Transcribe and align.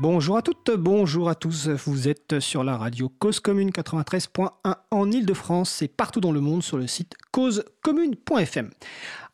Bonjour 0.00 0.36
à 0.36 0.42
toutes, 0.42 0.70
bonjour 0.76 1.28
à 1.28 1.34
tous. 1.34 1.66
Vous 1.66 2.06
êtes 2.06 2.38
sur 2.38 2.62
la 2.62 2.76
radio 2.76 3.08
Cause 3.18 3.40
Commune 3.40 3.70
93.1 3.70 4.76
en 4.92 5.10
Ile-de-France 5.10 5.82
et 5.82 5.88
partout 5.88 6.20
dans 6.20 6.30
le 6.30 6.40
monde 6.40 6.62
sur 6.62 6.78
le 6.78 6.86
site 6.86 7.16
causecommune.fm. 7.32 8.70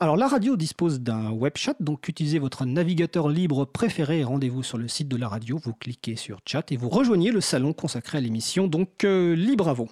Alors 0.01 0.17
la 0.17 0.27
radio 0.27 0.57
dispose 0.57 1.01
d'un 1.01 1.33
web 1.33 1.53
chat, 1.57 1.77
donc 1.81 2.09
utilisez 2.09 2.39
votre 2.39 2.65
navigateur 2.65 3.29
libre 3.29 3.67
préféré 3.67 4.21
et 4.21 4.25
rendez-vous 4.25 4.63
sur 4.63 4.79
le 4.79 4.89
site 4.89 5.09
de 5.09 5.19
la 5.19 5.29
radio. 5.29 5.61
Vous 5.63 5.75
cliquez 5.75 6.17
sur 6.17 6.41
chat 6.47 6.73
et 6.73 6.79
vous 6.79 6.89
rejoignez 6.89 7.31
le 7.31 7.43
salon 7.43 7.75
consacré 7.75 8.17
à 8.17 8.21
l'émission, 8.23 8.67
donc 8.67 9.05
euh, 9.05 9.35
libre 9.35 9.69
à 9.69 9.75
vous. 9.75 9.91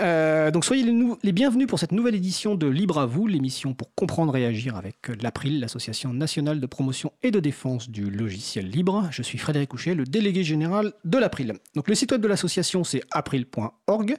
Euh, 0.00 0.50
donc 0.50 0.64
soyez 0.64 0.84
les, 1.22 1.32
bienvenus 1.32 1.66
pour 1.66 1.78
cette 1.78 1.92
nouvelle 1.92 2.14
édition 2.14 2.54
de 2.54 2.66
Libre 2.66 2.98
à 2.98 3.06
vous, 3.06 3.26
l'émission 3.26 3.72
pour 3.72 3.94
comprendre 3.94 4.36
et 4.36 4.44
agir 4.44 4.76
avec 4.76 5.08
l'April, 5.22 5.58
l'Association 5.60 6.12
nationale 6.12 6.60
de 6.60 6.66
promotion 6.66 7.12
et 7.22 7.30
de 7.30 7.40
défense 7.40 7.88
du 7.88 8.10
logiciel 8.10 8.68
libre. 8.68 9.08
Je 9.10 9.22
suis 9.22 9.38
Frédéric 9.38 9.70
Couchet, 9.70 9.94
le 9.94 10.04
délégué 10.04 10.44
général 10.44 10.92
de 11.04 11.16
l'April. 11.16 11.54
Donc 11.74 11.88
le 11.88 11.94
site 11.94 12.12
web 12.12 12.20
de 12.20 12.28
l'association 12.28 12.84
c'est 12.84 13.02
april.org 13.10 14.16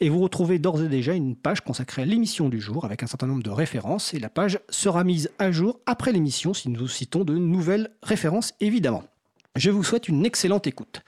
et 0.00 0.08
vous 0.08 0.20
retrouvez 0.20 0.60
d'ores 0.60 0.82
et 0.82 0.88
déjà 0.88 1.12
une 1.14 1.34
page 1.34 1.60
consacrée 1.60 2.02
à 2.02 2.06
l'émission 2.06 2.48
du 2.48 2.60
jour 2.60 2.84
avec 2.84 3.02
un 3.02 3.06
certain 3.08 3.26
nombre 3.26 3.42
de 3.42 3.50
références 3.50 4.14
et 4.14 4.20
la 4.20 4.28
page 4.28 4.60
sera 4.68 5.02
mise 5.02 5.30
à 5.40 5.50
jour 5.50 5.80
après 5.86 6.12
l'émission 6.12 6.54
si 6.54 6.68
nous 6.68 6.86
citons 6.86 7.24
de 7.24 7.36
nouvelles 7.36 7.90
références 8.02 8.54
évidemment. 8.60 9.02
Je 9.56 9.70
vous 9.70 9.82
souhaite 9.82 10.08
une 10.08 10.24
excellente 10.24 10.66
écoute. 10.66 11.02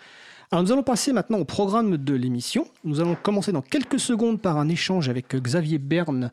Alors 0.50 0.64
nous 0.64 0.72
allons 0.72 0.82
passer 0.82 1.12
maintenant 1.12 1.38
au 1.38 1.44
programme 1.44 1.98
de 1.98 2.14
l'émission. 2.14 2.66
Nous 2.82 3.00
allons 3.00 3.14
commencer 3.14 3.52
dans 3.52 3.60
quelques 3.60 4.00
secondes 4.00 4.40
par 4.40 4.56
un 4.56 4.70
échange 4.70 5.10
avec 5.10 5.36
Xavier 5.36 5.76
Berne, 5.76 6.30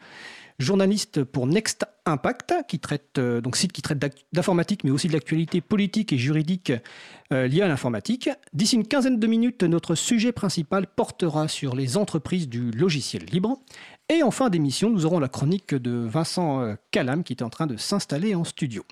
journaliste 0.57 1.25
pour 1.25 1.47
Next 1.47 1.85
Impact, 2.05 2.53
qui 2.69 2.79
traite 2.79 3.17
euh, 3.17 3.41
donc 3.41 3.57
site 3.57 3.73
qui 3.73 3.81
traite 3.81 3.99
d'informatique, 4.31 4.85
mais 4.85 4.91
aussi 4.91 5.09
de 5.09 5.13
l'actualité 5.13 5.59
politique 5.59 6.13
et 6.13 6.17
juridique 6.17 6.71
euh, 7.33 7.47
liée 7.47 7.61
à 7.61 7.67
l'informatique. 7.67 8.29
D'ici 8.53 8.77
une 8.77 8.87
quinzaine 8.87 9.19
de 9.19 9.27
minutes, 9.27 9.63
notre 9.63 9.95
sujet 9.95 10.31
principal 10.31 10.87
portera 10.87 11.49
sur 11.49 11.75
les 11.75 11.97
entreprises 11.97 12.47
du 12.47 12.71
logiciel 12.71 13.25
libre. 13.25 13.59
Et 14.07 14.23
en 14.23 14.31
fin 14.31 14.49
d'émission, 14.49 14.89
nous 14.89 15.05
aurons 15.05 15.19
la 15.19 15.27
chronique 15.27 15.75
de 15.75 15.91
Vincent 15.91 16.61
euh, 16.61 16.75
Calam, 16.91 17.25
qui 17.25 17.33
est 17.33 17.43
en 17.43 17.49
train 17.49 17.67
de 17.67 17.75
s'installer 17.75 18.33
en 18.33 18.45
studio. 18.45 18.85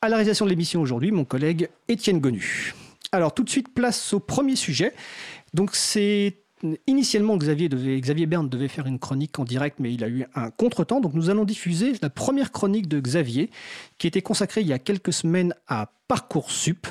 À 0.00 0.08
la 0.08 0.16
réalisation 0.16 0.44
de 0.44 0.50
l'émission 0.50 0.80
aujourd'hui, 0.82 1.12
mon 1.12 1.24
collègue 1.24 1.68
Étienne 1.86 2.18
Gonu. 2.18 2.74
Alors 3.12 3.34
tout 3.34 3.44
de 3.44 3.50
suite, 3.50 3.72
place 3.72 4.12
au 4.12 4.20
premier 4.20 4.56
sujet. 4.56 4.92
Donc 5.54 5.74
c'est 5.74 6.38
Initialement, 6.86 7.36
Xavier, 7.36 7.68
Xavier 7.68 8.24
Berne 8.24 8.48
devait 8.48 8.68
faire 8.68 8.86
une 8.86 8.98
chronique 8.98 9.38
en 9.38 9.44
direct, 9.44 9.76
mais 9.78 9.92
il 9.92 10.02
a 10.02 10.08
eu 10.08 10.24
un 10.34 10.50
contretemps. 10.50 11.00
Donc, 11.00 11.12
nous 11.12 11.28
allons 11.28 11.44
diffuser 11.44 11.92
la 12.00 12.08
première 12.08 12.50
chronique 12.50 12.88
de 12.88 12.98
Xavier, 12.98 13.50
qui 13.98 14.06
était 14.06 14.22
consacrée 14.22 14.62
il 14.62 14.66
y 14.66 14.72
a 14.72 14.78
quelques 14.78 15.12
semaines 15.12 15.54
à 15.68 15.92
Parcoursup. 16.08 16.86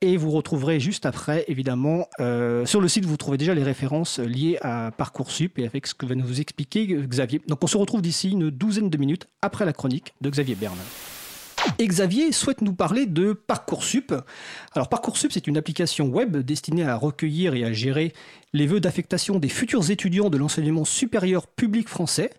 Et 0.00 0.16
vous 0.16 0.30
retrouverez 0.30 0.80
juste 0.80 1.04
après, 1.04 1.44
évidemment, 1.48 2.06
euh, 2.20 2.64
sur 2.64 2.80
le 2.80 2.88
site, 2.88 3.04
vous 3.04 3.16
trouvez 3.18 3.36
déjà 3.36 3.52
les 3.52 3.64
références 3.64 4.20
liées 4.20 4.56
à 4.62 4.90
Parcoursup 4.96 5.58
et 5.58 5.66
avec 5.66 5.86
ce 5.86 5.94
que 5.94 6.06
va 6.06 6.14
nous 6.14 6.40
expliquer 6.40 6.86
Xavier. 6.86 7.42
Donc, 7.46 7.62
on 7.62 7.66
se 7.66 7.76
retrouve 7.76 8.00
d'ici 8.00 8.30
une 8.30 8.48
douzaine 8.48 8.88
de 8.88 8.96
minutes 8.96 9.26
après 9.42 9.66
la 9.66 9.74
chronique 9.74 10.14
de 10.22 10.30
Xavier 10.30 10.54
Berne. 10.54 10.78
Et 11.78 11.86
Xavier 11.86 12.32
souhaite 12.32 12.60
nous 12.60 12.74
parler 12.74 13.06
de 13.06 13.32
Parcoursup. 13.32 14.14
Alors 14.74 14.88
Parcoursup, 14.88 15.32
c'est 15.32 15.46
une 15.46 15.56
application 15.56 16.06
web 16.06 16.36
destinée 16.38 16.84
à 16.84 16.96
recueillir 16.96 17.54
et 17.54 17.64
à 17.64 17.72
gérer 17.72 18.12
les 18.52 18.66
vœux 18.66 18.80
d'affectation 18.80 19.38
des 19.38 19.48
futurs 19.48 19.90
étudiants 19.90 20.30
de 20.30 20.38
l'enseignement 20.38 20.84
supérieur 20.84 21.46
public 21.46 21.88
français, 21.88 22.30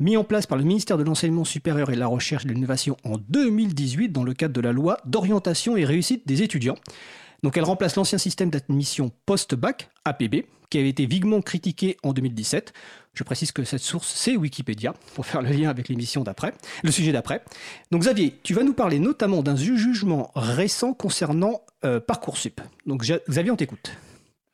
mis 0.00 0.16
en 0.16 0.24
place 0.24 0.46
par 0.46 0.58
le 0.58 0.64
ministère 0.64 0.98
de 0.98 1.04
l'Enseignement 1.04 1.44
supérieur 1.44 1.90
et 1.90 1.94
de 1.94 2.00
la 2.00 2.06
Recherche 2.06 2.44
et 2.44 2.48
de 2.48 2.54
l'Innovation 2.54 2.96
en 3.04 3.18
2018 3.28 4.10
dans 4.10 4.24
le 4.24 4.34
cadre 4.34 4.54
de 4.54 4.60
la 4.60 4.72
loi 4.72 4.98
d'orientation 5.04 5.76
et 5.76 5.84
réussite 5.84 6.26
des 6.26 6.42
étudiants. 6.42 6.76
Donc 7.42 7.56
elle 7.56 7.64
remplace 7.64 7.96
l'ancien 7.96 8.18
système 8.18 8.50
d'admission 8.50 9.10
post-bac, 9.26 9.90
APB, 10.04 10.46
qui 10.70 10.78
avait 10.78 10.88
été 10.88 11.06
viguement 11.06 11.40
critiqué 11.40 11.96
en 12.02 12.12
2017. 12.12 12.72
Je 13.14 13.24
précise 13.24 13.52
que 13.52 13.64
cette 13.64 13.80
source, 13.80 14.08
c'est 14.08 14.36
Wikipédia, 14.36 14.94
pour 15.14 15.26
faire 15.26 15.42
le 15.42 15.50
lien 15.50 15.70
avec 15.70 15.88
l'émission 15.88 16.22
d'après, 16.22 16.52
le 16.82 16.90
sujet 16.90 17.12
d'après. 17.12 17.42
Donc 17.90 18.02
Xavier, 18.02 18.34
tu 18.42 18.54
vas 18.54 18.62
nous 18.62 18.74
parler 18.74 18.98
notamment 18.98 19.42
d'un 19.42 19.56
jugement 19.56 20.30
récent 20.34 20.94
concernant 20.94 21.62
euh, 21.84 22.00
Parcoursup. 22.00 22.60
Donc 22.86 23.02
Xavier, 23.02 23.50
on 23.50 23.56
t'écoute. 23.56 23.92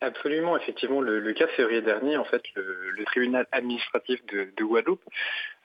Absolument, 0.01 0.57
effectivement, 0.57 1.01
le, 1.01 1.33
4 1.33 1.51
février 1.53 1.81
dernier, 1.81 2.17
en 2.17 2.25
fait, 2.25 2.43
le, 2.55 3.03
tribunal 3.05 3.47
administratif 3.51 4.19
de, 4.27 4.63
Guadeloupe 4.63 5.01
euh, 5.03 5.09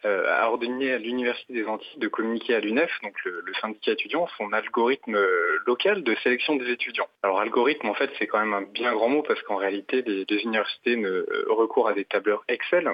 a 0.04 0.48
ordonné 0.48 0.92
à 0.92 0.98
l'Université 0.98 1.52
des 1.52 1.66
Antilles 1.66 1.98
de 1.98 2.08
communiquer 2.08 2.54
à 2.54 2.60
l'UNEF, 2.60 2.90
donc 3.02 3.14
le, 3.24 3.42
syndicat 3.60 3.92
étudiant, 3.92 4.26
son 4.38 4.52
algorithme 4.52 5.14
euh, 5.14 5.58
local 5.66 6.02
de 6.02 6.14
sélection 6.22 6.56
des 6.56 6.70
étudiants. 6.70 7.08
Alors 7.22 7.40
algorithme, 7.40 7.88
en 7.88 7.94
fait, 7.94 8.10
c'est 8.18 8.26
quand 8.26 8.38
même 8.38 8.54
un 8.54 8.62
bien 8.62 8.92
grand 8.92 9.08
mot 9.08 9.22
parce 9.22 9.42
qu'en 9.42 9.56
réalité, 9.56 10.02
les, 10.02 10.24
universités 10.42 10.96
ne 10.96 11.08
euh, 11.08 11.44
recourent 11.48 11.88
à 11.88 11.92
des 11.92 12.04
tableurs 12.04 12.44
Excel. 12.48 12.88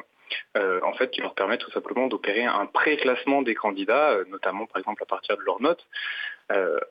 en 0.57 0.93
fait, 0.95 1.11
qui 1.11 1.21
leur 1.21 1.35
permettent 1.35 1.61
tout 1.61 1.71
simplement 1.71 2.09
d'opérer 2.09 2.45
un 2.45 2.67
pré-classement 2.67 3.43
des 3.43 3.55
candidats, 3.55 4.19
notamment 4.29 4.67
par 4.67 4.79
exemple 4.81 5.03
à 5.03 5.07
partir 5.07 5.37
de 5.37 5.43
leurs 5.43 5.63
notes, 5.63 5.87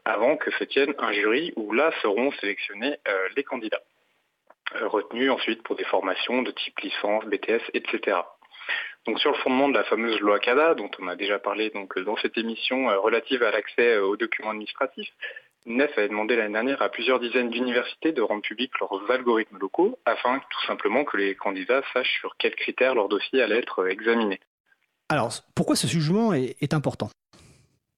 avant 0.05 0.37
que 0.37 0.51
se 0.51 0.63
tienne 0.63 0.93
un 0.99 1.11
jury 1.11 1.51
où 1.57 1.73
là 1.73 1.91
seront 2.01 2.31
sélectionnés 2.39 2.95
les 3.35 3.43
candidats. 3.43 3.81
Euh, 4.73 4.87
retenus 4.87 5.29
ensuite 5.29 5.61
pour 5.61 5.75
des 5.75 5.83
formations 5.83 6.41
de 6.41 6.49
type 6.49 6.79
licence, 6.79 7.23
BTS, 7.25 7.61
etc. 7.75 8.17
Donc 9.05 9.19
sur 9.19 9.31
le 9.31 9.37
fondement 9.37 9.69
de 9.69 9.75
la 9.75 9.83
fameuse 9.83 10.19
loi 10.19 10.39
CADA, 10.39 10.73
dont 10.73 10.89
on 10.99 11.07
a 11.07 11.15
déjà 11.15 11.37
parlé 11.37 11.69
donc, 11.69 11.97
dans 11.99 12.17
cette 12.17 12.37
émission 12.37 12.89
euh, 12.89 12.99
relative 12.99 13.43
à 13.43 13.51
l'accès 13.51 13.95
euh, 13.95 14.05
aux 14.05 14.17
documents 14.17 14.49
administratifs, 14.49 15.11
NEF 15.67 15.97
avait 15.97 16.09
demandé 16.09 16.35
l'année 16.35 16.53
dernière 16.53 16.81
à 16.81 16.89
plusieurs 16.89 17.19
dizaines 17.19 17.49
d'universités 17.49 18.11
de 18.11 18.21
rendre 18.21 18.41
publics 18.41 18.71
leurs 18.79 19.09
algorithmes 19.09 19.57
locaux 19.57 19.97
afin 20.05 20.39
tout 20.39 20.65
simplement 20.67 21.03
que 21.03 21.17
les 21.17 21.35
candidats 21.35 21.81
sachent 21.93 22.19
sur 22.19 22.35
quels 22.37 22.55
critères 22.55 22.95
leur 22.95 23.09
dossier 23.09 23.41
allait 23.41 23.59
être 23.59 23.87
examiné. 23.87 24.39
Alors, 25.09 25.31
pourquoi 25.55 25.75
ce 25.75 25.87
jugement 25.87 26.33
est, 26.33 26.73
important? 26.73 27.09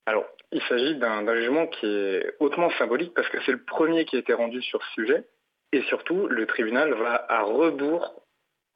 Alors, 0.06 0.26
il 0.52 0.62
s'agit 0.64 0.96
d'un 0.96 1.36
jugement 1.36 1.68
qui 1.68 1.86
est 1.86 2.36
hautement 2.40 2.70
symbolique 2.78 3.14
parce 3.14 3.28
que 3.30 3.38
c'est 3.46 3.52
le 3.52 3.64
premier 3.64 4.06
qui 4.06 4.16
a 4.16 4.20
été 4.20 4.34
rendu 4.34 4.62
sur 4.62 4.82
ce 4.84 4.94
sujet 4.94 5.26
et 5.74 5.82
surtout, 5.84 6.28
le 6.28 6.46
tribunal 6.46 6.94
va 6.94 7.26
à 7.30 7.42
rebours 7.42 8.14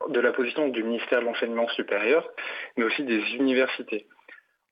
de 0.10 0.20
la 0.20 0.32
position 0.32 0.68
du 0.70 0.84
ministère 0.84 1.20
de 1.22 1.26
l'Enseignement 1.26 1.68
supérieur, 1.70 2.28
mais 2.78 2.84
aussi 2.86 3.04
des 3.04 3.22
universités. 3.36 4.08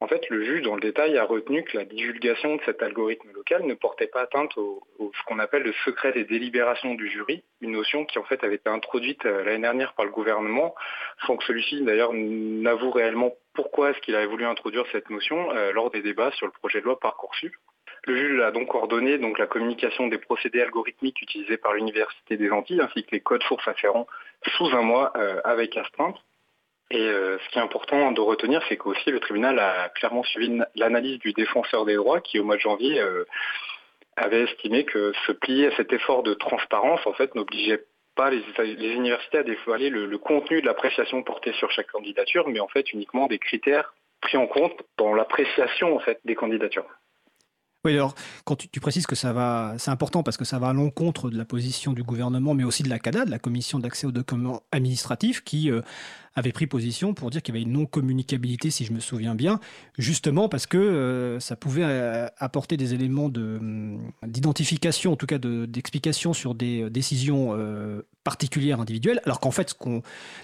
En 0.01 0.07
fait, 0.07 0.29
le 0.29 0.45
juge, 0.45 0.61
dans 0.61 0.75
le 0.75 0.81
détail, 0.81 1.17
a 1.17 1.25
retenu 1.25 1.63
que 1.63 1.77
la 1.77 1.83
divulgation 1.83 2.55
de 2.55 2.61
cet 2.65 2.81
algorithme 2.81 3.31
local 3.33 3.65
ne 3.65 3.73
portait 3.73 4.07
pas 4.07 4.21
atteinte 4.21 4.57
au, 4.57 4.81
ce 4.97 5.23
qu'on 5.25 5.39
appelle 5.39 5.63
le 5.63 5.73
secret 5.83 6.13
des 6.13 6.23
délibérations 6.23 6.95
du 6.95 7.09
jury, 7.09 7.43
une 7.59 7.71
notion 7.71 8.05
qui 8.05 8.17
en 8.17 8.23
fait 8.23 8.41
avait 8.45 8.55
été 8.55 8.69
introduite 8.69 9.25
euh, 9.25 9.43
l'année 9.43 9.63
dernière 9.63 9.93
par 9.95 10.05
le 10.05 10.11
gouvernement, 10.11 10.73
sans 11.25 11.35
que 11.35 11.43
celui-ci 11.43 11.81
d'ailleurs 11.81 12.13
n'avoue 12.13 12.91
réellement 12.91 13.33
pourquoi 13.53 13.89
est-ce 13.89 13.99
qu'il 13.99 14.15
avait 14.15 14.25
voulu 14.25 14.45
introduire 14.45 14.85
cette 14.93 15.09
notion 15.09 15.51
euh, 15.51 15.73
lors 15.73 15.91
des 15.91 16.01
débats 16.01 16.31
sur 16.31 16.45
le 16.45 16.53
projet 16.53 16.79
de 16.79 16.85
loi 16.85 16.97
Parcoursup. 16.97 17.53
Le 18.09 18.17
juge 18.17 18.41
a 18.41 18.49
donc 18.49 18.73
ordonné 18.73 19.19
la 19.19 19.45
communication 19.45 20.07
des 20.07 20.17
procédés 20.17 20.63
algorithmiques 20.63 21.21
utilisés 21.21 21.57
par 21.57 21.73
l'Université 21.73 22.37
des 22.37 22.49
Antilles 22.49 22.81
ainsi 22.81 23.03
que 23.03 23.11
les 23.11 23.19
codes 23.19 23.43
sources 23.43 23.67
afférents 23.67 24.07
sous 24.57 24.65
un 24.75 24.81
mois 24.81 25.13
euh, 25.15 25.39
avec 25.43 25.77
astreinte. 25.77 26.17
Et 26.89 26.97
euh, 26.97 27.37
ce 27.37 27.49
qui 27.49 27.59
est 27.59 27.61
important 27.61 28.11
de 28.11 28.19
retenir, 28.19 28.63
c'est 28.67 28.77
qu'aussi 28.77 29.11
le 29.11 29.19
tribunal 29.19 29.59
a 29.59 29.89
clairement 29.89 30.23
suivi 30.23 30.59
l'analyse 30.73 31.19
du 31.19 31.33
défenseur 31.33 31.85
des 31.85 31.97
droits 31.97 32.19
qui, 32.19 32.39
au 32.39 32.43
mois 32.43 32.55
de 32.55 32.61
janvier, 32.61 32.99
euh, 32.99 33.25
avait 34.15 34.41
estimé 34.45 34.85
que 34.85 35.13
se 35.27 35.31
plier 35.31 35.67
à 35.67 35.75
cet 35.75 35.93
effort 35.93 36.23
de 36.23 36.33
transparence, 36.33 37.05
en 37.05 37.13
fait, 37.13 37.35
n'obligeait 37.35 37.85
pas 38.15 38.31
les, 38.31 38.41
universités 38.91 39.37
à 39.37 39.43
dévoiler 39.43 39.91
le, 39.91 40.17
contenu 40.17 40.61
de 40.61 40.65
l'appréciation 40.65 41.21
portée 41.21 41.53
sur 41.53 41.69
chaque 41.69 41.91
candidature, 41.91 42.47
mais 42.47 42.59
en 42.59 42.67
fait 42.69 42.91
uniquement 42.91 43.27
des 43.27 43.37
critères 43.37 43.93
pris 44.19 44.37
en 44.37 44.47
compte 44.47 44.81
dans 44.97 45.13
l'appréciation 45.13 46.01
des 46.25 46.35
candidatures. 46.35 46.87
Oui, 47.85 47.93
alors, 47.93 48.13
quand 48.43 48.57
tu, 48.57 48.81
précises 48.81 49.07
que 49.07 49.15
ça 49.15 49.31
va, 49.31 49.75
c'est 49.77 49.89
important 49.89 50.21
parce 50.21 50.35
que 50.35 50.43
ça 50.43 50.59
va 50.59 50.67
à 50.67 50.73
l'encontre 50.73 51.29
de 51.29 51.37
la 51.37 51.45
position 51.45 51.93
du 51.93 52.03
gouvernement, 52.03 52.53
mais 52.53 52.65
aussi 52.65 52.83
de 52.83 52.89
la 52.89 52.99
CADA, 52.99 53.23
de 53.23 53.31
la 53.31 53.39
Commission 53.39 53.79
d'accès 53.79 54.05
aux 54.05 54.11
documents 54.11 54.63
administratifs, 54.73 55.45
qui 55.45 55.71
euh, 55.71 55.81
avait 56.35 56.51
pris 56.51 56.67
position 56.67 57.13
pour 57.13 57.29
dire 57.29 57.41
qu'il 57.41 57.55
y 57.55 57.57
avait 57.57 57.63
une 57.63 57.71
non-communicabilité, 57.71 58.69
si 58.69 58.83
je 58.83 58.91
me 58.91 58.99
souviens 58.99 59.33
bien, 59.33 59.61
justement 59.97 60.49
parce 60.49 60.67
que 60.67 60.77
euh, 60.77 61.39
ça 61.39 61.55
pouvait 61.55 61.85
euh, 61.85 62.27
apporter 62.37 62.75
des 62.75 62.93
éléments 62.93 63.31
hum, 63.33 64.11
d'identification, 64.23 65.13
en 65.13 65.15
tout 65.15 65.27
cas 65.27 65.37
d'explication 65.37 66.33
sur 66.33 66.55
des 66.55 66.89
décisions 66.89 67.57
particulières 68.25 68.81
individuelles, 68.81 69.21
alors 69.23 69.39
qu'en 69.39 69.51
fait, 69.51 69.73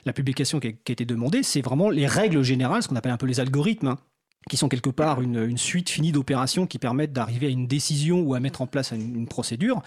la 0.06 0.14
publication 0.14 0.62
qui 0.62 0.70
a, 0.70 0.70
été 0.70 1.04
demandée, 1.04 1.44
c'est 1.44 1.62
vraiment 1.62 1.90
les 1.90 2.08
règles 2.08 2.44
générales, 2.44 2.82
ce 2.82 2.88
qu'on 2.88 2.96
appelle 2.96 3.12
un 3.12 3.18
peu 3.18 3.28
les 3.28 3.42
algorithmes. 3.42 3.88
Hein, 3.88 3.98
qui 4.50 4.58
sont 4.58 4.70
quelque 4.70 4.90
part 4.90 5.22
une, 5.22 5.58
suite 5.58 5.90
finie 5.90 6.12
d'opérations 6.12 6.68
qui 6.68 6.78
permettent 6.78 7.14
d'arriver 7.14 7.48
à 7.48 7.50
une 7.50 7.66
décision 7.66 8.22
ou 8.22 8.36
à 8.36 8.40
mettre 8.40 8.62
en 8.62 8.68
place 8.68 8.92
une, 8.92 9.26
procédure. 9.28 9.82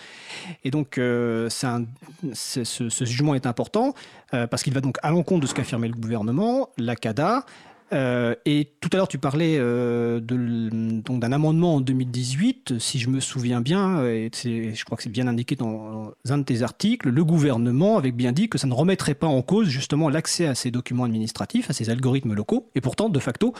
Et 0.64 0.70
donc, 0.70 0.98
euh, 0.98 1.48
ce, 1.48 3.04
jugement 3.04 3.34
est 3.36 3.46
important 3.46 3.94
euh, 4.34 4.46
parce 4.46 4.64
qu'il 4.64 4.74
va 4.74 4.80
donc 4.80 4.98
à 5.02 5.10
l'encontre 5.10 5.42
de 5.42 5.46
ce 5.46 5.54
qu'affirmait 5.54 5.88
le 5.88 5.94
gouvernement, 5.94 6.70
la 6.76 6.96
CADA. 6.96 7.46
Euh, 7.92 8.34
et 8.44 8.72
tout 8.80 8.90
à 8.92 8.96
l'heure, 8.96 9.08
tu 9.08 9.18
parlais 9.18 9.58
d'un 9.58 11.32
amendement 11.32 11.76
en 11.76 11.80
2018, 11.80 12.80
si 12.80 12.98
je 12.98 13.08
me 13.08 13.20
souviens 13.20 13.60
bien, 13.60 14.04
et 14.04 14.30
je 14.34 14.84
crois 14.84 14.96
que 14.96 15.04
c'est 15.04 15.08
bien 15.08 15.28
indiqué 15.28 15.54
dans 15.54 16.12
un 16.28 16.38
de 16.38 16.42
tes 16.42 16.62
articles, 16.62 17.08
le 17.08 17.24
gouvernement 17.24 17.96
avait 17.96 18.10
bien 18.10 18.32
dit 18.32 18.48
que 18.48 18.58
ça 18.58 18.66
ne 18.66 18.74
remettrait 18.74 19.14
pas 19.14 19.28
en 19.28 19.40
cause 19.40 19.68
justement 19.68 20.08
l'accès 20.08 20.46
à 20.46 20.56
ces 20.56 20.72
documents 20.72 21.04
administratifs, 21.04 21.70
à 21.70 21.72
ces 21.72 21.90
algorithmes 21.90 22.34
locaux. 22.34 22.68
Et 22.74 22.80
pourtant, 22.80 23.08
de 23.08 23.18
facto, 23.20 23.54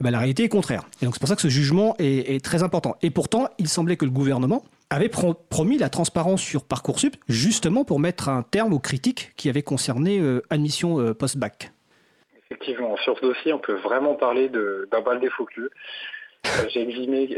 ben, 0.00 0.10
la 0.10 0.18
réalité 0.18 0.44
est 0.44 0.48
contraire. 0.48 0.82
Et 1.02 1.04
donc 1.04 1.14
c'est 1.14 1.20
pour 1.20 1.28
ça 1.28 1.36
que 1.36 1.42
ce 1.42 1.48
jugement 1.48 1.94
est, 1.98 2.42
très 2.42 2.62
important. 2.62 2.96
Et 3.02 3.10
pourtant, 3.10 3.48
il 3.58 3.68
semblait 3.68 3.96
que 3.96 4.06
le 4.06 4.10
gouvernement 4.10 4.64
avait 4.88 5.10
promis 5.10 5.78
la 5.78 5.90
transparence 5.90 6.40
sur 6.40 6.64
Parcoursup, 6.64 7.16
justement 7.28 7.84
pour 7.84 8.00
mettre 8.00 8.28
un 8.28 8.42
terme 8.42 8.72
aux 8.72 8.78
critiques 8.78 9.32
qui 9.36 9.48
avaient 9.48 9.62
concerné 9.62 10.18
euh, 10.18 10.42
admission 10.50 10.98
euh, 10.98 11.14
post-bac. 11.14 11.70
Effectivement, 12.46 12.96
sur 12.96 13.16
ce 13.18 13.22
dossier, 13.22 13.52
on 13.52 13.58
peut 13.58 13.74
vraiment 13.74 14.14
parler 14.14 14.48
d'un 14.48 15.00
bal 15.02 15.20
des 15.20 15.30
faux 15.30 15.46
euh, 15.58 15.68
J'ai 16.70 16.80
exhumé, 16.80 17.28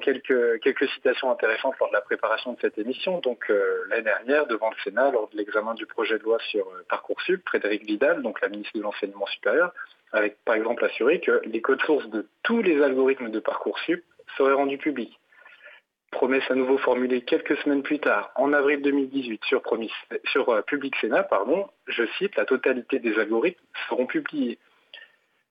quelques 0.00 0.88
citations 0.94 1.30
intéressantes 1.30 1.74
lors 1.78 1.90
de 1.90 1.94
la 1.94 2.00
préparation 2.00 2.52
de 2.52 2.58
cette 2.60 2.78
émission. 2.78 3.18
Donc 3.18 3.52
l'année 3.90 4.04
dernière, 4.04 4.46
devant 4.46 4.70
le 4.70 4.76
Sénat, 4.84 5.10
lors 5.10 5.28
de 5.28 5.36
l'examen 5.36 5.74
du 5.74 5.84
projet 5.84 6.18
de 6.18 6.22
loi 6.22 6.38
sur 6.48 6.64
Parcoursup, 6.88 7.42
Frédéric 7.46 7.84
Vidal, 7.84 8.22
donc 8.22 8.40
la 8.40 8.48
ministre 8.48 8.78
de 8.78 8.82
l'Enseignement 8.82 9.26
supérieur, 9.26 9.74
avec 10.12 10.42
par 10.44 10.54
exemple 10.54 10.84
assuré 10.84 11.20
que 11.20 11.40
les 11.44 11.60
codes 11.60 11.82
sources 11.82 12.08
de 12.08 12.26
tous 12.42 12.62
les 12.62 12.82
algorithmes 12.82 13.30
de 13.30 13.40
Parcoursup 13.40 14.04
seraient 14.36 14.54
rendus 14.54 14.78
publics. 14.78 15.18
Promesse 16.10 16.50
à 16.50 16.54
nouveau 16.54 16.78
formulée 16.78 17.20
quelques 17.20 17.56
semaines 17.58 17.82
plus 17.82 17.98
tard, 17.98 18.32
en 18.36 18.52
avril 18.54 18.80
2018, 18.80 19.42
sur, 19.44 19.62
euh, 20.48 20.62
Public 20.62 20.96
Sénat, 20.96 21.22
pardon, 21.24 21.68
je 21.86 22.04
cite, 22.18 22.34
la 22.36 22.46
totalité 22.46 22.98
des 22.98 23.18
algorithmes 23.18 23.62
seront 23.88 24.06
publiés. 24.06 24.58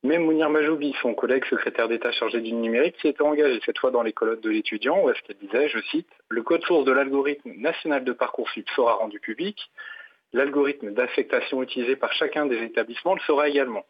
Même 0.04 0.24
Mounir 0.24 0.50
Majoubi, 0.50 0.96
son 1.02 1.14
collègue 1.14 1.46
secrétaire 1.46 1.88
d'État 1.88 2.12
chargé 2.12 2.42
du 2.42 2.54
numérique, 2.54 2.96
s'y 3.02 3.08
était 3.08 3.22
engagé, 3.22 3.60
cette 3.66 3.78
fois 3.78 3.92
dans 3.92 4.02
les 4.02 4.14
colonnes 4.14 4.42
de 4.42 4.50
l'étudiant, 4.50 5.04
où 5.04 5.10
est-ce 5.10 5.22
qu'elle 5.24 5.38
disait, 5.38 5.70
je 5.70 5.80
cite, 5.92 6.10
Le 6.30 6.42
code 6.42 6.64
source 6.64 6.86
de 6.86 6.92
l'algorithme 6.92 7.52
national 7.58 8.04
de 8.04 8.12
Parcoursup 8.12 8.68
sera 8.76 8.94
rendu 8.94 9.20
public, 9.20 9.72
l'algorithme 10.34 10.92
d'affectation 10.92 11.62
utilisé 11.62 11.96
par 11.96 12.14
chacun 12.14 12.48
des 12.48 12.64
établissements 12.64 13.14
le 13.14 13.22
sera 13.22 13.48
également. 13.48 13.86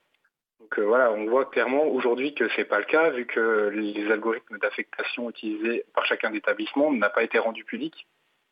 Donc 0.59 0.79
euh, 0.79 0.83
voilà, 0.83 1.11
on 1.11 1.25
voit 1.27 1.45
clairement 1.45 1.85
aujourd'hui 1.85 2.33
que 2.33 2.47
ce 2.49 2.57
n'est 2.57 2.65
pas 2.65 2.79
le 2.79 2.85
cas, 2.85 3.09
vu 3.11 3.25
que 3.25 3.69
les 3.69 4.11
algorithmes 4.11 4.57
d'affectation 4.57 5.29
utilisés 5.29 5.85
par 5.93 6.05
chacun 6.05 6.31
des 6.31 6.37
établissements 6.37 6.91
n'ont 6.91 7.09
pas 7.13 7.23
été 7.23 7.37
rendus 7.39 7.63
publics. 7.63 8.07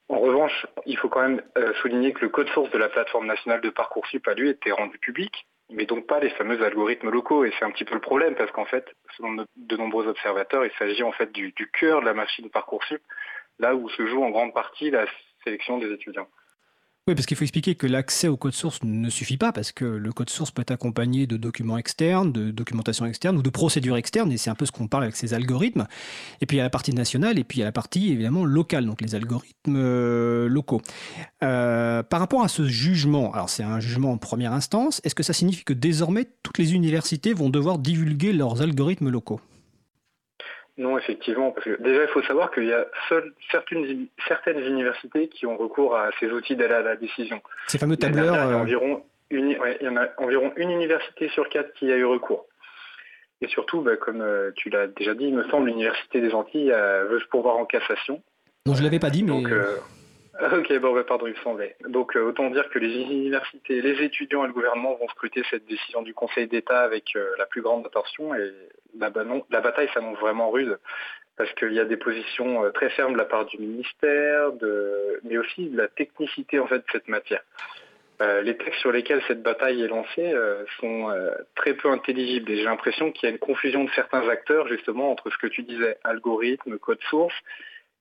En 0.08 0.20
revanche, 0.20 0.68
il 0.86 0.98
faut 0.98 1.10
quand 1.10 1.22
même 1.22 1.42
euh, 1.58 1.74
souligner 1.82 2.14
que 2.14 2.22
le 2.22 2.30
code 2.30 2.48
source 2.50 2.70
de 2.70 2.78
la 2.78 2.90
plateforme 2.90 3.26
nationale 3.26 3.62
de 3.62 3.72
Parcoursup 3.72 4.28
a 4.28 4.36
lui 4.36 4.50
été 4.50 4.72
rendu 4.72 5.00
public, 5.00 5.48
mais 5.72 5.88
donc 5.88 6.06
pas 6.06 6.20
les 6.20 6.30
fameux 6.32 6.62
algorithmes 6.64 7.10
locaux. 7.10 7.44
Et 7.44 7.52
c'est 7.58 7.66
un 7.66 7.72
petit 7.72 7.86
peu 7.86 7.96
le 7.96 8.02
problème, 8.02 8.36
parce 8.36 8.52
qu'en 8.52 8.66
fait, 8.66 8.86
selon 9.18 9.44
de 9.56 9.78
nombreux 9.78 10.08
observateurs, 10.08 10.64
il 10.64 10.72
s'agit 10.78 11.02
en 11.02 11.12
fait 11.12 11.32
du 11.32 11.54
cœur 11.80 12.02
de 12.02 12.06
la 12.06 12.14
machine 12.14 12.52
Parcoursup, 12.52 13.02
là 13.58 13.74
où 13.74 13.90
se 13.90 14.06
joue 14.06 14.24
en 14.24 14.30
grande 14.30 14.54
partie 14.54 14.92
la 14.92 15.06
sélection 15.44 15.80
des 15.80 15.92
étudiants. 15.92 16.28
Oui, 17.08 17.14
parce 17.14 17.28
qu'il 17.28 17.38
faut 17.38 17.44
expliquer 17.44 17.76
que 17.76 17.86
l'accès 17.86 18.28
au 18.28 18.36
code 18.36 18.56
source 18.56 18.80
ne 18.82 19.12
suffit 19.12 19.38
pas, 19.38 19.52
parce 19.52 19.72
que 19.72 19.86
le 19.86 20.12
code 20.12 20.32
source 20.32 20.50
peut 20.50 20.64
être 20.64 20.72
accompagné 20.72 21.28
de 21.28 21.38
documents 21.38 21.78
externes, 21.78 22.32
de 22.32 22.50
documentation 22.50 23.06
externe 23.06 23.38
ou 23.38 23.44
de 23.44 23.50
procédures 23.52 23.96
externes, 23.96 24.32
et 24.32 24.38
c'est 24.38 24.50
un 24.50 24.56
peu 24.56 24.66
ce 24.66 24.72
qu'on 24.72 24.88
parle 24.88 25.04
avec 25.04 25.16
ces 25.16 25.36
algorithmes. 25.36 25.86
Et 26.42 26.48
puis 26.48 26.58
il 26.58 26.58
y 26.58 26.62
a 26.62 26.64
la 26.64 26.72
partie 26.72 26.94
nationale, 26.94 27.38
et 27.38 27.44
puis 27.44 27.60
il 27.60 27.60
y 27.60 27.62
a 27.62 27.68
la 27.68 27.72
partie 27.72 28.12
évidemment 28.12 28.44
locale, 28.44 28.88
donc 28.88 29.02
les 29.02 29.14
algorithmes 29.14 29.76
euh, 29.76 30.48
locaux. 30.50 30.82
Euh, 31.44 32.02
par 32.02 32.20
rapport 32.20 32.44
à 32.44 32.48
ce 32.48 32.66
jugement, 32.66 33.32
alors 33.34 33.52
c'est 33.52 33.62
un 33.62 33.80
jugement 33.80 34.12
en 34.12 34.18
première 34.18 34.54
instance, 34.54 35.00
est-ce 35.04 35.14
que 35.14 35.22
ça 35.22 35.34
signifie 35.34 35.64
que 35.64 35.74
désormais 35.74 36.28
toutes 36.42 36.58
les 36.58 36.74
universités 36.74 37.34
vont 37.34 37.52
devoir 37.52 37.78
divulguer 37.78 38.34
leurs 38.34 38.64
algorithmes 38.64 39.10
locaux? 39.10 39.40
Non, 40.78 40.98
effectivement, 40.98 41.52
parce 41.52 41.66
que 41.66 41.82
déjà 41.82 42.04
il 42.04 42.10
faut 42.10 42.24
savoir 42.24 42.52
qu'il 42.52 42.66
y 42.66 42.74
a 42.74 42.86
seules 43.08 43.34
certaines, 43.50 44.08
certaines 44.28 44.60
universités 44.60 45.30
qui 45.30 45.46
ont 45.46 45.56
recours 45.56 45.96
à 45.96 46.10
ces 46.20 46.30
outils 46.30 46.56
d'aide 46.58 46.72
à 46.72 46.82
la 46.82 46.98
décision. 46.98 47.42
Ces 47.68 47.78
fameux 47.78 47.96
tableurs. 47.96 48.36
Il 48.36 48.52
y, 48.52 48.56
environ 48.56 49.04
une, 49.30 49.52
il 49.52 49.86
y 49.86 49.88
en 49.88 49.96
a 49.96 50.10
environ 50.18 50.52
une 50.58 50.72
université 50.72 51.30
sur 51.30 51.48
quatre 51.48 51.74
qui 51.74 51.92
a 51.92 51.96
eu 51.96 52.06
recours. 52.06 52.46
Et 53.42 53.48
surtout, 53.48 53.82
bah, 53.82 53.96
comme 53.96 54.22
euh, 54.22 54.52
tu 54.56 54.70
l'as 54.70 54.88
déjà 54.88 55.14
dit, 55.14 55.26
il 55.26 55.36
me 55.36 55.48
semble 55.50 55.68
l'université 55.68 56.20
des 56.20 56.34
Antilles 56.34 56.72
euh, 56.72 57.06
veut 57.06 57.20
se 57.20 57.28
pourvoir 57.28 57.58
en 57.58 57.66
cassation. 57.66 58.22
Non, 58.66 58.76
je 58.76 58.84
l'avais 58.84 59.00
pas 59.00 59.10
dit, 59.10 59.24
mais. 59.24 59.30
Donc, 59.30 59.50
euh, 59.50 59.78
Ok, 60.52 60.80
bon, 60.80 60.94
bah, 60.94 61.04
pardon, 61.04 61.28
il 61.28 61.34
me 61.34 61.40
semblait. 61.40 61.78
Donc, 61.88 62.16
autant 62.16 62.50
dire 62.50 62.70
que 62.70 62.80
les 62.80 62.94
universités, 62.94 63.82
les 63.82 64.04
étudiants 64.04 64.44
et 64.44 64.48
le 64.48 64.54
gouvernement 64.54 64.96
vont 64.96 65.08
scruter 65.10 65.44
cette 65.50 65.66
décision 65.66 66.02
du 66.02 66.14
Conseil 66.14 66.48
d'État 66.48 66.82
avec 66.82 67.14
la 67.38 67.46
plus 67.46 67.62
grande 67.62 67.86
attention 67.86 68.36
et 68.36 68.52
la, 69.00 69.10
bataille 69.62 69.90
s'annonce 69.94 70.20
vraiment 70.20 70.52
rude 70.52 70.78
parce 71.38 71.52
qu'il 71.54 71.74
y 71.74 71.80
a 71.80 71.86
des 71.86 71.98
positions 71.98 72.64
euh, 72.64 72.72
très 72.72 72.90
fermes 72.90 73.14
de 73.14 73.18
la 73.18 73.26
part 73.26 73.46
du 73.46 73.58
ministère, 73.58 74.52
mais 75.24 75.38
aussi 75.38 75.70
de 75.70 75.78
la 75.78 75.88
technicité 75.88 76.60
en 76.60 76.68
fait 76.68 76.78
de 76.78 76.86
cette 76.92 77.08
matière. 77.08 77.42
Euh, 78.22 78.42
les 78.42 78.56
textes 78.56 78.80
sur 78.80 78.94
lesquels 78.94 79.22
cette 79.28 79.44
bataille 79.44 79.82
est 79.82 79.90
lancée 79.90 80.34
euh, 80.34 80.64
sont 80.80 81.14
très 81.56 81.74
peu 81.74 81.90
intelligibles 81.90 82.50
et 82.52 82.58
j'ai 82.58 82.64
l'impression 82.64 83.12
qu'il 83.12 83.28
y 83.28 83.32
a 83.32 83.34
une 83.34 83.40
confusion 83.40 83.84
de 83.84 83.90
certains 83.92 84.28
acteurs 84.30 84.68
justement 84.70 85.12
entre 85.12 85.30
ce 85.30 85.38
que 85.38 85.48
tu 85.48 85.64
disais, 85.64 85.98
algorithme, 86.04 86.78
code 86.78 87.02
source, 87.10 87.36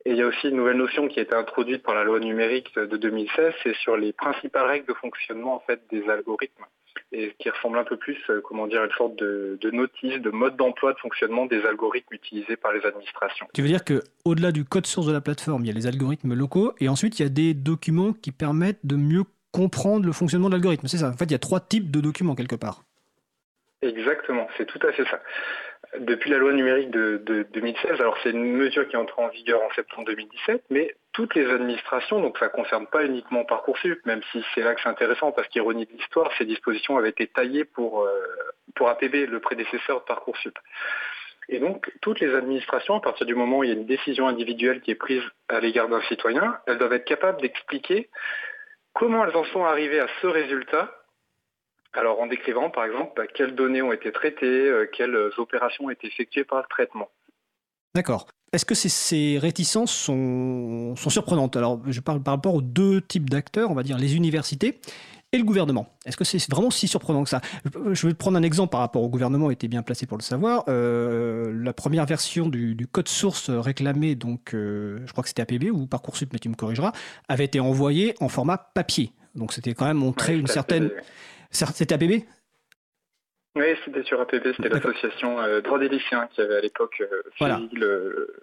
et 0.05 0.11
il 0.11 0.17
y 0.17 0.23
a 0.23 0.27
aussi 0.27 0.49
une 0.49 0.57
nouvelle 0.57 0.77
notion 0.77 1.09
qui 1.09 1.19
a 1.19 1.23
été 1.23 1.35
introduite 1.35 1.83
par 1.83 1.95
la 1.95 2.05
loi 2.05 2.21
numérique 2.21 2.75
de 2.77 2.97
2016, 2.97 3.55
c'est 3.63 3.75
sur 3.77 3.97
les 3.97 4.13
principales 4.13 4.67
règles 4.67 4.87
de 4.87 4.95
fonctionnement 4.95 5.55
en 5.55 5.61
fait 5.61 5.81
des 5.91 6.09
algorithmes 6.09 6.65
et 7.13 7.35
qui 7.39 7.49
ressemble 7.49 7.79
un 7.79 7.85
peu 7.85 7.97
plus, 7.97 8.19
euh, 8.29 8.41
comment 8.43 8.67
dire, 8.67 8.83
à 8.83 8.85
une 8.85 8.93
sorte 8.93 9.17
de, 9.17 9.59
notice, 9.71 10.21
de 10.21 10.31
mode 10.31 10.57
d'emploi, 10.57 10.93
de 10.93 10.99
fonctionnement 10.99 11.47
des 11.47 11.65
algorithmes 11.65 12.13
utilisés 12.13 12.57
par 12.57 12.73
les 12.73 12.85
administrations. 12.85 13.47
Tu 13.55 13.63
veux 13.63 13.69
dire 13.69 13.85
que 13.85 14.03
au-delà 14.25 14.53
du 14.53 14.65
code 14.65 14.87
source 14.87 15.07
de 15.07 15.13
la 15.13 15.21
plateforme, 15.21 15.65
il 15.65 15.69
y 15.69 15.71
a 15.71 15.75
les 15.75 15.87
algorithmes 15.87 16.35
locaux, 16.35 16.75
et 16.81 16.89
ensuite 16.89 17.19
il 17.19 17.23
y 17.23 17.27
a 17.27 17.29
des 17.29 17.55
documents 17.55 18.13
qui 18.13 18.33
permettent 18.33 18.85
de 18.85 18.97
mieux 18.97 19.25
comprendre 19.53 20.07
le 20.07 20.13
fonctionnement 20.13 20.49
de 20.49 20.55
l'algorithme. 20.55 20.89
C'est 20.89 20.99
ça. 20.99 21.11
En 21.11 21.17
fait, 21.17 21.27
il 21.27 21.33
y 21.33 21.37
a 21.37 21.39
trois 21.39 21.61
types 21.61 21.91
de 21.91 22.01
documents 22.01 22.35
quelque 22.35 22.57
part. 22.57 22.83
Exactement, 23.83 24.49
c'est 24.57 24.67
tout 24.67 24.81
à 24.87 24.93
fait 24.93 25.05
ça. 25.05 25.21
Depuis 25.99 26.31
la 26.31 26.39
loi 26.39 26.53
numérique 26.53 26.91
de, 26.91 27.47
2016, 27.53 28.01
alors 28.01 28.17
c'est 28.23 28.31
une 28.31 28.45
mesure 28.45 28.89
qui 28.89 28.97
est 28.97 28.99
entrée 28.99 29.23
en 29.23 29.29
vigueur 29.29 29.63
en 29.63 29.71
septembre 29.75 30.07
2017, 30.09 30.65
mais 30.71 30.95
toutes 31.13 31.35
les 31.35 31.49
administrations, 31.51 32.21
donc 32.21 32.39
ça 32.39 32.47
ne 32.47 32.51
concerne 32.51 32.87
pas 32.87 33.05
uniquement 33.05 33.45
Parcoursup, 33.45 34.05
même 34.07 34.21
si 34.33 34.45
c'est 34.55 34.63
là 34.63 34.75
que 34.75 34.81
c'est 34.81 34.89
intéressant, 34.89 35.33
parce 35.33 35.49
qu'ironie 35.49 35.87
de 35.87 35.93
l'histoire, 35.93 36.31
ces 36.39 36.45
dispositions 36.45 36.97
avaient 36.97 37.11
été 37.11 37.27
taillées 37.27 37.65
pour, 37.65 38.03
euh, 38.03 38.11
pour 38.75 38.89
APB, 38.89 39.27
le 39.27 39.41
prédécesseur 39.41 40.01
de 40.01 40.05
Parcoursup. 40.05 40.59
Et 41.49 41.59
donc, 41.59 41.93
toutes 42.01 42.21
les 42.21 42.35
administrations, 42.35 42.97
à 42.97 43.01
partir 43.01 43.27
du 43.27 43.35
moment 43.35 43.59
où 43.59 43.65
il 43.65 43.69
y 43.69 43.73
a 43.73 43.77
une 43.77 43.87
décision 43.87 44.27
individuelle 44.27 44.81
qui 44.81 44.91
est 44.91 44.97
prise 44.97 45.23
à 45.49 45.61
l'égard 45.61 45.89
d'un 45.89 46.01
citoyen, 46.03 46.59
elles 46.67 46.79
doivent 46.79 46.95
être 46.95 47.05
capables 47.05 47.41
d'expliquer 47.41 48.09
comment 48.95 49.27
elles 49.27 49.37
en 49.37 49.45
sont 49.45 49.65
arrivées 49.65 50.01
à 50.01 50.07
ce 50.23 50.27
résultat 50.27 51.04
alors 51.97 52.21
en 52.21 52.27
décrivant 52.27 52.71
par 52.71 52.85
exemple 52.85 53.13
bah, 53.17 53.25
quelles 53.33 53.55
données 53.55 53.83
ont 53.83 53.93
été 53.93 54.13
traitées, 54.13 54.47
euh, 54.47 54.87
quelles 54.93 55.17
opérations 55.39 55.87
ont 55.87 55.91
été 55.91 56.07
effectuées 56.07 56.45
par 56.45 56.59
le 56.59 56.67
traitement. 56.69 57.09
D'accord. 57.95 58.27
Est-ce 58.53 58.65
que 58.65 58.75
ces, 58.75 59.39
réticences 59.39 59.93
sont, 59.93 60.95
surprenantes? 60.97 61.57
Alors 61.57 61.81
je 61.87 62.01
parle 62.01 62.23
par 62.23 62.35
rapport 62.35 62.55
aux 62.55 62.63
deux 62.63 63.01
types 63.01 63.29
d'acteurs, 63.29 63.71
on 63.71 63.75
va 63.75 63.83
dire 63.83 63.99
les 63.99 64.17
universités 64.17 64.79
et 65.33 65.39
le 65.39 65.45
gouvernement. 65.45 65.89
Est-ce 66.07 66.17
que 66.17 66.23
c'est 66.23 66.49
vraiment 66.49 66.71
si 66.71 66.87
surprenant 66.87 67.25
que 67.25 67.31
ça? 67.31 67.41
Je 67.93 68.07
vais 68.07 68.15
prendre 68.15 68.39
un 68.39 68.43
exemple 68.45 68.71
par 68.71 68.81
rapport 68.81 69.03
au 69.03 69.09
gouvernement, 69.09 69.51
était 69.51 69.67
bien 69.67 69.83
placé 69.83 70.07
pour 70.07 70.17
le 70.17 70.23
savoir. 70.23 70.63
Euh, 70.69 71.53
la 71.53 71.73
première 71.73 72.07
version 72.07 72.49
du, 72.49 72.87
code 72.91 73.09
source 73.09 73.51
réclamé, 73.51 74.15
donc 74.15 74.55
euh, 74.55 75.01
je 75.05 75.11
crois 75.11 75.23
que 75.23 75.29
c'était 75.29 75.43
APB 75.43 75.73
ou 75.73 75.87
Parcoursup, 75.87 76.33
mais 76.33 76.39
tu 76.39 76.49
me 76.49 76.55
corrigeras, 76.55 76.93
avait 77.29 77.45
été 77.45 77.59
envoyé 77.59 78.15
en 78.21 78.29
format 78.29 78.59
papier. 78.59 79.11
Donc 79.35 79.53
c'était 79.53 79.75
quand 79.75 79.87
même 79.87 79.97
montré 79.97 80.37
une 80.39 80.47
certaine... 80.47 80.91
C'était 81.55 81.95
APB 81.95 82.25
oui, 83.57 83.67
c'était 83.85 84.03
sur 84.03 84.21
APB, 84.21 84.49
c'était 84.57 84.69
l'association 84.69 85.41
euh, 85.41 85.61
Droits 85.61 85.79
des 85.79 85.89
lycéens 85.89 86.29
qui 86.33 86.41
avait 86.41 86.57
à 86.57 86.61
l'époque 86.61 87.01
euh, 87.01 87.23
voilà. 87.39 87.61
le, 87.73 88.43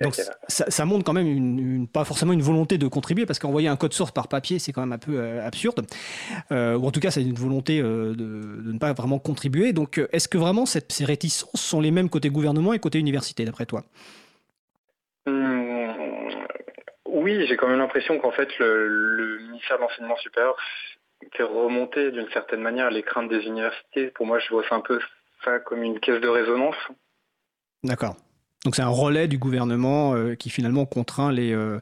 donc 0.00 0.14
ça, 0.46 0.84
montre 0.84 1.04
quand 1.04 1.12
même 1.12 1.26
une, 1.26 1.88
pas 1.88 2.04
forcément 2.04 2.32
une 2.32 2.40
volonté 2.40 2.78
de 2.78 2.86
contribuer, 2.86 3.26
parce 3.26 3.40
qu'envoyer 3.40 3.66
un 3.66 3.76
code 3.76 3.92
source 3.92 4.12
par 4.12 4.28
papier, 4.28 4.60
c'est 4.60 4.70
quand 4.70 4.80
même 4.80 4.92
un 4.92 4.98
peu 4.98 5.18
euh, 5.18 5.44
absurde. 5.44 5.84
ou 6.52 6.86
en 6.86 6.90
tout 6.92 7.00
cas, 7.00 7.10
c'est 7.10 7.20
une 7.20 7.34
volonté 7.34 7.82
de, 7.82 8.14
ne 8.14 8.78
pas 8.78 8.92
vraiment 8.92 9.18
contribuer. 9.18 9.72
Donc 9.72 10.00
est-ce 10.12 10.28
que 10.28 10.38
vraiment 10.38 10.66
cette, 10.66 10.92
ces 10.92 11.04
réticences 11.04 11.60
sont 11.60 11.80
les 11.80 11.90
mêmes 11.90 12.08
côté 12.08 12.30
gouvernement 12.30 12.72
et 12.72 12.78
côté 12.78 13.00
université, 13.00 13.44
d'après 13.44 13.66
toi? 13.66 13.82
Hum, 15.26 15.92
Oui, 17.04 17.44
j'ai 17.48 17.56
quand 17.56 17.66
même 17.66 17.78
l'impression 17.78 18.20
qu'en 18.20 18.30
fait, 18.30 18.56
le, 18.58 18.86
le 18.86 19.38
ministère 19.48 19.78
de 19.78 19.82
l'Enseignement 19.82 20.16
supérieur 20.18 20.56
fait 21.32 21.42
remonter 21.42 22.10
d'une 22.10 22.28
certaine 22.30 22.60
manière 22.60 22.90
les 22.90 23.02
craintes 23.02 23.28
des 23.28 23.44
universités. 23.44 24.08
Pour 24.08 24.26
moi, 24.26 24.38
je 24.38 24.48
vois 24.50 24.64
ça 24.68 24.76
un 24.76 24.80
peu 24.80 25.00
ça 25.44 25.58
comme 25.60 25.82
une 25.82 26.00
caisse 26.00 26.20
de 26.20 26.28
résonance. 26.28 26.76
D'accord. 27.84 28.16
Donc 28.64 28.74
c'est 28.74 28.82
un 28.82 28.88
relais 28.88 29.28
du 29.28 29.38
gouvernement 29.38 30.14
euh, 30.14 30.34
qui 30.34 30.50
finalement 30.50 30.84
contraint 30.84 31.30
les, 31.30 31.52
euh, 31.52 31.78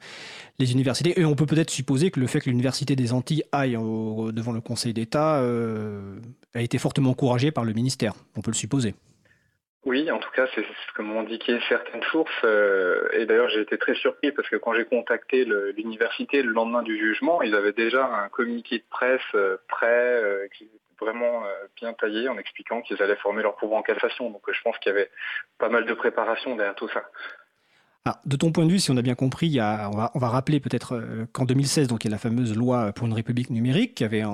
les 0.59 0.73
universités. 0.73 1.19
Et 1.19 1.25
on 1.25 1.35
peut 1.35 1.47
peut-être 1.47 1.71
supposer 1.71 2.11
que 2.11 2.21
le 2.21 2.27
fait 2.27 2.41
que 2.41 2.51
l'Université 2.51 2.97
des 2.97 3.13
Antilles 3.13 3.45
aille 3.51 3.73
devant 3.73 4.53
le 4.53 4.61
Conseil 4.61 4.93
d'État 4.93 5.37
euh, 5.37 6.19
a 6.55 6.61
été 6.61 6.77
fortement 6.79 7.11
encouragé 7.11 7.51
par 7.51 7.65
le 7.65 7.73
ministère. 7.73 8.13
On 8.37 8.43
peut 8.43 8.51
le 8.51 8.57
supposer. 8.57 8.95
Oui, 9.87 10.11
en 10.11 10.19
tout 10.19 10.31
cas, 10.33 10.47
c'est 10.55 10.63
ce 10.63 10.93
que 10.95 11.03
m'ont 11.03 11.21
indiqué 11.21 11.59
certaines 11.69 12.03
sources. 12.03 12.45
et 13.13 13.25
d'ailleurs, 13.25 13.49
j'ai 13.49 13.61
été 13.61 13.79
très 13.79 13.95
surpris 13.95 14.33
parce 14.33 14.49
que 14.49 14.57
quand 14.57 14.75
j'ai 14.75 14.85
contacté 14.85 15.45
l'université 15.45 16.43
le, 16.43 16.51
lendemain 16.51 16.83
du 16.83 16.99
jugement, 16.99 17.41
ils 17.41 17.55
avaient 17.55 17.73
déjà 17.73 18.05
un 18.05 18.29
communiqué 18.29 18.79
de 18.79 18.85
presse 18.91 19.23
prêt 19.69 20.51
qui 20.59 20.69
vraiment 21.01 21.45
euh, 21.45 21.67
bien 21.77 21.93
taillé 21.93 22.29
en 22.29 22.39
expliquant 22.39 22.83
qu'ils 22.83 23.03
allaient 23.03 23.17
former 23.17 23.43
leur 23.43 23.57
pouvoir 23.57 23.81
en 23.81 23.83
cassation. 23.83 24.31
Donc 24.31 24.43
je 24.51 24.63
pense 24.63 24.79
qu'il 24.79 24.93
y 24.93 24.95
avait 24.95 25.11
pas 25.59 25.69
mal 25.69 25.85
de 25.85 25.95
préparation 25.95 26.57
derrière 26.57 26.75
tout 26.75 26.89
ça. 26.89 27.05
De 28.25 28.37
ton 28.37 28.53
point 28.53 28.65
de 28.65 28.71
vue, 28.71 28.79
si 28.79 28.91
on 28.91 28.97
a 28.97 29.03
bien 29.03 29.15
compris, 29.15 29.59
on, 29.61 30.19
va, 30.19 30.29
rappeler 30.29 30.61
peut-être 30.61 30.95
euh, 30.95 31.27
qu'en 31.33 31.45
2016, 31.45 31.89
donc, 31.89 32.05
il 32.05 32.09
y 32.09 32.11
a 32.11 32.13
la 32.13 32.19
fameuse 32.19 32.55
loi 32.55 32.93
pour 32.93 33.07
une 33.07 33.13
république 33.13 33.51
numérique 33.51 33.95
qui 33.95 34.05
avait 34.05 34.25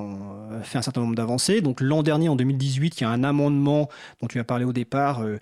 fait 0.63 0.77
un 0.77 0.81
certain 0.81 1.01
nombre 1.01 1.15
d'avancées. 1.15 1.61
Donc 1.61 1.81
l'an 1.81 2.03
dernier, 2.03 2.29
en 2.29 2.35
2018, 2.35 2.99
il 2.99 3.03
y 3.03 3.05
a 3.05 3.09
un 3.09 3.23
amendement 3.23 3.89
dont 4.21 4.27
tu 4.27 4.39
as 4.39 4.43
parlé 4.43 4.65
au 4.65 4.73
départ 4.73 5.23
euh, 5.23 5.37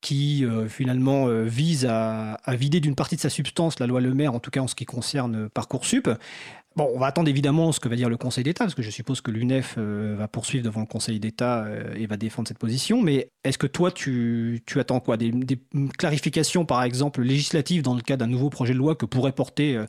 qui 0.00 0.44
finalement 0.68 1.28
vise 1.44 1.86
à 1.86 2.36
vider 2.46 2.80
d'une 2.80 2.94
partie 2.94 3.16
de 3.16 3.22
sa 3.22 3.30
substance 3.30 3.80
la 3.80 3.86
loi 3.86 4.02
Le 4.02 4.12
Maire, 4.12 4.34
en 4.34 4.38
tout 4.38 4.50
cas 4.50 4.60
en 4.60 4.66
ce 4.66 4.74
qui 4.74 4.84
concerne 4.84 5.48
Parcoursup. 5.48 6.10
Bon, 6.76 6.90
on 6.92 6.98
va 6.98 7.06
attendre 7.06 7.28
évidemment 7.28 7.70
ce 7.70 7.78
que 7.78 7.88
va 7.88 7.94
dire 7.94 8.08
le 8.08 8.16
Conseil 8.16 8.42
d'État, 8.42 8.64
parce 8.64 8.74
que 8.74 8.82
je 8.82 8.90
suppose 8.90 9.20
que 9.20 9.30
l'UNEF 9.30 9.76
euh, 9.78 10.16
va 10.18 10.26
poursuivre 10.26 10.64
devant 10.64 10.80
le 10.80 10.86
Conseil 10.86 11.20
d'État 11.20 11.62
euh, 11.66 11.94
et 11.94 12.06
va 12.06 12.16
défendre 12.16 12.48
cette 12.48 12.58
position. 12.58 13.00
Mais 13.00 13.30
est-ce 13.44 13.58
que 13.58 13.68
toi, 13.68 13.92
tu, 13.92 14.60
attends 14.74 14.98
quoi? 14.98 15.16
Des, 15.16 15.32
clarifications, 15.96 16.64
par 16.64 16.82
exemple, 16.82 17.22
législatives 17.22 17.82
dans 17.82 17.94
le 17.94 18.00
cas 18.00 18.16
d'un 18.16 18.26
nouveau 18.26 18.50
projet 18.50 18.72
de 18.72 18.78
loi 18.78 18.96
que 18.96 19.06
pourrait 19.06 19.30
porter 19.30 19.76
euh, 19.76 19.86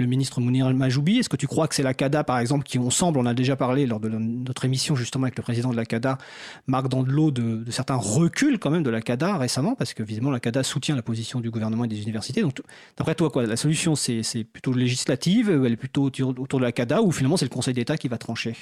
le 0.00 0.06
ministre 0.06 0.40
Mounir 0.40 0.74
Majoubi 0.74 1.18
Est-ce 1.18 1.28
que 1.28 1.36
tu 1.36 1.46
crois 1.46 1.68
que 1.68 1.76
c'est 1.76 1.84
la 1.84 1.94
CADA, 1.94 2.24
par 2.24 2.40
exemple, 2.40 2.64
qui, 2.64 2.80
on 2.80 2.90
semble, 2.90 3.20
on 3.20 3.26
a 3.26 3.34
déjà 3.34 3.54
parlé 3.54 3.86
lors 3.86 4.00
de 4.00 4.08
notre 4.08 4.64
émission 4.64 4.96
justement 4.96 5.26
avec 5.26 5.38
le 5.38 5.44
président 5.44 5.70
de 5.70 5.76
la 5.76 5.84
CADA, 5.84 6.18
Marc 6.66 6.88
Dandelot, 6.88 7.30
de, 7.30 7.58
de 7.58 7.70
certains 7.70 7.94
reculs 7.94 8.58
quand 8.58 8.70
même 8.70 8.82
de 8.82 8.90
la 8.90 9.02
CADA 9.02 9.36
récemment, 9.36 9.76
parce 9.76 9.94
que 9.94 10.02
visiblement 10.02 10.32
la 10.32 10.40
CADA 10.40 10.64
soutient 10.64 10.96
la 10.96 11.02
position 11.02 11.38
du 11.38 11.52
gouvernement 11.52 11.84
et 11.84 11.88
des 11.88 12.02
universités. 12.02 12.40
Donc, 12.40 12.60
d'après 12.96 13.14
toi, 13.14 13.30
quoi, 13.30 13.46
la 13.46 13.56
solution, 13.56 13.94
c'est 13.94 14.24
plutôt 14.52 14.72
législative, 14.72 15.48
elle 15.48 15.72
est 15.72 15.76
plutôt 15.76 16.10
autour 16.24 16.58
de 16.58 16.64
la 16.64 16.72
CADA 16.72 17.02
ou 17.02 17.12
finalement 17.12 17.36
c'est 17.36 17.46
le 17.46 17.50
Conseil 17.50 17.74
d'État 17.74 17.96
qui 17.96 18.08
va 18.08 18.18
trancher? 18.18 18.54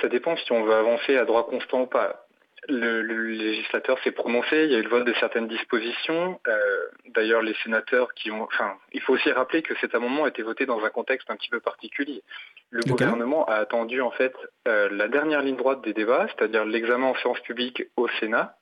Ça 0.00 0.08
dépend 0.08 0.36
si 0.36 0.50
on 0.52 0.64
veut 0.64 0.74
avancer 0.74 1.16
à 1.16 1.24
droit 1.24 1.46
constant 1.46 1.82
ou 1.82 1.86
pas. 1.86 2.26
Le, 2.68 3.02
législateur 3.02 3.98
s'est 4.02 4.10
prononcé, 4.10 4.64
il 4.64 4.72
y 4.72 4.74
a 4.74 4.78
eu 4.78 4.82
le 4.82 4.88
vote 4.88 5.04
de 5.04 5.12
certaines 5.14 5.48
dispositions. 5.48 6.40
Euh, 6.48 6.86
d'ailleurs, 7.14 7.42
les 7.42 7.54
sénateurs 7.62 8.14
qui 8.14 8.30
ont... 8.30 8.44
Enfin, 8.44 8.74
il 8.92 9.02
faut 9.02 9.12
aussi 9.12 9.30
rappeler 9.30 9.60
que 9.60 9.74
cet 9.80 9.94
amendement 9.94 10.24
a 10.24 10.28
été 10.28 10.42
voté 10.42 10.64
dans 10.64 10.82
un 10.82 10.88
contexte 10.88 11.30
un 11.30 11.36
petit 11.36 11.50
peu 11.50 11.60
particulier. 11.60 12.22
Le 12.70 12.80
gouvernement 12.80 13.44
a 13.46 13.56
attendu 13.56 14.00
en 14.00 14.10
fait 14.10 14.34
euh, 14.66 14.88
la 14.90 15.08
dernière 15.08 15.42
ligne 15.42 15.56
droite 15.56 15.82
des 15.82 15.92
débats, 15.92 16.26
c'est-à-dire 16.28 16.64
l'examen 16.64 17.08
en 17.08 17.14
séance 17.16 17.40
publique 17.40 17.82
au 17.96 18.08
Sénat, 18.20 18.56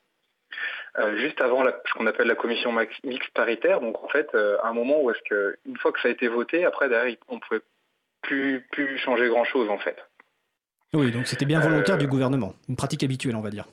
euh, 0.99 1.17
juste 1.17 1.41
avant 1.41 1.65
ce 1.65 1.93
qu'on 1.95 2.07
appelle 2.07 2.27
la 2.27 2.35
commission 2.35 2.73
mixte 3.05 3.31
paritaire. 3.35 3.81
Donc 3.81 4.03
en 4.03 4.09
fait, 4.09 4.29
un 4.63 4.73
moment 4.73 5.03
où 5.03 5.11
est-ce 5.11 5.23
que, 5.29 5.57
une 5.67 5.77
fois 5.77 5.93
que 5.93 6.01
ça 6.01 6.09
a 6.09 6.13
été 6.13 6.29
voté, 6.29 6.65
après 6.65 6.89
derrière, 6.89 7.17
on 7.29 7.39
pouvait 7.39 7.63
plus, 8.23 8.67
plus 8.73 8.99
changer 8.99 9.29
grand-chose 9.29 9.69
en 9.69 9.79
fait. 9.79 9.97
Oui, 10.95 11.11
donc 11.11 11.27
c'était 11.27 11.47
bien 11.47 11.61
volontaire 11.61 11.97
du 11.97 12.07
gouvernement, 12.07 12.55
une 12.69 12.77
pratique 12.77 13.03
habituelle, 13.03 13.37
on 13.37 13.41
va 13.41 13.51
dire. 13.51 13.65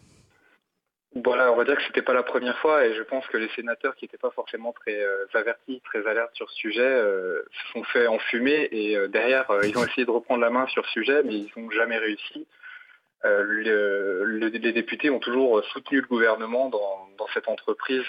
Voilà, 1.15 1.51
on 1.51 1.55
va 1.55 1.63
dire 1.63 1.75
que 1.75 1.83
c'était 1.83 2.03
pas 2.03 2.13
la 2.13 2.21
première 2.21 2.57
fois 2.59 2.85
et 2.85 2.93
je 2.93 3.01
pense 3.01 3.25
que 3.27 3.37
les 3.37 3.49
sénateurs 3.49 3.95
qui 3.95 4.05
n'étaient 4.05 4.17
pas 4.17 4.29
forcément 4.29 4.73
très 4.73 5.01
euh, 5.01 5.25
avertis, 5.33 5.81
très 5.83 6.05
alertes 6.07 6.35
sur 6.35 6.49
ce 6.51 6.55
sujet, 6.55 6.81
euh, 6.81 7.41
se 7.51 7.73
sont 7.73 7.83
fait 7.83 8.05
enfumer 8.05 8.69
et 8.71 8.95
euh, 8.95 9.07
derrière 9.07 9.47
ils 9.63 9.75
ont 9.77 9.83
essayé 9.83 10.05
de 10.05 10.11
reprendre 10.11 10.41
la 10.41 10.51
main 10.51 10.67
sur 10.67 10.85
ce 10.85 10.91
sujet 10.91 11.23
mais 11.23 11.33
ils 11.33 11.51
n'ont 11.57 11.71
jamais 11.71 11.97
réussi. 11.97 12.45
Les 13.23 14.71
députés 14.73 15.09
ont 15.09 15.19
toujours 15.19 15.63
soutenu 15.65 16.01
le 16.01 16.07
gouvernement 16.07 16.69
dans, 16.69 17.27
cette 17.33 17.47
entreprise. 17.47 18.05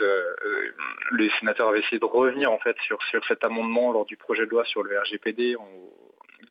les 1.13 1.31
sénateurs 1.39 1.69
avaient 1.69 1.81
essayé 1.81 1.99
de 1.99 2.05
revenir 2.05 2.51
en 2.51 2.59
fait 2.59 2.77
sur, 2.87 3.03
sur 3.11 3.23
cet 3.27 3.45
amendement 3.45 3.93
lors 3.93 4.07
du 4.07 4.17
projet 4.17 4.47
de 4.47 4.51
loi 4.51 4.65
sur 4.65 4.83
le 4.83 4.99
RGPD 4.99 5.57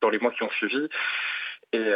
dans 0.01 0.09
les 0.09 0.19
mois 0.19 0.31
qui 0.31 0.43
ont 0.43 0.51
suivi. 0.51 0.87
Et 1.71 1.91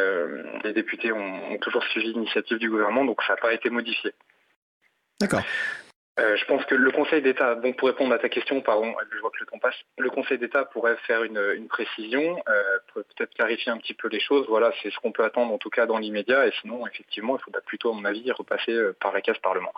les 0.64 0.72
députés 0.72 1.12
ont 1.12 1.58
toujours 1.58 1.84
suivi 1.84 2.12
l'initiative 2.12 2.58
du 2.58 2.70
gouvernement, 2.70 3.04
donc 3.04 3.22
ça 3.22 3.34
n'a 3.34 3.40
pas 3.40 3.52
été 3.52 3.70
modifié. 3.70 4.12
D'accord. 5.20 5.42
Euh, 6.20 6.36
je 6.36 6.44
pense 6.44 6.64
que 6.66 6.76
le 6.76 6.92
Conseil 6.92 7.22
d'État, 7.22 7.56
bon, 7.56 7.72
pour 7.72 7.88
répondre 7.88 8.14
à 8.14 8.18
ta 8.18 8.28
question, 8.28 8.60
pardon, 8.60 8.94
je 9.12 9.18
vois 9.18 9.30
que 9.30 9.40
le 9.40 9.46
temps 9.46 9.58
passe, 9.58 9.74
le 9.98 10.10
Conseil 10.10 10.38
d'État 10.38 10.64
pourrait 10.64 10.96
faire 11.06 11.24
une, 11.24 11.66
précision, 11.68 12.40
euh, 12.48 12.62
peut-être 12.94 13.34
clarifier 13.34 13.72
un 13.72 13.78
petit 13.78 13.94
peu 13.94 14.08
les 14.08 14.20
choses. 14.20 14.46
Voilà, 14.48 14.72
c'est 14.82 14.92
ce 14.92 14.98
qu'on 14.98 15.10
peut 15.10 15.24
attendre 15.24 15.52
en 15.52 15.58
tout 15.58 15.70
cas 15.70 15.86
dans 15.86 15.98
l'immédiat. 15.98 16.46
Et 16.46 16.52
sinon, 16.60 16.86
effectivement, 16.86 17.36
il 17.36 17.42
faudra 17.42 17.60
plutôt, 17.62 17.90
à 17.90 17.94
mon 17.94 18.04
avis, 18.04 18.30
repasser 18.30 18.72
euh, 18.72 18.96
par 19.00 19.12
la 19.12 19.22
case 19.22 19.38
Parlement. 19.42 19.72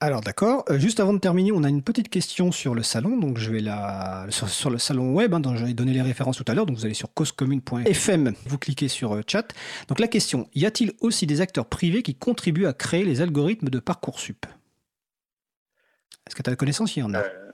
Alors 0.00 0.20
d'accord. 0.20 0.64
Juste 0.70 1.00
avant 1.00 1.12
de 1.12 1.18
terminer, 1.18 1.50
on 1.50 1.64
a 1.64 1.68
une 1.68 1.82
petite 1.82 2.08
question 2.08 2.52
sur 2.52 2.74
le 2.74 2.84
salon. 2.84 3.16
Donc 3.16 3.38
je 3.38 3.50
vais 3.50 3.58
la 3.58 4.26
sur, 4.30 4.70
le 4.70 4.78
salon 4.78 5.12
web 5.12 5.34
hein, 5.34 5.40
dont 5.40 5.56
j'avais 5.56 5.72
donné 5.72 5.92
les 5.92 6.02
références 6.02 6.36
tout 6.36 6.44
à 6.46 6.54
l'heure. 6.54 6.66
Donc 6.66 6.76
vous 6.76 6.84
allez 6.84 6.94
sur 6.94 7.12
causecommune.fm, 7.12 8.32
vous 8.46 8.58
cliquez 8.58 8.86
sur 8.86 9.20
chat. 9.26 9.48
Donc 9.88 9.98
la 9.98 10.06
question 10.06 10.48
y 10.54 10.66
a-t-il 10.66 10.92
aussi 11.00 11.26
des 11.26 11.40
acteurs 11.40 11.66
privés 11.66 12.04
qui 12.04 12.14
contribuent 12.14 12.66
à 12.66 12.74
créer 12.74 13.04
les 13.04 13.22
algorithmes 13.22 13.70
de 13.70 13.80
parcoursup? 13.80 14.46
Est-ce 16.28 16.36
que 16.36 16.42
tu 16.42 16.50
as 16.50 16.52
la 16.52 16.56
connaissance 16.56 16.94
Il 16.96 17.00
y 17.00 17.02
en 17.02 17.14
a. 17.14 17.20
Euh, 17.20 17.50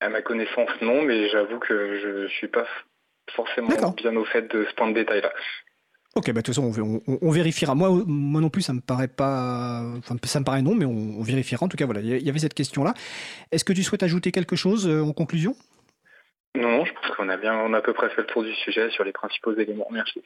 à 0.00 0.08
ma 0.08 0.20
connaissance, 0.20 0.70
non, 0.80 1.02
mais 1.02 1.28
j'avoue 1.28 1.60
que 1.60 2.00
je 2.00 2.22
ne 2.22 2.28
suis 2.28 2.48
pas 2.48 2.66
forcément 3.30 3.68
bien 3.92 4.16
au 4.16 4.24
fait 4.24 4.42
de 4.52 4.66
ce 4.68 4.74
point 4.74 4.88
de 4.88 4.94
détail-là. 4.94 5.32
Ok, 6.16 6.26
bah, 6.26 6.32
de 6.32 6.40
toute 6.40 6.54
façon, 6.54 6.70
on, 7.06 7.30
vérifiera. 7.30 7.74
Moi, 7.74 7.88
moi 8.06 8.40
non 8.40 8.50
plus, 8.50 8.62
ça 8.62 8.72
me 8.72 8.80
paraît 8.80 9.08
pas. 9.08 9.80
Enfin, 9.96 10.16
ça 10.24 10.40
me 10.40 10.44
paraît 10.44 10.60
non, 10.60 10.74
mais 10.74 10.84
on, 10.84 11.22
vérifiera. 11.22 11.64
En 11.64 11.68
tout 11.68 11.76
cas, 11.76 11.86
voilà, 11.86 12.00
il 12.00 12.22
y 12.22 12.28
avait 12.28 12.38
cette 12.40 12.52
question-là. 12.52 12.94
Est-ce 13.52 13.64
que 13.64 13.72
tu 13.72 13.82
souhaites 13.82 14.02
ajouter 14.02 14.32
quelque 14.32 14.56
chose 14.56 14.88
euh, 14.88 15.02
en 15.02 15.12
conclusion? 15.12 15.54
Non, 16.54 16.84
je 16.84 16.92
pense 16.92 17.16
qu'on 17.16 17.28
a 17.30 17.36
bien, 17.36 17.54
on 17.54 17.72
a 17.72 17.78
à 17.78 17.80
peu 17.80 17.94
près 17.94 18.10
fait 18.10 18.22
le 18.22 18.26
tour 18.26 18.42
du 18.42 18.52
sujet 18.54 18.90
sur 18.90 19.04
les 19.04 19.12
principaux 19.12 19.54
éléments. 19.54 19.88
Merci. 19.90 20.22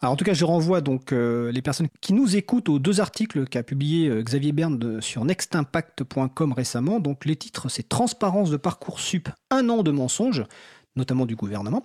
Alors, 0.00 0.12
en 0.12 0.16
tout 0.16 0.24
cas, 0.24 0.34
je 0.34 0.44
renvoie 0.44 0.80
donc 0.80 1.12
euh, 1.12 1.50
les 1.50 1.62
personnes 1.62 1.88
qui 2.00 2.12
nous 2.12 2.36
écoutent 2.36 2.68
aux 2.68 2.78
deux 2.78 3.00
articles 3.00 3.46
qu'a 3.46 3.62
publié 3.62 4.08
euh, 4.08 4.22
Xavier 4.22 4.52
Berne 4.52 5.00
sur 5.00 5.24
nextimpact.com 5.24 6.52
récemment. 6.52 7.00
Donc, 7.00 7.24
les 7.24 7.36
titres, 7.36 7.68
c'est 7.68 7.88
Transparence 7.88 8.50
de 8.50 8.56
Parcoursup, 8.56 9.28
un 9.50 9.68
an 9.68 9.82
de 9.82 9.90
mensonges 9.90 10.44
notamment 10.96 11.26
du 11.26 11.34
gouvernement. 11.34 11.84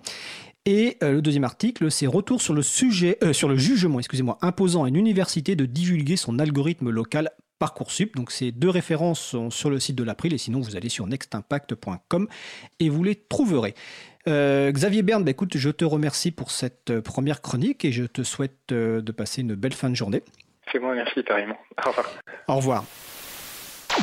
Et 0.66 0.96
euh, 1.02 1.14
le 1.14 1.22
deuxième 1.22 1.42
article, 1.42 1.90
c'est 1.90 2.06
retour 2.06 2.40
sur 2.40 2.54
le 2.54 2.62
sujet, 2.62 3.18
sur 3.32 3.48
le 3.48 3.56
jugement, 3.56 3.98
excusez-moi, 3.98 4.38
imposant 4.40 4.84
à 4.84 4.88
une 4.88 4.94
université 4.94 5.56
de 5.56 5.66
divulguer 5.66 6.16
son 6.16 6.38
algorithme 6.38 6.90
local 6.90 7.30
Parcoursup. 7.60 8.16
Donc 8.16 8.32
ces 8.32 8.50
deux 8.50 8.68
références 8.70 9.20
sont 9.20 9.50
sur 9.50 9.70
le 9.70 9.78
site 9.78 9.94
de 9.94 10.02
l'April 10.02 10.34
et 10.34 10.38
sinon 10.38 10.60
vous 10.60 10.76
allez 10.76 10.88
sur 10.88 11.06
nextimpact.com 11.06 12.26
et 12.80 12.88
vous 12.88 13.04
les 13.04 13.14
trouverez. 13.14 13.74
Euh, 14.26 14.72
Xavier 14.72 15.02
Berne, 15.02 15.22
bah, 15.22 15.30
écoute, 15.30 15.56
je 15.56 15.70
te 15.70 15.84
remercie 15.84 16.32
pour 16.32 16.50
cette 16.50 17.00
première 17.00 17.40
chronique 17.40 17.84
et 17.84 17.92
je 17.92 18.04
te 18.04 18.24
souhaite 18.24 18.70
de 18.70 19.12
passer 19.12 19.42
une 19.42 19.54
belle 19.54 19.74
fin 19.74 19.88
de 19.88 19.94
journée. 19.94 20.24
C'est 20.72 20.78
moi, 20.78 20.94
merci, 20.94 21.22
carrément. 21.22 21.56
Au 21.84 21.90
revoir. 21.90 22.06
Au 22.48 22.56
revoir. 22.56 22.84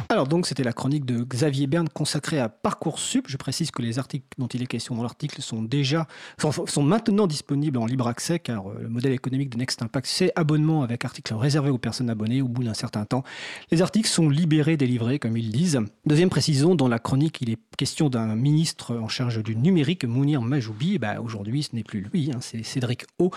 Alors 0.10 0.28
donc 0.28 0.48
c'était 0.48 0.64
la 0.64 0.74
chronique 0.74 1.06
de 1.06 1.24
Xavier 1.24 1.68
Berne 1.68 1.90
consacrée 1.90 2.40
à 2.40 2.50
Parcoursup. 2.50 3.26
Je 3.28 3.38
précise 3.38 3.72
que 3.72 3.82
les 3.82 4.00
articles 4.00 4.26
dont 4.38 4.48
il 4.48 4.62
est 4.62 4.68
question 4.68 4.96
dans 4.96 5.04
l'article 5.04 5.42
sont 5.42 5.62
déjà 5.62 6.08
sont, 6.38 6.84
maintenant 6.84 7.28
disponibles 7.28 7.78
en 7.78 7.86
libre 7.86 8.08
accès 8.08 8.40
car 8.40 8.70
euh, 8.70 8.80
le 8.82 8.90
modèle 8.90 9.14
économique 9.14 9.50
de 9.50 9.58
Next 9.58 9.82
Impact 9.82 10.08
c'est 10.08 10.32
abonnement 10.36 10.84
avec 10.84 11.06
articles 11.06 11.34
réservés 11.34 11.70
aux 11.70 11.78
personnes 11.78 12.10
abonnées 12.10 12.42
au 12.42 12.48
bout 12.48 12.64
d'un 12.64 12.74
certain 12.74 13.06
temps. 13.06 13.24
Les 13.72 13.82
articles 13.82 14.10
sont 14.10 14.30
libérés, 14.30 14.78
délivrés 14.78 15.20
comme 15.20 15.38
ils 15.38 15.52
disent. 15.52 15.80
Deuxième 16.06 16.30
précision, 16.30 16.76
dans 16.76 16.88
la 16.88 17.00
chronique 17.00 17.40
il 17.42 17.50
est 17.50 17.60
question 17.78 18.10
d'un 18.10 18.36
ministre 18.36 18.96
en 18.96 19.08
charge 19.08 19.44
du 19.44 19.56
numérique, 19.56 20.06
Mounir 20.06 20.42
Majoubi. 20.42 20.98
Bah, 21.00 21.22
aujourd'hui 21.22 21.64
ce 21.64 21.76
n'est 21.76 21.84
plus 21.84 22.02
lui, 22.02 22.32
hein, 22.34 22.40
c'est 22.42 22.64
Cédric 22.64 23.06
O, 23.20 23.32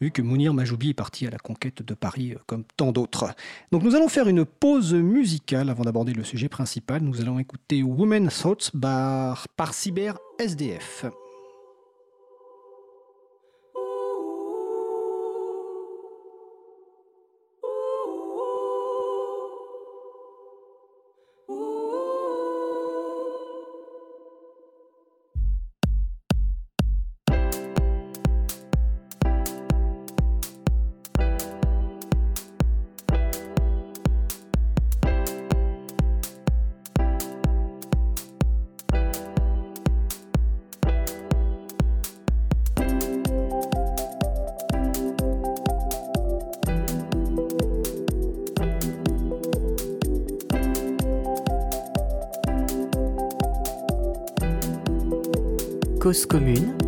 vu 0.00 0.10
que 0.10 0.22
Mounir 0.22 0.54
Majoubi 0.54 0.90
est 0.90 0.94
parti 0.94 1.26
à 1.26 1.30
la 1.30 1.38
conquête 1.38 1.82
de 1.82 1.94
Paris 1.94 2.32
euh, 2.32 2.38
comme 2.46 2.64
tant 2.76 2.92
d'autres. 2.92 3.34
Donc 3.70 3.82
nous 3.82 3.94
allons 3.94 4.08
faire 4.08 4.28
une 4.28 4.44
pause 4.44 4.94
musicale 4.94 5.70
avant 5.70 5.84
le 6.10 6.24
sujet 6.24 6.48
principal, 6.48 7.02
nous 7.02 7.20
allons 7.20 7.38
écouter 7.38 7.82
Women 7.84 8.28
Thoughts 8.28 8.72
par, 8.80 9.46
par 9.56 9.72
Cyber 9.72 10.18
SDF. 10.40 11.06
Commune 56.12 56.81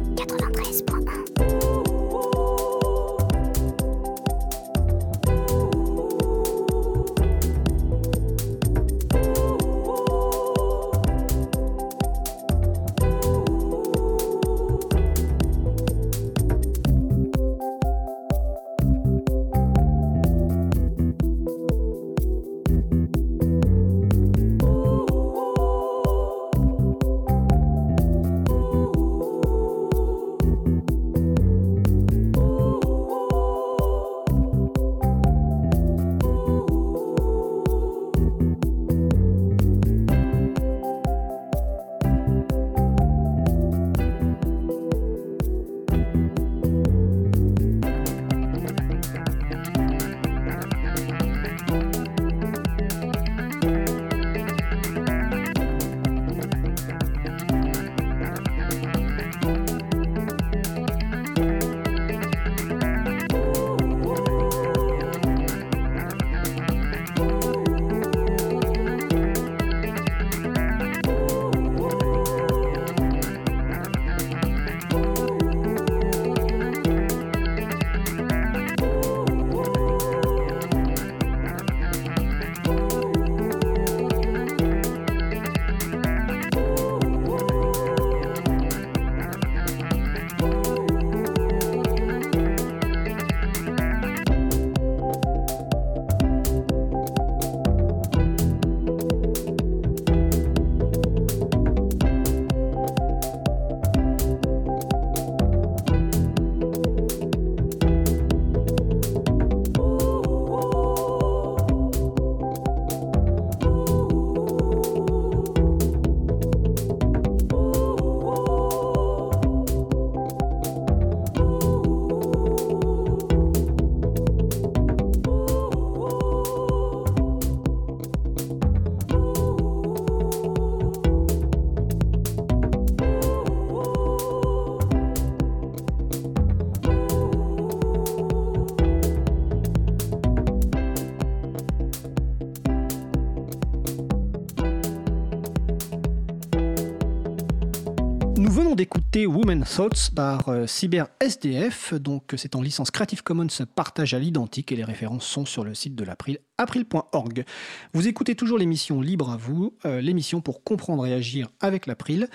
d'écouter 149.24 149.26
Women 149.26 149.64
Thoughts 149.64 150.10
par 150.14 150.48
euh, 150.48 150.66
Cyber 150.66 151.06
SDF. 151.20 151.94
Donc, 151.94 152.34
c'est 152.36 152.56
en 152.56 152.62
licence 152.62 152.90
Creative 152.90 153.22
Commons 153.22 153.46
partage 153.74 154.14
à 154.14 154.18
l'identique 154.18 154.72
et 154.72 154.76
les 154.76 154.84
références 154.84 155.24
sont 155.26 155.46
sur 155.46 155.64
le 155.64 155.74
site 155.74 155.94
de 155.94 156.04
l'April, 156.04 156.38
april.org. 156.58 157.44
Vous 157.92 158.08
écoutez 158.08 158.34
toujours 158.34 158.58
l'émission 158.58 159.00
Libre 159.00 159.30
à 159.30 159.36
vous, 159.36 159.74
euh, 159.84 160.00
l'émission 160.00 160.40
pour 160.40 160.62
comprendre 160.62 161.06
et 161.06 161.12
agir 161.12 161.48
avec 161.60 161.86
l'April, 161.86 162.28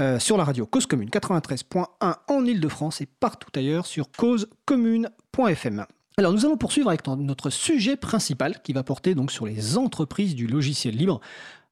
euh, 0.00 0.18
sur 0.18 0.36
la 0.36 0.44
radio 0.44 0.66
Cause 0.66 0.86
Commune 0.86 1.08
93.1 1.08 1.86
en 2.28 2.44
Ile-de-France 2.44 3.00
et 3.00 3.06
partout 3.06 3.50
ailleurs 3.54 3.86
sur 3.86 4.10
causecommune.fm. 4.10 5.86
Alors 6.16 6.32
nous 6.32 6.44
allons 6.44 6.56
poursuivre 6.56 6.88
avec 6.88 7.06
notre 7.06 7.50
sujet 7.50 7.96
principal 7.96 8.62
qui 8.62 8.72
va 8.72 8.82
porter 8.84 9.14
donc 9.14 9.32
sur 9.32 9.46
les 9.46 9.76
entreprises 9.78 10.34
du 10.34 10.46
logiciel 10.46 10.94
libre. 10.94 11.20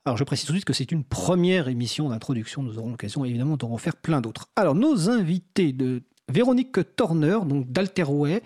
Alors 0.04 0.16
je 0.16 0.24
précise 0.24 0.46
tout 0.46 0.52
de 0.52 0.56
suite 0.56 0.64
que 0.64 0.72
c'est 0.72 0.90
une 0.90 1.04
première 1.04 1.68
émission 1.68 2.08
d'introduction, 2.08 2.64
nous 2.64 2.76
aurons 2.76 2.90
l'occasion 2.90 3.24
évidemment 3.24 3.56
d'en 3.56 3.76
faire 3.76 3.94
plein 3.94 4.20
d'autres. 4.20 4.48
Alors 4.56 4.74
nos 4.74 5.08
invités 5.08 5.72
de 5.72 6.02
Véronique 6.28 6.96
Torner, 6.96 7.38
donc 7.46 7.70
d'Alterway, 7.70 8.42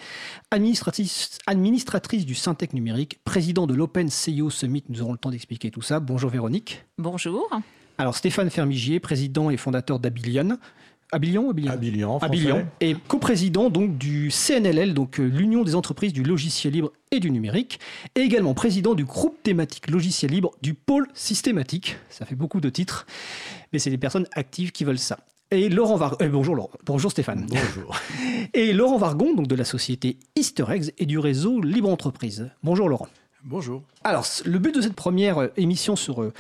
administratrice, 0.51 1.39
administratrice 1.47 2.27
du 2.27 2.35
Syntec 2.35 2.75
numérique, 2.75 3.21
président 3.25 3.67
de 3.67 3.73
l'Open 3.73 4.09
CEO 4.09 4.51
Summit, 4.51 4.85
nous 4.91 5.01
aurons 5.01 5.13
le 5.13 5.19
temps 5.19 5.31
d'expliquer 5.31 5.71
tout 5.71 5.81
ça. 5.81 5.99
Bonjour 5.99 6.29
Véronique. 6.29 6.85
Bonjour. 6.99 7.49
Alors 7.97 8.17
Stéphane 8.17 8.51
Fermigier, 8.51 9.01
président 9.01 9.49
et 9.49 9.57
fondateur 9.57 9.99
d'Abilion, 9.99 10.59
Abilion, 11.13 11.51
Abilion, 11.51 12.19
Abilion, 12.19 12.67
et 12.81 12.95
coprésident 13.07 13.71
donc 13.71 13.97
du 13.97 14.31
CNLL, 14.31 14.93
donc 14.93 15.21
euh, 15.21 15.25
l'Union 15.25 15.63
des 15.63 15.77
entreprises 15.77 16.13
du 16.13 16.25
logiciel 16.25 16.73
libre 16.73 16.93
et 17.13 17.21
du 17.21 17.31
numérique, 17.31 17.79
et 18.17 18.21
également 18.21 18.55
président 18.55 18.95
du 18.95 19.05
groupe 19.05 19.41
thématique 19.43 19.89
logiciel 19.89 20.33
libre 20.33 20.51
du 20.63 20.75
pôle 20.75 21.07
systématique. 21.15 21.97
Ça 22.11 22.27
fait 22.27 22.35
beaucoup 22.35 22.61
de 22.61 22.69
titres, 22.71 23.07
mais 23.73 23.79
c'est 23.79 23.91
des 23.91 23.99
personnes 23.99 24.27
actives 24.33 24.73
qui 24.73 24.85
veulent 24.85 24.99
ça. 24.99 25.19
Et 25.53 25.69
Laurent 25.69 25.97
Vargon, 25.97 26.17
euh, 26.23 26.29
bonjour 26.29 26.57
Laurent, 26.57 26.71
bonjour 26.85 27.13
Stéphane. 27.13 27.47
Bonjour. 27.49 27.97
et 28.55 28.73
Laurent 28.73 28.99
Vargon, 28.99 29.33
donc 29.33 29.47
de 29.47 29.55
la 29.55 29.65
société 29.65 30.19
Easter 30.35 30.65
Eggs 30.69 30.93
et 30.99 31.07
du 31.07 31.21
réseau 31.21 31.61
Libre 31.61 31.89
Entreprise. 31.89 32.51
Bonjour 32.65 32.89
Laurent. 32.89 33.09
Bonjour. 33.49 33.85
Alors, 34.03 34.27
le 34.45 34.59
but 34.59 34.75
de 34.75 34.81
cette 34.81 34.97
première 34.97 35.39
euh, 35.39 35.53
émission 35.57 35.95
sur 35.95 36.21
euh, 36.21 36.33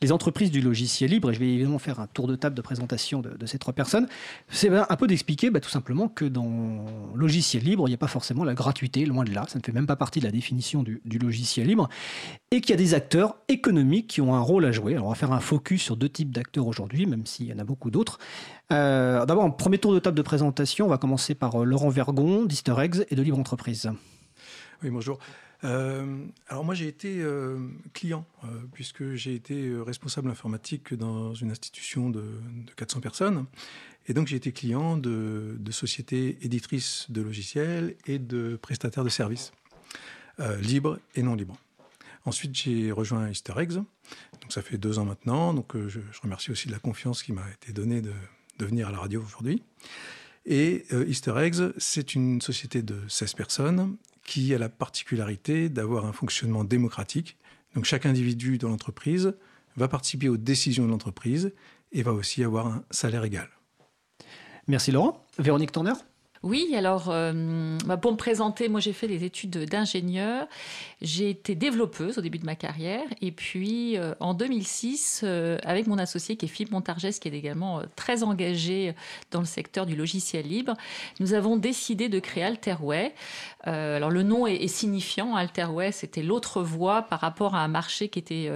les 0.00 0.12
entreprises 0.12 0.50
du 0.50 0.62
logiciel 0.62 1.10
libre, 1.10 1.30
et 1.30 1.34
je 1.34 1.38
vais 1.38 1.52
évidemment 1.52 1.78
faire 1.78 2.00
un 2.00 2.06
tour 2.06 2.26
de 2.26 2.36
table 2.36 2.56
de 2.56 2.62
présentation 2.62 3.20
de, 3.20 3.44
ces 3.44 3.58
trois 3.58 3.74
personnes, 3.74 4.08
c'est 4.48 4.70
ben, 4.70 4.86
un 4.88 4.96
peu 4.96 5.06
d'expliquer 5.06 5.50
bah, 5.50 5.60
tout 5.60 5.68
simplement 5.68 6.08
que 6.08 6.24
dans 6.24 6.86
logiciel 7.14 7.64
libre, 7.64 7.86
il 7.86 7.90
n'y 7.90 7.94
a 7.94 7.98
pas 7.98 8.06
forcément 8.06 8.44
la 8.44 8.54
gratuité, 8.54 9.04
loin 9.04 9.24
de 9.24 9.32
là, 9.32 9.44
ça 9.46 9.58
ne 9.58 9.62
fait 9.62 9.72
même 9.72 9.86
pas 9.86 9.96
partie 9.96 10.20
de 10.20 10.24
la 10.24 10.30
définition 10.30 10.82
du, 10.82 11.02
logiciel 11.20 11.66
libre, 11.66 11.90
et 12.50 12.62
qu'il 12.62 12.70
y 12.70 12.72
a 12.72 12.78
des 12.78 12.94
acteurs 12.94 13.36
économiques 13.48 14.06
qui 14.06 14.22
ont 14.22 14.34
un 14.34 14.40
rôle 14.40 14.64
à 14.64 14.72
jouer. 14.72 14.94
Alors, 14.94 15.08
on 15.08 15.10
va 15.10 15.16
faire 15.16 15.32
un 15.32 15.40
focus 15.40 15.82
sur 15.82 15.98
deux 15.98 16.08
types 16.08 16.30
d'acteurs 16.30 16.66
aujourd'hui, 16.66 17.04
même 17.04 17.26
s'il 17.26 17.44
y 17.44 17.52
en 17.52 17.58
a 17.58 17.64
beaucoup 17.64 17.90
d'autres. 17.90 18.18
Euh, 18.72 19.26
d'abord, 19.26 19.44
en 19.44 19.50
premier 19.50 19.76
tour 19.76 19.92
de 19.92 19.98
table 19.98 20.16
de 20.16 20.22
présentation, 20.22 20.86
on 20.86 20.88
va 20.88 20.96
commencer 20.96 21.34
par 21.34 21.62
Laurent 21.62 21.90
Vergon 21.90 22.46
d'Easter 22.46 22.74
Eggs 22.78 23.04
et 23.10 23.16
de 23.16 23.20
Libre 23.20 23.38
Entreprise. 23.38 23.90
Oui, 24.82 24.88
bonjour. 24.88 25.18
Euh, 25.64 26.26
alors 26.48 26.64
moi 26.64 26.74
j'ai 26.74 26.88
été 26.88 27.20
euh, 27.20 27.58
client 27.94 28.26
euh, 28.44 28.48
puisque 28.72 29.14
j'ai 29.14 29.34
été 29.34 29.72
responsable 29.78 30.28
informatique 30.28 30.92
dans 30.92 31.32
une 31.32 31.50
institution 31.50 32.10
de, 32.10 32.22
400 32.76 33.00
personnes 33.00 33.46
et 34.06 34.12
donc 34.12 34.26
j'ai 34.26 34.36
été 34.36 34.52
client 34.52 34.98
de, 34.98 35.56
sociétés 35.70 36.38
éditrices 36.42 37.06
de 37.08 37.22
logiciels 37.22 37.96
et 38.06 38.18
de 38.18 38.58
prestataires 38.60 39.04
de 39.04 39.08
services 39.08 39.52
libres 40.60 40.98
et 41.14 41.22
non 41.22 41.34
libres. 41.34 41.56
Ensuite 42.26 42.54
j'ai 42.54 42.90
rejoint 42.90 43.30
Easter 43.30 43.54
Eggs, 43.56 43.74
donc 43.74 44.50
ça 44.50 44.62
fait 44.62 44.78
deux 44.78 44.98
ans 44.98 45.04
maintenant, 45.04 45.54
donc 45.54 45.76
je, 45.88 46.00
remercie 46.22 46.50
aussi 46.50 46.66
de 46.66 46.72
la 46.72 46.78
confiance 46.78 47.22
qui 47.22 47.32
m'a 47.32 47.48
été 47.50 47.72
donnée 47.72 48.02
de, 48.02 48.12
de 48.58 48.66
venir 48.66 48.88
à 48.88 48.90
la 48.90 48.98
radio 48.98 49.22
aujourd'hui. 49.24 49.62
Et 50.44 50.84
Easter 51.06 51.34
Eggs, 51.38 51.72
c'est 51.78 52.14
une 52.14 52.40
société 52.40 52.82
de 52.82 52.96
16 53.08 53.34
personnes 53.34 53.96
qui 54.24 54.54
a 54.54 54.58
la 54.58 54.68
particularité 54.68 55.68
d'avoir 55.68 56.06
un 56.06 56.12
fonctionnement 56.12 56.64
démocratique. 56.64 57.36
Donc 57.74 57.84
chaque 57.84 58.06
individu 58.06 58.58
dans 58.58 58.68
l'entreprise 58.68 59.34
va 59.76 59.88
participer 59.88 60.28
aux 60.28 60.36
décisions 60.36 60.86
de 60.86 60.90
l'entreprise 60.90 61.52
et 61.92 62.02
va 62.02 62.12
aussi 62.12 62.42
avoir 62.42 62.66
un 62.66 62.84
salaire 62.90 63.24
égal. 63.24 63.48
Merci 64.66 64.92
Laurent. 64.92 65.24
Véronique 65.38 65.72
Tourner 65.72 65.92
Oui, 66.44 66.74
alors 66.76 67.06
euh, 67.08 67.78
bah, 67.86 67.96
pour 67.96 68.12
me 68.12 68.18
présenter, 68.18 68.68
moi 68.68 68.78
j'ai 68.78 68.92
fait 68.92 69.08
des 69.08 69.24
études 69.24 69.64
d'ingénieur. 69.64 70.46
J'ai 71.00 71.30
été 71.30 71.54
développeuse 71.54 72.18
au 72.18 72.20
début 72.20 72.38
de 72.38 72.44
ma 72.44 72.54
carrière. 72.54 73.06
Et 73.22 73.32
puis 73.32 73.96
euh, 73.96 74.14
en 74.20 74.34
2006, 74.34 75.22
euh, 75.24 75.56
avec 75.64 75.86
mon 75.86 75.96
associé 75.96 76.36
qui 76.36 76.44
est 76.44 76.48
Philippe 76.48 76.72
Montargès, 76.72 77.18
qui 77.18 77.28
est 77.28 77.32
également 77.32 77.80
très 77.96 78.22
engagé 78.22 78.94
dans 79.30 79.40
le 79.40 79.46
secteur 79.46 79.86
du 79.86 79.96
logiciel 79.96 80.46
libre, 80.46 80.74
nous 81.18 81.32
avons 81.32 81.56
décidé 81.56 82.10
de 82.10 82.18
créer 82.18 82.44
Alterway. 82.44 83.14
alors 83.62 84.10
le 84.10 84.22
nom 84.22 84.46
est, 84.46 84.68
signifiant. 84.68 85.36
Alterway, 85.36 85.92
c'était 85.92 86.22
l'autre 86.22 86.60
voie 86.62 87.02
par 87.02 87.20
rapport 87.20 87.54
à 87.54 87.60
un 87.60 87.68
marché 87.68 88.10
qui 88.10 88.18
était 88.18 88.50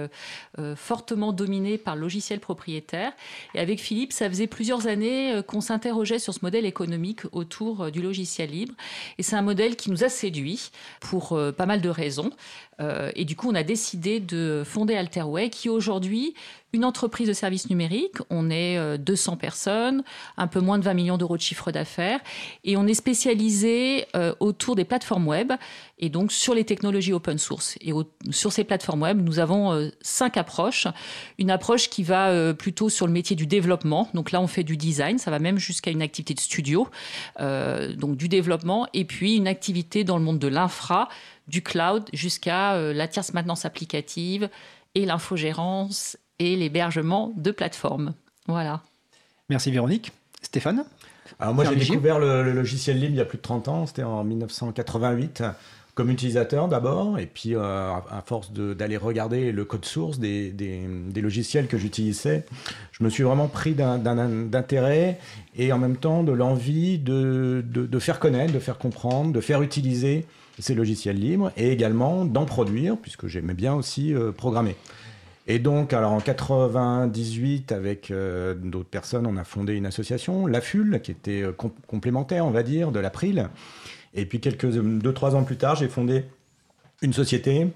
fortement 0.75 1.33
dominé 1.33 1.79
par 1.79 1.95
le 1.95 2.01
logiciel 2.01 2.39
propriétaire. 2.39 3.13
Et 3.55 3.59
avec 3.59 3.79
Philippe, 3.79 4.13
ça 4.13 4.29
faisait 4.29 4.47
plusieurs 4.47 4.85
années 4.85 5.41
qu'on 5.47 5.61
s'interrogeait 5.61 6.19
sur 6.19 6.35
ce 6.35 6.39
modèle 6.43 6.65
économique 6.65 7.21
autour 7.31 7.78
euh, 7.85 7.91
du 7.91 8.01
logiciel 8.01 8.51
libre. 8.51 8.73
Et 9.17 9.23
c'est 9.23 9.35
un 9.35 9.41
modèle 9.41 9.75
qui 9.75 9.91
nous 9.91 10.03
a 10.03 10.09
séduit 10.09 10.71
pour 10.99 11.33
euh, 11.33 11.51
pas 11.51 11.65
mal 11.65 11.81
de 11.81 11.89
raisons. 11.89 12.31
Euh, 12.79 13.11
et 13.15 13.25
du 13.25 13.35
coup, 13.35 13.49
on 13.49 13.55
a 13.55 13.63
décidé 13.63 14.19
de 14.19 14.63
fonder 14.65 14.95
Alterway, 14.95 15.49
qui 15.49 15.69
aujourd'hui 15.69 16.33
une 16.71 16.85
entreprise 16.85 17.27
de 17.27 17.33
services 17.33 17.69
numériques. 17.71 18.17
On 18.29 18.51
est 18.51 18.97
200 18.99 19.37
personnes, 19.37 20.03
un 20.37 20.45
peu 20.45 20.59
moins 20.59 20.77
de 20.77 20.83
20 20.83 20.93
millions 20.93 21.17
d'euros 21.17 21.35
de 21.35 21.41
chiffre 21.41 21.71
d'affaires, 21.71 22.19
et 22.63 22.77
on 22.77 22.85
est 22.85 22.93
spécialisé 22.93 24.05
autour 24.39 24.75
des 24.75 24.85
plateformes 24.85 25.27
web 25.27 25.51
et 25.97 26.09
donc 26.09 26.31
sur 26.31 26.53
les 26.53 26.65
technologies 26.65 27.11
open 27.11 27.39
source. 27.39 27.75
Et 27.81 27.91
sur 28.29 28.51
ces 28.51 28.63
plateformes 28.63 29.01
web, 29.01 29.19
nous 29.19 29.39
avons 29.39 29.89
cinq 30.01 30.37
approches. 30.37 30.85
Une 31.39 31.49
approche 31.49 31.89
qui 31.89 32.03
va 32.03 32.53
plutôt 32.53 32.87
sur 32.87 33.07
le 33.07 33.13
métier 33.13 33.35
du 33.35 33.47
développement. 33.47 34.07
Donc 34.13 34.31
là, 34.31 34.39
on 34.39 34.45
fait 34.45 34.63
du 34.63 34.77
design, 34.77 35.17
ça 35.17 35.31
va 35.31 35.39
même 35.39 35.57
jusqu'à 35.57 35.89
une 35.89 36.03
activité 36.03 36.35
de 36.35 36.39
studio. 36.39 36.87
Euh, 37.39 37.95
donc 37.95 38.17
du 38.17 38.27
développement, 38.27 38.87
et 38.93 39.05
puis 39.05 39.35
une 39.35 39.47
activité 39.47 40.03
dans 40.03 40.17
le 40.17 40.23
monde 40.23 40.39
de 40.39 40.47
l'infra, 40.47 41.09
du 41.49 41.61
cloud, 41.61 42.05
jusqu'à 42.13 42.75
euh, 42.75 42.93
la 42.93 43.07
tierce 43.07 43.33
maintenance 43.33 43.65
applicative 43.65 44.49
et 44.95 45.05
l'infogérance 45.05 46.17
et 46.39 46.55
l'hébergement 46.55 47.33
de 47.35 47.51
plateformes. 47.51 48.13
Voilà. 48.47 48.81
Merci 49.49 49.71
Véronique. 49.71 50.11
Stéphane? 50.41 50.85
Alors 51.39 51.53
moi 51.53 51.65
j'ai 51.65 51.75
découvert 51.75 52.19
le, 52.19 52.51
logiciel 52.53 52.99
libre 52.99 53.13
il 53.13 53.17
y 53.17 53.21
a 53.21 53.25
plus 53.25 53.37
de 53.37 53.43
30 53.43 53.67
ans, 53.67 53.85
c'était 53.85 54.03
en 54.03 54.23
1988 54.23 55.43
comme 55.99 56.11
utilisateur 56.11 56.69
d'abord, 56.69 57.19
et 57.19 57.25
puis 57.25 57.55
euh, 57.55 57.91
à 57.91 58.23
force 58.25 58.53
d'aller 58.53 58.95
regarder 58.95 59.51
le 59.51 59.65
code 59.65 59.83
source 59.83 60.17
des, 60.17 60.49
des, 60.51 61.21
logiciels 61.21 61.67
que 61.67 61.77
j'utilisais, 61.77 62.45
je 62.93 63.03
me 63.03 63.09
suis 63.09 63.23
vraiment 63.23 63.49
pris 63.49 63.73
d'intérêt 63.73 65.19
et 65.57 65.73
en 65.73 65.77
même 65.77 65.97
temps 65.97 66.23
de 66.23 66.31
l'envie 66.31 66.99
de, 66.99 67.65
de, 67.67 67.99
faire 67.99 68.19
connaître, 68.19 68.53
de 68.53 68.59
faire 68.59 68.77
comprendre, 68.77 69.33
de 69.33 69.41
faire 69.41 69.61
utiliser 69.61 70.25
ces 70.59 70.75
logiciels 70.75 71.17
libres 71.17 71.51
et 71.57 71.71
également 71.71 72.25
d'en 72.25 72.45
produire, 72.45 72.97
puisque 72.97 73.27
j'aimais 73.27 73.53
bien 73.53 73.73
aussi 73.73 74.13
euh, 74.13 74.31
programmer. 74.31 74.75
Et 75.47 75.57
donc, 75.57 75.93
alors 75.93 76.11
en 76.11 76.19
98, 76.19 77.71
avec 77.71 78.11
euh, 78.11 78.53
d'autres 78.53 78.89
personnes, 78.89 79.25
on 79.25 79.37
a 79.37 79.43
fondé 79.43 79.73
une 79.73 79.87
association, 79.87 80.45
l'AFUL, 80.45 81.01
qui 81.01 81.11
était 81.11 81.43
complémentaire, 81.87 82.45
on 82.45 82.51
va 82.51 82.61
dire, 82.61 82.91
de 82.91 82.99
l'April, 82.99 83.49
et 84.13 84.25
puis, 84.25 84.39
quelques 84.39 84.69
deux, 84.69 85.13
trois 85.13 85.35
ans 85.35 85.43
plus 85.43 85.57
tard, 85.57 85.75
j'ai 85.75 85.87
fondé 85.87 86.25
une 87.01 87.13
société 87.13 87.67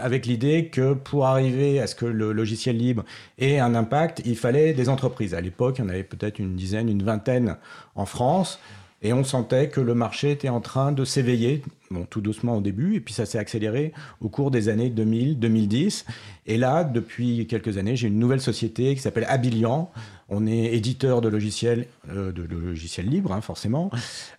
avec 0.00 0.26
l'idée 0.26 0.68
que 0.68 0.94
pour 0.94 1.26
arriver 1.26 1.80
à 1.80 1.88
ce 1.88 1.96
que 1.96 2.06
le 2.06 2.30
logiciel 2.32 2.76
libre 2.76 3.04
ait 3.38 3.58
un 3.58 3.74
impact, 3.74 4.22
il 4.24 4.36
fallait 4.36 4.72
des 4.74 4.88
entreprises. 4.88 5.34
À 5.34 5.40
l'époque, 5.40 5.78
il 5.78 5.82
y 5.82 5.84
en 5.84 5.88
avait 5.88 6.04
peut-être 6.04 6.38
une 6.38 6.54
dizaine, 6.54 6.88
une 6.88 7.02
vingtaine 7.02 7.56
en 7.96 8.06
France. 8.06 8.60
Et 9.02 9.12
on 9.12 9.24
sentait 9.24 9.68
que 9.68 9.80
le 9.80 9.94
marché 9.94 10.30
était 10.30 10.48
en 10.48 10.60
train 10.60 10.90
de 10.90 11.04
s'éveiller, 11.04 11.62
bon, 11.90 12.06
tout 12.08 12.22
doucement 12.22 12.56
au 12.56 12.60
début, 12.62 12.96
et 12.96 13.00
puis 13.00 13.12
ça 13.12 13.26
s'est 13.26 13.38
accéléré 13.38 13.92
au 14.22 14.28
cours 14.28 14.50
des 14.50 14.70
années 14.70 14.88
2000, 14.88 15.38
2010. 15.38 16.06
Et 16.46 16.56
là, 16.56 16.82
depuis 16.82 17.46
quelques 17.46 17.76
années, 17.76 17.94
j'ai 17.94 18.08
une 18.08 18.18
nouvelle 18.18 18.40
société 18.40 18.94
qui 18.94 19.00
s'appelle 19.02 19.26
Abilian. 19.28 19.90
On 20.28 20.46
est 20.46 20.74
éditeur 20.74 21.20
de 21.20 21.28
logiciels, 21.28 21.86
euh, 22.10 22.32
de, 22.32 22.42
logiciels 22.42 23.08
libres, 23.08 23.32
hein, 23.32 23.42
forcément. 23.42 23.90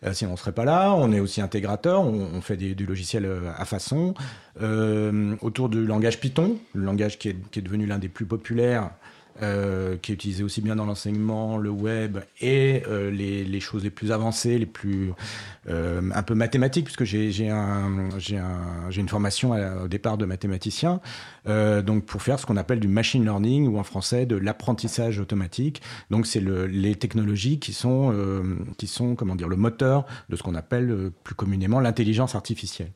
Euh, 0.03 0.13
sinon, 0.13 0.31
on 0.31 0.33
ne 0.33 0.39
serait 0.39 0.51
pas 0.51 0.65
là. 0.65 0.93
On 0.93 1.13
est 1.13 1.19
aussi 1.19 1.39
intégrateur. 1.39 2.01
On, 2.01 2.41
fait 2.41 2.57
des, 2.57 2.73
du 2.73 2.85
logiciel 2.85 3.25
euh, 3.25 3.51
à 3.55 3.65
façon. 3.65 4.15
autour 5.41 5.69
du 5.69 5.85
langage 5.85 6.19
Python, 6.19 6.57
le 6.73 6.83
langage 6.83 7.19
qui 7.19 7.29
est 7.29 7.61
devenu 7.61 7.85
l'un 7.85 7.99
des 7.99 8.09
plus 8.09 8.25
populaires 8.25 8.89
euh, 9.41 9.97
qui 9.97 10.11
est 10.11 10.15
utilisé 10.15 10.43
aussi 10.43 10.61
bien 10.61 10.75
dans 10.75 10.85
l'enseignement, 10.85 11.57
le 11.57 11.69
web 11.69 12.17
et 12.41 12.83
euh, 12.87 13.11
les, 13.11 13.59
choses 13.59 13.83
les 13.83 13.89
plus 13.89 14.11
avancées, 14.11 14.57
les 14.57 14.65
plus 14.65 15.11
euh, 15.69 16.01
un 16.13 16.23
peu 16.23 16.33
mathématiques, 16.33 16.85
puisque 16.85 17.03
j'ai 17.03 17.49
un, 17.49 18.09
un, 18.09 18.89
une 18.89 19.09
formation 19.09 19.51
au 19.83 19.87
départ 19.87 20.17
de 20.17 20.25
mathématicien, 20.25 21.01
donc 21.45 22.05
pour 22.05 22.21
faire 22.21 22.39
ce 22.39 22.45
qu'on 22.45 22.57
appelle 22.57 22.79
du 22.79 22.87
machine 22.87 23.23
learning 23.23 23.67
ou 23.67 23.77
en 23.77 23.83
français 23.83 24.25
de 24.25 24.35
l'apprentissage 24.35 25.19
automatique. 25.19 25.81
Donc 26.09 26.25
c'est 26.25 26.41
les 26.41 26.95
technologies 26.95 27.59
qui 27.59 27.73
sont, 27.73 28.13
qui 28.77 28.87
sont 28.87 29.15
comment 29.15 29.35
dire, 29.35 29.47
le 29.47 29.55
moteur 29.55 30.05
de 30.29 30.35
ce 30.35 30.43
qu'on 30.43 30.55
appelle 30.55 31.11
plus 31.23 31.35
communément 31.35 31.79
l'intelligence 31.79 32.35
artificielle 32.35 32.91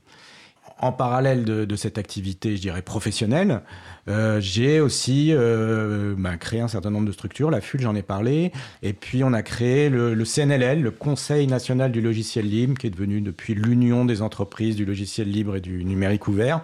en 0.81 0.91
parallèle 0.91 1.45
de, 1.45 1.75
cette 1.75 1.97
activité, 1.97 2.55
je 2.55 2.61
dirais, 2.61 2.81
professionnelle, 2.81 3.61
euh, 4.07 4.39
j'ai 4.41 4.79
aussi 4.79 5.29
euh, 5.31 6.15
bah, 6.17 6.37
créé 6.37 6.59
un 6.59 6.67
certain 6.67 6.89
nombre 6.89 7.05
de 7.05 7.11
structures. 7.11 7.51
La 7.51 7.61
FUL, 7.61 7.81
j'en 7.81 7.95
ai 7.95 8.01
parlé. 8.01 8.51
Et 8.81 8.93
puis, 8.93 9.23
on 9.23 9.31
a 9.33 9.43
créé 9.43 9.89
le, 9.89 10.25
CNLL, 10.25 10.81
le 10.81 10.91
Conseil 10.91 11.47
national 11.47 11.91
du 11.91 12.01
logiciel 12.01 12.49
libre, 12.49 12.77
qui 12.77 12.87
est 12.87 12.91
devenu 12.91 13.21
depuis 13.21 13.53
l'Union 13.53 14.05
des 14.05 14.21
entreprises 14.21 14.75
du 14.75 14.85
logiciel 14.85 15.29
libre 15.29 15.55
et 15.55 15.61
du 15.61 15.85
numérique 15.85 16.27
ouvert, 16.27 16.61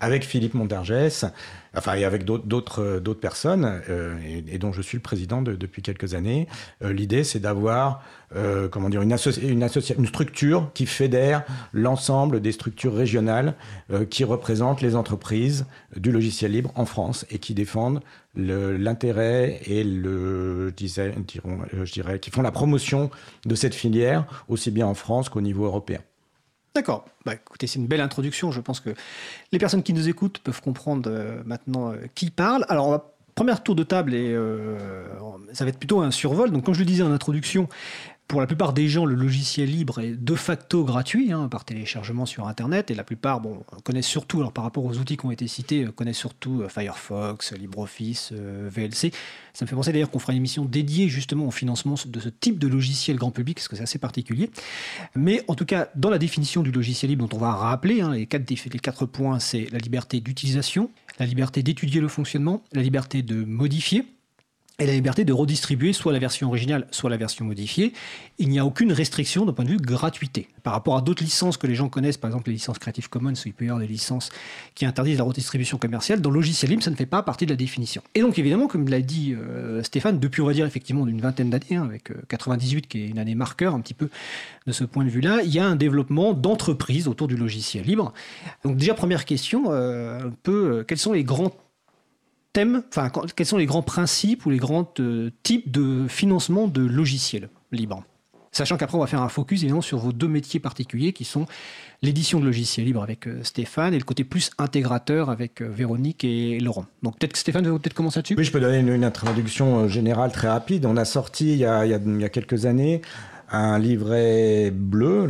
avec 0.00 0.24
Philippe 0.24 0.54
Montargès, 0.54 1.26
enfin, 1.76 1.94
et 1.94 2.04
avec 2.04 2.24
d'autres 2.24 3.00
personnes, 3.20 3.80
euh, 3.88 4.16
et, 4.48 4.58
dont 4.58 4.72
je 4.72 4.82
suis 4.82 4.96
le 4.96 5.02
président 5.02 5.42
depuis 5.42 5.82
quelques 5.82 6.14
années. 6.14 6.48
L'idée, 6.80 7.24
c'est 7.24 7.40
d'avoir 7.40 8.02
euh, 8.36 8.68
comment 8.68 8.90
dire, 8.90 9.00
une, 9.00 9.16
structure 10.06 10.70
qui 10.74 10.84
fédère 10.84 11.44
l'ensemble 11.72 12.40
des 12.42 12.52
structures 12.52 12.94
régionales 12.94 13.54
euh, 13.90 14.04
qui 14.04 14.22
représentent 14.22 14.82
les 14.82 14.94
entreprises 14.96 15.64
du 15.96 16.12
logiciel 16.12 16.52
libre 16.52 16.70
en 16.74 16.84
France 16.84 17.24
et 17.30 17.38
qui 17.38 17.54
défendent 17.54 18.00
l'intérêt 18.36 19.60
et 19.64 19.82
le, 19.82 20.74
je 20.78 21.92
dirais, 21.92 22.18
qui 22.20 22.30
font 22.30 22.42
la 22.42 22.52
promotion 22.52 23.10
de 23.46 23.54
cette 23.54 23.74
filière 23.74 24.44
aussi 24.48 24.70
bien 24.70 24.86
en 24.86 24.94
France 24.94 25.30
qu'au 25.30 25.40
niveau 25.40 25.64
européen. 25.64 26.00
D'accord. 26.78 27.06
Bah, 27.26 27.34
écoutez, 27.34 27.66
c'est 27.66 27.80
une 27.80 27.88
belle 27.88 28.00
introduction. 28.00 28.52
Je 28.52 28.60
pense 28.60 28.78
que 28.78 28.90
les 29.50 29.58
personnes 29.58 29.82
qui 29.82 29.92
nous 29.92 30.08
écoutent 30.08 30.38
peuvent 30.38 30.62
comprendre 30.62 31.10
euh, 31.10 31.42
maintenant 31.44 31.92
qui 32.14 32.30
parle. 32.30 32.64
Alors, 32.68 32.86
on 32.86 32.92
va 32.92 33.12
première 33.34 33.64
tour 33.64 33.74
de 33.74 33.82
table 33.82 34.14
et 34.14 34.36
ça 35.52 35.64
va 35.64 35.70
être 35.70 35.78
plutôt 35.78 36.00
un 36.00 36.12
survol. 36.12 36.52
Donc, 36.52 36.64
comme 36.64 36.74
je 36.74 36.80
le 36.80 36.86
disais 36.86 37.02
en 37.02 37.10
introduction, 37.10 37.68
pour 38.28 38.40
la 38.42 38.46
plupart 38.46 38.74
des 38.74 38.88
gens, 38.88 39.06
le 39.06 39.14
logiciel 39.14 39.70
libre 39.70 40.00
est 40.00 40.12
de 40.12 40.34
facto 40.34 40.84
gratuit 40.84 41.32
hein, 41.32 41.48
par 41.48 41.64
téléchargement 41.64 42.26
sur 42.26 42.46
Internet. 42.46 42.90
Et 42.90 42.94
la 42.94 43.02
plupart 43.02 43.40
bon, 43.40 43.64
connaissent 43.84 44.06
surtout, 44.06 44.40
alors 44.40 44.52
par 44.52 44.64
rapport 44.64 44.84
aux 44.84 44.98
outils 44.98 45.16
qui 45.16 45.24
ont 45.24 45.30
été 45.30 45.48
cités, 45.48 45.84
euh, 45.84 45.92
connaissent 45.92 46.18
surtout 46.18 46.60
euh, 46.60 46.68
Firefox, 46.68 47.54
LibreOffice, 47.54 48.30
euh, 48.34 48.68
VLC. 48.70 49.12
Ça 49.54 49.64
me 49.64 49.68
fait 49.68 49.74
penser 49.74 49.92
d'ailleurs 49.92 50.10
qu'on 50.10 50.18
fera 50.18 50.34
une 50.34 50.38
émission 50.38 50.66
dédiée 50.66 51.08
justement 51.08 51.46
au 51.46 51.50
financement 51.50 51.94
de 52.06 52.20
ce 52.20 52.28
type 52.28 52.58
de 52.58 52.68
logiciel 52.68 53.16
grand 53.16 53.30
public, 53.30 53.56
parce 53.56 53.68
que 53.68 53.76
c'est 53.76 53.82
assez 53.82 53.98
particulier. 53.98 54.50
Mais 55.16 55.42
en 55.48 55.54
tout 55.54 55.64
cas, 55.64 55.88
dans 55.96 56.10
la 56.10 56.18
définition 56.18 56.62
du 56.62 56.70
logiciel 56.70 57.10
libre, 57.10 57.26
dont 57.26 57.34
on 57.34 57.40
va 57.40 57.52
rappeler, 57.52 58.02
hein, 58.02 58.12
les, 58.12 58.26
quatre, 58.26 58.44
les 58.50 58.78
quatre 58.78 59.06
points, 59.06 59.38
c'est 59.38 59.68
la 59.72 59.78
liberté 59.78 60.20
d'utilisation, 60.20 60.90
la 61.18 61.24
liberté 61.24 61.62
d'étudier 61.62 62.02
le 62.02 62.08
fonctionnement, 62.08 62.62
la 62.72 62.82
liberté 62.82 63.22
de 63.22 63.42
modifier 63.42 64.04
et 64.80 64.86
la 64.86 64.92
liberté 64.92 65.24
de 65.24 65.32
redistribuer 65.32 65.92
soit 65.92 66.12
la 66.12 66.20
version 66.20 66.46
originale, 66.46 66.86
soit 66.92 67.10
la 67.10 67.16
version 67.16 67.44
modifiée. 67.44 67.92
Il 68.38 68.48
n'y 68.48 68.60
a 68.60 68.64
aucune 68.64 68.92
restriction 68.92 69.44
d'un 69.44 69.52
point 69.52 69.64
de 69.64 69.70
vue 69.70 69.76
gratuité. 69.76 70.46
Par 70.62 70.72
rapport 70.72 70.96
à 70.96 71.00
d'autres 71.00 71.24
licences 71.24 71.56
que 71.56 71.66
les 71.66 71.74
gens 71.74 71.88
connaissent, 71.88 72.16
par 72.16 72.30
exemple 72.30 72.48
les 72.48 72.54
licences 72.54 72.78
Creative 72.78 73.08
Commons, 73.08 73.32
il 73.32 73.52
peut 73.52 73.66
des 73.66 73.86
licences 73.88 74.30
qui 74.76 74.86
interdisent 74.86 75.18
la 75.18 75.24
redistribution 75.24 75.78
commerciale, 75.78 76.20
dans 76.20 76.30
le 76.30 76.36
logiciel 76.36 76.70
libre, 76.70 76.84
ça 76.84 76.92
ne 76.92 76.96
fait 76.96 77.06
pas 77.06 77.24
partie 77.24 77.44
de 77.44 77.50
la 77.50 77.56
définition. 77.56 78.02
Et 78.14 78.20
donc 78.20 78.38
évidemment, 78.38 78.68
comme 78.68 78.88
l'a 78.88 79.00
dit 79.00 79.34
euh, 79.34 79.82
Stéphane, 79.82 80.20
depuis 80.20 80.42
on 80.42 80.46
va 80.46 80.52
dire 80.52 80.66
effectivement 80.66 81.04
d'une 81.04 81.20
vingtaine 81.20 81.50
d'années, 81.50 81.74
hein, 81.76 81.84
avec 81.84 82.12
98 82.28 82.78
euh, 82.84 82.86
qui 82.88 83.02
est 83.02 83.08
une 83.08 83.18
année 83.18 83.34
marqueur 83.34 83.74
un 83.74 83.80
petit 83.80 83.94
peu 83.94 84.08
de 84.66 84.72
ce 84.72 84.84
point 84.84 85.04
de 85.04 85.10
vue-là, 85.10 85.40
il 85.42 85.52
y 85.52 85.58
a 85.58 85.66
un 85.66 85.76
développement 85.76 86.34
d'entreprises 86.34 87.08
autour 87.08 87.26
du 87.26 87.36
logiciel 87.36 87.84
libre. 87.84 88.12
Donc 88.64 88.76
déjà 88.76 88.94
première 88.94 89.24
question, 89.24 89.72
euh, 89.72 90.28
un 90.28 90.32
peu, 90.44 90.84
quels 90.86 90.98
sont 90.98 91.12
les 91.12 91.24
grands 91.24 91.52
quels 93.36 93.46
sont 93.46 93.56
les 93.56 93.66
grands 93.66 93.82
principes 93.82 94.46
ou 94.46 94.50
les 94.50 94.58
grands 94.58 94.92
euh, 95.00 95.30
types 95.42 95.70
de 95.70 96.06
financement 96.08 96.68
de 96.68 96.82
logiciels 96.82 97.48
libres? 97.72 98.04
Sachant 98.50 98.76
qu'après, 98.76 98.96
on 98.96 99.00
va 99.00 99.06
faire 99.06 99.22
un 99.22 99.28
focus 99.28 99.60
évidemment 99.60 99.82
sur 99.82 99.98
vos 99.98 100.12
deux 100.12 100.26
métiers 100.26 100.58
particuliers 100.58 101.12
qui 101.12 101.24
sont 101.24 101.46
l'édition 102.00 102.40
de 102.40 102.46
logiciels 102.46 102.86
libres 102.86 103.02
avec 103.02 103.26
euh, 103.28 103.42
Stéphane 103.42 103.94
et 103.94 103.98
le 103.98 104.04
côté 104.04 104.24
plus 104.24 104.50
intégrateur 104.58 105.30
avec 105.30 105.60
euh, 105.60 105.68
Véronique 105.68 106.24
et 106.24 106.58
Laurent. 106.58 106.86
Donc 107.02 107.18
peut-être 107.18 107.34
que 107.34 107.38
Stéphane 107.38 107.66
veut 107.66 107.78
peut-être 107.78 107.94
commencer 107.94 108.18
là-dessus? 108.18 108.34
Oui, 108.36 108.44
je 108.44 108.52
peux 108.52 108.60
donner 108.60 108.78
une, 108.78 109.04
introduction 109.04 109.88
générale 109.88 110.32
très 110.32 110.48
rapide. 110.48 110.86
On 110.86 110.96
a 110.96 111.04
sorti 111.04 111.52
il 111.52 111.58
y 111.58 111.64
a 111.64 112.28
quelques 112.28 112.66
années 112.66 113.02
un 113.50 113.78
livret 113.78 114.70
bleu. 114.70 115.26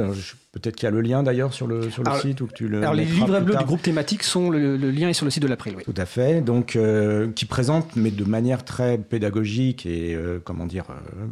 Peut-être 0.60 0.76
qu'il 0.76 0.86
y 0.86 0.88
a 0.88 0.90
le 0.90 1.00
lien 1.00 1.22
d'ailleurs 1.22 1.52
sur 1.52 1.66
le, 1.66 1.90
sur 1.90 2.02
le 2.02 2.18
site 2.20 2.40
ou 2.40 2.46
que 2.46 2.52
tu 2.52 2.68
le. 2.68 2.78
Alors 2.78 2.94
les 2.94 3.04
livrets 3.04 3.40
bleus 3.40 3.56
du 3.56 3.64
groupe 3.64 3.82
thématique 3.82 4.22
sont 4.22 4.50
le, 4.50 4.76
lien 4.76 5.08
est 5.08 5.12
sur 5.12 5.24
le 5.24 5.30
site 5.30 5.42
de 5.42 5.48
l'April. 5.48 5.74
Oui. 5.76 5.84
Tout 5.84 5.94
à 5.96 6.06
fait. 6.06 6.40
Donc 6.40 6.74
euh, 6.76 7.30
qui 7.32 7.44
présente, 7.44 7.96
mais 7.96 8.10
de 8.10 8.24
manière 8.24 8.64
très 8.64 8.98
pédagogique 8.98 9.86
et 9.86 10.14
euh, 10.14 10.40
comment 10.42 10.66
dire, 10.66 10.86
euh, 10.90 11.26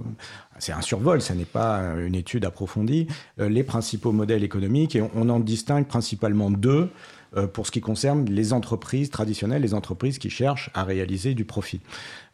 c'est 0.59 0.73
un 0.73 0.81
survol, 0.81 1.21
ça 1.21 1.35
n'est 1.35 1.45
pas 1.45 1.81
une 1.99 2.15
étude 2.15 2.45
approfondie. 2.45 3.09
les 3.39 3.63
principaux 3.63 4.13
modèles 4.13 4.45
économiques 4.45 4.97
et 4.97 5.03
on 5.15 5.29
en 5.29 5.41
distingue 5.41 5.87
principalement 5.87 6.51
deux. 6.51 6.91
Euh, 7.37 7.47
pour 7.47 7.67
ce 7.67 7.71
qui 7.71 7.81
concerne 7.81 8.25
les 8.31 8.53
entreprises 8.53 9.11
traditionnelles, 9.11 9.63
les 9.63 9.75
entreprises 9.75 10.19
qui 10.19 10.31
cherchent 10.31 10.71
à 10.73 10.85
réaliser 10.85 11.35
du 11.35 11.45
profit. 11.45 11.81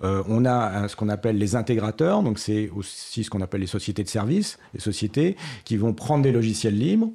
Euh, 0.05 0.23
on 0.29 0.45
a 0.45 0.87
ce 0.89 0.95
qu'on 0.95 1.09
appelle 1.09 1.39
les 1.39 1.57
intégrateurs, 1.57 2.23
donc 2.23 2.39
c'est 2.39 2.71
aussi 2.71 3.25
ce 3.25 3.31
qu'on 3.31 3.41
appelle 3.41 3.63
les 3.63 3.67
sociétés 3.67 4.05
de 4.05 4.09
services, 4.09 4.59
les 4.75 4.81
sociétés 4.81 5.37
qui 5.65 5.77
vont 5.77 5.93
prendre 5.93 6.23
des 6.23 6.33
logiciels 6.33 6.79
libres 6.79 7.11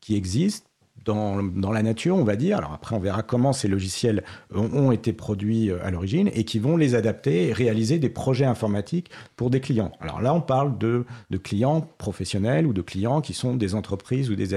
qui 0.00 0.14
existent 0.14 0.65
dans, 1.06 1.72
la 1.72 1.82
nature, 1.82 2.16
on 2.16 2.24
va 2.24 2.36
dire. 2.36 2.58
Alors 2.58 2.72
après, 2.72 2.94
on 2.94 2.98
verra 2.98 3.22
comment 3.22 3.52
ces 3.52 3.68
logiciels 3.68 4.24
ont, 4.54 4.92
été 4.92 5.12
produits 5.12 5.70
euh, 5.70 5.84
à 5.84 5.90
l'origine 5.90 6.30
et 6.32 6.44
qui 6.44 6.58
vont 6.58 6.76
les 6.76 6.94
adapter 6.94 7.48
et 7.48 7.52
réaliser 7.52 7.98
des 7.98 8.08
projets 8.08 8.44
informatiques 8.44 9.10
pour 9.36 9.50
des 9.50 9.60
clients. 9.60 9.92
Alors 10.00 10.20
là, 10.20 10.34
on 10.34 10.40
parle 10.40 10.76
de, 10.78 11.04
clients 11.42 11.88
professionnels 11.98 12.66
ou 12.66 12.72
de 12.72 12.82
clients 12.82 13.20
qui 13.20 13.34
sont 13.34 13.54
des 13.54 13.74
entreprises 13.74 14.30
ou 14.30 14.36
des, 14.36 14.54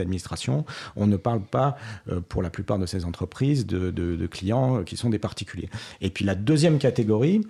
administrations. 0.00 0.64
On 0.96 1.06
ne 1.06 1.16
parle 1.16 1.40
pas, 1.40 1.76
euh, 2.08 2.20
pour 2.20 2.42
la 2.42 2.50
plupart 2.50 2.78
de 2.78 2.86
ces 2.86 3.04
entreprises, 3.04 3.66
de 3.66 4.26
clients 4.26 4.84
qui 4.84 4.96
sont 4.96 5.10
des 5.10 5.18
particuliers. 5.18 5.68
Et 6.00 6.10
puis 6.10 6.24
la 6.24 6.34
deuxième 6.34 6.78
catégorie, 6.78 7.42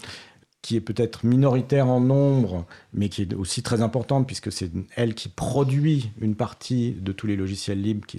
qui 0.63 0.77
est 0.77 0.81
peut-être 0.81 1.25
minoritaire 1.25 1.89
en 1.89 2.01
nombre, 2.01 2.67
mais 2.93 3.09
qui 3.09 3.23
est 3.23 3.35
aussi 3.35 3.63
très 3.63 3.81
importante, 3.81 4.27
puisque 4.27 4.51
c'est 4.51 4.71
elle 4.97 5.15
qui 5.15 5.29
produit 5.29 6.11
une 6.21 6.35
partie 6.35 6.93
de 6.93 7.13
tous 7.13 7.27
les 7.27 7.37
logiciels 7.37 7.81
libres 7.81 8.07
qui, 8.07 8.19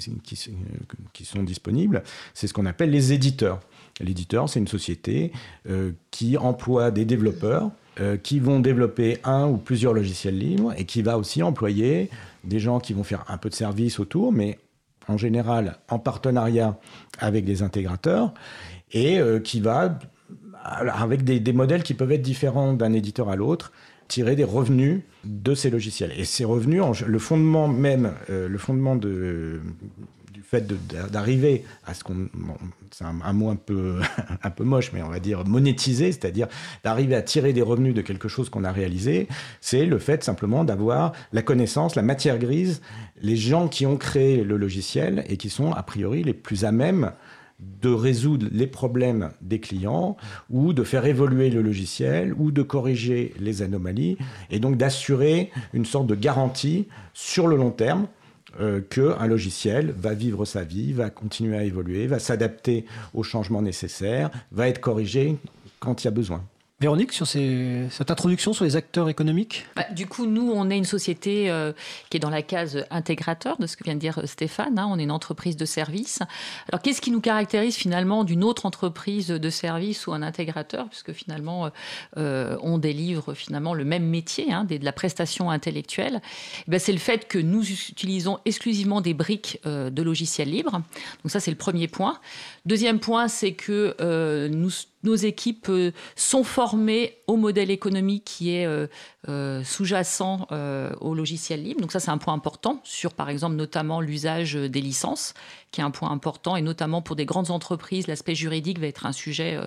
sont 1.25 1.43
disponibles, 1.43 2.03
c'est 2.33 2.47
ce 2.47 2.53
qu'on 2.53 2.65
appelle 2.65 2.91
les 2.91 3.13
éditeurs. 3.13 3.59
L'éditeur, 3.99 4.47
c'est 4.47 4.59
une 4.59 4.67
société 4.67 5.33
euh, 5.69 5.91
qui 6.11 6.37
emploie 6.37 6.91
des 6.91 7.03
développeurs 7.03 7.71
euh, 7.99 8.15
qui 8.15 8.39
vont 8.39 8.61
développer 8.61 9.17
un 9.25 9.47
ou 9.47 9.57
plusieurs 9.57 9.93
logiciels 9.93 10.37
libres 10.37 10.73
et 10.77 10.85
qui 10.85 11.01
va 11.01 11.17
aussi 11.17 11.43
employer 11.43 12.09
des 12.45 12.59
gens 12.59 12.79
qui 12.79 12.93
vont 12.93 13.03
faire 13.03 13.25
un 13.27 13.37
peu 13.37 13.49
de 13.49 13.55
service 13.55 13.99
autour, 13.99 14.31
mais 14.31 14.57
en 15.09 15.17
général 15.17 15.79
en 15.89 15.99
partenariat 15.99 16.79
avec 17.17 17.43
des 17.43 17.61
intégrateurs, 17.61 18.33
et 18.93 19.19
euh, 19.19 19.39
qui 19.39 19.59
va 19.59 19.99
avec 20.63 21.23
des, 21.23 21.53
modèles 21.53 21.83
qui 21.83 21.93
peuvent 21.93 22.11
être 22.11 22.21
différents 22.21 22.73
d'un 22.73 22.93
éditeur 22.93 23.29
à 23.29 23.35
l'autre, 23.35 23.71
tirer 24.07 24.35
des 24.35 24.43
revenus 24.43 25.01
de 25.23 25.53
ces 25.53 25.69
logiciels. 25.69 26.11
Et 26.17 26.25
ces 26.25 26.45
revenus, 26.45 26.81
le 27.05 27.19
fondement 27.19 27.67
même, 27.67 28.13
euh, 28.29 28.47
le 28.47 28.57
fondement 28.57 28.95
de, 28.95 29.61
du 30.33 30.41
fait 30.41 30.65
d'arriver 31.11 31.63
à 31.85 31.93
ce 31.93 32.03
qu'on, 32.03 32.27
c'est 32.91 33.03
un, 33.05 33.33
mot 33.33 33.49
un 33.49 33.55
peu, 33.55 33.99
un 34.43 34.49
peu 34.49 34.63
moche, 34.63 34.91
mais 34.93 35.01
on 35.03 35.09
va 35.09 35.19
dire 35.19 35.45
monétiser, 35.45 36.11
c'est-à-dire 36.11 36.47
d'arriver 36.83 37.15
à 37.15 37.21
tirer 37.21 37.53
des 37.53 37.61
revenus 37.61 37.93
de 37.93 38.01
quelque 38.01 38.27
chose 38.27 38.49
qu'on 38.49 38.63
a 38.63 38.71
réalisé, 38.71 39.27
c'est 39.61 39.85
le 39.85 39.99
fait 39.99 40.23
simplement 40.23 40.63
d'avoir 40.63 41.13
la 41.31 41.41
connaissance, 41.41 41.95
la 41.95 42.01
matière 42.01 42.39
grise, 42.39 42.81
les 43.21 43.35
gens 43.35 43.67
qui 43.67 43.85
ont 43.85 43.97
créé 43.97 44.43
le 44.43 44.57
logiciel 44.57 45.23
et 45.29 45.37
qui 45.37 45.49
sont 45.49 45.71
a 45.71 45.83
priori 45.83 46.23
les 46.23 46.33
plus 46.33 46.65
à 46.65 46.71
même 46.71 47.11
de 47.59 47.89
résoudre 47.89 48.47
les 48.51 48.67
problèmes 48.67 49.31
des 49.41 49.59
clients 49.59 50.17
ou 50.49 50.73
de 50.73 50.83
faire 50.83 51.05
évoluer 51.05 51.49
le 51.49 51.61
logiciel 51.61 52.33
ou 52.37 52.51
de 52.51 52.61
corriger 52.61 53.33
les 53.39 53.61
anomalies 53.61 54.17
et 54.49 54.59
donc 54.59 54.77
d'assurer 54.77 55.51
une 55.73 55.85
sorte 55.85 56.07
de 56.07 56.15
garantie 56.15 56.87
sur 57.13 57.47
le 57.47 57.57
long 57.57 57.71
terme 57.71 58.07
euh, 58.59 58.81
qu'un 58.81 59.27
logiciel 59.27 59.93
va 59.95 60.13
vivre 60.13 60.43
sa 60.45 60.63
vie, 60.63 60.93
va 60.93 61.09
continuer 61.09 61.57
à 61.57 61.63
évoluer, 61.63 62.07
va 62.07 62.19
s'adapter 62.19 62.85
aux 63.13 63.23
changements 63.23 63.61
nécessaires, 63.61 64.31
va 64.51 64.67
être 64.67 64.81
corrigé 64.81 65.37
quand 65.79 66.03
il 66.03 66.05
y 66.05 66.07
a 66.07 66.11
besoin. 66.11 66.43
Véronique, 66.81 67.11
sur 67.11 67.27
cette 67.27 68.09
introduction 68.09 68.53
sur 68.53 68.63
les 68.63 68.77
acteurs 68.77 69.09
économiques 69.09 69.65
bah, 69.75 69.83
Du 69.91 70.07
coup, 70.07 70.25
nous, 70.25 70.49
on 70.49 70.69
est 70.69 70.77
une 70.77 70.85
société 70.85 71.51
euh, 71.51 71.73
qui 72.09 72.15
est 72.15 72.21
dans 72.21 72.29
la 72.29 72.41
case 72.41 72.85
intégrateur 72.89 73.57
de 73.57 73.67
ce 73.67 73.75
que 73.75 73.83
vient 73.83 73.95
de 73.95 73.99
dire 73.99 74.19
euh, 74.19 74.25
Stéphane. 74.25 74.79
Hein. 74.79 74.87
on 74.89 74.97
est 74.97 75.03
une 75.03 75.11
entreprise 75.11 75.57
de 75.57 75.65
service. 75.65 76.21
Alors, 76.69 76.81
qu'est-ce 76.81 77.01
qui 77.01 77.11
nous 77.11 77.19
caractérise 77.19 77.75
finalement 77.75 78.23
d'une 78.23 78.45
autre 78.45 78.65
entreprise 78.65 79.27
de 79.27 79.49
service 79.49 80.07
ou 80.07 80.13
un 80.13 80.21
intégrateur? 80.21 80.87
Puisque 80.87 81.11
finalement, 81.11 81.69
euh, 82.15 82.55
on 82.61 82.77
délivre 82.77 83.33
finalement 83.33 83.73
le 83.73 83.83
même 83.83 84.05
métier, 84.05 84.53
hein, 84.53 84.63
de 84.63 84.79
la 84.81 84.93
prestation 84.93 85.51
intellectuelle. 85.51 86.21
Eh 86.65 86.71
ben, 86.71 86.79
c'est 86.79 86.93
le 86.93 86.97
fait 86.97 87.27
que 87.27 87.39
nous 87.39 87.69
utilisons 87.69 88.39
exclusivement 88.45 89.01
des 89.01 89.13
briques 89.13 89.59
de 89.65 90.01
logiciels 90.01 90.49
libres. 90.49 90.71
Donc 90.71 91.31
ça, 91.31 91.41
c'est 91.41 91.51
le 91.51 91.57
premier 91.57 91.89
point. 91.89 92.21
Deuxième 92.65 93.01
point, 93.01 93.27
c'est 93.27 93.51
que 93.51 94.47
nous 94.47 94.69
nos 95.03 95.15
équipes 95.15 95.69
euh, 95.69 95.91
sont 96.15 96.43
formées 96.43 97.17
au 97.27 97.37
modèle 97.37 97.71
économique 97.71 98.25
qui 98.25 98.55
est 98.55 98.65
euh, 98.65 98.87
euh, 99.27 99.63
sous-jacent 99.63 100.47
au 100.99 101.13
logiciel 101.13 101.63
libre. 101.63 101.81
Donc 101.81 101.91
ça, 101.91 101.99
c'est 101.99 102.11
un 102.11 102.17
point 102.17 102.33
important 102.33 102.81
sur, 102.83 103.13
par 103.13 103.29
exemple, 103.29 103.55
notamment 103.55 104.01
l'usage 104.01 104.55
des 104.55 104.81
licences, 104.81 105.33
qui 105.71 105.81
est 105.81 105.83
un 105.83 105.91
point 105.91 106.09
important, 106.11 106.55
et 106.55 106.61
notamment 106.61 107.01
pour 107.01 107.15
des 107.15 107.25
grandes 107.25 107.51
entreprises, 107.51 108.07
l'aspect 108.07 108.35
juridique 108.35 108.79
va 108.79 108.87
être 108.87 109.05
un 109.05 109.11
sujet 109.11 109.59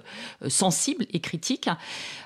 sensible 0.48 1.06
et 1.12 1.20
critique. 1.20 1.68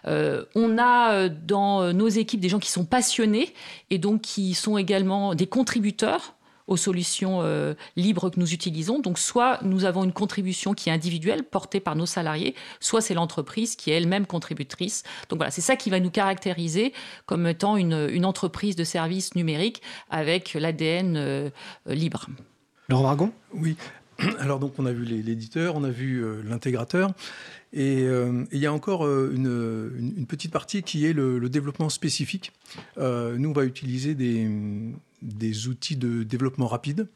on 0.07 0.79
a 0.79 1.29
dans 1.29 1.93
nos 1.93 2.09
équipes 2.09 2.41
des 2.41 2.49
gens 2.49 2.59
qui 2.59 2.71
sont 2.71 2.85
passionnés 2.85 3.53
et 3.91 3.99
donc 3.99 4.23
qui 4.23 4.55
sont 4.55 4.79
également 4.79 5.35
des 5.35 5.47
contributeurs 5.47 6.35
aux 6.67 6.77
solutions 6.77 7.41
euh, 7.43 7.75
libres 7.97 8.31
que 8.31 8.41
nous 8.41 8.53
utilisons. 8.53 9.01
Donc 9.01 9.19
soit 9.19 9.59
nous 9.63 9.85
avons 9.85 10.05
une 10.05 10.13
contribution 10.13 10.75
qui 10.75 10.89
est 10.89 10.93
individuelle, 10.93 11.45
portée 11.45 11.81
par 11.81 11.97
nos 11.97 12.07
salariés, 12.07 12.55
soit 12.81 13.01
c'est 13.01 13.15
l'entreprise 13.15 13.77
qui 13.77 13.91
est 13.91 13.95
elle-même 13.95 14.27
contributrice. 14.27 15.03
Donc 15.29 15.39
voilà, 15.39 15.51
c'est 15.51 15.61
ça 15.61 15.77
qui 15.77 15.91
va 15.91 16.01
nous 16.01 16.11
caractériser 16.11 16.93
comme 17.27 17.47
étant 17.47 17.77
une, 17.77 18.25
entreprise 18.27 18.75
de 18.75 18.83
services 18.83 19.37
numériques 19.37 19.83
avec 20.11 20.55
l'ADN 20.55 21.17
euh, 21.17 21.51
libre. 21.87 22.27
Laurent 22.89 23.05
Margon 23.05 23.33
Oui. 23.55 23.77
Alors 24.41 24.59
donc 24.59 24.79
on 24.79 24.87
a 24.87 24.93
vu 24.93 25.05
l'éditeur, 25.05 25.77
on 25.77 25.85
a 25.85 25.91
vu 25.91 26.25
euh, 26.25 26.43
l'intégrateur. 26.45 27.13
Et 27.73 28.05
il 28.53 28.59
y 28.59 28.65
a 28.65 28.73
encore 28.73 29.07
une, 29.07 30.25
petite 30.27 30.51
partie 30.51 30.83
qui 30.83 31.05
est 31.05 31.13
le, 31.13 31.47
développement 31.51 31.91
spécifique. 31.91 32.53
nous, 32.97 33.51
on 33.51 33.53
va 33.53 33.65
utiliser 33.65 34.15
des, 34.15 34.49
des 35.27 35.69
outils 35.69 35.97
de 35.97 36.23
développement 36.23 36.69
rapide 36.69 37.09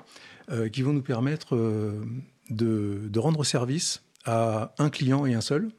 euh, 0.51 0.69
qui 0.69 0.83
vont 0.83 0.93
nous 0.93 1.03
permettre 1.03 1.55
euh, 1.55 2.05
de, 2.51 3.19
rendre 3.19 3.45
service 3.45 4.03
à 4.25 4.75
un 4.79 4.91
client 4.91 5.25
et 5.25 5.35
un 5.35 5.41
seul. 5.41 5.71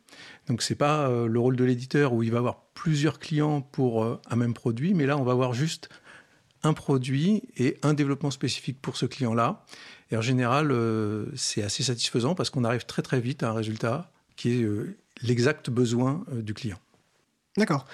Donc 0.48 0.62
ce 0.62 0.74
n'est 0.74 0.78
pas 0.78 1.10
euh, 1.10 1.28
le 1.28 1.40
rôle 1.40 1.56
de 1.56 1.64
l'éditeur 1.64 2.14
où 2.14 2.24
il 2.24 2.32
va 2.32 2.40
avoir 2.40 2.64
plusieurs 2.74 3.20
clients 3.20 3.62
pour 3.62 4.04
un 4.04 4.36
même 4.36 4.54
produit, 4.54 4.94
mais 4.94 5.06
là 5.06 5.18
on 5.18 5.24
va 5.24 5.34
avoir 5.34 5.54
juste 5.54 5.90
un 6.64 6.74
produit 6.74 7.44
et 7.58 7.78
un 7.84 7.94
développement 7.94 8.32
spécifique 8.32 8.82
pour 8.82 8.96
ce 8.98 9.06
client-là. 9.06 9.64
Et 10.10 10.18
en 10.18 10.22
général, 10.22 10.76
c'est 11.36 11.64
assez 11.64 11.84
satisfaisant 11.84 12.34
parce 12.34 12.50
qu'on 12.50 12.64
arrive 12.64 12.86
très 12.86 13.02
très 13.02 13.20
vite 13.20 13.44
à 13.44 13.50
un 13.50 13.54
résultat 13.54 14.12
qui 14.36 14.52
est 14.52 14.68
l'exact 15.22 15.70
besoin 15.70 16.24
du 16.32 16.54
client. 16.54 16.80
D'accord. 17.58 17.86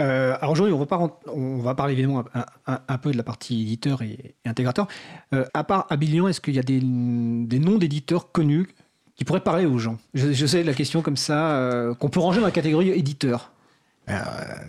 Euh, 0.00 0.36
alors 0.40 0.52
aujourd'hui, 0.52 0.74
on, 0.74 0.84
va 0.84 1.18
on 1.28 1.58
va 1.58 1.74
parler 1.74 1.94
évidemment 1.94 2.24
un, 2.66 2.98
peu 2.98 3.10
de 3.10 3.16
la 3.16 3.22
partie 3.22 3.62
éditeur 3.62 4.02
et, 4.02 4.34
intégrateur. 4.44 4.86
Euh, 5.34 5.44
à 5.54 5.64
part 5.64 5.86
Abilion, 5.88 6.28
est-ce 6.28 6.40
qu'il 6.40 6.54
y 6.54 6.58
a 6.58 6.62
des, 6.62 6.80
noms 6.80 7.78
d'éditeurs 7.78 8.30
connus 8.30 8.68
qui 9.16 9.24
pourraient 9.24 9.40
parler 9.40 9.64
aux 9.64 9.78
gens? 9.78 9.96
Je, 10.12 10.46
sais 10.46 10.62
la 10.62 10.74
question 10.74 11.00
comme 11.00 11.16
ça, 11.16 11.52
euh, 11.52 11.94
qu'on 11.94 12.10
peut 12.10 12.20
ranger 12.20 12.40
dans 12.40 12.46
la 12.46 12.52
catégorie 12.52 12.90
éditeur. 12.90 13.52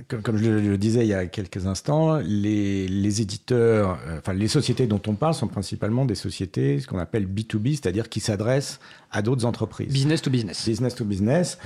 Comme, 0.10 0.36
je 0.36 0.50
le 0.50 0.78
disais 0.78 1.06
il 1.06 1.08
y 1.08 1.14
a 1.14 1.26
quelques 1.26 1.66
instants, 1.66 2.18
les, 2.18 3.22
éditeurs, 3.22 3.98
enfin 4.18 4.34
les 4.34 4.50
sociétés 4.50 4.86
dont 4.86 5.02
on 5.08 5.14
parle 5.14 5.34
sont 5.34 5.48
principalement 5.48 6.04
des 6.04 6.16
sociétés, 6.16 6.82
ce 6.82 6.88
qu'on 6.88 6.98
appelle 6.98 7.26
B2B, 7.26 7.72
c'est-à-dire 7.72 8.10
qui 8.10 8.20
s'adressent 8.20 8.82
à 9.12 9.22
d'autres 9.22 9.46
entreprises. 9.46 9.94
Business 9.94 10.22
to 10.22 10.30
business. 10.30 10.66
Business 10.68 10.94
to 10.94 11.06
business. 11.06 11.58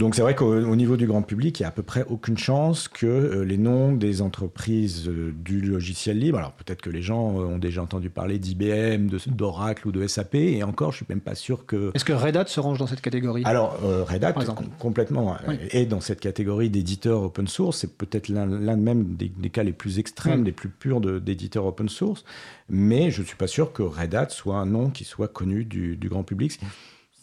Donc 0.00 0.14
c'est 0.14 0.22
vrai 0.22 0.34
qu'au 0.34 0.76
niveau 0.76 0.96
du 0.96 1.06
grand 1.06 1.20
public, 1.20 1.60
il 1.60 1.62
n'y 1.62 1.66
a 1.66 1.68
à 1.68 1.72
peu 1.72 1.82
près 1.82 2.06
aucune 2.08 2.38
chance 2.38 2.88
que 2.88 3.06
euh, 3.06 3.44
les 3.44 3.58
noms 3.58 3.92
des 3.92 4.22
entreprises 4.22 5.06
euh, 5.06 5.34
du 5.36 5.60
logiciel 5.60 6.18
libre, 6.18 6.38
alors 6.38 6.52
peut-être 6.52 6.80
que 6.80 6.88
les 6.88 7.02
gens 7.02 7.38
euh, 7.38 7.44
ont 7.44 7.58
déjà 7.58 7.82
entendu 7.82 8.08
parler 8.08 8.38
d'IBM, 8.38 9.10
d'Oracle 9.26 9.86
ou 9.86 9.92
de 9.92 10.06
SAP, 10.06 10.36
et 10.36 10.62
encore, 10.62 10.92
je 10.92 10.96
suis 10.96 11.06
même 11.10 11.20
pas 11.20 11.34
sûr 11.34 11.66
que... 11.66 11.90
Est-ce 11.92 12.06
que 12.06 12.14
Red 12.14 12.38
Hat 12.38 12.46
se 12.46 12.60
range 12.60 12.78
dans 12.78 12.86
cette 12.86 13.02
catégorie? 13.02 13.42
Alors 13.44 13.76
Red 14.08 14.24
Hat, 14.24 14.32
complètement, 14.78 15.36
est 15.70 15.84
dans 15.84 16.00
cette 16.00 16.20
catégorie 16.20 16.70
d'éditeurs 16.70 17.22
open 17.22 17.46
source, 17.46 17.80
c'est 17.80 17.94
peut-être 17.98 18.28
l'un 18.28 18.46
même 18.46 19.16
des, 19.16 19.50
cas 19.50 19.64
les 19.64 19.74
plus 19.74 19.98
extrêmes, 19.98 20.44
les 20.44 20.52
plus 20.52 20.70
purs 20.70 21.02
d'éditeurs 21.02 21.66
open 21.66 21.90
source, 21.90 22.24
mais 22.70 23.10
je 23.10 23.20
ne 23.20 23.26
suis 23.26 23.36
pas 23.36 23.48
sûr 23.48 23.74
que 23.74 23.82
Red 23.82 24.14
Hat 24.14 24.30
soit 24.30 24.56
un 24.56 24.66
nom 24.66 24.88
qui 24.88 25.04
soit 25.04 25.28
connu 25.28 25.66
du, 25.66 25.98
du 25.98 26.08
grand 26.08 26.22
public 26.22 26.58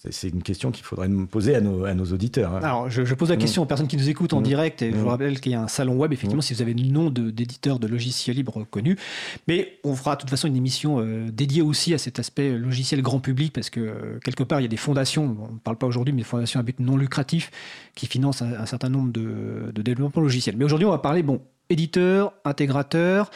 c'est 0.09 0.29
une 0.29 0.43
question 0.43 0.71
qu'il 0.71 0.85
faudrait 0.85 1.07
nous 1.07 1.25
poser 1.25 1.55
à 1.55 1.61
nos, 1.61 1.85
à 1.85 1.93
nos 1.93 2.05
auditeurs. 2.05 2.53
Hein. 2.53 2.59
Alors, 2.61 2.89
je, 2.89 3.01
pose 3.13 3.29
la 3.29 3.35
mm. 3.35 3.39
question 3.39 3.63
aux 3.63 3.65
personnes 3.65 3.87
qui 3.87 3.97
nous 3.97 4.09
écoutent 4.09 4.33
en 4.33 4.41
mm. 4.41 4.43
direct. 4.43 4.81
Et 4.81 4.91
je 4.91 4.95
vous 4.95 5.05
mm. 5.05 5.09
rappelle 5.09 5.39
qu'il 5.39 5.51
y 5.51 5.55
a 5.55 5.61
un 5.61 5.67
salon 5.67 5.95
web, 5.95 6.13
effectivement, 6.13 6.41
si 6.41 6.53
vous 6.53 6.61
avez 6.61 6.73
le 6.73 6.87
nom 6.87 7.09
d'éditeur 7.09 7.79
de, 7.79 7.87
logiciels 7.87 8.35
libres 8.35 8.65
connus. 8.69 8.97
Mais 9.47 9.79
on 9.83 9.95
fera 9.95 10.15
de 10.15 10.21
toute 10.21 10.29
façon 10.29 10.47
une 10.47 10.55
émission 10.55 10.99
euh, 10.99 11.29
dédiée 11.31 11.61
aussi 11.61 11.93
à 11.93 11.97
cet 11.97 12.19
aspect 12.19 12.51
logiciel 12.51 13.01
grand 13.01 13.19
public, 13.19 13.53
parce 13.53 13.69
que 13.69 13.79
euh, 13.79 14.19
quelque 14.23 14.43
part, 14.43 14.59
il 14.59 14.63
y 14.63 14.67
a 14.67 14.69
des 14.69 14.77
fondations, 14.77 15.35
on 15.49 15.53
ne 15.53 15.59
parle 15.59 15.77
pas 15.77 15.87
aujourd'hui, 15.87 16.13
mais 16.13 16.21
des 16.21 16.27
fondations 16.27 16.59
à 16.59 16.63
but 16.63 16.79
non 16.79 16.97
lucratif 16.97 17.51
qui 17.95 18.05
financent 18.05 18.41
un, 18.41 18.65
certain 18.65 18.89
nombre 18.89 19.11
de, 19.11 19.71
de 19.73 19.81
développements 19.81 20.21
logiciels. 20.21 20.57
Mais 20.57 20.65
aujourd'hui, 20.65 20.85
on 20.85 20.91
va 20.91 20.99
parler, 20.99 21.23
bon, 21.23 21.41
éditeur, 21.69 22.33
intégrateur. 22.45 23.29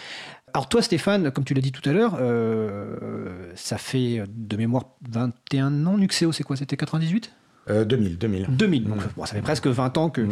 Alors 0.54 0.68
toi 0.68 0.82
Stéphane, 0.82 1.32
comme 1.32 1.44
tu 1.44 1.54
l'as 1.54 1.62
dit 1.62 1.72
tout 1.72 1.88
à 1.88 1.94
l'heure, 1.94 2.18
euh, 2.20 3.52
ça 3.56 3.78
fait 3.78 4.24
de 4.28 4.58
mémoire 4.58 4.86
21 5.10 5.86
ans. 5.86 5.98
Nuxeo, 5.98 6.32
c'est 6.32 6.44
quoi 6.44 6.56
C'était 6.56 6.78
98 6.78 7.32
2000, 7.68 8.18
2000. 8.18 8.48
2000, 8.50 8.84
donc 8.86 9.02
ça 9.20 9.36
fait 9.36 9.42
presque 9.42 9.68
20 9.68 9.98
ans 9.98 10.10
que, 10.10 10.28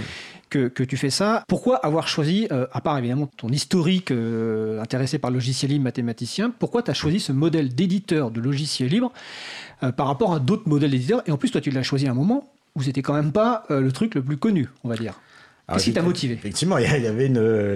que, 0.49 0.83
tu 0.83 0.97
fais 0.97 1.11
ça. 1.11 1.43
Pourquoi 1.47 1.77
avoir 1.77 2.07
choisi, 2.07 2.47
euh, 2.51 2.65
à 2.73 2.81
part 2.81 2.97
évidemment 2.97 3.27
ton 3.27 3.49
historique 3.49 4.11
euh, 4.11 4.81
intéressé 4.81 5.19
par 5.19 5.29
le 5.29 5.35
logiciel 5.35 5.71
libre 5.71 5.83
mathématicien, 5.85 6.49
pourquoi 6.49 6.81
tu 6.81 6.91
as 6.91 6.95
choisi 6.95 7.19
ce 7.19 7.31
modèle 7.31 7.73
d'éditeur 7.73 8.31
de 8.31 8.41
logiciel 8.41 8.89
libre 8.89 9.13
par 9.95 10.07
rapport 10.07 10.33
à 10.33 10.39
d'autres 10.39 10.67
modèles 10.67 10.91
d'éditeurs? 10.91 11.21
Et 11.27 11.31
en 11.31 11.37
plus, 11.37 11.51
toi, 11.51 11.61
tu 11.61 11.69
l'as 11.69 11.83
choisi 11.83 12.07
à 12.07 12.11
un 12.11 12.15
moment 12.15 12.51
où 12.75 12.81
c'était 12.81 13.03
quand 13.03 13.13
même 13.13 13.31
pas 13.31 13.63
le 13.69 13.91
truc 13.91 14.15
le 14.15 14.23
plus 14.23 14.37
connu, 14.37 14.67
on 14.83 14.89
va 14.89 14.97
dire. 14.97 15.21
Qu'est-ce 15.73 15.85
qui 15.85 15.93
t'a 15.93 16.01
motivé? 16.01 16.33
Effectivement, 16.33 16.77
il 16.77 16.83
y 16.83 17.07
avait 17.07 17.27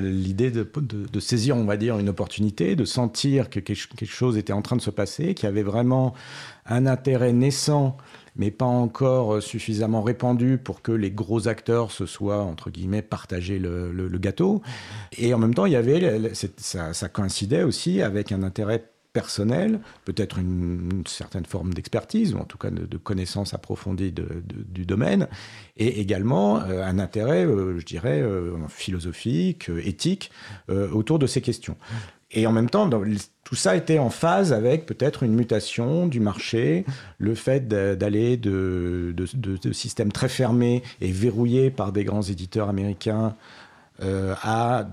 l'idée 0.01 0.51
de, 0.51 0.67
de, 0.75 1.19
saisir, 1.19 1.55
on 1.55 1.65
va 1.65 1.77
dire, 1.77 1.99
une 1.99 2.09
opportunité, 2.09 2.75
de 2.75 2.85
sentir 2.85 3.49
que 3.49 3.59
quelque 3.59 4.05
chose 4.05 4.37
était 4.37 4.53
en 4.53 4.61
train 4.61 4.75
de 4.75 4.81
se 4.81 4.89
passer, 4.89 5.33
qu'il 5.33 5.45
y 5.45 5.49
avait 5.49 5.63
vraiment 5.63 6.13
un 6.65 6.85
intérêt 6.85 7.33
naissant, 7.33 7.97
mais 8.35 8.51
pas 8.51 8.65
encore 8.65 9.41
suffisamment 9.43 10.01
répandu 10.01 10.57
pour 10.57 10.81
que 10.81 10.91
les 10.91 11.11
gros 11.11 11.47
acteurs 11.47 11.91
se 11.91 12.05
soient, 12.05 12.41
entre 12.41 12.71
guillemets, 12.71 13.01
partagés 13.01 13.59
le, 13.59 13.91
le, 13.91 14.17
gâteau. 14.17 14.61
Et 15.17 15.33
en 15.33 15.37
même 15.37 15.53
temps, 15.53 15.65
il 15.65 15.73
y 15.73 15.75
avait, 15.75 16.31
ça, 16.33 16.93
ça 16.93 17.09
coïncidait 17.09 17.63
aussi 17.63 18.01
avec 18.01 18.31
un 18.31 18.43
intérêt 18.43 18.92
personnel, 19.13 19.79
peut-être 20.05 20.39
une, 20.39 21.03
certaine 21.05 21.45
forme 21.45 21.73
d'expertise, 21.73 22.33
ou 22.33 22.39
en 22.39 22.45
tout 22.45 22.57
cas 22.57 22.71
de, 22.71 22.97
connaissance 22.97 23.53
approfondie 23.53 24.11
du 24.11 24.85
domaine, 24.85 25.27
et 25.77 26.01
également 26.01 26.61
euh, 26.61 26.83
un 26.83 26.99
intérêt, 26.99 27.45
euh, 27.45 27.79
je 27.79 27.85
dirais, 27.85 28.21
euh, 28.21 28.55
philosophique, 28.67 29.69
éthique, 29.83 30.31
autour 30.69 31.19
de 31.19 31.27
ces 31.27 31.41
questions. 31.41 31.77
Et 32.31 32.47
en 32.47 32.51
même 32.51 32.69
temps, 32.69 32.89
tout 33.43 33.55
ça 33.55 33.75
était 33.75 33.99
en 33.99 34.09
phase 34.09 34.53
avec 34.53 34.87
peut-être 34.87 35.21
une 35.21 35.33
mutation 35.33 36.07
du 36.07 36.19
marché, 36.19 36.83
le 37.19 37.35
fait 37.35 37.67
d'aller 37.67 38.37
de, 38.37 39.13
de, 39.15 39.71
systèmes 39.71 40.11
très 40.11 40.29
fermés 40.29 40.81
et 40.99 41.11
verrouillés 41.11 41.69
par 41.69 41.91
des 41.91 42.03
grands 42.03 42.23
éditeurs 42.23 42.69
américains 42.69 43.35
à 44.01 44.87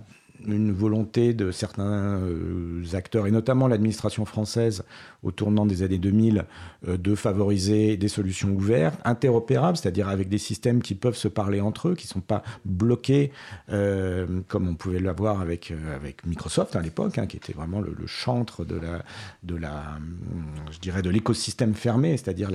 une 0.46 0.72
volonté 0.72 1.34
de 1.34 1.50
certains 1.50 2.18
euh, 2.20 2.82
acteurs, 2.92 3.26
et 3.26 3.30
notamment 3.30 3.68
l'administration 3.68 4.24
française 4.24 4.84
au 5.22 5.30
tournant 5.30 5.66
des 5.66 5.82
années 5.82 5.98
2000, 5.98 6.44
euh, 6.88 6.96
de 6.96 7.14
favoriser 7.14 7.96
des 7.96 8.08
solutions 8.08 8.50
ouvertes, 8.50 8.98
interopérables, 9.04 9.76
c'est-à-dire 9.76 10.08
avec 10.08 10.28
des 10.28 10.38
systèmes 10.38 10.82
qui 10.82 10.94
peuvent 10.94 11.16
se 11.16 11.28
parler 11.28 11.60
entre 11.60 11.88
eux, 11.88 11.94
qui 11.94 12.06
ne 12.06 12.10
sont 12.10 12.20
pas 12.20 12.42
bloqués, 12.64 13.32
euh, 13.70 14.40
comme 14.48 14.68
on 14.68 14.74
pouvait 14.74 15.00
l'avoir 15.00 15.40
avec, 15.40 15.72
avec 15.94 16.26
Microsoft 16.26 16.76
à 16.76 16.80
l'époque, 16.80 17.18
hein, 17.18 17.26
qui 17.26 17.36
était 17.36 17.52
vraiment 17.52 17.80
le, 17.80 17.94
chantre 18.06 18.64
de 18.64 18.76
la, 18.76 19.04
de 19.42 19.54
la, 19.54 19.98
je 20.70 20.78
dirais, 20.78 21.02
de 21.02 21.10
l'écosystème 21.10 21.74
fermé, 21.74 22.16
c'est-à-dire 22.16 22.50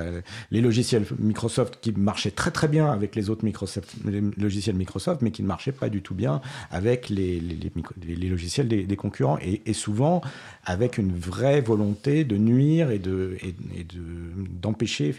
les 0.52 0.62
logiciels 0.62 1.06
Microsoft 1.20 1.80
qui 1.82 1.92
marchaient 1.92 2.32
très 2.32 2.52
très 2.52 2.68
bien 2.68 2.92
avec 2.92 3.16
les 3.16 3.30
autres 3.30 3.46
logiciels 4.38 4.76
Microsoft, 4.76 5.22
mais 5.22 5.32
qui 5.32 5.44
ne 5.44 5.48
marchaient 5.48 5.72
pas 5.72 5.90
du 5.90 6.02
tout 6.02 6.16
bien 6.16 6.42
avec 6.72 7.10
les, 7.10 7.40
les 7.40 8.30
logiciels 8.30 8.68
des, 8.68 8.96
concurrents, 8.96 9.38
et, 9.42 9.74
souvent 9.74 10.22
avec 10.66 10.98
une 10.98 11.14
vraie 11.14 11.62
volonté 11.62 12.24
de 12.24 12.38
nuire 12.38 12.55
et 12.60 13.00
de 13.00 13.38
d'empêcher 14.62 15.16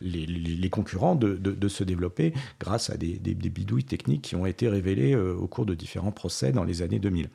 les, 0.00 0.70
concurrents 0.70 1.14
de, 1.14 1.68
se 1.68 1.84
développer 1.84 2.32
grâce 2.58 2.90
à 2.90 2.96
des, 2.96 3.18
bidouilles 3.34 3.84
techniques 3.84 4.22
qui 4.22 4.36
ont 4.36 4.46
été 4.46 4.68
révélées 4.68 5.14
euh, 5.14 5.34
au 5.34 5.46
cours 5.46 5.66
de 5.66 5.74
différents 5.74 6.12
procès 6.12 6.52
dans 6.52 6.64
les 6.64 6.82
années 6.82 6.98
2000. 6.98 7.28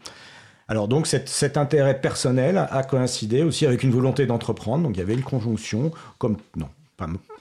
Alors 0.67 0.87
donc 0.87 1.07
cet, 1.07 1.57
intérêt 1.57 2.01
personnel 2.01 2.57
a 2.57 2.83
coïncidé 2.83 3.43
aussi 3.43 3.65
avec 3.65 3.83
une 3.83 3.91
volonté 3.91 4.25
d'entreprendre. 4.25 4.83
Donc 4.83 4.95
il 4.95 4.99
y 4.99 5.03
avait 5.03 5.13
une 5.13 5.23
conjonction, 5.23 5.91
comme 6.17 6.37
non, 6.55 6.69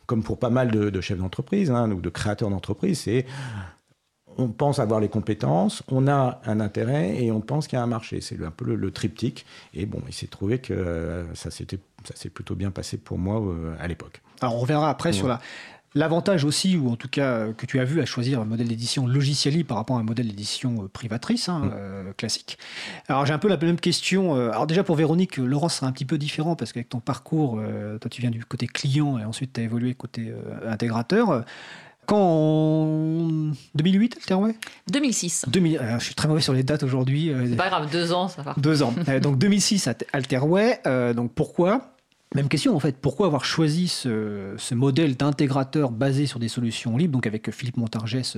comme 0.07 0.23
pour 0.23 0.39
pas 0.39 0.51
mal 0.51 0.71
de, 0.71 1.01
chefs 1.01 1.19
d'entreprise 1.19 1.71
hein, 1.71 1.91
ou 1.91 2.01
de 2.01 2.11
créateurs 2.11 2.51
d'entreprise, 2.51 3.01
c'est 3.01 3.25
on 4.39 4.49
pense 4.49 4.79
avoir 4.79 5.01
les 5.01 5.09
compétences, 5.09 5.83
on 5.89 6.09
a 6.09 6.41
un 6.45 6.61
intérêt 6.61 7.23
et 7.23 7.31
on 7.31 7.41
pense 7.41 7.67
qu'il 7.67 7.77
y 7.77 7.81
a 7.81 7.83
un 7.83 7.89
marché. 7.89 8.21
C'est 8.21 8.43
un 8.43 8.51
peu 8.51 8.75
le, 8.75 8.91
triptyque. 8.91 9.45
Et 9.75 9.87
bon, 9.87 10.01
il 10.07 10.15
s'est 10.15 10.27
trouvé 10.27 10.59
que 10.59 10.73
euh, 10.73 11.35
ça 11.35 11.51
s'est 11.51 12.31
plutôt 12.31 12.55
bien 12.55 12.71
passé 12.71 12.97
pour 12.97 13.19
moi 13.19 13.41
euh, 13.41 13.75
à 13.79 13.89
l'époque. 13.89 14.21
Alors 14.41 14.57
on 14.57 14.61
reviendra 14.61 14.91
après 14.91 15.13
sur 15.13 15.29
la, 15.29 15.41
L'avantage 15.97 16.45
aussi, 16.45 16.77
ou 16.77 16.91
en 16.91 16.97
tout 16.97 17.09
cas 17.09 17.31
euh, 17.31 17.53
que 17.53 17.67
tu 17.67 17.79
as 17.79 17.85
vu 17.85 18.01
à 18.01 18.05
choisir 18.05 18.41
un 18.41 18.45
modèle 18.45 18.67
d'édition 18.67 19.07
logiciel 19.07 19.65
par 19.65 19.77
rapport 19.77 19.97
à 19.97 20.01
un 20.01 20.03
modèle 20.03 20.27
d'édition 20.27 20.89
privatrice, 20.93 21.49
hein, 21.49 21.61
mm. 21.61 22.15
classique. 22.17 22.59
Alors 23.07 23.27
j'ai 23.27 23.33
un 23.33 23.39
peu 23.39 23.49
la 23.49 23.57
même 23.57 23.79
question. 23.79 24.35
Alors 24.35 24.67
déjà 24.67 24.83
pour 24.83 24.97
Véronique, 24.97 25.37
Laurent 25.37 25.69
sera 25.69 25.87
un 25.87 25.93
petit 25.93 26.05
peu 26.05 26.19
différent 26.19 26.57
parce 26.57 26.73
qu'avec 26.73 26.89
ton 26.89 26.99
parcours, 26.99 27.61
toi 28.01 28.11
tu 28.11 28.21
viens 28.21 28.31
du 28.31 28.45
côté 28.45 28.67
client 28.67 29.19
et 29.21 29.25
ensuite 29.25 29.53
tu 29.53 29.61
as 29.61 29.65
évolué 29.65 29.95
côté 29.95 30.35
intégrateur. 30.67 31.45
Quand 32.07 32.19
en 32.21 33.53
2008, 33.75 34.17
Alterway 34.17 34.55
2006. 34.91 35.47
2000, 35.49 35.81
je 35.99 36.05
suis 36.05 36.15
très 36.15 36.29
mauvais 36.29 36.41
sur 36.41 36.53
les 36.53 36.63
dates 36.63 36.83
aujourd'hui. 36.83 37.31
Euh, 37.31 37.47
C'est 37.49 37.57
pas 37.57 37.69
grave, 37.69 37.91
deux 37.91 38.13
ans, 38.13 38.29
ça 38.29 38.43
va. 38.43 38.55
Deux 38.57 38.83
ans. 38.83 38.95
Euh, 39.09 39.21
donc 39.21 39.37
2006, 39.39 39.89
Alterway. 40.13 40.81
Euh, 40.87 41.13
donc 41.13 41.33
pourquoi? 41.35 41.94
Même 42.35 42.49
question 42.49 42.75
en 42.75 42.81
fait, 42.81 42.97
pourquoi 43.01 43.27
avoir 43.27 43.45
choisi 43.45 43.89
ce, 43.89 44.75
modèle 44.75 45.17
d'intégrateur 45.17 45.91
basé 45.91 46.27
sur 46.27 46.39
des 46.39 46.49
solutions 46.49 46.97
libres, 46.97 47.13
donc 47.13 47.27
avec 47.27 47.51
Philippe 47.51 47.77
Montargès 47.77 48.37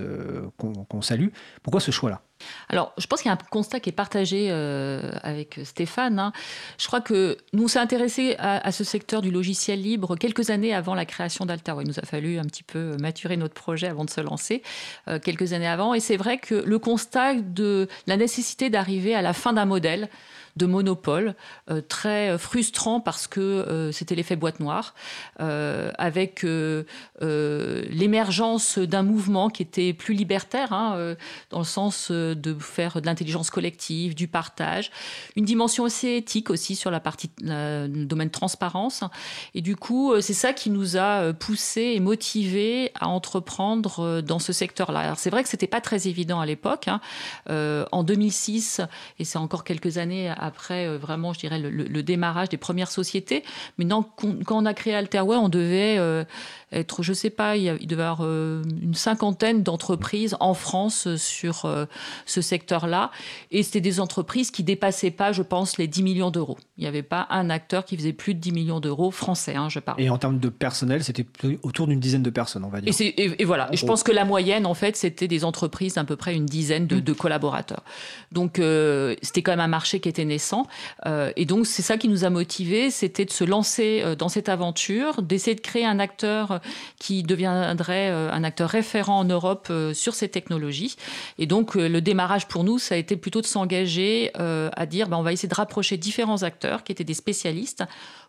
qu'on 0.59 1.02
salue, 1.02 1.28
pourquoi 1.62 1.80
ce 1.80 1.90
choix-là? 1.90 2.22
Alors, 2.68 2.92
je 2.98 3.06
pense 3.06 3.22
qu'il 3.22 3.28
y 3.28 3.32
a 3.32 3.35
un 3.35 3.48
constat 3.50 3.80
qui 3.80 3.90
est 3.90 3.92
partagé 3.92 4.48
euh, 4.50 5.11
avec 5.22 5.61
Stéphane. 5.64 6.18
Hein. 6.18 6.32
Je 6.78 6.87
crois 6.87 7.00
que 7.00 7.38
nous 7.52 7.68
s'est 7.68 7.78
intéressé 7.78 8.37
à, 8.38 8.72
ce 8.72 8.85
secteur 8.85 9.22
du 9.22 9.30
logiciel 9.30 9.80
libre 9.80 10.16
quelques 10.16 10.50
années 10.50 10.74
avant 10.74 10.94
la 10.94 11.06
création 11.06 11.46
d'Altair. 11.46 11.80
Il 11.80 11.88
nous 11.88 11.98
a 11.98 12.02
fallu 12.02 12.38
un 12.38 12.44
petit 12.44 12.62
peu 12.62 12.96
maturer 13.00 13.37
notre 13.37 13.54
projet 13.54 13.87
avant 13.87 14.04
de 14.04 14.11
se 14.11 14.20
lancer, 14.20 14.62
euh, 15.09 15.18
quelques 15.18 15.52
années 15.52 15.66
avant. 15.66 15.94
Et 15.94 16.00
c'est 16.00 16.16
vrai 16.16 16.38
que 16.38 16.54
le 16.54 16.78
constat 16.78 17.35
de 17.35 17.88
la 18.06 18.16
nécessité 18.16 18.70
d'arriver 18.70 19.14
à 19.14 19.22
la 19.22 19.32
fin 19.32 19.52
d'un 19.52 19.64
modèle, 19.64 20.09
de 20.57 20.66
monopole, 20.66 21.35
euh, 21.71 21.81
très 21.87 22.38
frustrant 22.38 23.01
parce 23.01 23.27
que 23.27 23.40
euh, 23.40 23.92
c'était 23.92 24.14
l'effet 24.14 24.37
boîte 24.37 24.61
noire, 24.61 24.95
euh, 25.40 25.90
avec 25.99 26.47
l'émergence 27.21 28.79
d'un 28.79 29.03
mouvement 29.03 29.51
qui 29.51 29.62
était 29.62 29.92
plus 29.92 30.14
libertaire, 30.14 30.73
hein, 30.73 31.14
dans 31.51 31.59
le 31.59 31.64
sens 31.64 32.11
de 32.11 32.57
faire 32.59 33.01
de 33.01 33.07
l'intelligence 33.07 33.51
collective, 33.51 34.14
du 34.14 34.29
partage, 34.29 34.90
une 35.35 35.45
dimension 35.45 35.85
assez 35.85 36.16
éthique 36.16 36.51
aussi 36.51 36.77
sur 36.77 36.90
la 36.90 37.01
partie 37.01 37.31
le 37.40 38.05
domaine 38.05 38.31
transparence. 38.31 39.03
Et 39.55 39.61
du 39.61 39.77
coup, 39.77 40.14
c'est 40.21 40.35
ça 40.35 40.53
qui 40.53 40.71
nous 40.71 40.97
a 40.97 41.33
poussé 41.33 41.92
et 41.95 42.01
motivé 42.01 42.92
à 42.95 43.09
entreprendre 43.09 44.21
dans 44.23 44.38
ce 44.38 44.53
secteur-là. 44.53 45.14
C'est 45.16 45.31
vrai 45.31 45.42
que 45.42 45.49
c'était 45.49 45.66
pas 45.66 45.81
très 45.81 46.09
évident 46.09 46.40
à 46.40 46.47
l'époque. 46.47 46.88
Hein. 46.88 47.01
en 47.92 48.03
2006, 48.03 48.81
et 49.19 49.25
c'est 49.25 49.38
encore 49.38 49.64
quelques 49.64 49.99
années 49.99 50.33
après 50.46 50.87
euh, 50.87 50.96
vraiment, 50.96 51.32
je 51.32 51.40
dirais, 51.40 51.59
le, 51.59 52.02
démarrage 52.02 52.48
des 52.48 52.56
premières 52.56 52.90
sociétés. 52.90 53.42
Mais 53.78 53.85
non, 53.85 54.04
quand 54.16 54.62
on 54.62 54.64
a 54.64 54.74
créé 54.74 54.94
Alterway, 54.94 55.36
on 55.36 55.49
devait 55.49 55.97
euh, 55.99 56.24
être, 56.72 57.03
je 57.03 57.12
sais 57.12 57.30
pas, 57.30 57.57
il, 57.57 57.86
devait 57.86 58.03
y 58.03 58.07
avoir 58.07 58.20
euh, 58.22 58.62
une 58.80 58.94
cinquantaine 58.94 59.62
d'entreprises 59.62 60.36
en 60.40 60.55
France 60.55 61.16
sur 61.16 61.68
ce 62.26 62.40
secteur-là. 62.40 63.11
Et 63.51 63.62
c'était 63.62 63.80
des 63.80 64.01
entreprises 64.01 64.51
qui 64.51 64.62
dépassaient 64.62 65.11
pas, 65.11 65.32
je 65.32 65.42
pense, 65.42 65.78
les 65.78 65.88
10 65.88 66.03
millions 66.03 66.30
d'euros. 66.30 66.59
Il 66.78 66.82
n'y 66.82 66.86
avait 66.86 67.03
pas 67.03 67.26
un 67.30 67.51
acteur 67.51 67.84
qui 67.84 67.97
faisait 67.97 68.12
plus 68.12 68.34
de 68.34 68.40
10 68.40 68.53
millions 68.53 68.80
d'euros 68.80 69.11
français, 69.11 69.57
hein, 69.57 69.68
je 69.68 69.80
parle. 69.80 70.01
Et 70.01 70.11
en 70.11 70.18
termes 70.18 70.38
de 70.38 70.49
personnel, 70.49 71.03
c'était 71.03 71.26
autour 71.62 71.86
d'une 71.86 72.01
dizaine 72.01 72.22
de 72.22 72.30
personnes, 72.30 72.64
on 72.64 72.68
va 72.68 72.80
dire. 72.80 72.94
Et, 73.01 73.44
voilà. 73.44 73.68
Et 73.72 73.76
je 73.76 73.86
pense 73.86 74.03
que 74.03 74.12
la 74.12 74.24
moyenne, 74.24 74.66
en 74.66 74.74
fait, 74.74 74.97
c'était 74.97 75.28
des 75.28 75.44
entreprises 75.44 75.94
d'à 75.94 76.05
peu 76.05 76.16
près 76.16 76.34
une 76.34 76.47
dizaine 76.47 76.86
de, 76.86 76.97
mmh. 76.97 77.14
collaborateurs. 77.16 77.82
Donc, 78.32 78.61
c'était 79.22 79.42
quand 79.42 79.53
même 79.53 79.61
un 79.61 79.68
marché 79.68 80.01
qui 80.01 80.09
était 80.09 80.24
naissant. 80.24 80.36
Euh, 81.07 81.32
et 81.37 81.45
donc, 81.45 81.66
c'est 81.66 81.82
ça 81.82 81.97
qui 81.97 82.09
nous 82.09 82.24
a 82.24 82.30
motivés, 82.30 82.91
c'était 82.91 83.24
de 83.24 83.30
se 83.30 83.45
lancer 83.45 84.03
euh, 84.05 84.14
dans 84.14 84.28
cette 84.28 84.49
aventure, 84.49 85.22
d'essayer 85.22 85.55
de 85.55 85.61
créer 85.61 85.84
un 85.84 85.99
acteur 85.99 86.61
qui 86.99 87.22
deviendrait 87.22 88.11
euh, 88.11 88.30
un 88.32 88.45
acteur 88.45 88.70
référent 88.70 89.18
en 89.18 89.24
Europe 89.24 89.72
sur 89.93 90.14
ces 90.14 90.28
technologies. 90.28 90.97
Et 91.39 91.47
donc, 91.47 91.74
le 91.74 92.01
démarrage 92.01 92.47
pour 92.47 92.64
nous, 92.64 92.78
ça 92.78 92.95
a 92.95 92.99
été 92.99 93.16
plutôt 93.16 93.41
de 93.41 93.47
s'engager 93.47 94.30
à 94.34 94.87
dire, 94.87 95.09
ben, 95.09 95.16
on 95.16 95.22
va 95.22 95.32
essayer 95.32 95.49
de 95.49 95.55
rapprocher 95.55 95.97
différents 95.97 96.43
acteurs 96.43 96.84
qui 96.84 96.93
étaient 96.93 97.05
des 97.05 97.14
spécialistes 97.14 97.84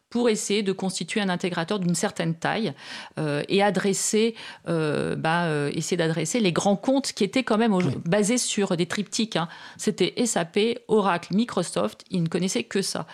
pour 0.09 0.29
essayer 0.29 0.63
de 0.63 0.71
constituer 0.71 1.19
un 1.19 1.29
intégrateur 1.29 1.79
d'une 1.79 1.95
certaine 1.95 2.33
taille 2.33 2.73
euh, 3.19 3.43
et 3.49 3.61
adresser, 3.61 4.35
euh, 4.67 5.15
bah, 5.15 5.45
euh, 5.45 5.69
essayer 5.73 5.97
d'adresser 5.97 6.39
les 6.39 6.53
grands 6.53 6.77
comptes 6.77 7.11
qui 7.11 7.23
étaient 7.23 7.43
quand 7.43 7.57
même 7.57 7.77
basés 8.05 8.37
sur 8.37 8.77
des 8.77 8.85
triptyques. 8.85 9.35
Hein. 9.35 9.49
C'était 9.77 10.13
SAP, 10.25 10.79
Oracle, 10.87 11.35
Microsoft. 11.35 12.05
Ils 12.09 12.23
ne 12.23 12.27
connaissaient 12.27 12.63
que 12.63 12.81
ça. 12.81 13.05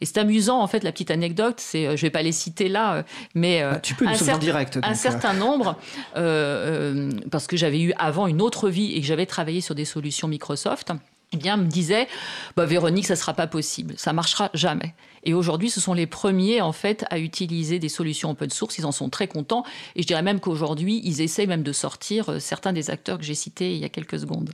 Et 0.00 0.04
c'est 0.04 0.18
amusant, 0.18 0.60
en 0.60 0.66
fait, 0.66 0.82
la 0.82 0.90
petite 0.90 1.12
anecdote, 1.12 1.56
c'est, 1.58 1.84
je 1.84 1.90
ne 1.90 1.96
vais 1.96 2.10
pas 2.10 2.22
les 2.22 2.32
citer 2.32 2.68
là, 2.68 3.04
mais 3.34 3.62
bah, 3.62 3.78
tu 3.80 3.94
peux 3.94 4.06
un, 4.06 4.14
certain, 4.14 4.38
direct, 4.38 4.78
un 4.82 4.94
certain 4.94 5.34
nombre, 5.34 5.76
parce 7.30 7.46
que 7.46 7.56
j'avais 7.56 7.80
eu 7.80 7.92
avant 7.98 8.26
une 8.26 8.42
autre 8.42 8.68
vie 8.68 8.94
et 8.94 9.00
que 9.00 9.06
j'avais 9.06 9.26
travaillé 9.26 9.60
sur 9.60 9.74
des 9.74 9.84
solutions 9.84 10.26
Microsoft 10.26 10.92
eh 11.32 11.36
bien, 11.36 11.56
me 11.56 11.66
disait, 11.66 12.08
bah, 12.56 12.66
Véronique, 12.66 13.06
ça 13.06 13.14
ne 13.14 13.18
sera 13.18 13.34
pas 13.34 13.46
possible, 13.46 13.94
ça 13.96 14.12
marchera 14.12 14.50
jamais. 14.54 14.94
Et 15.24 15.34
aujourd'hui, 15.34 15.70
ce 15.70 15.80
sont 15.80 15.94
les 15.94 16.06
premiers, 16.06 16.60
en 16.60 16.72
fait, 16.72 17.04
à 17.10 17.18
utiliser 17.18 17.78
des 17.78 17.88
solutions 17.88 18.30
open 18.30 18.50
source. 18.50 18.78
Ils 18.78 18.86
en 18.86 18.92
sont 18.92 19.08
très 19.08 19.28
contents. 19.28 19.64
Et 19.94 20.02
je 20.02 20.06
dirais 20.06 20.22
même 20.22 20.40
qu'aujourd'hui, 20.40 21.00
ils 21.04 21.20
essaient 21.20 21.46
même 21.46 21.62
de 21.62 21.72
sortir 21.72 22.28
euh, 22.28 22.38
certains 22.38 22.72
des 22.72 22.90
acteurs 22.90 23.18
que 23.18 23.24
j'ai 23.24 23.34
cités 23.34 23.72
il 23.74 23.78
y 23.78 23.84
a 23.84 23.88
quelques 23.88 24.18
secondes. 24.18 24.50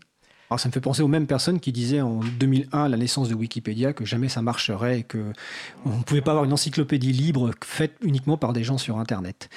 Alors 0.50 0.60
ça 0.60 0.68
me 0.68 0.72
fait 0.72 0.80
penser 0.80 1.02
aux 1.02 1.08
mêmes 1.08 1.26
personnes 1.26 1.60
qui 1.60 1.72
disaient 1.72 2.00
en 2.00 2.20
2001, 2.38 2.84
à 2.84 2.88
la 2.88 2.96
naissance 2.96 3.28
de 3.28 3.34
Wikipédia, 3.34 3.92
que 3.92 4.06
jamais 4.06 4.30
ça 4.30 4.40
marcherait 4.40 5.00
et 5.00 5.02
qu'on 5.02 5.90
ne 5.90 6.02
pouvait 6.04 6.22
pas 6.22 6.30
avoir 6.30 6.44
une 6.44 6.52
encyclopédie 6.54 7.12
libre 7.12 7.50
faite 7.62 7.96
uniquement 8.02 8.38
par 8.38 8.54
des 8.54 8.64
gens 8.64 8.78
sur 8.78 8.98
Internet. 8.98 9.50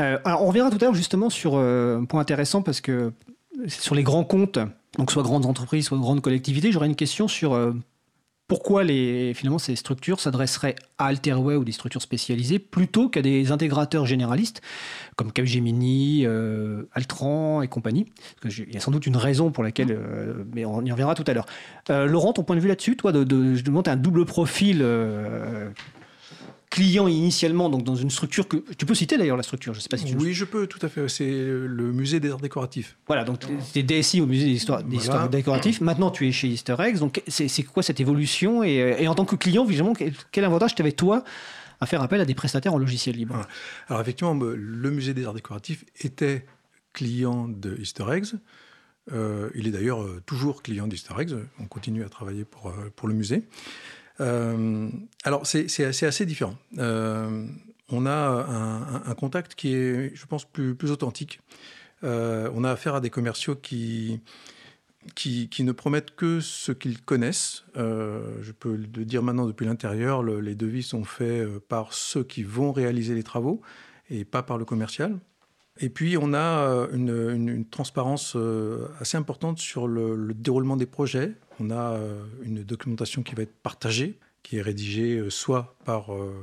Euh, 0.00 0.18
alors 0.24 0.42
on 0.42 0.48
reviendra 0.48 0.70
tout 0.70 0.78
à 0.82 0.86
l'heure 0.86 0.94
justement 0.94 1.30
sur 1.30 1.52
euh, 1.54 2.00
un 2.00 2.06
point 2.06 2.20
intéressant 2.20 2.60
parce 2.60 2.80
que 2.80 3.12
sur 3.68 3.94
les 3.94 4.02
grands 4.02 4.24
comptes, 4.24 4.58
donc 4.98 5.10
soit 5.10 5.22
grandes 5.22 5.46
entreprises, 5.46 5.86
soit 5.86 5.98
grandes 5.98 6.20
collectivités. 6.20 6.72
J'aurais 6.72 6.86
une 6.86 6.96
question 6.96 7.28
sur 7.28 7.54
euh, 7.54 7.72
pourquoi 8.48 8.84
les, 8.84 9.32
finalement 9.34 9.58
ces 9.58 9.76
structures 9.76 10.20
s'adresseraient 10.20 10.74
à 10.98 11.06
Alterway 11.06 11.56
ou 11.56 11.64
des 11.64 11.72
structures 11.72 12.02
spécialisées 12.02 12.58
plutôt 12.58 13.08
qu'à 13.08 13.22
des 13.22 13.52
intégrateurs 13.52 14.04
généralistes 14.04 14.60
comme 15.16 15.32
Capgemini, 15.32 16.24
euh, 16.26 16.84
Altran 16.92 17.62
et 17.62 17.68
compagnie? 17.68 18.12
Il 18.44 18.74
y 18.74 18.76
a 18.76 18.80
sans 18.80 18.90
doute 18.90 19.06
une 19.06 19.16
raison 19.16 19.50
pour 19.50 19.64
laquelle, 19.64 19.92
euh, 19.92 20.44
mais 20.54 20.64
on 20.66 20.84
y 20.84 20.90
reviendra 20.90 21.14
tout 21.14 21.24
à 21.26 21.32
l'heure. 21.32 21.46
Laurent, 21.88 22.32
ton 22.32 22.44
point 22.44 22.56
de 22.56 22.60
vue 22.60 22.68
là-dessus, 22.68 22.96
toi, 22.96 23.12
de, 23.12 23.24
de, 23.24 23.88
un 23.88 23.96
double 23.96 24.26
profil 24.26 24.84
client 26.72 27.06
initialement 27.06 27.68
donc 27.68 27.84
dans 27.84 27.96
une 27.96 28.10
structure 28.10 28.48
que 28.48 28.56
tu 28.78 28.86
peux 28.86 28.94
citer 28.94 29.18
d'ailleurs 29.18 29.36
la 29.36 29.42
structure 29.42 29.74
je 29.74 29.80
sais 29.80 29.90
pas 29.90 29.98
si 29.98 30.06
tu 30.06 30.16
oui 30.16 30.32
je 30.32 30.46
peux 30.46 30.66
tout 30.66 30.78
à 30.80 30.88
fait 30.88 31.06
c'est 31.06 31.30
le 31.30 31.92
musée 31.92 32.18
des 32.18 32.30
arts 32.30 32.40
décoratifs. 32.40 32.96
Voilà 33.06 33.24
donc 33.24 33.40
tu 33.40 33.78
es 33.78 33.82
DSI 33.82 34.22
au 34.22 34.26
musée 34.26 34.46
des 34.46 34.52
histoires, 34.52 34.82
des 34.82 34.98
décoratifs 35.30 35.82
maintenant 35.82 36.10
tu 36.10 36.26
es 36.26 36.32
chez 36.32 36.48
Easter 36.48 36.76
Eggs 36.78 36.98
donc 36.98 37.22
c'est 37.28 37.62
quoi 37.64 37.82
cette 37.82 38.00
évolution 38.00 38.62
et, 38.62 39.06
en 39.06 39.14
tant 39.14 39.26
que 39.26 39.36
client 39.36 39.66
évidemment 39.66 39.92
quel 40.32 40.44
avantage 40.46 40.74
tu 40.74 40.80
avais 40.80 40.92
toi 40.92 41.24
à 41.78 41.84
faire 41.84 42.00
appel 42.00 42.22
à 42.22 42.24
des 42.24 42.34
prestataires 42.34 42.72
en 42.72 42.78
logiciel 42.78 43.16
libre? 43.16 43.46
Alors 43.88 44.00
effectivement 44.00 44.32
le 44.34 44.90
musée 44.90 45.12
des 45.12 45.26
arts 45.26 45.34
décoratifs 45.34 45.84
était 46.00 46.46
client 46.94 47.48
de 47.48 47.76
Easter 47.78 48.04
Eggs. 48.10 48.32
Euh, 49.12 49.50
il 49.54 49.66
est 49.66 49.72
d'ailleurs 49.72 50.02
euh, 50.02 50.22
toujours 50.24 50.62
client 50.62 50.86
d'Easter 50.86 51.14
Eggs. 51.18 51.34
On 51.58 51.66
continue 51.66 52.04
à 52.04 52.08
travailler 52.08 52.44
pour, 52.44 52.68
euh, 52.68 52.90
pour 52.94 53.08
le 53.08 53.14
musée 53.14 53.42
euh, 54.22 54.88
alors, 55.24 55.46
c'est 55.46 55.84
assez, 55.84 56.26
différent. 56.26 56.56
Euh, 56.78 57.46
on 57.88 58.06
a 58.06 59.02
un, 59.06 59.14
contact 59.14 59.54
qui 59.54 59.74
est, 59.74 60.14
je 60.14 60.26
pense, 60.26 60.44
plus, 60.44 60.90
authentique. 60.90 61.40
Euh, 62.04 62.50
on 62.54 62.64
a 62.64 62.70
affaire 62.70 62.94
à 62.94 63.00
des 63.00 63.10
commerciaux 63.10 63.54
qui, 63.54 64.20
qui, 65.14 65.64
ne 65.64 65.72
promettent 65.72 66.14
que 66.14 66.40
ce 66.40 66.72
qu'ils 66.72 67.02
connaissent. 67.02 67.64
je 67.74 68.52
peux 68.52 68.76
le 68.76 69.04
dire 69.04 69.22
maintenant 69.22 69.46
depuis 69.46 69.66
l'intérieur, 69.66 70.22
les 70.22 70.54
devis 70.54 70.82
sont 70.82 71.04
faits 71.04 71.46
par 71.68 71.92
ceux 71.92 72.24
qui 72.24 72.42
vont 72.44 72.72
réaliser 72.72 73.14
les 73.14 73.24
travaux 73.24 73.60
et 74.08 74.24
pas 74.24 74.42
par 74.42 74.58
le 74.58 74.64
commercial. 74.64 75.18
Et 75.80 75.88
puis, 75.88 76.16
on 76.18 76.32
a 76.34 76.88
une, 76.92 77.64
transparence 77.70 78.36
assez 79.00 79.16
importante 79.16 79.58
sur 79.58 79.86
le, 79.86 80.32
déroulement 80.34 80.76
des 80.76 80.86
projets. 80.86 81.34
On 81.60 81.70
a 81.70 81.92
euh, 81.92 82.24
une 82.42 82.62
documentation 82.62 83.22
qui 83.22 83.34
va 83.34 83.42
être 83.42 83.54
partagée, 83.62 84.18
qui 84.42 84.56
est 84.56 84.62
rédigée 84.62 85.16
euh, 85.16 85.30
soit 85.30 85.76
par 85.84 86.14
euh, 86.14 86.34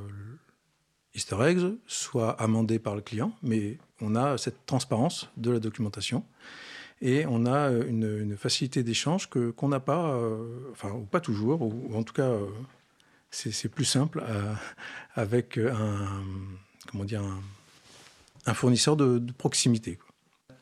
Easter 1.15 1.37
eggs, 1.41 1.75
soit 1.87 2.31
amendée 2.41 2.79
par 2.79 2.95
le 2.95 3.01
client, 3.01 3.33
mais 3.41 3.77
on 4.01 4.15
a 4.15 4.37
cette 4.37 4.65
transparence 4.65 5.29
de 5.37 5.51
la 5.51 5.59
documentation 5.59 6.23
et 7.01 7.25
on 7.27 7.45
a 7.45 7.69
une, 7.69 8.35
facilité 8.37 8.83
d'échange 8.83 9.29
qu'on 9.29 9.69
n'a 9.69 9.79
pas, 9.79 10.19
enfin 10.71 10.91
ou 10.91 11.05
pas 11.05 11.21
toujours, 11.21 11.61
ou, 11.61 11.95
en 11.95 12.03
tout 12.03 12.13
cas 12.13 12.29
c'est 13.31 13.69
plus 13.69 13.85
simple 13.85 14.21
avec 15.15 15.57
un 15.57 16.23
comment 16.91 17.05
dire 17.05 17.23
un, 18.45 18.53
fournisseur 18.53 18.97
de 18.97 19.31
proximité. 19.31 19.97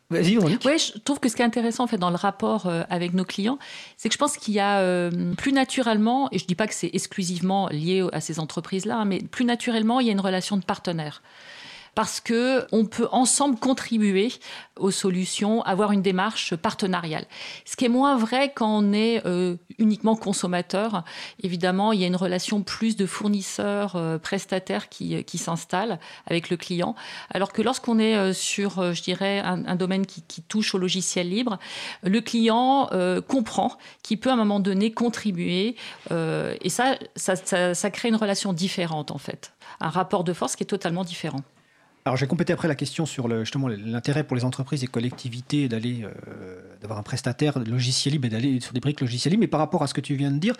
Vas-y, 0.10 0.38
Oui, 0.38 0.58
je 0.66 1.00
trouve 1.00 1.20
que 1.20 1.28
ce 1.28 1.36
qui 1.36 1.42
est 1.42 1.46
intéressant 1.46 1.84
en 1.84 1.88
fait 1.88 1.98
dans 1.98 2.10
le 2.10 2.16
rapport 2.16 2.68
euh, 2.68 2.84
avec 2.90 3.14
nos 3.14 3.26
clients, 3.26 3.60
c'est 3.98 4.08
que 4.08 4.14
je 4.14 4.18
pense 4.18 4.38
qu'il 4.38 4.54
y 4.54 4.60
a 4.60 4.80
euh, 4.80 5.34
plus 5.36 5.52
naturellement, 5.52 6.30
et 6.32 6.38
je 6.38 6.46
ne 6.46 6.48
dis 6.48 6.56
pas 6.56 6.66
que 6.66 6.74
c'est 6.74 6.90
exclusivement 6.94 7.68
lié 7.68 8.08
à 8.14 8.22
ces 8.22 8.40
entreprises-là, 8.40 9.00
hein, 9.00 9.06
mais 9.06 9.20
plus 9.20 9.44
naturellement, 9.44 10.00
il 10.00 10.08
y 10.08 10.10
a 10.10 10.14
une 10.14 10.22
relation 10.22 10.56
de 10.56 10.64
partenaire 10.64 11.22
parce 11.98 12.20
que 12.20 12.64
on 12.72 12.86
peut 12.86 13.08
ensemble 13.12 13.58
contribuer 13.58 14.32
aux 14.76 14.92
solutions, 14.92 15.64
avoir 15.64 15.92
une 15.92 16.04
démarche 16.04 16.56
partenariale. 16.56 17.26
Ce 17.66 17.76
qui 17.76 17.86
est 17.86 17.90
moins 17.90 18.16
vrai 18.18 18.54
quand 18.54 18.70
on 18.70 18.94
est 18.94 19.26
euh, 19.26 19.56
uniquement 19.80 20.16
consommateur. 20.16 21.04
Évidemment, 21.42 21.94
il 21.94 22.00
y 22.00 22.04
a 22.04 22.08
une 22.08 22.16
relation 22.16 22.62
plus 22.62 22.98
de 22.98 23.08
fournisseurs, 23.08 23.96
euh, 23.96 24.20
prestataires 24.20 24.90
qui, 24.90 25.16
euh, 25.16 25.22
qui 25.24 25.40
s'installe 25.40 25.98
avec 26.28 26.52
le 26.52 26.58
client. 26.58 26.94
Alors 27.32 27.52
que 27.52 27.64
lorsqu'on 27.64 27.98
est 27.98 28.32
sur, 28.32 28.94
je 28.94 29.02
dirais, 29.02 29.40
un, 29.40 29.76
domaine 29.76 30.06
qui, 30.06 30.44
touche 30.44 30.76
au 30.76 30.78
logiciel 30.78 31.28
libre, 31.28 31.58
le 32.04 32.22
client 32.22 32.92
comprend 33.28 33.76
qu'il 34.04 34.20
peut 34.20 34.30
à 34.30 34.34
un 34.34 34.36
moment 34.36 34.60
donné 34.60 34.92
contribuer. 34.92 35.76
et 36.12 36.70
ça, 36.70 36.96
ça 37.16 37.90
crée 37.90 38.10
une 38.10 38.16
relation 38.16 38.54
différente 38.54 39.10
en 39.10 39.18
fait. 39.18 39.54
Un 39.80 39.90
rapport 39.90 40.24
de 40.24 40.34
force 40.34 40.56
qui 40.56 40.62
est 40.62 40.68
totalement 40.68 41.04
différent. 41.04 41.42
Alors, 42.08 42.16
j'ai 42.16 42.26
complété 42.26 42.54
après 42.54 42.70
la 42.70 42.76
question 42.76 43.06
sur 43.06 43.28
justement 43.40 43.68
l'intérêt 43.68 44.24
pour 44.24 44.38
les 44.38 44.46
entreprises 44.46 44.82
et 44.82 44.88
collectivités 44.88 45.68
d'aller 45.68 46.06
euh, 46.06 46.78
d'avoir 46.80 46.98
un 46.98 47.04
prestataire 47.04 47.60
logiciel 47.60 48.14
libre 48.14 48.28
et 48.28 48.30
d'aller 48.30 48.62
sur 48.62 48.72
des 48.72 48.80
briques 48.80 49.02
logiciel 49.02 49.32
libre. 49.32 49.42
Mais 49.42 49.48
par 49.48 49.60
rapport 49.60 49.84
à 49.84 49.88
ce 49.88 49.94
que 49.94 50.00
tu 50.00 50.16
viens 50.16 50.32
de 50.32 50.38
dire, 50.38 50.56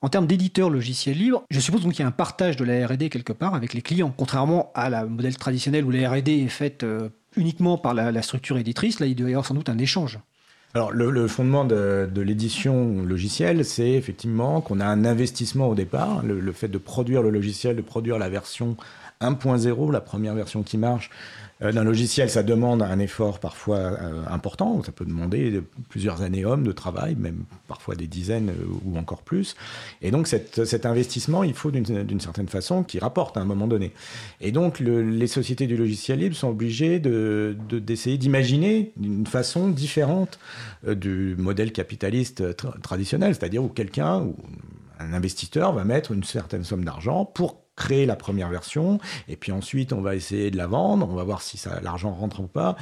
en 0.00 0.08
termes 0.08 0.26
d'éditeur 0.26 0.70
logiciel 0.70 1.18
libre, 1.18 1.44
je 1.50 1.60
suppose 1.60 1.82
donc 1.82 1.92
qu'il 1.92 2.00
y 2.00 2.04
a 2.04 2.08
un 2.08 2.12
partage 2.12 2.56
de 2.56 2.64
la 2.64 2.86
R&D 2.86 3.10
quelque 3.10 3.34
part 3.34 3.54
avec 3.54 3.74
les 3.74 3.82
clients, 3.82 4.10
contrairement 4.16 4.72
à 4.74 4.88
la 4.88 5.04
modèle 5.04 5.36
traditionnel 5.36 5.84
où 5.84 5.90
la 5.90 6.08
R&D 6.08 6.32
est 6.32 6.48
faite 6.48 6.82
euh, 6.82 7.10
uniquement 7.36 7.76
par 7.76 7.92
la, 7.92 8.22
structure 8.22 8.56
éditrice. 8.56 8.98
Là, 8.98 9.04
il 9.04 9.16
doit 9.16 9.28
y 9.28 9.32
avoir 9.32 9.44
sans 9.44 9.52
doute 9.52 9.68
un 9.68 9.76
échange. 9.76 10.18
Alors, 10.74 10.92
le, 10.92 11.26
fondement 11.26 11.64
de, 11.64 12.20
l'édition 12.20 13.02
logicielle, 13.02 13.64
c'est 13.64 13.92
effectivement 13.92 14.60
qu'on 14.60 14.80
a 14.80 14.86
un 14.86 15.04
investissement 15.04 15.68
au 15.68 15.74
départ, 15.74 16.22
le, 16.22 16.52
fait 16.52 16.68
de 16.68 16.78
produire 16.78 17.22
le 17.22 17.30
logiciel, 17.30 17.76
de 17.76 17.82
produire 17.82 18.18
la 18.18 18.28
version 18.28 18.76
1.0, 19.22 19.90
la 19.90 20.00
première 20.02 20.34
version 20.34 20.62
qui 20.62 20.76
marche, 20.76 21.10
d'un 21.60 21.84
logiciel, 21.84 22.28
ça 22.28 22.42
demande 22.42 22.82
un 22.82 22.98
effort 22.98 23.38
parfois 23.38 23.78
euh, 23.78 24.22
important. 24.28 24.82
Ça 24.82 24.92
peut 24.92 25.06
demander 25.06 25.62
plusieurs 25.88 26.20
années 26.20 26.44
hommes 26.44 26.64
de 26.64 26.72
travail, 26.72 27.14
même 27.16 27.44
parfois 27.66 27.94
des 27.94 28.06
dizaines 28.06 28.50
euh, 28.50 28.66
ou 28.84 28.98
encore 28.98 29.22
plus. 29.22 29.56
Et 30.02 30.10
donc 30.10 30.26
cet 30.26 30.86
investissement, 30.86 31.44
il 31.44 31.54
faut 31.54 31.70
d'une 31.70 32.20
certaine 32.20 32.48
façon 32.48 32.82
qu'il 32.82 33.00
rapporte 33.00 33.38
à 33.38 33.40
un 33.40 33.46
moment 33.46 33.66
donné. 33.66 33.92
Et 34.40 34.52
donc 34.52 34.80
les 34.80 35.26
sociétés 35.26 35.66
du 35.66 35.76
logiciel 35.76 36.18
libre 36.18 36.36
sont 36.36 36.48
obligées 36.48 36.98
d'essayer 37.00 38.18
d'imaginer 38.18 38.92
d'une 38.96 39.26
façon 39.26 39.68
différente 39.68 40.38
du 40.86 41.36
modèle 41.38 41.72
capitaliste 41.72 42.56
traditionnel, 42.82 43.34
c'est-à-dire 43.34 43.62
où 43.62 43.68
quelqu'un 43.68 44.26
un 44.98 45.12
investisseur 45.12 45.72
va 45.72 45.84
mettre 45.84 46.12
une 46.12 46.24
certaine 46.24 46.64
somme 46.64 46.84
d'argent 46.84 47.24
pour 47.24 47.65
créer 47.76 48.06
la 48.06 48.16
première 48.16 48.48
version, 48.48 48.98
et 49.28 49.36
puis 49.36 49.52
ensuite 49.52 49.92
on 49.92 50.00
va 50.00 50.16
essayer 50.16 50.50
de 50.50 50.56
la 50.56 50.66
vendre, 50.66 51.08
on 51.08 51.14
va 51.14 51.24
voir 51.24 51.42
si 51.42 51.60
l'argent 51.82 52.12
rentre 52.12 52.40
ou 52.40 52.46
pas. 52.46 52.76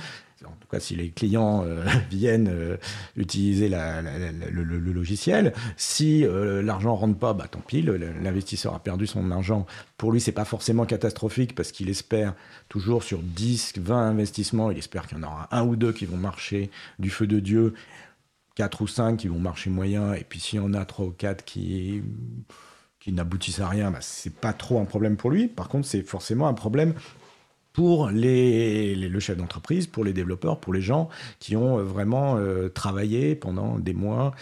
En 0.45 0.57
tout 0.61 0.69
cas, 0.71 0.81
si 0.81 0.95
les 0.95 1.11
clients 1.11 1.65
euh, 1.65 1.85
viennent 2.11 2.49
euh, 2.49 2.77
utiliser 3.17 3.69
le, 3.69 4.93
logiciel, 4.93 5.53
si 5.77 6.25
euh, 6.25 6.63
l'argent 6.63 6.95
rentre 6.95 7.19
pas, 7.19 7.33
bah 7.33 7.47
tant 7.51 7.61
pis, 7.61 7.83
l'investisseur 7.83 8.75
a 8.75 8.79
perdu 8.79 9.07
son 9.07 9.31
argent. 9.31 9.67
Pour 9.97 10.13
lui, 10.13 10.21
c'est 10.21 10.33
pas 10.33 10.45
forcément 10.45 10.85
catastrophique 10.85 11.55
parce 11.55 11.73
qu'il 11.73 11.89
espère 11.89 12.35
toujours 12.69 13.03
sur 13.03 13.21
10, 13.21 13.75
20 13.79 14.09
investissements, 14.09 14.71
il 14.71 14.79
espère 14.79 15.07
qu'il 15.07 15.19
y 15.19 15.21
en 15.21 15.25
aura 15.25 15.49
un 15.51 15.65
ou 15.65 15.77
deux 15.77 15.93
qui 15.93 16.07
vont 16.07 16.17
marcher 16.17 16.71
du 16.99 17.11
feu 17.11 17.27
de 17.27 17.41
Dieu, 17.41 17.75
quatre 18.55 18.83
ou 18.83 18.87
cinq 18.87 19.19
qui 19.19 19.29
vont 19.29 19.39
marcher 19.39 19.71
moyen, 19.71 20.15
et 20.15 20.25
puis 20.25 20.41
s'il 20.41 20.59
y 20.59 20.63
en 20.63 20.75
a 20.75 20.85
trois 20.85 21.07
ou 21.07 21.11
quatre 21.11 21.45
qui 21.45 22.03
qui 23.05 23.13
n'aboutissent 23.13 23.61
à 23.61 23.69
rien, 23.69 23.91
bah, 23.91 23.99
c'est 24.01 24.35
pas 24.35 24.55
trop 24.55 24.81
un 24.81 24.87
problème 24.87 25.17
pour 25.19 25.31
lui. 25.31 25.47
Par 25.47 25.69
contre, 25.69 25.87
c'est 25.87 26.01
forcément 26.01 26.49
un 26.49 26.55
problème 26.55 26.95
pour 27.75 28.09
les, 28.09 28.95
le 28.95 29.21
chef 29.21 29.37
d'entreprise, 29.37 29.89
pour 29.89 30.05
les 30.05 30.13
développeurs, 30.13 30.61
pour 30.61 30.73
les 30.73 30.81
gens 30.81 31.09
qui 31.41 31.57
ont 31.57 31.79
vraiment 31.79 32.39
travaillé 32.73 33.35
pendant 33.35 33.81
des 33.81 33.93
mois, 33.93 34.33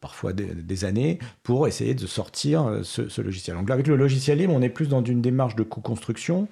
parfois 0.00 0.32
des, 0.32 0.84
années, 0.84 1.18
pour 1.42 1.66
essayer 1.66 1.94
de 1.94 2.06
sortir 2.06 2.80
ce, 2.84 3.20
logiciel. 3.20 3.56
Donc 3.56 3.72
avec 3.72 3.88
le 3.88 3.96
logiciel 3.96 4.38
libre, 4.38 4.54
on 4.54 4.62
est 4.62 4.68
plus 4.68 4.88
dans 4.88 5.04
une 5.04 5.20
démarche 5.20 5.56
de 5.56 5.64
co-construction. 5.64 6.46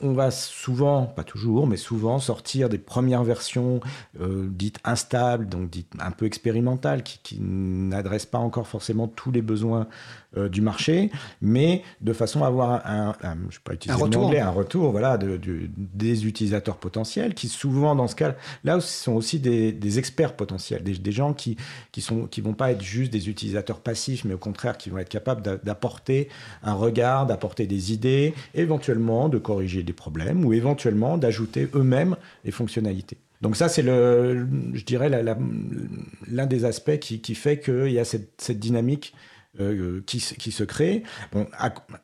On 0.00 0.14
va 0.14 0.30
souvent, 0.30 1.04
pas 1.04 1.24
toujours, 1.24 1.66
mais 1.66 1.76
souvent 1.76 2.18
sortir 2.20 2.70
des 2.70 2.78
premières 2.78 3.22
versions 3.22 3.80
dites 4.18 4.78
instables, 4.82 5.46
donc 5.46 5.68
dites 5.68 5.92
un 5.98 6.10
peu 6.10 6.24
expérimentales, 6.24 7.02
qui, 7.02 7.20
qui 7.22 7.38
n'adressent 7.38 8.24
pas 8.24 8.38
encore 8.38 8.66
forcément 8.66 9.08
tous 9.08 9.30
les 9.30 9.42
besoins 9.42 9.88
euh, 10.36 10.48
du 10.48 10.60
marché, 10.60 11.10
mais 11.40 11.82
de 12.00 12.12
façon 12.12 12.42
à 12.42 12.48
avoir 12.48 12.86
un, 12.86 13.14
je 13.50 13.58
pas 13.60 13.74
utiliser 13.74 13.98
un 13.98 14.04
retour, 14.04 14.32
un 14.34 14.50
retour 14.50 14.90
voilà, 14.90 15.18
de, 15.18 15.38
des 15.76 16.26
utilisateurs 16.26 16.76
potentiels 16.76 17.34
qui 17.34 17.48
souvent 17.48 17.94
dans 17.94 18.08
ce 18.08 18.16
cas 18.16 18.34
là 18.64 18.80
sont 18.80 19.12
aussi 19.12 19.38
des, 19.38 19.98
experts 19.98 20.34
potentiels, 20.34 20.82
des, 20.82 21.12
gens 21.12 21.32
qui 21.32 21.56
qui 21.92 22.00
sont 22.00 22.26
qui 22.26 22.40
vont 22.40 22.54
pas 22.54 22.72
être 22.72 22.82
juste 22.82 23.12
des 23.12 23.28
utilisateurs 23.28 23.80
passifs, 23.80 24.24
mais 24.24 24.34
au 24.34 24.38
contraire 24.38 24.76
qui 24.76 24.90
vont 24.90 24.98
être 24.98 25.08
capables 25.08 25.42
d'apporter 25.62 26.28
un 26.62 26.74
regard, 26.74 27.26
d'apporter 27.26 27.66
des 27.66 27.92
idées, 27.92 28.34
éventuellement 28.54 29.28
de 29.28 29.38
corriger 29.38 29.82
des 29.82 29.92
problèmes 29.92 30.44
ou 30.44 30.52
éventuellement 30.52 31.18
d'ajouter 31.18 31.68
eux-mêmes 31.74 32.16
les 32.44 32.50
fonctionnalités. 32.50 33.18
Donc 33.42 33.56
ça, 33.56 33.68
c'est 33.68 33.82
le, 33.82 34.46
je 34.72 34.84
dirais, 34.84 35.10
l'un 35.10 36.46
des 36.46 36.64
aspects 36.64 36.98
qui, 36.98 37.20
qui 37.20 37.34
fait 37.34 37.60
qu'il 37.60 37.92
y 37.92 37.98
a 37.98 38.04
cette, 38.04 38.30
cette 38.38 38.58
dynamique 38.58 39.14
euh, 39.60 40.02
qui, 40.06 40.20
se 40.20 40.64
crée. 40.64 41.02
Bon, 41.32 41.46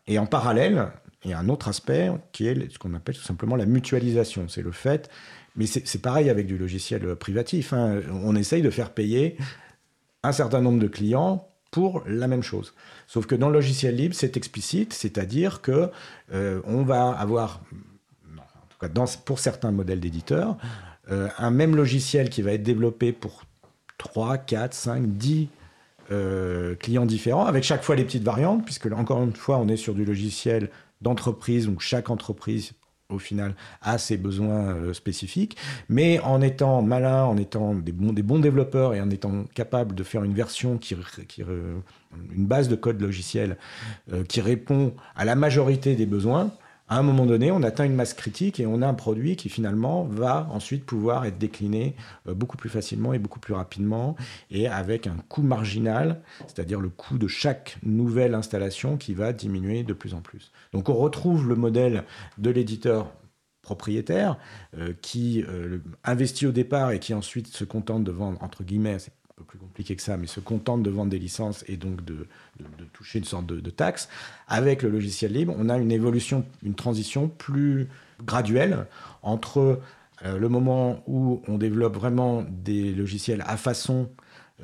et 0.07 0.19
en 0.19 0.27
parallèle, 0.27 0.89
il 1.25 1.31
y 1.31 1.35
a 1.35 1.39
un 1.39 1.49
autre 1.49 1.69
aspect 1.69 2.11
qui 2.33 2.47
est 2.47 2.73
ce 2.73 2.79
qu'on 2.79 2.95
appelle 2.95 3.17
tout 3.17 3.23
simplement 3.23 3.57
la 3.57 3.67
mutualisation. 3.67 4.49
C'est 4.49 4.63
le 4.63 4.73
fait, 4.73 5.11
mais 5.57 5.67
c'est 5.67 6.03
pareil 6.03 6.31
avec 6.31 6.47
du 6.47 6.59
logiciel 6.59 7.15
privatif. 7.17 7.73
Hein. 7.73 8.01
On 8.25 8.35
essaye 8.37 8.63
de 8.63 8.71
faire 8.71 8.91
payer 8.91 9.37
un 10.23 10.33
certain 10.33 10.61
nombre 10.61 10.79
de 10.79 10.89
clients 10.89 11.49
pour 11.71 12.05
la 12.07 12.29
même 12.29 12.43
chose. 12.43 12.75
Sauf 13.07 13.27
que 13.27 13.35
dans 13.35 13.49
le 13.49 13.55
logiciel 13.55 13.97
libre, 13.97 14.15
c'est 14.15 14.37
explicite, 14.37 14.93
c'est-à-dire 14.93 15.63
que 15.63 15.91
euh, 16.33 16.61
on 16.65 16.83
va 16.83 17.11
avoir, 17.11 17.63
en 18.37 18.67
tout 18.69 18.79
cas 18.79 18.89
pour 19.25 19.39
certains 19.39 19.73
modèles 19.73 20.01
d'éditeurs, 20.01 20.57
euh, 21.11 21.29
un 21.39 21.51
même 21.51 21.75
logiciel 21.75 22.29
qui 22.29 22.43
va 22.43 22.53
être 22.53 22.63
développé 22.63 23.13
pour 23.13 23.45
3, 23.99 24.39
4, 24.39 24.75
5, 24.75 25.07
10 25.17 25.49
clients 26.79 27.07
différents, 27.07 27.47
avec 27.47 27.65
chaque 27.65 27.83
fois 27.83 27.97
les 27.97 28.05
petites 28.05 28.25
variantes, 28.25 28.65
puisque 28.65 28.87
encore 28.93 29.23
une 29.23 29.35
fois, 29.35 29.59
on 29.59 29.69
est 29.69 29.77
sur 29.77 29.95
du 29.95 30.05
logiciel 30.05 30.71
d'entreprise, 31.01 31.67
donc 31.67 31.81
chaque 31.81 32.11
entreprise 32.11 32.75
au 33.13 33.19
final 33.19 33.55
a 33.83 33.99
ses 33.99 34.17
besoins 34.17 34.75
euh, 34.75 34.93
spécifiques, 34.93 35.57
mais 35.89 36.19
en 36.21 36.41
étant 36.41 36.83
malin, 36.83 37.25
en 37.25 37.37
étant 37.37 37.75
des 37.75 37.93
bons, 37.93 38.39
développeurs 38.39 38.95
et 38.95 39.01
en 39.01 39.11
étant 39.11 39.45
capable 39.55 39.95
de 39.95 40.03
faire 40.03 40.25
une 40.25 40.35
version 40.35 40.79
qui, 40.79 40.97
qui 41.29 41.43
une 41.43 42.47
base 42.47 42.69
de 42.69 42.77
code 42.77 43.01
logiciel 43.01 43.57
euh, 44.13 44.25
qui 44.25 44.41
répond 44.41 44.95
à 45.15 45.25
la 45.25 45.35
majorité 45.35 45.95
des 45.95 46.07
besoins, 46.07 46.51
à 46.93 46.99
un 46.99 47.03
moment 47.03 47.25
donné, 47.25 47.51
on 47.51 47.63
atteint 47.63 47.87
une 47.87 47.95
masse 47.95 48.13
critique 48.13 48.61
et 48.61 48.67
on 48.67 48.83
a 48.83 48.87
un 48.87 48.93
produit 48.93 49.37
qui 49.37 49.49
finalement 49.49 50.05
va 50.05 50.47
ensuite 50.51 50.85
pouvoir 50.85 51.25
être 51.25 51.39
décliné 51.39 51.97
euh, 52.29 52.35
beaucoup 52.35 52.59
plus 52.59 52.69
facilement 52.69 53.15
et 53.15 53.19
beaucoup 53.19 53.41
plus 53.41 53.55
rapidement 53.55 54.15
et 54.51 54.69
avec 54.69 55.07
un 55.07 55.17
coût 55.31 55.41
marginal, 55.41 56.21
c'est-à-dire 56.47 56.81
le 56.81 56.91
coût 56.91 57.17
de 57.17 57.29
chaque 57.29 57.79
nouvelle 57.83 58.35
installation 58.35 58.99
qui 58.99 59.15
va 59.15 59.33
diminuer 59.33 59.85
de 59.85 59.95
plus 59.95 60.13
en 60.13 60.21
plus. 60.21 60.53
Donc 60.75 60.91
on 60.91 60.95
retrouve 60.95 61.49
le 61.49 61.55
modèle 61.55 62.05
de 62.37 62.51
l'éditeur 62.51 63.11
propriétaire 63.63 64.37
euh, 64.77 64.93
qui 65.01 65.43
euh, 65.49 65.79
investit 66.05 66.47
au 66.47 66.53
départ 66.53 66.91
et 66.91 66.99
qui 66.99 67.15
ensuite 67.15 67.47
se 67.47 67.65
contente 67.65 68.05
de 68.05 68.11
vendre 68.11 68.43
entre 68.43 68.65
guillemets, 68.65 68.99
plus 69.43 69.59
compliqué 69.59 69.97
que 69.97 70.03
ça, 70.03 70.17
mais 70.17 70.27
se 70.27 70.41
contente 70.41 70.83
de 70.83 70.91
vendre 70.91 71.11
des 71.11 71.19
licences 71.19 71.65
et 71.69 71.77
donc 71.77 72.05
de, 72.05 72.27
toucher 72.93 73.19
une 73.19 73.25
sorte 73.25 73.47
de, 73.47 73.71
taxe. 73.71 74.09
Avec 74.49 74.83
le 74.83 74.91
logiciel 74.91 75.33
libre, 75.33 75.55
on 75.59 75.69
a 75.69 75.79
une 75.79 75.93
évolution, 75.93 76.45
une 76.63 76.75
transition 76.75 77.29
plus 77.29 77.89
graduelle 78.25 78.87
entre 79.23 79.81
euh, 80.25 80.39
le 80.39 80.49
moment 80.49 81.03
où 81.07 81.43
on 81.49 81.59
développe 81.59 81.95
vraiment 81.95 82.45
des 82.49 82.93
logiciels 82.93 83.43
à 83.47 83.57
façon 83.57 84.11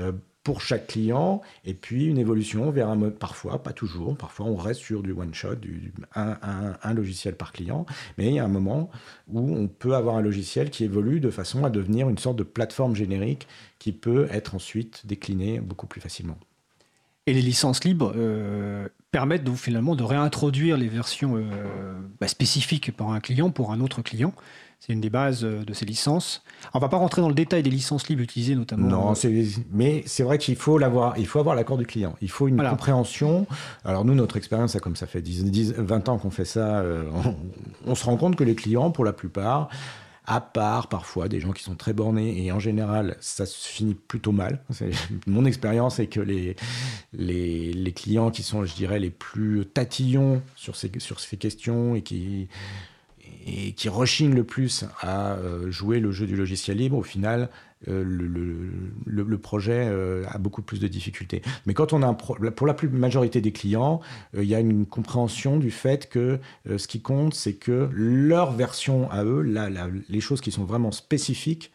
euh, 0.00 0.12
pour 0.44 0.62
chaque 0.62 0.86
client, 0.86 1.42
et 1.64 1.74
puis 1.74 2.06
une 2.06 2.18
évolution 2.18 2.70
vers 2.70 2.88
un 2.88 2.96
mode, 2.96 3.18
parfois, 3.18 3.62
pas 3.62 3.72
toujours, 3.72 4.16
parfois 4.16 4.46
on 4.46 4.56
reste 4.56 4.80
sur 4.80 5.02
du 5.02 5.12
one-shot, 5.12 5.56
du, 5.56 5.92
un, 6.14 6.94
logiciel 6.94 7.36
par 7.36 7.52
client, 7.52 7.84
mais 8.16 8.28
il 8.28 8.34
y 8.34 8.38
a 8.38 8.44
un 8.44 8.48
moment 8.48 8.90
où 9.28 9.40
on 9.40 9.68
peut 9.68 9.94
avoir 9.94 10.16
un 10.16 10.22
logiciel 10.22 10.70
qui 10.70 10.84
évolue 10.84 11.20
de 11.20 11.30
façon 11.30 11.64
à 11.64 11.70
devenir 11.70 12.08
une 12.08 12.18
sorte 12.18 12.36
de 12.36 12.44
plateforme 12.44 12.96
générique 12.96 13.46
qui 13.78 13.92
peut 13.92 14.26
être 14.30 14.54
ensuite 14.54 15.06
décliné 15.06 15.60
beaucoup 15.60 15.86
plus 15.86 16.00
facilement. 16.00 16.38
Et 17.26 17.34
les 17.34 17.42
licences 17.42 17.84
libres 17.84 18.14
euh, 18.16 18.88
permettent 19.10 19.44
donc 19.44 19.56
finalement 19.56 19.94
de 19.94 20.02
réintroduire 20.02 20.78
les 20.78 20.88
versions 20.88 21.36
euh, 21.36 21.92
bah, 22.20 22.26
spécifiques 22.26 22.96
par 22.96 23.10
un 23.10 23.20
client 23.20 23.50
pour 23.50 23.70
un 23.70 23.80
autre 23.80 24.00
client. 24.00 24.32
C'est 24.80 24.92
une 24.92 25.00
des 25.00 25.10
bases 25.10 25.44
euh, 25.44 25.64
de 25.64 25.72
ces 25.72 25.84
licences. 25.84 26.42
On 26.72 26.78
ne 26.78 26.80
va 26.80 26.88
pas 26.88 26.98
rentrer 26.98 27.20
dans 27.20 27.28
le 27.28 27.34
détail 27.34 27.62
des 27.62 27.70
licences 27.70 28.08
libres 28.08 28.22
utilisées 28.22 28.54
notamment. 28.54 28.88
Non, 28.88 29.14
mais 29.72 30.04
c'est 30.06 30.22
vrai 30.22 30.38
qu'il 30.38 30.54
faut 30.56 30.78
l'avoir. 30.78 31.18
Il 31.18 31.26
faut 31.26 31.40
avoir 31.40 31.56
l'accord 31.56 31.78
du 31.78 31.86
client. 31.86 32.14
Il 32.22 32.30
faut 32.30 32.46
une 32.46 32.56
compréhension. 32.56 33.46
Alors 33.84 34.04
nous, 34.04 34.14
notre 34.14 34.36
expérience, 34.36 34.76
comme 34.80 34.96
ça 34.96 35.06
fait 35.06 35.20
10, 35.20 35.74
20 35.78 36.08
ans 36.08 36.18
qu'on 36.18 36.30
fait 36.30 36.44
ça, 36.44 36.84
on, 37.86 37.94
se 37.94 38.04
rend 38.04 38.16
compte 38.16 38.36
que 38.36 38.44
les 38.44 38.54
clients, 38.54 38.90
pour 38.90 39.04
la 39.04 39.12
plupart, 39.12 39.68
à 40.26 40.40
part 40.40 40.88
parfois 40.88 41.28
des 41.28 41.40
gens 41.40 41.52
qui 41.52 41.64
sont 41.64 41.74
très 41.74 41.92
bornés, 41.92 42.44
et 42.44 42.52
en 42.52 42.60
général, 42.60 43.16
ça 43.20 43.46
se 43.46 43.66
finit 43.66 43.94
plutôt 43.94 44.32
mal. 44.32 44.62
Mon 45.26 45.44
expérience 45.44 45.98
est 45.98 46.06
que 46.06 46.20
les, 46.20 46.54
les, 47.12 47.72
les, 47.72 47.92
clients 47.92 48.30
qui 48.30 48.42
sont, 48.42 48.64
je 48.64 48.74
dirais, 48.74 49.00
les 49.00 49.10
plus 49.10 49.66
tatillons 49.66 50.42
sur 50.54 50.76
ces, 50.76 50.92
sur 50.98 51.18
ces 51.18 51.36
questions 51.36 51.94
et 51.94 52.02
qui 52.02 52.48
et 53.48 53.72
qui 53.72 53.88
rechignent 53.88 54.34
le 54.34 54.44
plus 54.44 54.84
à 55.00 55.32
euh, 55.32 55.70
jouer 55.70 56.00
le 56.00 56.12
jeu 56.12 56.26
du 56.26 56.36
logiciel 56.36 56.76
libre, 56.76 56.96
au 56.96 57.02
final, 57.02 57.48
euh, 57.88 58.02
le, 58.04 59.38
projet 59.38 59.86
euh, 59.88 60.24
a 60.28 60.38
beaucoup 60.38 60.62
plus 60.62 60.80
de 60.80 60.88
difficultés. 60.88 61.42
Mais 61.66 61.74
quand 61.74 61.92
on 61.92 62.02
a 62.02 62.12
pour 62.12 62.66
la 62.66 62.74
plus 62.74 62.88
majorité 62.88 63.40
des 63.40 63.52
clients, 63.52 64.00
il 64.34 64.44
y 64.44 64.54
a 64.54 64.60
une 64.60 64.84
compréhension 64.84 65.58
du 65.58 65.70
fait 65.70 66.08
que 66.08 66.38
ce 66.66 66.88
qui 66.88 67.00
compte, 67.00 67.34
c'est 67.34 67.54
que 67.54 67.88
leur 67.92 68.52
version 68.52 69.10
à 69.10 69.24
eux, 69.24 69.42
les 70.08 70.20
choses 70.20 70.40
qui 70.40 70.50
sont 70.50 70.64
vraiment 70.64 70.92
spécifiques 70.92 71.72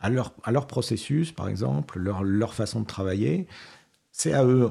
à 0.00 0.10
leur, 0.10 0.66
processus, 0.66 1.32
par 1.32 1.48
exemple, 1.48 1.98
leur, 1.98 2.22
leur 2.22 2.54
façon 2.54 2.80
de 2.80 2.86
travailler, 2.86 3.46
c'est 4.12 4.32
à 4.32 4.44
eux. 4.44 4.70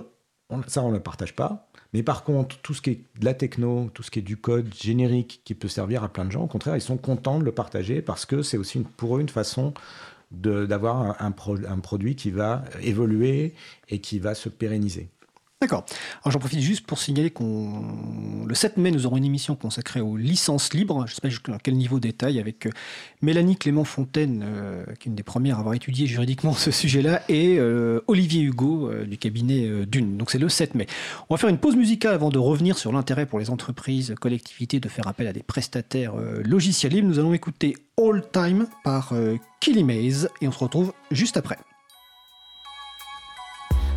ça, 0.68 0.84
on 0.84 0.90
ne 0.90 0.96
le 0.96 1.04
partage 1.04 1.36
pas. 1.36 1.70
Mais 1.94 2.04
par 2.04 2.24
contre, 2.24 2.58
tout 2.60 2.74
ce 2.74 2.82
qui 2.82 2.90
est 2.90 3.02
de 3.20 3.26
la 3.26 3.34
techno, 3.34 3.90
tout 3.94 4.04
ce 4.04 4.12
qui 4.12 4.20
est 4.20 4.24
du 4.24 4.38
code 4.38 4.74
générique 4.74 5.42
qui 5.44 5.54
peut 5.54 5.68
servir 5.68 6.04
à 6.04 6.10
plein 6.10 6.26
de 6.26 6.32
gens, 6.32 6.44
au 6.44 6.48
contraire, 6.48 6.76
ils 6.76 6.82
sont 6.82 6.98
contents 6.98 7.40
de 7.40 7.46
le 7.46 7.52
partager 7.52 8.02
parce 8.02 8.26
que 8.26 8.42
c'est 8.42 8.58
aussi 8.58 8.80
pour 8.98 9.18
eux 9.18 9.22
une 9.22 9.30
façon 9.30 9.74
d'avoir 10.32 11.22
un, 11.22 11.28
un, 11.28 11.80
produit 11.80 12.16
qui 12.16 12.32
va 12.32 12.64
évoluer 12.82 13.54
et 13.90 14.00
qui 14.00 14.18
va 14.18 14.34
se 14.34 14.50
pérenniser. 14.50 15.08
D'accord. 15.64 15.86
Alors 16.24 16.34
j'en 16.34 16.40
profite 16.40 16.60
juste 16.60 16.86
pour 16.86 17.00
signaler 17.00 17.30
qu'on 17.30 17.86
le 18.46 18.54
7 18.54 18.76
mai, 18.76 18.92
nous 18.92 19.06
aurons 19.06 19.16
une 19.16 19.24
émission 19.24 19.56
consacrée 19.56 20.02
aux 20.02 20.18
licences 20.18 20.74
libres. 20.74 21.06
Je 21.08 21.14
ne 21.14 21.16
sais 21.16 21.22
pas 21.22 21.30
jusqu'à 21.30 21.58
quel 21.64 21.76
niveau 21.76 22.02
détail 22.02 22.38
avec 22.38 22.66
euh, 22.66 22.72
Mélanie 23.22 23.56
Clément 23.56 23.86
Fontaine, 23.86 24.44
euh, 24.46 24.84
qui 25.00 25.08
est 25.08 25.12
une 25.12 25.16
des 25.16 25.24
premières 25.24 25.56
à 25.56 25.60
avoir 25.60 25.74
étudié 25.74 26.06
juridiquement 26.06 26.52
ce 26.54 26.70
sujet-là, 26.70 27.22
et 27.30 27.60
euh, 27.60 28.02
Olivier 28.08 28.42
Hugo 28.42 28.92
du 29.06 29.18
cabinet 29.18 29.86
Dune. 29.86 30.18
Donc 30.18 30.32
c'est 30.32 30.38
le 30.38 30.50
7 30.50 30.76
mai. 30.76 30.86
On 31.30 31.36
va 31.36 31.38
faire 31.38 31.50
une 31.50 31.60
pause 31.60 31.78
musicale 31.78 32.14
avant 32.14 32.28
de 32.28 32.40
revenir 32.40 32.78
sur 32.78 32.92
l'intérêt 32.92 33.26
pour 33.26 33.40
les 33.40 33.50
entreprises, 33.50 34.14
collectivités 34.20 34.82
de 34.82 34.90
faire 34.90 35.08
appel 35.08 35.28
à 35.28 35.32
des 35.32 35.44
prestataires 35.44 36.16
logiciels 36.44 36.92
libres. 36.92 37.08
Nous 37.08 37.20
allons 37.20 37.34
écouter 37.34 37.78
All 37.98 38.22
Time 38.34 38.68
par 38.84 39.14
Killy 39.62 39.86
Maze 39.86 40.28
et 40.42 40.48
on 40.50 40.52
se 40.52 40.60
retrouve 40.60 40.92
juste 41.10 41.38
après. 41.38 41.58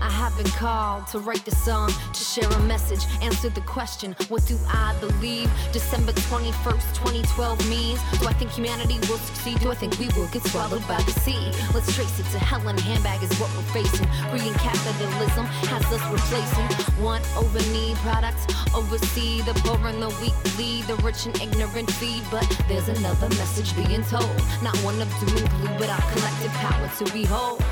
I 0.00 0.10
have 0.10 0.36
been 0.36 0.50
called 0.52 1.06
to 1.08 1.18
write 1.18 1.44
the 1.44 1.50
song, 1.50 1.90
to 2.12 2.20
share 2.20 2.48
a 2.50 2.58
message, 2.60 3.06
answer 3.22 3.48
the 3.48 3.60
question, 3.62 4.14
what 4.28 4.44
do 4.46 4.58
I 4.68 4.94
believe? 5.00 5.50
December 5.72 6.12
21st, 6.12 6.94
2012 6.94 7.68
means, 7.68 8.00
do 8.20 8.26
I 8.26 8.32
think 8.32 8.50
humanity 8.50 8.98
will 9.08 9.18
succeed? 9.18 9.60
Do 9.60 9.70
I 9.70 9.74
think 9.74 9.98
we 9.98 10.08
will 10.16 10.28
get 10.28 10.42
swallowed 10.44 10.86
by 10.86 11.00
the 11.02 11.12
sea? 11.20 11.50
Let's 11.74 11.94
trace 11.94 12.18
it 12.20 12.26
to 12.32 12.38
hell 12.38 12.66
in 12.68 12.76
a 12.76 12.80
handbag 12.80 13.22
is 13.22 13.32
what 13.38 13.50
we're 13.56 13.72
facing. 13.72 14.06
Green 14.30 14.54
capitalism 14.54 15.46
has 15.70 15.84
us 15.92 16.04
replacing 16.12 17.02
want 17.02 17.24
over 17.36 17.58
need 17.72 17.96
products, 17.98 18.46
oversee 18.74 19.42
the 19.42 19.54
poor 19.64 19.86
and 19.86 20.02
the 20.02 20.08
weak, 20.20 20.36
lead 20.58 20.84
the 20.84 20.96
rich 20.96 21.26
and 21.26 21.40
ignorant 21.40 21.90
feed. 21.92 22.22
But 22.30 22.46
there's 22.68 22.88
another 22.88 23.28
message 23.30 23.74
being 23.76 24.02
told, 24.04 24.36
not 24.62 24.76
one 24.78 25.00
of 25.00 25.08
doom 25.20 25.36
and 25.36 25.50
gloom, 25.50 25.78
but 25.78 25.88
our 25.90 26.02
collective 26.12 26.52
power 26.52 26.88
to 26.98 27.12
behold. 27.12 27.62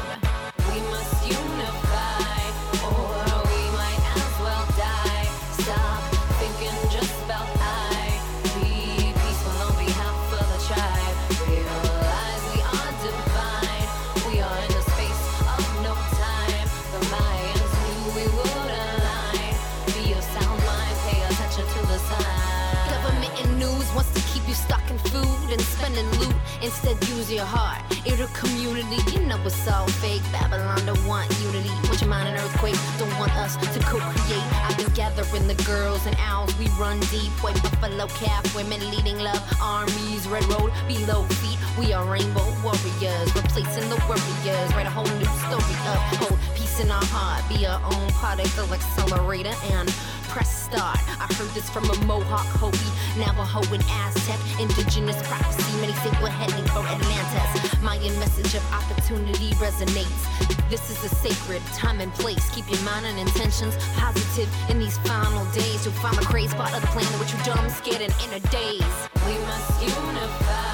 Instead, 26.64 26.96
use 27.10 27.30
your 27.30 27.44
heart. 27.44 27.84
In 28.06 28.18
a 28.22 28.26
community, 28.28 28.96
you 29.12 29.26
know 29.26 29.36
it's 29.44 29.68
all 29.68 29.86
fake. 30.00 30.22
Babylon 30.32 30.80
don't 30.86 31.06
want 31.06 31.28
unity. 31.44 31.68
Want 31.84 32.00
your 32.00 32.08
mind 32.08 32.26
an 32.26 32.36
earthquake? 32.36 32.80
Don't 32.98 33.12
want 33.18 33.36
us 33.36 33.54
to 33.56 33.80
co-create. 33.80 34.48
I've 34.64 34.74
been 34.78 34.88
gathering 34.94 35.46
the 35.46 35.60
girls 35.68 36.06
and 36.06 36.16
owls. 36.20 36.56
We 36.58 36.68
run 36.80 37.00
deep. 37.12 37.30
White 37.44 37.60
buffalo 37.62 38.06
calf, 38.16 38.42
women 38.56 38.80
leading 38.90 39.18
love. 39.18 39.44
Armies, 39.60 40.26
red 40.26 40.44
road, 40.44 40.72
below 40.88 41.24
feet. 41.44 41.58
We 41.78 41.92
are 41.92 42.08
rainbow 42.08 42.48
warriors, 42.64 43.28
replacing 43.36 43.84
the 43.92 44.00
warriors. 44.08 44.68
Write 44.72 44.86
a 44.86 44.94
whole 44.96 45.04
new 45.20 45.32
story 45.44 45.76
up. 45.92 46.00
hope, 46.16 46.32
oh, 46.32 46.54
peace 46.56 46.80
in 46.80 46.90
our 46.90 47.04
heart. 47.12 47.44
Be 47.50 47.66
our 47.66 47.80
own 47.92 48.08
particle 48.24 48.72
accelerator 48.72 49.52
and 49.68 49.92
press 50.34 50.66
start. 50.66 50.98
I 51.22 51.32
heard 51.38 51.50
this 51.54 51.70
from 51.70 51.84
a 51.84 51.94
Mohawk, 52.06 52.46
Hopi, 52.58 52.90
Navajo, 53.16 53.62
and 53.72 53.84
Aztec. 54.02 54.40
Indigenous 54.58 55.22
prophecy, 55.28 55.80
many 55.80 55.92
say 56.02 56.10
we're 56.20 56.28
heading 56.28 56.66
for 56.74 56.82
Atlantis. 56.82 57.80
Mayan 57.80 58.18
message 58.18 58.52
of 58.58 58.64
opportunity 58.74 59.54
resonates. 59.62 60.22
This 60.68 60.90
is 60.90 60.98
a 61.04 61.14
sacred 61.14 61.62
time 61.72 62.00
and 62.00 62.12
place. 62.14 62.50
Keep 62.50 62.68
your 62.68 62.82
mind 62.82 63.06
and 63.06 63.16
intentions 63.16 63.76
positive 63.94 64.50
in 64.68 64.80
these 64.80 64.98
final 65.06 65.44
days. 65.52 65.86
You'll 65.86 65.94
find 66.02 66.16
the 66.18 66.26
crazy 66.26 66.56
part 66.56 66.74
of 66.74 66.80
the 66.80 66.88
plan 66.88 67.06
that 67.14 67.30
you 67.30 67.38
dumb, 67.44 67.70
scared, 67.70 68.02
and 68.02 68.14
in 68.26 68.34
a 68.34 68.40
daze. 68.50 68.98
We 69.24 69.38
must 69.46 69.82
unify. 69.82 70.73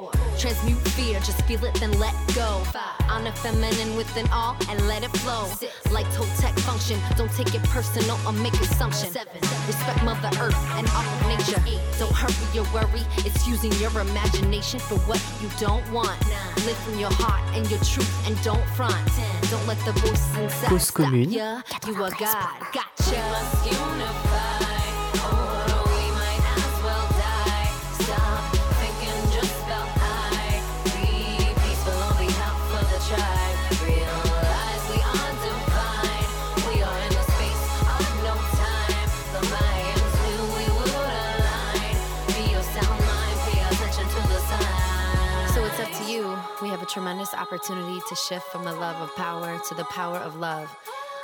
Transmute 0.41 0.79
fear, 0.97 1.19
just 1.19 1.39
feel 1.43 1.63
it, 1.65 1.75
then 1.75 1.91
let 1.99 2.15
go. 2.33 2.63
Honor 3.07 3.31
feminine 3.31 3.95
within 3.95 4.27
all 4.31 4.57
and 4.69 4.87
let 4.87 5.03
it 5.03 5.11
flow. 5.17 5.45
Like 5.91 6.07
Toltec 6.07 6.59
function, 6.61 6.99
don't 7.15 7.31
take 7.33 7.53
it 7.53 7.61
personal 7.65 8.17
or 8.25 8.33
make 8.33 8.53
assumptions. 8.53 9.15
Respect 9.67 10.03
Mother 10.03 10.31
Earth 10.39 10.57
and 10.77 10.87
all 10.97 11.03
of 11.03 11.27
nature. 11.27 11.61
Don't 11.99 12.11
hurry 12.11 12.33
your 12.55 12.65
worry, 12.73 13.05
it's 13.17 13.47
using 13.47 13.71
your 13.73 13.91
imagination 14.01 14.79
for 14.79 14.95
what 15.05 15.21
you 15.43 15.49
don't 15.59 15.85
want. 15.91 16.19
Live 16.65 16.77
from 16.77 16.97
your 16.97 17.13
heart 17.13 17.43
and 17.55 17.69
your 17.69 17.79
truth 17.81 18.27
and 18.27 18.33
don't 18.41 18.65
front. 18.69 18.97
Don't 19.51 19.67
let 19.67 19.77
the 19.85 19.91
voices 19.91 20.37
inside 20.37 20.81
stop 20.81 21.13
ya. 21.13 21.61
You 21.85 22.03
are 22.03 22.09
God, 22.17 22.65
gotcha. 22.73 24.70
Tremendous 46.91 47.33
opportunity 47.33 48.01
to 48.09 48.15
shift 48.15 48.45
from 48.47 48.65
the 48.65 48.73
love 48.73 49.01
of 49.01 49.15
power 49.15 49.57
to 49.69 49.75
the 49.75 49.85
power 49.85 50.17
of 50.17 50.35
love. 50.35 50.69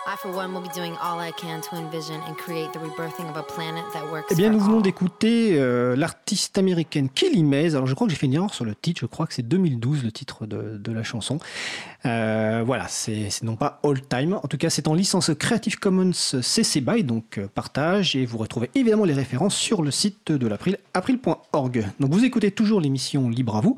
I, 0.09 0.15
for 0.15 0.31
one, 0.33 0.53
will 0.53 0.61
be 0.61 0.73
doing 0.73 0.93
all 1.03 1.19
I 1.19 1.33
can 1.33 1.59
to 1.69 1.75
envision 1.75 2.21
and 2.25 2.35
create 2.37 2.71
the 2.71 2.79
rebirthing 2.79 3.29
of 3.29 3.35
a 3.35 3.43
planet 3.43 3.83
that 3.91 4.09
works 4.09 4.27
Eh 4.31 4.35
bien, 4.35 4.49
nous 4.49 4.59
venons 4.61 4.79
d'écouter 4.79 5.59
euh, 5.59 5.97
l'artiste 5.97 6.57
américaine 6.57 7.09
Kelly 7.09 7.43
Mays. 7.43 7.75
Alors, 7.75 7.87
je 7.87 7.93
crois 7.93 8.07
que 8.07 8.13
j'ai 8.13 8.17
fait 8.17 8.27
une 8.27 8.35
erreur 8.35 8.53
sur 8.53 8.63
le 8.63 8.73
titre. 8.73 9.01
Je 9.01 9.05
crois 9.05 9.27
que 9.27 9.33
c'est 9.33 9.45
2012 9.45 10.05
le 10.05 10.13
titre 10.13 10.45
de, 10.45 10.77
de 10.77 10.91
la 10.93 11.03
chanson. 11.03 11.39
Euh, 12.05 12.63
voilà, 12.65 12.87
c'est 12.87 13.27
non 13.43 13.57
pas 13.57 13.81
All 13.83 13.99
Time. 13.99 14.35
En 14.35 14.47
tout 14.47 14.55
cas, 14.55 14.69
c'est 14.69 14.87
en 14.87 14.93
licence 14.93 15.29
Creative 15.37 15.77
Commons 15.77 16.13
CC 16.13 16.79
BY, 16.79 17.03
donc 17.03 17.37
euh, 17.37 17.49
partage. 17.53 18.15
Et 18.15 18.25
vous 18.25 18.37
retrouvez 18.37 18.71
évidemment 18.75 19.03
les 19.03 19.13
références 19.13 19.57
sur 19.57 19.81
le 19.81 19.91
site 19.91 20.31
de 20.31 20.47
l'April, 20.47 20.77
april.org. 20.93 21.85
Donc, 21.99 22.13
vous 22.13 22.23
écoutez 22.23 22.51
toujours 22.51 22.79
l'émission 22.79 23.27
Libre 23.27 23.57
à 23.57 23.61
vous 23.61 23.75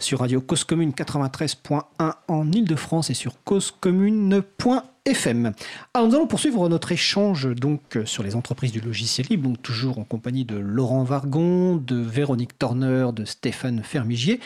sur 0.00 0.18
Radio 0.18 0.40
Cause 0.40 0.64
Commune 0.64 0.90
93.1 0.90 2.14
en 2.26 2.50
Ile-de-France 2.50 3.10
et 3.10 3.14
sur 3.14 3.44
causecommune.fr. 3.44 4.97
FM. 5.08 5.52
Alors 5.94 6.06
nous 6.06 6.14
allons 6.14 6.26
poursuivre 6.26 6.68
notre 6.68 6.92
échange 6.92 7.48
donc 7.54 7.96
euh, 7.96 8.04
sur 8.04 8.22
les 8.22 8.36
entreprises 8.36 8.72
du 8.72 8.80
logiciel 8.80 9.26
libre, 9.30 9.48
donc 9.48 9.62
toujours 9.62 9.98
en 9.98 10.04
compagnie 10.04 10.44
de 10.44 10.56
Laurent 10.56 11.02
Vargon, 11.02 11.76
de 11.76 11.96
Véronique 11.96 12.58
Torner, 12.58 13.08
de 13.14 13.24
Stéphane 13.24 13.82
Fermigier, 13.82 14.38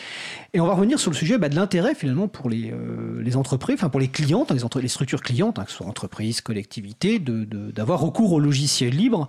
et 0.53 0.61
on 0.61 0.65
va 0.65 0.73
revenir 0.73 0.99
sur 0.99 1.11
le 1.11 1.17
sujet 1.17 1.37
bah, 1.37 1.49
de 1.49 1.55
l'intérêt 1.55 1.95
finalement 1.95 2.29
pour 2.29 2.49
les, 2.49 2.71
euh, 2.71 3.21
les 3.21 3.35
entreprises, 3.35 3.75
enfin 3.75 3.89
pour 3.89 3.99
les 3.99 4.07
clientes, 4.07 4.51
hein, 4.51 4.55
les, 4.81 4.87
structures 4.87 5.21
clientes, 5.21 5.59
hein, 5.59 5.65
que 5.65 5.71
ce 5.71 5.77
soit 5.77 5.87
entreprises, 5.87 6.39
collectivités, 6.41 7.19
d'avoir 7.19 7.99
recours 7.99 8.31
au 8.31 8.39
logiciel 8.39 8.95
libre 8.95 9.27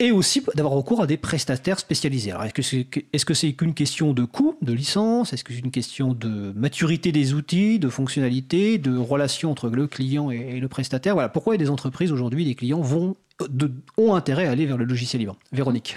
et 0.00 0.10
aussi 0.10 0.42
d'avoir 0.56 0.74
recours 0.74 1.02
à 1.02 1.06
des 1.06 1.16
prestataires 1.16 1.78
spécialisés. 1.78 2.32
Alors, 2.32 2.44
est-ce 2.44 2.54
que 2.54 2.62
c'est 2.62 2.86
est 3.12 3.16
-ce 3.16 3.34
c'est 3.34 3.52
qu'une 3.52 3.74
question 3.74 4.12
de 4.12 4.24
coût, 4.24 4.56
de 4.60 4.72
licence? 4.72 5.32
Est-ce 5.32 5.44
que 5.44 5.52
c'est 5.52 5.60
une 5.60 5.70
question 5.70 6.14
de 6.14 6.52
maturité 6.56 7.12
des 7.12 7.32
outils, 7.32 7.78
de 7.78 7.88
fonctionnalités, 7.88 8.78
de 8.78 8.96
relation 8.96 9.50
entre 9.52 9.68
le 9.68 9.86
client 9.86 10.30
et, 10.30 10.58
le 10.64 10.68
prestataire 10.68 11.14
Voilà, 11.14 11.28
pourquoi 11.28 11.56
des 11.56 11.70
entreprises 11.70 12.10
aujourd'hui, 12.10 12.44
des 12.44 12.54
clients 12.54 12.80
vont, 12.80 13.16
de, 13.48 13.70
ont 13.96 14.14
intérêt 14.14 14.46
à 14.46 14.50
aller 14.50 14.66
vers 14.66 14.76
le 14.76 14.84
logiciel 14.84 15.20
libre? 15.20 15.36
Véronique 15.52 15.94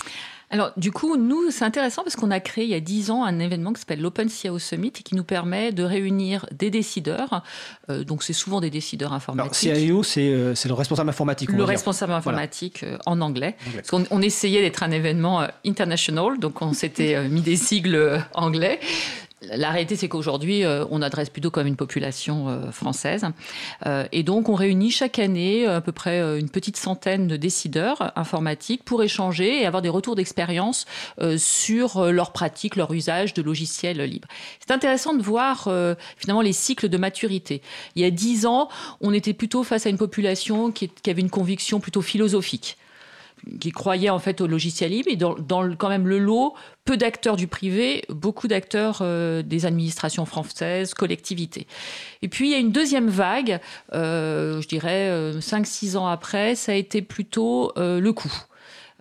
alors, 0.50 0.72
du 0.78 0.92
coup, 0.92 1.18
nous, 1.18 1.52
c'est 1.52 1.66
intéressant 1.66 2.04
parce 2.04 2.16
qu'on 2.16 2.32
a 2.32 2.40
créé 2.40 2.64
il 2.64 2.70
y 2.70 2.74
a 2.74 2.80
10 2.80 3.12
ans 3.12 3.26
un 3.26 3.40
événement 3.40 3.74
qui 3.74 3.82
s'appelle 3.82 4.00
l'Open 4.00 4.30
CIO 4.30 4.60
Summit 4.60 4.94
et 4.98 5.04
qui 5.04 5.14
nous 5.16 5.26
permet 5.26 5.74
de 5.74 5.84
réunir 5.84 6.46
des 6.54 6.70
décideurs. 6.70 7.44
Euh, 7.90 8.06
donc, 8.06 8.24
c'est 8.24 8.32
souvent 8.32 8.62
des 8.62 8.70
décideurs 8.70 9.12
informatiques. 9.12 9.70
Alors, 9.70 10.06
CIO, 10.06 10.06
euh, 10.18 10.56
c'est 10.56 10.70
le 10.70 10.74
responsable 10.74 11.10
informatique. 11.10 11.52
Le 11.52 11.64
responsable 11.66 12.14
informatique 12.14 12.84
euh, 12.84 12.98
en 13.06 13.20
anglais. 13.20 13.58
Parce 13.76 13.90
qu'on 13.90 14.06
on 14.10 14.22
essayait 14.22 14.62
d'être 14.62 14.84
un 14.84 14.92
événement 14.92 15.46
international, 15.66 16.40
donc 16.40 16.62
on 16.62 16.72
s'était 16.72 17.28
mis 17.28 17.42
des 17.42 17.58
sigles 17.58 18.24
anglais. 18.34 18.80
La 19.56 19.72
réalité, 19.72 19.96
c'est 19.96 20.08
qu'aujourd'hui, 20.08 20.64
euh, 20.64 20.86
on 20.92 21.02
adresse 21.02 21.30
plutôt 21.30 21.52
comme 21.52 21.68
une 21.68 21.76
population 21.76 22.50
euh, 22.50 22.72
française. 22.72 23.26
Euh, 23.86 24.06
et 24.12 24.24
donc, 24.24 24.50
on 24.50 24.56
réunit 24.56 24.92
chaque 24.92 25.20
année 25.20 25.66
à 25.66 25.82
peu 25.82 25.92
près 25.92 26.20
une 26.40 26.50
petite 26.50 26.78
centaine 26.78 27.28
de 27.28 27.38
décideurs 27.38 28.12
informatiques 28.16 28.84
pour 28.84 29.04
échanger 29.04 29.62
et 29.62 29.66
avoir 29.66 29.82
des 29.82 29.90
retours 29.90 30.16
d'expérience 30.16 30.86
sur 31.38 32.12
leur 32.12 32.32
pratique, 32.32 32.76
leur 32.76 32.92
usage 32.92 33.34
de 33.34 33.42
logiciels 33.42 34.02
libres. 34.02 34.28
C'est 34.60 34.74
intéressant 34.74 35.14
de 35.14 35.22
voir 35.22 35.70
finalement 36.18 36.42
les 36.42 36.54
cycles 36.54 36.90
de 36.90 36.98
maturité. 36.98 37.62
Il 37.96 38.02
y 38.02 38.06
a 38.06 38.12
dix 38.12 38.46
ans, 38.46 38.70
on 39.02 39.14
était 39.14 39.34
plutôt 39.34 39.64
face 39.64 39.86
à 39.86 39.90
une 39.90 39.98
population 39.98 40.72
qui 40.72 40.90
avait 41.10 41.22
une 41.22 41.30
conviction 41.30 41.80
plutôt 41.80 42.02
philosophique 42.02 42.78
qui 43.60 43.72
croyaient 43.72 44.10
en 44.10 44.20
fait 44.20 44.42
au 44.42 44.48
logiciel 44.48 44.92
libre 44.92 45.10
et 45.10 45.16
dans, 45.16 45.36
quand 45.76 45.90
même 45.90 46.08
le 46.08 46.20
lot, 46.20 46.54
peu 46.86 46.98
d'acteurs 46.98 47.36
du 47.36 47.48
privé, 47.48 48.04
beaucoup 48.10 48.48
d'acteurs 48.48 49.00
euh, 49.02 49.42
des 49.42 49.66
administrations 49.66 50.26
françaises, 50.26 50.94
collectivités. 50.94 51.68
Et 52.22 52.28
puis 52.28 52.50
il 52.50 52.52
y 52.52 52.56
a 52.56 52.60
une 52.60 52.72
deuxième 52.72 53.10
vague, 53.10 53.60
euh, 53.94 54.62
je 54.62 54.68
dirais 54.68 55.12
5-6 55.40 55.96
euh, 55.96 56.00
ans 56.00 56.08
après, 56.08 56.56
ça 56.56 56.72
a 56.72 56.76
été 56.76 57.02
plutôt 57.02 57.74
le 57.76 58.12
coût. 58.12 58.34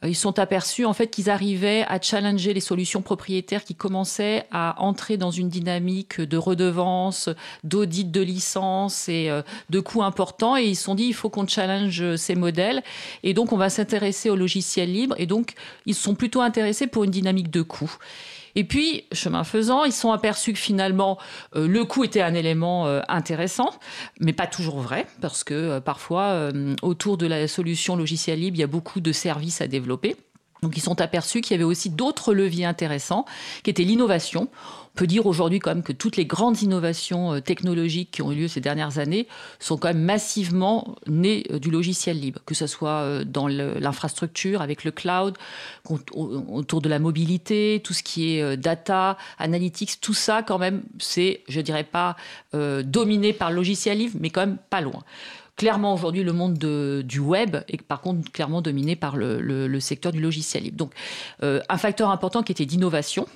Euh, 0.05 0.09
ils 0.09 0.17
sont 0.17 0.39
aperçus 0.39 0.85
en 0.85 0.93
fait 0.93 1.09
qu'ils 1.09 1.31
arrivaient 1.31 1.85
à 1.89 2.01
challenger 2.01 2.53
les 2.53 2.61
solutions 2.61 3.03
propriétaires 3.03 3.65
qui 3.65 3.75
commençaient 3.75 4.47
à 4.51 4.81
entrer 4.83 5.17
dans 5.17 5.31
une 5.31 5.49
dynamique 5.49 6.21
de 6.21 6.37
redevance, 6.37 7.29
d'audit 7.65 8.11
de 8.11 8.21
licence 8.21 9.09
et 9.09 9.31
euh, 9.31 9.43
de 9.71 9.81
coûts 9.81 10.03
importants. 10.03 10.57
Et 10.57 10.65
ils 10.65 10.77
se 10.77 10.85
sont 10.85 10.95
dit 10.95 11.05
il 11.05 11.15
faut 11.15 11.31
qu'on 11.31 11.47
challenge 11.47 12.17
ces 12.17 12.35
modèles. 12.35 12.83
Et 13.23 13.35
donc 13.35 13.53
on 13.53 13.57
va 13.57 13.71
s'intéresser 13.71 14.31
au 14.31 14.37
logiciel 14.37 14.93
libre. 14.93 15.15
Et 15.19 15.27
donc 15.27 15.55
ils 15.87 15.95
sont 15.95 16.15
plutôt 16.15 16.41
intéressés 16.41 16.87
pour 16.87 17.05
une 17.05 17.11
dynamique 17.11 17.51
de 17.51 17.63
coûts. 17.63 17.97
Et 18.57 18.65
puis, 18.65 19.05
chemin 19.13 19.45
faisant, 19.45 19.85
ils 19.85 19.93
sont 19.93 20.13
aperçus 20.13 20.55
que 20.55 20.59
finalement, 20.59 21.19
euh, 21.55 21.69
le 21.69 21.85
coût 21.85 22.05
était 22.05 22.23
un 22.23 22.33
élément 22.33 22.87
euh, 22.87 23.03
intéressant, 23.07 23.71
mais 24.19 24.33
pas 24.33 24.47
toujours 24.47 24.81
vrai, 24.81 25.07
parce 25.21 25.45
que 25.45 25.55
euh, 25.55 25.81
parfois, 25.81 26.51
autour 26.83 27.19
de 27.19 27.27
la 27.27 27.47
solution 27.49 27.97
logicielle 27.97 28.41
libre, 28.41 28.57
il 28.57 28.61
y 28.61 28.65
a 28.65 28.69
beaucoup 28.69 29.01
de 29.01 29.13
services 29.13 29.61
à 29.61 29.69
développer. 29.69 30.17
Donc 30.63 30.75
ils 30.77 30.81
sont 30.81 31.03
aperçus 31.03 31.43
qu'il 31.43 31.53
y 31.53 31.55
avait 31.57 31.65
aussi 31.65 31.91
d'autres 31.91 32.33
leviers 32.33 32.65
intéressants, 32.65 33.27
qui 33.63 33.69
étaient 33.69 33.85
l'innovation. 33.85 34.49
Peut 34.97 35.07
dire 35.07 35.27
aujourd'hui 35.27 35.59
quand 35.59 35.75
même 35.75 35.83
que 35.83 35.93
toutes 35.93 36.17
les 36.17 36.25
grandes 36.25 36.63
innovations 36.63 37.35
euh, 37.35 37.41
technologiques 37.41 38.13
qui 38.13 38.23
ont 38.23 38.33
eu 38.33 38.37
lieu 38.37 38.49
ces 38.49 38.63
dernières 38.63 38.99
années 38.99 39.29
sont 39.59 39.77
quand 39.77 39.89
même 39.89 40.03
massivement 40.03 40.97
nées 41.07 41.45
euh, 41.51 41.59
du 41.59 41.71
logiciel 41.71 42.19
libre, 42.19 42.41
que 42.47 42.55
ce 42.55 42.67
soit 42.67 43.03
euh, 43.03 43.23
dans 43.23 43.47
l'infrastructure 43.47 44.63
avec 44.63 44.85
le 44.85 44.91
cloud, 44.91 45.37
autour 46.13 46.81
de 46.81 46.89
la 46.89 46.99
mobilité, 46.99 47.83
tout 47.85 47.93
ce 47.93 48.03
qui 48.03 48.37
est 48.37 48.57
data, 48.57 49.19
analytics, 49.39 50.01
tout 50.01 50.15
ça 50.15 50.43
quand 50.43 50.59
même, 50.59 50.83
c'est, 50.99 51.43
je 51.49 51.61
dirais 51.61 51.85
pas 51.85 52.17
dominé 52.53 53.33
par 53.33 53.51
le 53.51 53.57
logiciel 53.57 53.99
libre, 53.99 54.17
mais 54.21 54.31
quand 54.31 54.41
même 54.41 54.59
pas 54.71 54.81
loin 54.81 55.03
clairement 55.57 55.95
aujourd'hui 55.95 56.23
le 56.23 56.33
monde 56.33 56.59
du 56.59 57.19
web 57.19 57.57
est 57.69 57.81
par 57.83 58.01
contre 58.01 58.31
clairement 58.31 58.63
dominé 58.63 58.95
par 58.95 59.17
le, 59.17 59.81
secteur 59.81 60.13
du 60.13 60.21
logiciel 60.21 60.65
libre. 60.65 60.77
Donc 60.77 60.93
euh, 61.43 61.61
un 61.69 61.79
facteur 61.79 62.11
important 62.11 62.43
qui 62.43 62.53
était 62.53 62.67
d'innovation. 62.67 63.27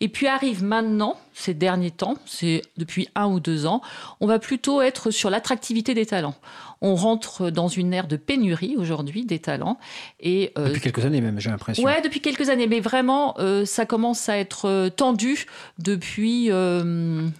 Et 0.00 0.08
puis 0.08 0.26
arrive 0.26 0.62
maintenant, 0.62 1.18
ces 1.34 1.54
derniers 1.54 1.90
temps, 1.90 2.16
c'est 2.26 2.62
depuis 2.76 3.08
un 3.14 3.26
ou 3.26 3.40
deux 3.40 3.66
ans, 3.66 3.80
on 4.20 4.26
va 4.26 4.38
plutôt 4.38 4.82
être 4.82 5.10
sur 5.10 5.30
l'attractivité 5.30 5.94
des 5.94 6.06
talents. 6.06 6.34
On 6.82 6.94
rentre 6.94 7.50
dans 7.50 7.68
une 7.68 7.92
ère 7.92 8.06
de 8.06 8.16
pénurie 8.16 8.74
aujourd'hui 8.78 9.24
des 9.26 9.38
talents. 9.38 9.78
Et, 10.18 10.52
euh, 10.56 10.68
depuis 10.68 10.80
quelques 10.80 11.04
années 11.04 11.20
même, 11.20 11.38
j'ai 11.38 11.50
l'impression. 11.50 11.84
Ouais, 11.84 12.00
depuis 12.00 12.20
quelques 12.20 12.48
années, 12.48 12.66
mais 12.66 12.80
vraiment, 12.80 13.34
euh, 13.38 13.66
ça 13.66 13.84
commence 13.84 14.28
à 14.30 14.38
être 14.38 14.88
tendu 14.96 15.46
depuis, 15.78 16.50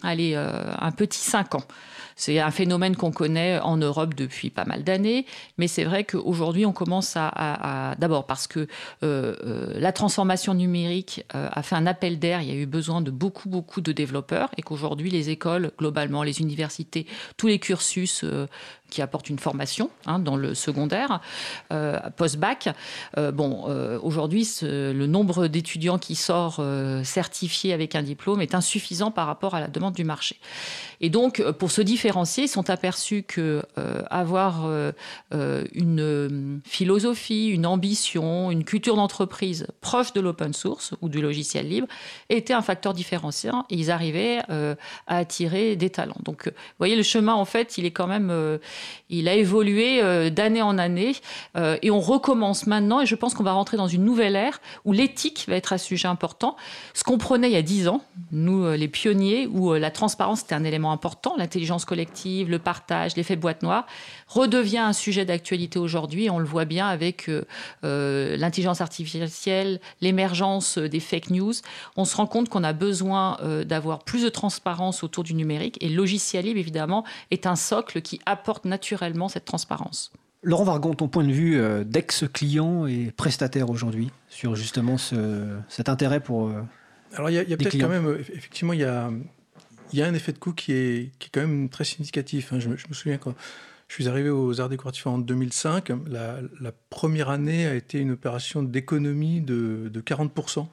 allez, 0.02 0.34
un 0.34 0.92
petit 0.92 1.20
cinq 1.20 1.54
ans. 1.54 1.64
C'est 2.20 2.38
un 2.38 2.50
phénomène 2.50 2.96
qu'on 2.96 3.12
connaît 3.12 3.58
en 3.60 3.78
Europe 3.78 4.14
depuis 4.14 4.50
pas 4.50 4.66
mal 4.66 4.84
d'années, 4.84 5.24
mais 5.56 5.68
c'est 5.68 5.84
vrai 5.84 6.04
qu'aujourd'hui, 6.04 6.66
on 6.66 6.72
commence 6.72 7.14
à... 7.16 7.94
D'abord 7.98 8.26
parce 8.26 8.46
que 8.46 8.60
euh, 9.02 9.34
euh, 9.42 9.72
la 9.76 9.90
transformation 9.92 10.52
numérique 10.52 11.24
euh, 11.34 11.48
a 11.50 11.62
fait 11.62 11.76
un 11.76 11.86
appel 11.86 12.18
d'air, 12.18 12.42
il 12.42 12.48
y 12.48 12.50
a 12.50 12.54
eu 12.54 12.66
besoin 12.66 13.00
de 13.00 13.10
beaucoup, 13.10 13.48
beaucoup 13.48 13.80
de 13.80 13.92
développeurs, 13.92 14.50
et 14.58 14.62
qu'aujourd'hui, 14.62 15.08
les 15.08 15.30
écoles, 15.30 15.72
globalement, 15.78 16.22
les 16.22 16.42
universités, 16.42 17.06
tous 17.38 17.46
les 17.46 17.58
cursus 17.58 18.22
qui 18.90 19.02
apportent 19.02 19.30
une 19.30 19.38
formation 19.38 19.90
hein, 20.06 20.18
dans 20.18 20.36
le 20.36 20.54
secondaire, 20.54 21.20
post-bac. 22.16 22.68
bon, 23.32 23.64
aujourd'hui, 24.02 24.48
le 24.62 25.06
nombre 25.06 25.46
d'étudiants 25.46 25.98
qui 25.98 26.14
sort 26.14 26.62
certifiés 27.04 27.72
avec 27.72 27.94
un 27.94 28.02
diplôme 28.02 28.40
est 28.40 28.54
insuffisant 28.54 29.10
par 29.10 29.26
rapport 29.26 29.54
à 29.54 29.60
la 29.60 29.68
demande 29.68 29.94
du 29.94 30.04
marché. 30.04 30.38
Et 31.00 31.10
donc, 31.10 31.42
pour 31.52 31.70
se 31.70 31.80
différencier, 31.80 32.44
ils 32.44 32.48
sont 32.48 32.70
aperçus 32.70 33.22
que 33.22 33.62
euh, 33.78 34.02
avoir 34.10 34.66
euh, 34.66 34.92
euh, 35.32 35.64
une 35.72 36.60
philosophie, 36.64 37.48
une 37.48 37.66
ambition, 37.66 38.50
une 38.50 38.64
culture 38.64 38.96
d'entreprise 38.96 39.66
proche 39.80 40.12
de 40.12 40.20
l'open 40.20 40.52
source 40.52 40.92
ou 41.00 41.08
du 41.08 41.20
logiciel 41.20 41.68
libre 41.68 41.86
était 42.28 42.52
un 42.52 42.62
facteur 42.62 42.94
différenciant 42.94 43.64
et 43.70 43.76
ils 43.76 43.90
arrivaient 43.90 44.40
à 44.48 45.16
attirer 45.16 45.76
des 45.76 45.90
talents. 45.90 46.16
Donc, 46.22 46.46
vous 46.46 46.52
voyez, 46.78 46.96
le 46.96 47.02
chemin, 47.02 47.34
en 47.34 47.44
fait, 47.44 47.78
il 47.78 47.84
est 47.84 47.90
quand 47.90 48.06
même, 48.06 48.58
il 49.08 49.28
a 49.28 49.34
évolué 49.34 50.30
d'année 50.30 50.62
en 50.62 50.78
année 50.78 51.12
et 51.56 51.90
on 51.90 52.00
recommence 52.00 52.66
maintenant 52.66 53.00
et 53.00 53.06
je 53.06 53.14
pense 53.14 53.34
qu'on 53.34 53.42
va 53.42 53.52
rentrer 53.52 53.76
dans 53.76 53.88
une 53.88 54.04
nouvelle 54.04 54.36
ère 54.36 54.60
où 54.84 54.92
l'éthique 54.92 55.44
va 55.48 55.56
être 55.56 55.72
un 55.72 55.78
sujet 55.78 56.08
important. 56.08 56.56
Ce 56.94 57.04
qu'on 57.04 57.18
prenait 57.18 57.48
il 57.48 57.54
y 57.54 57.56
a 57.56 57.62
dix 57.62 57.88
ans, 57.88 58.02
nous, 58.32 58.70
les 58.72 58.88
pionniers, 58.88 59.46
où 59.46 59.74
la 59.74 59.90
transparence 59.90 60.42
était 60.42 60.54
un 60.54 60.64
élément 60.64 60.92
important, 60.92 61.34
l'intelligence 61.36 61.84
collective, 61.84 62.50
le 62.50 62.58
partage, 62.58 63.16
l'effet 63.16 63.36
boîte 63.36 63.62
noire, 63.62 63.86
redevient 64.28 64.78
un 64.78 64.92
sujet 64.92 65.24
d'actualité 65.24 65.78
aujourd'hui. 65.78 66.30
On 66.30 66.38
le 66.38 66.44
voit 66.44 66.64
bien 66.64 66.86
avec 66.86 67.28
euh, 67.28 67.44
euh, 67.84 68.36
l'intelligence 68.36 68.80
artificielle, 68.80 69.80
l'émergence 70.00 70.78
des 70.78 71.00
fake 71.00 71.30
news. 71.30 71.52
On 71.96 72.04
se 72.04 72.16
rend 72.16 72.26
compte 72.26 72.48
qu'on 72.48 72.64
a 72.64 72.72
besoin 72.72 73.38
euh, 73.42 73.64
d'avoir 73.64 74.00
plus 74.00 74.22
de 74.22 74.28
transparence 74.28 75.02
autour 75.02 75.24
du 75.24 75.34
numérique 75.34 75.76
et 75.80 75.88
le 75.88 75.96
logiciel 75.96 76.44
libre, 76.44 76.60
évidemment, 76.60 77.04
est 77.30 77.46
un 77.46 77.56
socle 77.56 78.02
qui 78.02 78.20
apporte 78.26 78.64
naturellement 78.70 79.28
cette 79.28 79.44
transparence. 79.44 80.12
Laurent 80.42 80.64
Vargon, 80.64 80.94
ton 80.94 81.08
point 81.08 81.24
de 81.24 81.32
vue 81.32 81.60
d'ex-client 81.84 82.86
et 82.86 83.12
prestataire 83.14 83.68
aujourd'hui 83.68 84.10
sur 84.30 84.56
justement 84.56 84.96
cet 85.68 85.90
intérêt 85.90 86.20
pour... 86.20 86.50
Alors 87.12 87.28
il 87.28 87.34
y 87.34 87.38
a, 87.38 87.42
a 87.42 87.44
peut-être 87.44 87.78
quand 87.78 87.88
même, 87.88 88.16
effectivement, 88.18 88.72
il 88.72 88.80
y 88.80 88.84
a, 88.84 89.10
il 89.92 89.98
y 89.98 90.02
a 90.02 90.06
un 90.06 90.14
effet 90.14 90.32
de 90.32 90.38
coût 90.38 90.52
qui 90.52 90.72
est, 90.72 91.12
qui 91.18 91.26
est 91.26 91.30
quand 91.32 91.40
même 91.40 91.68
très 91.68 91.84
significatif. 91.84 92.52
Hein. 92.52 92.60
Je, 92.60 92.68
me, 92.68 92.76
souviens 92.92 93.18
quand 93.18 93.34
je 93.88 93.94
suis 93.94 94.08
arrivé 94.08 94.30
aux 94.30 94.60
Arts 94.60 94.68
décoratifs 94.68 95.06
en 95.06 95.18
2005, 95.18 95.90
la, 96.08 96.40
première 96.90 97.30
année 97.30 97.66
a 97.66 97.74
été 97.74 97.98
une 97.98 98.12
opération 98.12 98.62
d'économie 98.62 99.40
de, 99.40 99.90
de 99.92 100.00
40% 100.00 100.66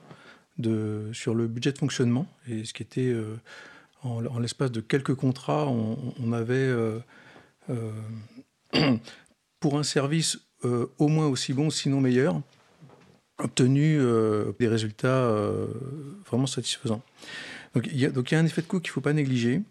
de, 0.60 1.10
sur 1.14 1.36
le 1.36 1.48
budget 1.48 1.72
de 1.72 1.78
fonctionnement. 1.78 2.28
Et 2.48 2.66
ce 2.66 2.74
qui 2.74 2.84
était, 2.84 3.02
euh, 3.02 3.36
en, 4.04 4.40
l'espace 4.40 4.72
de 4.72 4.82
quelques 4.82 5.16
contrats, 5.16 5.68
on, 5.68 6.34
avait, 6.34 6.54
euh, 6.56 7.00
euh, 7.00 7.00
pour 9.60 9.78
un 9.78 9.84
service 9.84 10.40
au 10.64 11.08
moins 11.08 11.28
aussi 11.28 11.54
bon, 11.54 11.70
sinon 11.70 12.02
meilleur, 12.02 12.42
obtenu 13.40 14.00
des 14.60 14.68
résultats 14.68 15.32
vraiment 16.26 16.48
satisfaisants. 16.48 17.02
Donc 17.76 17.88
il 17.92 18.00
y, 18.00 18.06
a, 18.06 18.40
un 18.40 18.46
effet 18.46 18.62
de 18.62 18.68
coût 18.68 18.80
qu'il 18.80 18.90
ne 18.90 18.94
faut 18.94 19.02
pas 19.02 19.14
négliger. 19.14 19.62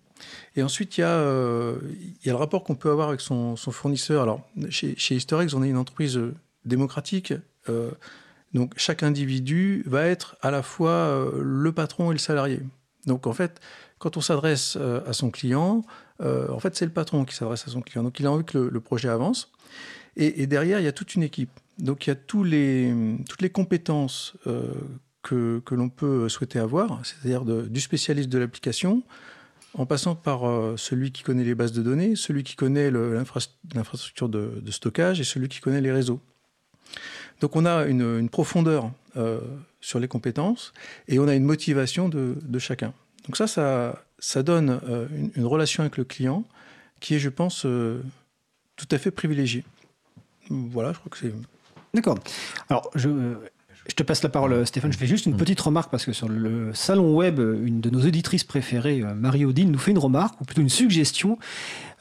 Et 0.54 0.62
ensuite, 0.62 0.96
il 0.96 1.00
y 1.00 1.04
a, 1.04 1.08
euh, 1.08 1.78
le 2.24 2.34
rapport 2.34 2.64
qu'on 2.64 2.74
peut 2.74 2.90
avoir 2.90 3.08
avec 3.08 3.20
son, 3.20 3.56
fournisseur. 3.56 4.22
Alors, 4.22 4.48
chez, 4.70 4.94
chez 4.96 5.18
on 5.32 5.62
est 5.62 5.68
une 5.68 5.76
entreprise 5.76 6.16
euh, 6.16 6.34
démocratique. 6.64 7.34
Euh, 7.68 7.90
donc, 8.54 8.72
chaque 8.76 9.02
individu 9.02 9.82
va 9.86 10.06
être 10.06 10.36
à 10.40 10.50
la 10.50 10.62
fois 10.62 11.28
le 11.36 11.72
patron 11.72 12.10
et 12.10 12.14
le 12.14 12.18
salarié. 12.18 12.60
Donc, 13.04 13.26
en 13.26 13.32
fait, 13.32 13.60
quand 13.98 14.16
on 14.16 14.20
s'adresse 14.20 14.76
à 14.76 15.12
son 15.12 15.30
client, 15.30 15.82
en 16.20 16.58
fait, 16.60 16.74
c'est 16.76 16.86
le 16.86 16.92
patron 16.92 17.24
qui 17.24 17.34
s'adresse 17.34 17.66
à 17.68 17.70
son 17.70 17.82
client. 17.82 18.02
Donc, 18.02 18.18
il 18.20 18.26
a 18.26 18.32
envie 18.32 18.44
que 18.44 18.58
le, 18.58 18.80
projet 18.80 19.08
avance. 19.08 19.52
Et, 20.16 20.46
derrière, 20.46 20.80
il 20.80 20.84
y 20.84 20.88
a 20.88 20.92
toute 20.92 21.14
une 21.14 21.22
équipe. 21.22 21.50
Donc, 21.78 22.06
il 22.06 22.10
y 22.10 22.12
a 22.12 22.16
toutes 22.16 22.48
les 22.48 23.50
compétences 23.52 24.34
que, 25.26 25.74
l'on 25.74 25.88
peut 25.88 26.28
souhaiter 26.28 26.58
avoir, 26.58 27.00
c'est-à-dire 27.04 27.44
du 27.44 27.80
spécialiste 27.80 28.28
de 28.28 28.38
l'application, 28.38 29.02
en 29.74 29.84
passant 29.84 30.14
par 30.14 30.48
euh, 30.48 30.76
celui 30.76 31.10
qui 31.12 31.22
connaît 31.22 31.44
les 31.44 31.54
bases 31.54 31.72
de 31.72 31.82
données, 31.82 32.16
celui 32.16 32.44
qui 32.44 32.56
connaît 32.56 32.90
l'infrastructure 32.90 34.28
de, 34.28 34.62
stockage 34.70 35.20
et 35.20 35.24
celui 35.24 35.48
qui 35.48 35.60
connaît 35.60 35.80
les 35.80 35.92
réseaux. 35.92 36.20
Donc 37.40 37.56
on 37.56 37.66
a 37.66 37.84
une, 37.86 38.28
profondeur 38.30 38.90
euh, 39.16 39.40
sur 39.80 39.98
les 39.98 40.08
compétences 40.08 40.72
et 41.08 41.18
on 41.18 41.28
a 41.28 41.34
une 41.34 41.44
motivation 41.44 42.08
de, 42.08 42.58
chacun. 42.58 42.94
Donc 43.26 43.36
ça, 43.36 43.46
ça, 43.46 44.05
donne 44.42 44.80
euh, 44.88 45.06
une, 45.14 45.30
une, 45.36 45.46
relation 45.46 45.82
avec 45.82 45.96
le 45.96 46.04
client 46.04 46.44
qui 47.00 47.14
est, 47.14 47.18
je 47.18 47.28
pense, 47.28 47.66
tout 48.76 48.88
à 48.90 48.98
fait 48.98 49.10
privilégiée. 49.10 49.64
Voilà, 50.48 50.92
je 50.92 50.98
crois 50.98 51.10
que 51.10 51.18
c'est... 51.18 51.34
D'accord. 51.92 52.18
Alors, 52.68 52.90
je, 52.94 53.36
je 53.88 53.94
te 53.94 54.02
passe 54.02 54.22
la 54.22 54.28
parole, 54.28 54.66
Stéphane. 54.66 54.92
Je 54.92 54.98
fais 54.98 55.06
juste 55.06 55.26
une 55.26 55.34
mm. 55.34 55.38
petite 55.38 55.60
remarque 55.60 55.90
parce 55.90 56.04
que 56.04 56.12
sur 56.12 56.28
le 56.28 56.72
salon 56.74 57.14
web, 57.14 57.38
une 57.38 57.80
de 57.80 57.90
nos 57.90 58.00
auditrices 58.00 58.44
préférées, 58.44 59.02
euh, 59.02 59.14
Marie-Odile, 59.14 59.70
nous 59.70 59.78
fait 59.78 59.92
une 59.92 59.98
remarque, 59.98 60.40
ou 60.40 60.44
plutôt 60.44 60.62
une 60.62 60.68
suggestion. 60.68 61.38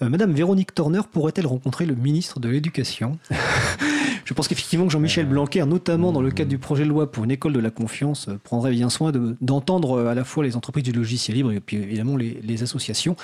Euh, 0.02 0.10
Madame 0.10 0.34
Véronique 0.34 0.74
Torner 0.74 1.02
pourrait-elle 1.12 1.48
rencontrer 1.48 1.86
le 1.86 1.96
ministre 1.96 2.40
de 2.40 2.50
l'Éducation? 2.50 3.18
Je 4.26 4.34
pense 4.34 4.48
qu'effectivement 4.48 4.88
que 4.88 4.92
Jean-Michel 4.92 5.28
Blanquer, 5.28 5.64
notamment 5.68 6.12
dans 6.12 6.22
le 6.22 6.32
cadre 6.32 6.50
du 6.50 6.58
projet 6.58 6.84
de 6.84 6.90
loi 6.90 7.12
pour 7.12 7.24
une 7.24 7.32
école 7.32 7.54
de 7.54 7.60
la 7.60 7.70
confiance, 7.70 8.28
euh, 8.28 8.40
prendrait 8.44 8.72
bien 8.72 8.90
soin 8.90 9.12
d'entendre 9.40 10.00
euh, 10.00 10.08
à 10.08 10.16
la 10.16 10.24
fois 10.24 10.44
les 10.44 10.56
entreprises 10.56 10.84
du 10.84 10.92
logiciel 10.92 11.38
libre 11.38 11.52
et 11.52 11.60
puis 11.60 11.78
évidemment 11.78 12.18
les, 12.18 12.64
associations, 12.64 13.16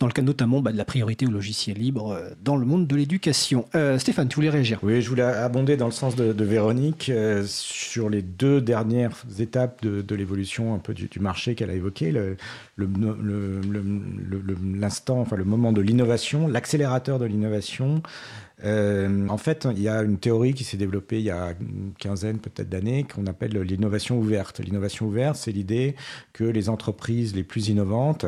dans 0.00 0.06
le 0.06 0.12
cadre 0.12 0.26
notamment 0.26 0.60
bah, 0.60 0.70
de 0.70 0.76
la 0.76 0.84
priorité 0.84 1.26
au 1.26 1.30
logiciel 1.30 1.78
libre 1.78 2.12
euh, 2.12 2.28
dans 2.42 2.56
le 2.56 2.66
monde 2.66 2.86
de 2.86 2.94
l'éducation. 2.94 3.64
Stéphane, 3.98 4.28
tu 4.28 4.34
voulais 4.36 4.50
réagir. 4.50 4.80
Oui, 4.82 5.00
je 5.00 5.08
voulais 5.08 5.22
abonder 5.22 5.78
dans 5.78 5.86
le 5.86 5.92
sens 5.92 6.14
de, 6.14 6.44
Véronique 6.44 7.10
sur 7.46 8.10
les 8.10 8.20
deux 8.20 8.60
dernières 8.60 9.24
étapes 9.38 9.82
de, 9.82 10.14
l'évolution 10.14 10.74
un 10.74 10.78
peu 10.78 10.92
du, 10.92 11.08
marché 11.20 11.54
qu'elle 11.54 11.70
a 11.70 11.74
évoqué, 11.74 12.12
l'instant, 14.74 15.20
enfin 15.20 15.36
le 15.36 15.44
moment 15.44 15.72
de 15.72 15.80
l'innovation, 15.80 16.46
l'accélérateur 16.48 17.18
de 17.18 17.24
l'innovation, 17.24 18.02
euh, 18.64 19.28
en 19.28 19.36
fait, 19.36 19.68
il 19.70 19.82
y 19.82 19.88
a 19.88 20.02
une 20.02 20.18
théorie 20.18 20.54
qui 20.54 20.64
s'est 20.64 20.76
développée 20.76 21.18
il 21.18 21.24
y 21.24 21.30
a 21.30 21.54
une 21.60 21.92
quinzaine 21.98 22.38
peut-être 22.38 22.68
d'années 22.68 23.04
qu'on 23.04 23.26
appelle 23.26 23.52
l'innovation 23.60 24.18
ouverte. 24.18 24.60
L'innovation 24.60 25.06
ouverte, 25.06 25.36
c'est 25.36 25.52
l'idée 25.52 25.94
que 26.32 26.44
les 26.44 26.68
entreprises 26.68 27.34
les 27.34 27.44
plus 27.44 27.68
innovantes, 27.68 28.26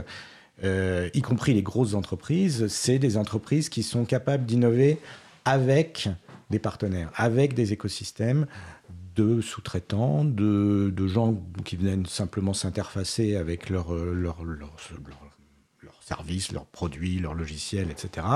euh, 0.65 1.09
y 1.15 1.23
compris 1.23 1.55
les 1.55 1.63
grosses 1.63 1.95
entreprises, 1.95 2.67
c'est 2.69 2.99
des 2.99 3.17
entreprises 3.17 3.69
qui 3.69 3.83
sont 3.83 4.05
capables 4.05 4.45
d'innover 4.45 4.99
avec 5.45 6.09
des 6.51 6.59
partenaires, 6.59 7.11
avec 7.15 7.55
des 7.55 7.73
écosystèmes 7.73 8.47
de 9.17 9.41
sous-traitants, 9.41 10.25
de, 10.25 10.93
gens 11.07 11.35
qui 11.65 11.77
viennent 11.77 12.05
simplement 12.05 12.53
s'interfacer 12.53 13.37
avec 13.37 13.71
leur, 13.71 13.95
leur, 13.95 14.45
leur 14.45 14.77
services, 16.07 16.53
leurs 16.53 16.67
produits, 16.67 17.19
leurs 17.19 17.35
logiciels, 17.35 17.91
etc., 17.91 18.27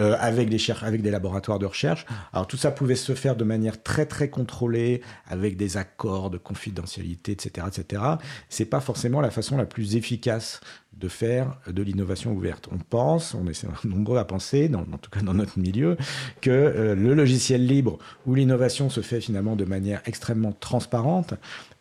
euh, 0.00 0.16
avec, 0.18 0.48
des 0.48 0.58
avec 0.82 1.02
des 1.02 1.10
laboratoires 1.10 1.60
de 1.60 1.66
recherche. 1.66 2.04
Alors 2.32 2.48
tout 2.48 2.56
ça 2.56 2.72
pouvait 2.72 2.96
se 2.96 3.14
faire 3.14 3.36
de 3.36 3.44
manière 3.44 3.80
très 3.82 4.06
très 4.06 4.28
contrôlée, 4.28 5.00
avec 5.28 5.56
des 5.56 5.76
accords 5.76 6.30
de 6.30 6.38
confidentialité, 6.38 7.32
etc., 7.32 7.68
etc. 7.68 8.02
C'est 8.48 8.64
pas 8.64 8.80
forcément 8.80 9.20
la 9.20 9.30
façon 9.30 9.56
la 9.56 9.66
plus 9.66 9.94
efficace 9.94 10.60
de 10.94 11.06
faire 11.06 11.56
de 11.68 11.80
l'innovation 11.82 12.32
ouverte. 12.32 12.68
On 12.72 12.78
pense, 12.78 13.34
on 13.34 13.46
est 13.46 13.64
nombreux 13.84 14.18
à 14.18 14.24
penser, 14.24 14.68
en 14.74 14.98
tout 14.98 15.10
cas 15.10 15.20
dans 15.20 15.34
notre 15.34 15.60
milieu, 15.60 15.96
que 16.40 16.50
euh, 16.50 16.94
le 16.96 17.14
logiciel 17.14 17.66
libre, 17.66 17.98
où 18.26 18.34
l'innovation 18.34 18.90
se 18.90 19.00
fait 19.00 19.20
finalement 19.20 19.54
de 19.54 19.64
manière 19.64 20.02
extrêmement 20.06 20.52
transparente, 20.52 21.34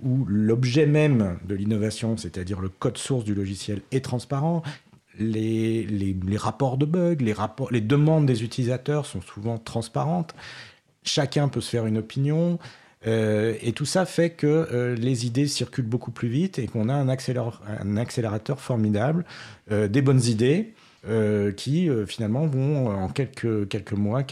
où 0.04 0.24
l'objet 0.26 0.86
même 0.86 1.40
de 1.46 1.56
l'innovation, 1.56 2.16
c'est-à-dire 2.16 2.62
le 2.62 2.70
code 2.70 2.98
source 3.00 3.24
du 3.24 3.34
logiciel, 3.34 3.82
est 3.92 4.06
transparent, 4.06 4.62
les, 5.20 5.84
les, 5.86 6.38
rapports 6.38 6.78
de 6.78 6.86
bugs, 6.86 7.18
les, 7.20 7.34
rapports, 7.34 7.72
les 7.72 7.82
demandes 7.82 8.26
des 8.26 8.44
utilisateurs 8.44 9.06
sont 9.06 9.22
souvent 9.22 9.58
transparentes. 9.58 10.34
Chacun 11.04 11.50
peut 11.50 11.62
se 11.62 11.70
faire 11.70 11.86
une 11.86 11.98
opinion. 11.98 12.58
Euh, 13.08 13.56
et 13.62 13.72
tout 13.72 13.86
ça 13.86 14.06
fait 14.06 14.32
que 14.32 14.48
euh, 14.48 14.96
les 14.96 15.26
idées 15.26 15.48
circulent 15.48 15.86
beaucoup 15.86 16.12
plus 16.12 16.28
vite 16.28 16.60
et 16.60 16.68
qu'on 16.68 16.90
a 16.90 16.94
un, 16.94 17.08
accélérateur, 17.08 18.60
formidable, 18.60 19.26
euh, 19.72 19.88
des 19.88 20.02
bonnes 20.02 20.24
idées 20.24 20.74
qui 21.56 21.90
finalement 22.08 22.46
vont 22.46 22.88
en 22.88 23.08
quelques, 23.08 23.70
quelques 23.70 23.94
mois 23.94 24.24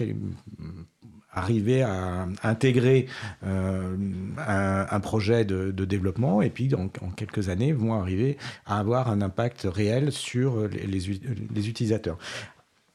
arriver 1.38 1.84
à 1.84 2.28
intégrer 2.44 3.08
un, 3.44 5.00
projet 5.00 5.46
de, 5.46 5.86
développement 5.86 6.42
et 6.42 6.50
puis 6.50 6.74
en, 6.76 6.90
quelques 7.16 7.50
années 7.50 7.72
vont 7.72 7.94
arriver 7.94 8.38
à 8.66 8.80
avoir 8.80 9.10
un 9.10 9.22
impact 9.22 9.68
réel 9.70 10.12
sur 10.12 10.68
les, 10.68 11.70
utilisateurs. 11.70 12.18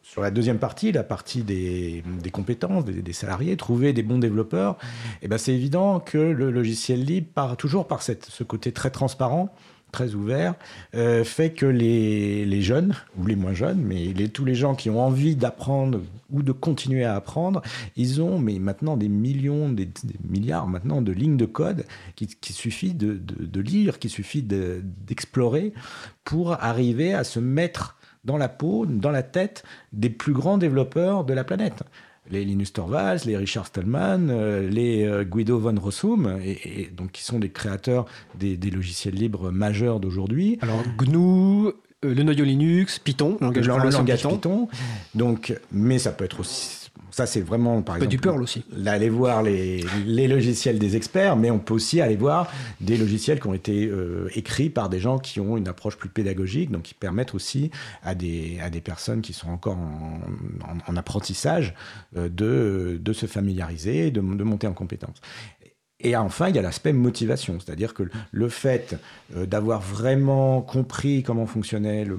Sur 0.03 0.21
la 0.21 0.31
deuxième 0.31 0.59
partie, 0.59 0.93
la 0.93 1.05
partie 1.05 1.43
des, 1.43 2.03
compétences 2.33 2.85
des, 2.85 3.13
salariés, 3.13 3.57
trouver 3.57 3.93
des 3.93 4.03
bons 4.03 4.19
développeurs, 4.19 4.77
eh 5.23 5.29
ben 5.29 5.39
c'est 5.39 5.55
évident 5.55 6.01
que 6.01 6.19
le 6.19 6.51
logiciel 6.51 7.03
libre, 7.05 7.29
part 7.35 7.57
toujours 7.57 7.87
par 7.87 8.03
ce 8.03 8.45
côté 8.45 8.73
très 8.73 8.91
transparent, 8.91 9.55
très 9.93 10.15
ouvert, 10.15 10.55
euh, 10.95 11.23
fait 11.23 11.51
que 11.51 11.67
les, 11.67 12.63
jeunes, 12.63 12.95
ou 13.19 13.27
les 13.27 13.37
moins 13.37 13.53
jeunes, 13.53 13.81
mais 13.81 14.13
tous 14.29 14.45
les 14.45 14.55
gens 14.55 14.75
qui 14.75 14.91
ont 14.91 15.01
envie 15.01 15.37
d'apprendre 15.37 16.01
ou 16.33 16.43
de 16.43 16.51
continuer 16.51 17.05
à 17.05 17.15
apprendre, 17.15 17.63
ils 17.97 18.23
ont 18.23 18.39
maintenant 18.39 18.97
des 18.97 19.09
millions, 19.09 19.69
des, 19.69 19.89
milliards 20.29 20.67
maintenant 20.67 21.03
de 21.03 21.13
lignes 21.13 21.37
de 21.37 21.45
code 21.45 21.85
qui 22.17 22.53
suffit 22.53 22.95
de, 22.95 23.21
de, 23.23 23.61
lire, 23.61 23.99
qu'il 23.99 24.11
suffit 24.11 24.43
d'explorer 24.43 25.75
pour 26.25 26.53
arriver 26.53 27.13
à 27.13 27.23
se 27.23 27.39
mettre 27.39 27.97
dans 28.25 28.39
la 28.39 28.49
peau, 28.49 28.87
dans 28.87 29.11
la 29.11 29.23
tête 29.23 29.63
des 29.93 30.11
plus 30.11 30.33
grands 30.33 30.59
développeurs 30.59 31.25
de 31.25 31.35
la 31.35 31.45
planète. 31.45 31.83
Les 32.31 32.45
Linus 32.45 32.73
Torvalds, 32.73 33.25
les 33.27 33.37
Richard 33.37 33.67
Stallman, 33.67 34.29
euh, 34.31 34.69
les 34.69 35.05
euh, 35.05 35.25
Guido 35.25 35.59
von 35.59 35.75
Rossum, 35.79 36.39
et, 36.45 36.89
donc 36.97 37.13
qui 37.13 37.25
sont 37.25 37.39
des 37.39 37.51
créateurs 37.51 38.07
des, 38.39 38.57
logiciels 38.71 39.15
libres 39.15 39.51
majeurs 39.51 39.99
d'aujourd'hui. 40.01 40.59
Alors 40.63 40.83
GNU, 40.99 41.67
euh, 41.69 41.73
le 42.15 42.23
noyau 42.23 42.45
Linux, 42.45 42.99
Python, 42.99 43.39
langage, 43.41 43.67
le 43.67 43.91
langage 43.91 44.27
Python. 44.27 44.69
Donc, 45.15 45.55
mais 45.73 45.99
ça 45.99 46.13
peut 46.13 46.25
être 46.25 46.41
aussi 46.41 46.82
ça, 47.13 47.27
c'est 47.27 47.43
vraiment, 47.43 47.83
par 47.83 47.97
exemple. 47.97 48.11
du 48.11 48.19
Perl 48.19 48.43
aussi. 48.43 48.65
Aller 48.87 49.11
voir 49.11 49.43
les, 49.43 49.85
logiciels 50.07 50.79
des 50.79 50.97
experts, 50.97 51.37
mais 51.37 51.51
on 51.51 51.59
peut 51.59 51.75
aussi 51.75 52.01
aller 52.01 52.17
voir 52.17 52.51
des 52.81 52.97
logiciels 52.97 53.39
qui 53.39 53.47
ont 53.47 53.55
été 53.55 53.87
euh, 53.87 54.31
écrits 54.35 54.71
par 54.71 54.89
des 54.89 54.99
gens 54.99 55.19
qui 55.19 55.39
ont 55.39 55.59
une 55.59 55.69
approche 55.69 55.99
plus 55.99 56.09
pédagogique, 56.09 56.71
donc 56.71 56.83
qui 56.83 56.95
permettent 56.95 57.35
aussi 57.35 57.71
à 58.03 58.15
des, 58.15 58.59
à 58.63 58.71
des 58.71 58.81
personnes 58.81 59.21
qui 59.21 59.35
sont 59.35 59.51
encore 59.51 59.77
en, 59.77 60.97
apprentissage 60.97 61.75
euh, 62.17 62.31
de, 62.31 62.99
de 63.01 63.13
se 63.13 63.27
familiariser, 63.27 64.11
de, 64.11 64.21
de 64.21 64.45
monter 64.45 64.67
en 64.67 64.73
compétences. 64.73 65.21
Et 66.05 66.17
enfin, 66.17 66.49
il 66.49 66.57
y 66.57 66.59
a 66.59 66.63
l'aspect 66.63 66.93
motivation, 66.93 67.59
c'est-à-dire 67.61 67.95
que 67.95 68.03
le 68.33 68.49
fait 68.49 68.97
euh, 69.37 69.47
d'avoir 69.47 69.81
vraiment 69.81 70.61
compris 70.61 71.23
comment 71.23 71.47
fonctionnait 71.47 72.05
le, 72.05 72.17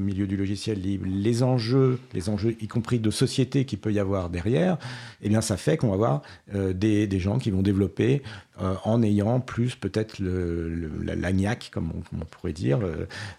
milieu 0.00 0.26
du 0.26 0.36
logiciel 0.36 0.80
libre, 0.80 1.06
les 1.08 1.44
enjeux, 1.44 2.00
les 2.14 2.28
enjeux 2.28 2.56
y 2.60 2.66
compris 2.66 2.98
de 2.98 3.10
société 3.10 3.64
qu'il 3.64 3.78
peut 3.78 3.92
y 3.92 4.00
avoir 4.00 4.28
derrière, 4.28 4.76
eh 5.22 5.28
bien, 5.28 5.40
ça 5.40 5.56
fait 5.56 5.76
qu'on 5.76 5.88
va 5.88 5.94
avoir 5.94 6.22
euh, 6.54 6.72
des, 6.72 7.20
gens 7.20 7.38
qui 7.38 7.52
vont 7.52 7.62
développer 7.62 8.22
euh, 8.60 8.74
en 8.84 9.02
ayant 9.02 9.38
plus 9.38 9.76
peut-être 9.76 10.16
l'agnac, 10.20 11.70
comme 11.72 11.92
on, 12.12 12.24
pourrait 12.24 12.52
dire, 12.52 12.80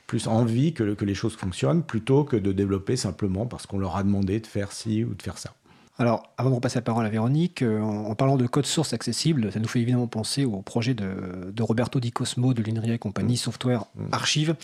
plus 0.07 0.27
envie 0.27 0.73
que, 0.73 0.93
que 0.93 1.03
les 1.03 1.15
choses 1.15 1.36
fonctionnent, 1.36 1.84
plutôt 1.84 2.23
que 2.23 2.38
de 2.38 2.53
développer 2.53 2.95
simplement 2.95 3.45
parce 3.45 3.65
qu'on 3.65 3.79
leur 3.79 3.97
a 3.97 4.03
demandé 4.03 4.39
de 4.39 4.47
faire 4.47 4.71
ci 4.71 5.03
ou 5.03 5.13
de 5.13 5.21
faire 5.21 5.38
ça. 5.38 5.53
Alors, 5.99 6.23
avant 6.39 6.49
de 6.49 6.55
repasser 6.55 6.79
la 6.79 6.81
parole 6.81 7.05
à 7.05 7.09
Véronique, 7.09 7.61
euh, 7.61 7.79
en, 7.79 8.15
parlant 8.15 8.35
de 8.35 8.47
code 8.47 8.65
source 8.65 8.93
accessible, 8.93 9.51
ça 9.51 9.59
nous 9.59 9.67
fait 9.67 9.79
évidemment 9.79 10.07
penser 10.07 10.43
au 10.43 10.63
projet 10.63 10.95
de, 10.95 11.61
Roberto 11.61 11.99
Di 11.99 12.11
Cosmo 12.11 12.55
de 12.55 12.63
l'INRIA 12.63 12.95
et 12.95 12.97
compagnie, 12.97 13.35
mm. 13.35 13.37
Software 13.37 13.85
mm. 13.95 14.05
Archive. 14.11 14.55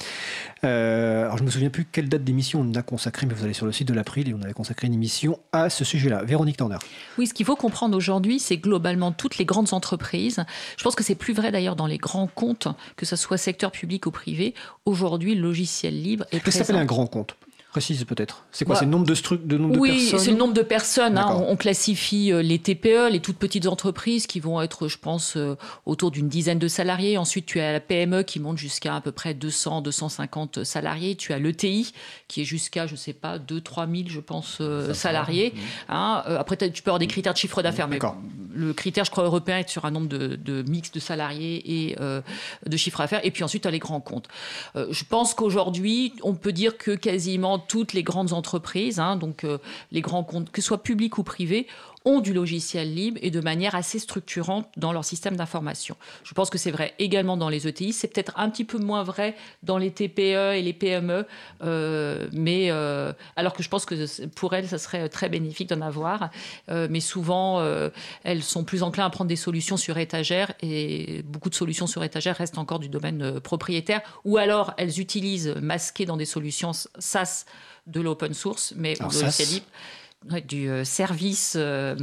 Euh, 0.63 1.25
alors, 1.25 1.37
je 1.37 1.43
ne 1.43 1.45
me 1.45 1.51
souviens 1.51 1.69
plus 1.69 1.85
quelle 1.85 2.09
date 2.09 2.23
d'émission 2.23 2.61
on 2.61 2.73
a 2.73 2.81
consacré, 2.81 3.27
mais 3.27 3.35
vous 3.35 3.43
allez 3.43 3.53
sur 3.53 3.67
le 3.67 3.71
site 3.71 3.87
de 3.87 3.93
l'April 3.93 4.27
et 4.27 4.33
on 4.33 4.41
avait 4.41 4.53
consacré 4.53 4.87
une 4.87 4.95
émission 4.95 5.37
à 5.51 5.69
ce 5.69 5.85
sujet-là. 5.85 6.23
Véronique 6.23 6.57
Turner. 6.57 6.79
Oui, 7.19 7.27
ce 7.27 7.35
qu'il 7.35 7.45
faut 7.45 7.55
comprendre 7.55 7.95
aujourd'hui, 7.95 8.39
c'est 8.39 8.57
globalement 8.57 9.11
toutes 9.11 9.37
les 9.37 9.45
grandes 9.45 9.71
entreprises. 9.73 10.43
Je 10.77 10.83
pense 10.83 10.95
que 10.95 11.03
c'est 11.03 11.13
plus 11.13 11.33
vrai 11.33 11.51
d'ailleurs 11.51 11.75
dans 11.75 11.87
les 11.87 11.99
grands 11.99 12.27
comptes, 12.27 12.69
que 12.95 13.05
ce 13.05 13.15
soit 13.15 13.37
secteur 13.37 13.71
public 13.71 14.07
ou 14.07 14.11
privé. 14.11 14.55
Aujourd'hui, 14.85 15.35
le 15.35 15.43
logiciel 15.43 16.01
libre 16.01 16.25
est 16.31 16.39
Qu'est-ce 16.39 16.43
que 16.45 16.51
ça 16.51 16.63
s'appelle 16.63 16.81
un 16.81 16.85
grand 16.85 17.05
compte 17.05 17.35
Précise 17.71 18.03
peut-être. 18.03 18.45
C'est 18.51 18.65
quoi 18.65 18.75
C'est 18.75 18.85
le 18.85 18.91
nombre 18.91 19.05
de, 19.05 19.13
de, 19.13 19.57
nombre 19.57 19.75
de 19.75 19.79
personnes 19.79 19.99
Oui, 19.99 20.13
c'est 20.17 20.31
le 20.31 20.37
nombre 20.37 20.55
de 20.55 20.63
personnes. 20.63 21.19
Hein. 21.19 21.45
On, 21.47 21.55
classifie 21.55 22.33
euh, 22.33 22.41
les 22.41 22.57
TPE, 22.57 23.11
les 23.11 23.19
toutes 23.19 23.37
petites 23.37 23.67
entreprises 23.67 24.25
qui 24.25 24.39
vont 24.39 24.59
être, 24.59 24.87
je 24.87 24.97
pense, 24.97 25.37
euh, 25.37 25.55
autour 25.85 26.09
d'une 26.09 26.29
dizaine 26.29 26.57
de 26.57 26.67
salariés. 26.67 27.19
Ensuite, 27.19 27.45
tu 27.45 27.59
as 27.59 27.71
la 27.71 27.79
PME 27.79 28.23
qui 28.23 28.39
monte 28.39 28.57
jusqu'à 28.57 28.95
à 28.95 29.01
peu 29.01 29.11
près 29.11 29.35
200, 29.35 29.81
250 29.81 30.63
salariés. 30.63 31.15
Tu 31.15 31.31
as 31.31 31.37
l'ETI 31.37 31.93
qui 32.27 32.41
est 32.41 32.43
jusqu'à, 32.43 32.87
je 32.87 32.93
ne 32.93 32.97
sais 32.97 33.13
pas, 33.13 33.37
2, 33.37 33.61
3 33.61 33.85
000, 33.85 34.03
je 34.07 34.19
pense, 34.19 34.57
euh, 34.61 34.95
salariés. 34.95 35.53
Hein. 35.89 36.23
après, 36.25 36.57
tu 36.57 36.81
peux 36.81 36.89
avoir 36.89 36.97
des 36.97 37.05
critères 37.05 37.33
de 37.33 37.37
chiffre 37.37 37.61
d'affaires. 37.61 37.87
Mais 37.87 37.99
le 38.55 38.73
critère, 38.73 39.05
je 39.05 39.11
crois, 39.11 39.25
européen 39.25 39.59
est 39.59 39.69
sur 39.69 39.85
un 39.85 39.91
nombre 39.91 40.07
de, 40.07 40.35
de 40.35 40.63
mix 40.63 40.91
de 40.91 40.99
salariés 40.99 41.89
et 41.91 41.95
de 42.65 42.77
chiffre 42.77 42.97
d'affaires. 42.97 43.23
Et 43.23 43.29
puis 43.29 43.43
ensuite, 43.43 43.61
tu 43.61 43.67
as 43.67 43.71
les 43.71 43.77
grands 43.77 44.01
comptes. 44.01 44.27
je 44.75 45.03
pense 45.07 45.35
qu'aujourd'hui, 45.35 46.13
on 46.23 46.33
peut 46.33 46.51
dire 46.51 46.75
que 46.75 46.91
quasiment 46.91 47.58
toutes 47.59 47.93
les 47.93 48.03
grandes 48.03 48.33
entreprises, 48.33 48.99
hein, 48.99 49.15
donc 49.15 49.43
euh, 49.43 49.57
les 49.91 50.01
grands 50.01 50.23
comptes, 50.23 50.51
que 50.51 50.61
ce 50.61 50.67
soit 50.67 50.83
publics 50.83 51.17
ou 51.17 51.23
privés, 51.23 51.67
ont 52.05 52.21
du 52.21 52.33
logiciel 52.33 52.93
libre 52.93 53.19
et 53.21 53.31
de 53.31 53.39
manière 53.41 53.75
assez 53.75 53.99
structurante 53.99 54.67
dans 54.77 54.93
leur 54.93 55.05
système 55.05 55.35
d'information. 55.35 55.95
Je 56.23 56.33
pense 56.33 56.49
que 56.49 56.57
c'est 56.57 56.71
vrai 56.71 56.93
également 56.99 57.37
dans 57.37 57.49
les 57.49 57.67
ETI, 57.67 57.93
c'est 57.93 58.07
peut-être 58.07 58.33
un 58.37 58.49
petit 58.49 58.63
peu 58.63 58.77
moins 58.77 59.03
vrai 59.03 59.35
dans 59.63 59.77
les 59.77 59.91
TPE 59.91 60.55
et 60.55 60.61
les 60.61 60.73
PME, 60.73 61.25
euh, 61.63 62.27
mais 62.31 62.71
euh, 62.71 63.13
alors 63.35 63.53
que 63.53 63.63
je 63.63 63.69
pense 63.69 63.85
que 63.85 64.27
pour 64.27 64.53
elles, 64.53 64.67
ça 64.67 64.77
serait 64.77 65.09
très 65.09 65.29
bénéfique 65.29 65.69
d'en 65.69 65.81
avoir, 65.81 66.29
euh, 66.69 66.87
mais 66.89 66.99
souvent, 66.99 67.59
elles 68.23 68.43
sont 68.43 68.63
plus 68.63 68.83
enclins 68.83 69.05
à 69.05 69.09
prendre 69.09 69.29
des 69.29 69.35
solutions 69.35 69.77
sur 69.77 69.97
étagère 69.97 70.53
et 70.61 71.23
beaucoup 71.23 71.49
de 71.49 71.55
solutions 71.55 71.87
sur 71.87 72.03
étagère 72.03 72.37
restent 72.37 72.57
encore 72.57 72.79
du 72.79 72.89
domaine 72.89 73.39
propriétaire, 73.39 74.01
ou 74.23 74.37
alors 74.37 74.73
elles 74.77 74.99
utilisent 74.99 75.55
masquées 75.61 76.05
dans 76.05 76.17
des 76.17 76.25
solutions 76.25 76.71
SaaS 76.73 77.45
de 77.87 78.01
l'open 78.01 78.33
source, 78.33 78.73
mais 78.75 78.95
logiciel 78.95 79.49
libre 79.49 79.65
du 80.47 80.69
euh, 80.69 80.83
service 80.83 81.53
euh, 81.57 81.95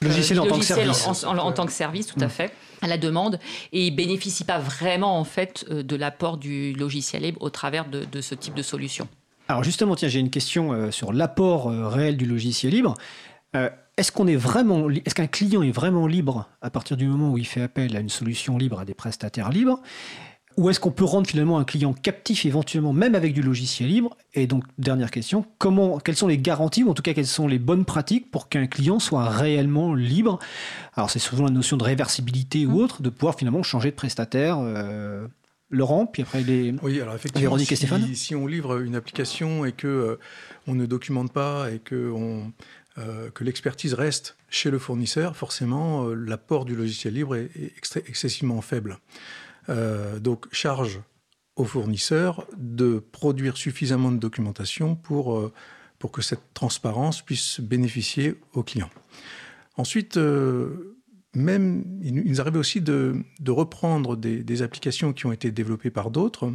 logiciel, 0.00 0.40
en, 0.40 0.46
tant 0.46 0.58
que 0.58 0.64
service. 0.64 1.24
En, 1.24 1.52
tant 1.52 1.66
que 1.66 1.72
service, 1.72 2.06
tout 2.06 2.20
à 2.20 2.26
mm. 2.26 2.30
fait 2.30 2.52
à 2.82 2.86
la 2.86 2.98
demande 2.98 3.40
et 3.72 3.90
ne 3.90 3.96
bénéficie 3.96 4.44
pas 4.44 4.58
vraiment 4.58 5.18
en 5.18 5.24
fait 5.24 5.64
euh, 5.70 5.82
de 5.82 5.96
l'apport 5.96 6.36
du 6.36 6.72
logiciel 6.74 7.22
libre 7.22 7.42
au 7.42 7.50
travers 7.50 7.86
de, 7.86 8.20
ce 8.20 8.34
type 8.34 8.54
de 8.54 8.62
solution. 8.62 9.08
Alors 9.48 9.64
justement, 9.64 9.96
tiens, 9.96 10.08
j'ai 10.08 10.20
une 10.20 10.30
question 10.30 10.90
sur 10.90 11.12
l'apport 11.12 11.66
réel 11.66 12.16
du 12.16 12.24
logiciel 12.24 12.72
libre. 12.72 12.94
est-ce 13.52 14.10
qu'on 14.10 14.26
est 14.26 14.36
vraiment, 14.36 14.88
est-ce 14.88 15.14
qu'un 15.14 15.26
client 15.26 15.62
est 15.62 15.70
vraiment 15.70 16.06
libre 16.06 16.48
à 16.62 16.70
partir 16.70 16.96
du 16.96 17.06
moment 17.06 17.32
où 17.32 17.38
il 17.38 17.46
fait 17.46 17.60
appel 17.60 17.94
à 17.94 18.00
une 18.00 18.08
solution 18.08 18.56
libre 18.56 18.80
à 18.80 18.86
des 18.86 18.94
prestataires 18.94 19.50
libres? 19.50 19.80
Ou 20.56 20.70
est-ce 20.70 20.78
qu'on 20.80 20.90
peut 20.90 21.04
rendre 21.04 21.26
finalement 21.26 21.58
un 21.58 21.64
client 21.64 21.92
captif 21.92 22.46
éventuellement, 22.46 22.92
même 22.92 23.14
avec 23.14 23.32
du 23.32 23.42
logiciel 23.42 23.88
libre? 23.88 24.16
Et 24.34 24.46
donc, 24.46 24.64
dernière 24.78 25.10
question, 25.10 25.44
comment, 25.58 25.98
quelles 25.98 26.16
sont 26.16 26.28
les 26.28 26.38
garanties, 26.38 26.84
ou 26.84 26.90
en 26.90 26.94
tout 26.94 27.02
cas 27.02 27.14
quelles 27.14 27.26
sont 27.26 27.48
les 27.48 27.58
bonnes 27.58 27.84
pratiques 27.84 28.30
pour 28.30 28.48
qu'un 28.48 28.66
client 28.66 28.98
soit 28.98 29.28
réellement 29.28 29.94
libre? 29.94 30.38
Alors, 30.94 31.10
c'est 31.10 31.18
souvent 31.18 31.44
la 31.44 31.50
notion 31.50 31.76
de 31.76 31.84
réversibilité 31.84 32.66
ou 32.66 32.72
mmh. 32.72 32.82
autre, 32.82 33.02
de 33.02 33.10
pouvoir 33.10 33.36
finalement 33.36 33.62
changer 33.62 33.90
de 33.90 33.96
prestataire. 33.96 34.58
Euh, 34.58 35.26
Laurent, 35.70 36.06
puis 36.06 36.22
après 36.22 36.42
les. 36.42 36.74
Oui, 36.82 37.00
alors 37.00 37.16
effectivement, 37.16 37.58
si, 37.58 38.14
si, 38.14 38.34
on 38.36 38.46
livre 38.46 38.80
une 38.80 38.94
application 38.94 39.64
et 39.64 39.72
que 39.72 39.88
euh, 39.88 40.16
on 40.68 40.74
ne 40.74 40.86
documente 40.86 41.32
pas 41.32 41.70
et 41.72 41.78
que 41.80 42.12
on, 42.12 42.52
euh, 42.98 43.30
que 43.30 43.42
l'expertise 43.42 43.94
reste 43.94 44.36
chez 44.50 44.70
le 44.70 44.78
fournisseur, 44.78 45.36
forcément, 45.36 46.06
l'apport 46.10 46.64
du 46.64 46.76
logiciel 46.76 47.14
libre 47.14 47.34
est, 47.34 47.50
excessivement 48.06 48.60
faible. 48.60 48.98
Euh, 49.68 50.18
donc 50.18 50.46
charge 50.52 51.00
aux 51.56 51.64
fournisseurs 51.64 52.46
de 52.56 53.02
produire 53.12 53.56
suffisamment 53.56 54.10
de 54.10 54.18
documentation 54.18 54.96
pour, 54.96 55.38
euh, 55.38 55.52
pour 55.98 56.10
que 56.10 56.20
cette 56.20 56.52
transparence 56.52 57.22
puisse 57.22 57.60
bénéficier 57.60 58.34
aux 58.52 58.62
clients. 58.62 58.90
Ensuite, 59.76 60.16
euh, 60.16 60.96
même, 61.34 61.84
il 62.02 62.24
nous 62.24 62.40
arrivait 62.40 62.58
aussi 62.58 62.80
de, 62.80 63.16
reprendre 63.46 64.16
des, 64.16 64.62
applications 64.62 65.12
qui 65.12 65.26
ont 65.26 65.32
été 65.32 65.50
développées 65.50 65.90
par 65.90 66.10
d'autres 66.10 66.52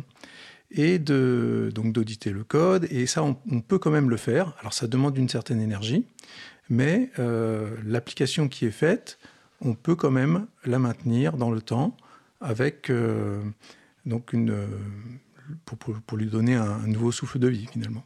et 0.71 0.99
de, 0.99 1.71
donc 1.73 1.93
d'auditer 1.93 2.31
le 2.31 2.43
code. 2.43 2.85
Et 2.91 3.07
ça, 3.07 3.23
on, 3.23 3.61
peut 3.61 3.79
quand 3.79 3.91
même 3.91 4.09
le 4.09 4.17
faire. 4.17 4.55
Alors, 4.59 4.73
ça 4.73 4.87
demande 4.87 5.17
une 5.17 5.27
certaine 5.27 5.59
énergie, 5.59 6.05
mais 6.69 7.09
l'application 7.83 8.47
qui 8.47 8.65
est 8.65 8.71
faite, 8.71 9.19
on 9.59 9.73
peut 9.73 9.95
quand 9.95 10.11
même 10.11 10.47
la 10.63 10.79
maintenir 10.79 11.35
dans 11.35 11.51
le 11.51 11.61
temps 11.61 11.97
avec 12.41 12.89
euh, 12.89 13.41
donc 14.05 14.33
une, 14.33 14.67
pour, 15.65 15.77
pour, 15.77 15.95
pour, 16.01 16.17
lui 16.17 16.27
donner 16.27 16.55
un, 16.55 16.63
un 16.63 16.87
nouveau 16.87 17.11
souffle 17.11 17.39
de 17.39 17.47
vie 17.47 17.67
finalement. 17.67 18.03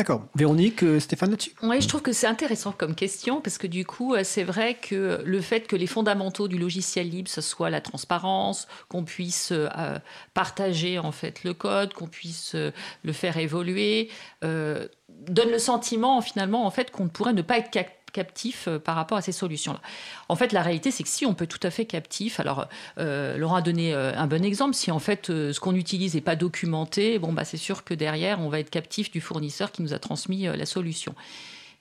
D'accord. 0.00 0.28
Véronique, 0.34 0.82
euh, 0.82 0.98
Stéphane 0.98 1.28
là-dessus? 1.28 1.52
Oui, 1.62 1.78
je 1.82 1.86
trouve 1.86 2.00
que 2.00 2.14
c'est 2.14 2.26
intéressant 2.26 2.72
comme 2.72 2.94
question 2.94 3.42
parce 3.42 3.58
que 3.58 3.66
du 3.66 3.84
coup, 3.84 4.14
euh, 4.14 4.22
c'est 4.24 4.44
vrai 4.44 4.72
que 4.72 5.22
le 5.26 5.40
fait 5.42 5.66
que 5.66 5.76
les 5.76 5.86
fondamentaux 5.86 6.48
du 6.48 6.56
logiciel 6.56 7.10
libre, 7.10 7.28
ce 7.28 7.42
soit 7.42 7.68
la 7.68 7.82
transparence, 7.82 8.66
qu'on 8.88 9.04
puisse 9.04 9.52
euh, 9.52 9.98
partager 10.32 10.98
en 10.98 11.12
fait 11.12 11.44
le 11.44 11.52
code, 11.52 11.92
qu'on 11.92 12.06
puisse 12.06 12.54
euh, 12.54 12.70
le 13.04 13.12
faire 13.12 13.36
évoluer, 13.36 14.08
euh, 14.42 14.88
donne 15.28 15.50
le 15.50 15.58
sentiment 15.58 16.22
finalement 16.22 16.64
en 16.64 16.70
fait 16.70 16.90
qu'on 16.90 17.04
ne 17.04 17.10
pourrait 17.10 17.34
ne 17.34 17.42
pas 17.42 17.58
être 17.58 17.70
captif 18.12 18.68
euh, 18.68 18.78
par 18.78 18.96
rapport 18.96 19.18
à 19.18 19.22
ces 19.22 19.32
solutions-là. 19.32 19.80
En 20.28 20.36
fait, 20.36 20.52
la 20.52 20.62
réalité, 20.62 20.90
c'est 20.90 21.02
que 21.02 21.08
si 21.08 21.26
on 21.26 21.34
peut 21.34 21.46
tout 21.46 21.60
à 21.62 21.70
fait 21.70 21.84
captif, 21.84 22.40
alors 22.40 22.68
euh, 22.98 23.36
Laurent 23.36 23.56
a 23.56 23.62
donné 23.62 23.94
euh, 23.94 24.12
un 24.14 24.26
bon 24.26 24.44
exemple, 24.44 24.74
si 24.74 24.90
en 24.90 24.98
fait 24.98 25.30
euh, 25.30 25.52
ce 25.52 25.60
qu'on 25.60 25.74
utilise 25.74 26.14
n'est 26.14 26.20
pas 26.20 26.36
documenté, 26.36 27.18
bon, 27.18 27.32
bah, 27.32 27.44
c'est 27.44 27.56
sûr 27.56 27.84
que 27.84 27.94
derrière, 27.94 28.40
on 28.40 28.48
va 28.48 28.60
être 28.60 28.70
captif 28.70 29.10
du 29.10 29.20
fournisseur 29.20 29.72
qui 29.72 29.82
nous 29.82 29.92
a 29.92 29.98
transmis 29.98 30.44
la 30.44 30.66
solution. 30.66 31.14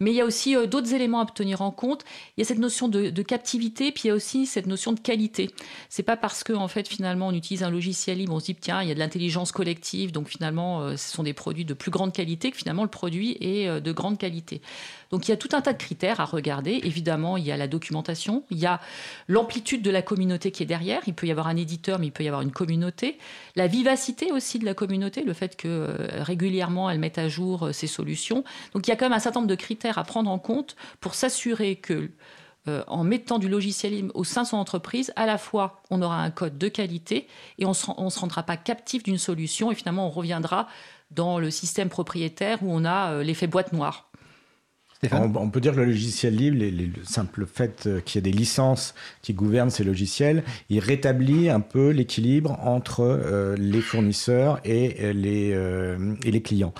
Mais 0.01 0.11
il 0.11 0.15
y 0.15 0.21
a 0.21 0.25
aussi 0.25 0.55
d'autres 0.67 0.93
éléments 0.93 1.19
à 1.19 1.25
tenir 1.25 1.61
en 1.61 1.71
compte. 1.71 2.05
Il 2.37 2.39
y 2.39 2.43
a 2.43 2.45
cette 2.45 2.57
notion 2.57 2.87
de, 2.87 3.21
captivité, 3.21 3.91
puis 3.91 4.03
il 4.05 4.07
y 4.07 4.11
a 4.11 4.13
aussi 4.13 4.45
cette 4.45 4.65
notion 4.65 4.93
de 4.93 4.99
qualité. 4.99 5.51
C'est 5.89 6.03
pas 6.03 6.15
parce 6.15 6.45
que 6.45 6.53
en 6.53 6.69
fait 6.69 6.87
finalement 6.87 7.27
on 7.27 7.33
utilise 7.33 7.63
un 7.63 7.69
logiciel 7.69 8.17
libre, 8.17 8.33
on 8.33 8.39
se 8.39 8.45
dit 8.45 8.55
tiens 8.55 8.81
il 8.81 8.87
y 8.87 8.91
a 8.91 8.93
de 8.93 8.99
l'intelligence 8.99 9.51
collective, 9.51 10.13
donc 10.13 10.29
finalement 10.29 10.95
ce 10.95 11.11
sont 11.11 11.23
des 11.23 11.33
produits 11.33 11.65
de 11.65 11.73
plus 11.73 11.91
grande 11.91 12.13
qualité 12.13 12.49
que 12.49 12.55
finalement 12.55 12.83
le 12.83 12.89
produit 12.89 13.35
est 13.41 13.81
de 13.81 13.91
grande 13.91 14.17
qualité. 14.17 14.61
Donc 15.11 15.27
il 15.27 15.31
y 15.31 15.33
a 15.33 15.37
tout 15.37 15.49
un 15.53 15.61
tas 15.61 15.73
de 15.73 15.77
critères 15.77 16.19
à 16.19 16.25
regarder. 16.25 16.79
Évidemment 16.83 17.37
il 17.37 17.45
y 17.45 17.51
a 17.51 17.57
la 17.57 17.67
documentation, 17.67 18.43
il 18.49 18.59
y 18.59 18.65
a 18.65 18.79
l'amplitude 19.27 19.81
de 19.81 19.89
la 19.89 20.01
communauté 20.01 20.51
qui 20.51 20.63
est 20.63 20.67
derrière. 20.67 21.01
Il 21.07 21.13
peut 21.13 21.27
y 21.27 21.31
avoir 21.31 21.47
un 21.47 21.55
éditeur, 21.55 21.99
mais 21.99 22.07
il 22.07 22.11
peut 22.11 22.23
y 22.23 22.27
avoir 22.27 22.41
une 22.41 22.51
communauté. 22.51 23.17
La 23.55 23.67
vivacité 23.67 24.31
aussi 24.31 24.59
de 24.59 24.65
la 24.65 24.73
communauté, 24.73 25.23
le 25.23 25.33
fait 25.33 25.55
que 25.55 25.67
euh, 25.67 26.23
régulièrement 26.23 26.89
elle 26.89 26.99
mette 26.99 27.17
à 27.17 27.27
jour 27.27 27.67
euh, 27.67 27.71
ses 27.73 27.87
solutions. 27.87 28.43
Donc 28.73 28.87
il 28.87 28.89
y 28.89 28.93
a 28.93 28.95
quand 28.95 29.05
même 29.05 29.13
un 29.13 29.19
certain 29.19 29.39
nombre 29.39 29.49
de 29.49 29.55
critères 29.55 29.97
à 29.97 30.03
prendre 30.03 30.29
en 30.29 30.39
compte 30.39 30.75
pour 30.99 31.15
s'assurer 31.15 31.75
que 31.75 32.11
euh, 32.67 32.83
en 32.87 33.03
mettant 33.03 33.39
du 33.39 33.49
logiciel 33.49 34.09
au 34.13 34.23
sein 34.23 34.43
de 34.43 34.47
son 34.47 34.57
entreprise, 34.57 35.11
à 35.15 35.25
la 35.25 35.37
fois 35.37 35.81
on 35.89 36.01
aura 36.01 36.21
un 36.21 36.29
code 36.29 36.57
de 36.57 36.67
qualité 36.67 37.27
et 37.57 37.65
on 37.65 37.69
ne 37.69 37.73
se 38.09 38.19
rendra 38.19 38.43
pas 38.43 38.57
captif 38.57 39.03
d'une 39.03 39.17
solution 39.17 39.71
et 39.71 39.75
finalement 39.75 40.07
on 40.07 40.11
reviendra 40.11 40.67
dans 41.09 41.39
le 41.39 41.49
système 41.49 41.89
propriétaire 41.89 42.61
où 42.61 42.71
on 42.71 42.85
a 42.85 43.23
l'effet 43.23 43.47
boîte 43.47 43.73
noire. 43.73 44.08
On, 45.11 45.49
peut 45.49 45.61
dire 45.61 45.73
que 45.73 45.79
le 45.79 45.85
logiciel 45.85 46.35
libre, 46.35 46.57
le 46.59 47.05
simple 47.05 47.45
fait 47.45 47.87
euh, 47.87 48.01
qu'il 48.01 48.17
y 48.17 48.19
ait 48.19 48.31
des 48.31 48.37
licences 48.37 48.93
qui 49.21 49.33
gouvernent 49.33 49.69
ces 49.69 49.85
logiciels, 49.85 50.43
il 50.69 50.79
rétablit 50.79 51.49
un 51.49 51.61
peu 51.61 51.91
l'équilibre 51.91 52.59
entre 52.61 53.01
euh, 53.01 53.55
les 53.57 53.81
fournisseurs 53.81 54.59
et 54.65 54.97
euh, 55.01 56.15
et 56.23 56.31
les 56.31 56.41
clients. 56.41 56.73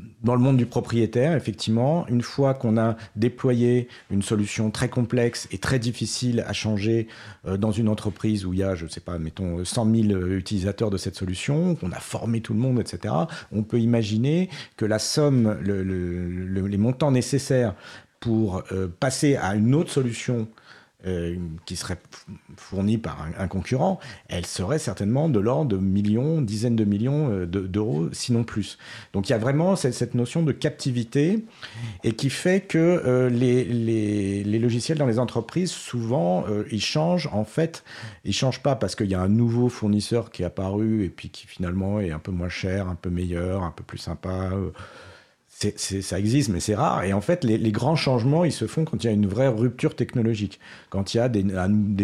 Euh, 0.00 0.04
dans 0.22 0.34
le 0.34 0.40
monde 0.40 0.56
du 0.56 0.66
propriétaire, 0.66 1.34
effectivement, 1.34 2.06
une 2.08 2.22
fois 2.22 2.54
qu'on 2.54 2.76
a 2.78 2.96
déployé 3.16 3.88
une 4.10 4.22
solution 4.22 4.70
très 4.70 4.88
complexe 4.88 5.48
et 5.52 5.58
très 5.58 5.78
difficile 5.78 6.44
à 6.46 6.52
changer 6.52 7.08
euh, 7.46 7.56
dans 7.56 7.72
une 7.72 7.88
entreprise 7.88 8.46
où 8.46 8.52
il 8.52 8.60
y 8.60 8.62
a, 8.62 8.74
je 8.74 8.84
ne 8.84 8.90
sais 8.90 9.00
pas, 9.00 9.18
mettons 9.18 9.64
100 9.64 9.94
000 9.94 10.26
utilisateurs 10.28 10.90
de 10.90 10.96
cette 10.96 11.16
solution, 11.16 11.74
qu'on 11.74 11.92
a 11.92 12.00
formé 12.00 12.40
tout 12.40 12.54
le 12.54 12.60
monde, 12.60 12.80
etc., 12.80 13.14
on 13.52 13.62
peut 13.62 13.80
imaginer 13.80 14.48
que 14.76 14.84
la 14.84 14.98
somme, 14.98 15.58
le, 15.60 15.82
le, 15.82 16.28
le, 16.28 16.66
les 16.66 16.78
montants 16.78 17.10
nécessaires 17.10 17.74
pour 18.20 18.62
euh, 18.72 18.88
passer 18.88 19.36
à 19.36 19.54
une 19.54 19.74
autre 19.74 19.90
solution 19.90 20.48
euh, 21.06 21.36
qui 21.66 21.76
serait 21.76 21.98
fournie 22.56 22.98
par 22.98 23.26
un, 23.38 23.46
concurrent, 23.48 24.00
elle 24.28 24.46
serait 24.46 24.78
certainement 24.78 25.28
de 25.28 25.38
l'ordre 25.38 25.70
de 25.70 25.76
millions, 25.76 26.40
dizaines 26.40 26.76
de 26.76 26.84
millions 26.84 27.30
euh, 27.30 27.46
d'euros, 27.46 28.06
de, 28.06 28.14
sinon 28.14 28.42
plus. 28.42 28.78
Donc 29.12 29.28
il 29.28 29.32
y 29.32 29.34
a 29.34 29.38
vraiment 29.38 29.76
cette, 29.76 30.14
notion 30.14 30.42
de 30.42 30.52
captivité 30.52 31.44
et 32.04 32.12
qui 32.12 32.30
fait 32.30 32.60
que 32.60 32.78
euh, 32.78 33.28
les, 33.28 34.44
logiciels 34.58 34.96
dans 34.96 35.06
les 35.06 35.18
entreprises, 35.18 35.72
souvent, 35.72 36.46
ils 36.70 36.80
changent. 36.80 37.28
En 37.32 37.44
fait, 37.44 37.84
ils 38.24 38.32
changent 38.32 38.62
pas 38.62 38.76
parce 38.76 38.94
qu'il 38.94 39.10
y 39.10 39.14
a 39.14 39.20
un 39.20 39.28
nouveau 39.28 39.68
fournisseur 39.68 40.30
qui 40.30 40.42
est 40.42 40.46
apparu 40.46 41.04
et 41.04 41.10
puis 41.10 41.28
qui 41.28 41.46
finalement 41.46 42.00
est 42.00 42.12
un 42.12 42.18
peu 42.18 42.32
moins 42.32 42.48
cher, 42.48 42.88
un 42.88 42.94
peu 42.94 43.10
meilleur, 43.10 43.62
un 43.62 43.72
peu 43.72 43.84
plus 43.84 43.98
sympa 43.98 44.50
ça 45.76 46.18
existe, 46.18 46.50
mais 46.50 46.60
c'est 46.60 46.74
rare. 46.74 47.04
Et 47.04 47.12
en 47.12 47.20
fait, 47.20 47.44
les, 47.44 47.72
grands 47.72 47.96
changements, 47.96 48.44
ils 48.44 48.52
se 48.52 48.66
font 48.66 48.84
quand 48.84 49.02
il 49.02 49.06
y 49.06 49.10
a 49.10 49.12
une 49.12 49.26
vraie 49.26 49.48
rupture 49.48 49.94
technologique, 49.94 50.58
quand 50.90 51.14
il 51.14 51.18
y 51.18 51.20
a 51.20 51.28
des, 51.28 51.42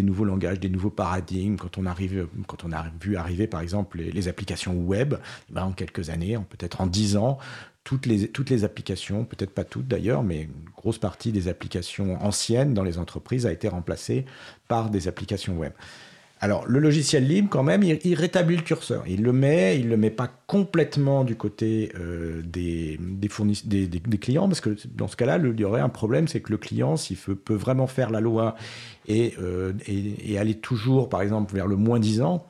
nouveaux 0.03 0.25
langages, 0.25 0.61
des 0.61 0.69
nouveaux 0.69 0.91
paradigmes, 0.91 1.57
quand 1.57 1.77
on 1.77 1.87
arrive, 1.87 2.29
quand 2.47 2.65
on 2.65 2.73
a 2.73 2.87
vu 3.01 3.17
arriver, 3.17 3.47
par 3.47 3.61
exemple, 3.61 3.99
les, 3.99 4.29
applications 4.29 4.75
web, 4.75 5.15
ben 5.51 5.65
en 5.65 5.73
quelques 5.73 6.11
années, 6.11 6.39
peut-être 6.51 6.81
en 6.81 6.87
dix 6.87 7.17
ans, 7.17 7.39
toutes 7.83 8.07
les 8.07 8.65
applications, 8.65 9.25
peut-être 9.25 9.51
pas 9.51 9.65
toutes 9.65 9.89
d'ailleurs, 9.89 10.23
mais 10.23 10.43
une 10.43 10.71
grosse 10.77 10.99
partie 10.99 11.33
des 11.33 11.49
applications 11.49 12.23
anciennes 12.25 12.73
dans 12.73 12.85
les 12.85 12.99
entreprises 12.99 13.47
a 13.47 13.53
été 13.53 13.69
remplacée 13.69 14.27
par 14.69 14.91
des 14.91 15.09
applications 15.09 15.59
web. 15.59 15.73
Alors, 16.43 16.67
le 16.67 16.79
logiciel 16.79 17.29
libre, 17.29 17.49
quand 17.51 17.63
même, 17.63 17.83
il, 17.83 18.15
rétablit 18.15 18.57
le 18.57 18.63
curseur. 18.63 19.05
Il 19.07 19.23
le 19.23 19.33
met, 19.33 19.79
il 19.79 19.91
le 19.91 19.99
met 19.99 20.09
pas 20.09 20.31
complètement 20.47 21.23
du 21.23 21.37
côté 21.37 21.93
euh, 22.01 22.41
des, 22.43 22.99
des, 22.99 23.87
des, 23.87 24.19
clients, 24.19 24.49
parce 24.49 24.63
que 24.63 24.75
dans 24.95 25.07
ce 25.07 25.17
cas-là, 25.17 25.39
il 25.39 25.61
y 25.61 25.65
aurait 25.65 25.83
un 25.83 25.91
problème, 25.91 26.29
c'est 26.29 26.41
que 26.41 26.51
le 26.51 26.57
client, 26.57 26.97
s'il 26.97 27.19
peut 27.19 27.55
vraiment 27.55 27.87
faire 27.87 28.09
la 28.09 28.21
loi 28.21 28.55
et, 29.07 29.35
euh, 29.39 29.75
et, 29.87 30.39
aller 30.39 30.55
toujours, 30.55 31.11
par 31.11 31.21
exemple, 31.21 31.55
vers 31.55 31.67
le 31.67 31.77
moins 31.77 32.01
10 32.01 32.23
ans, 32.23 32.47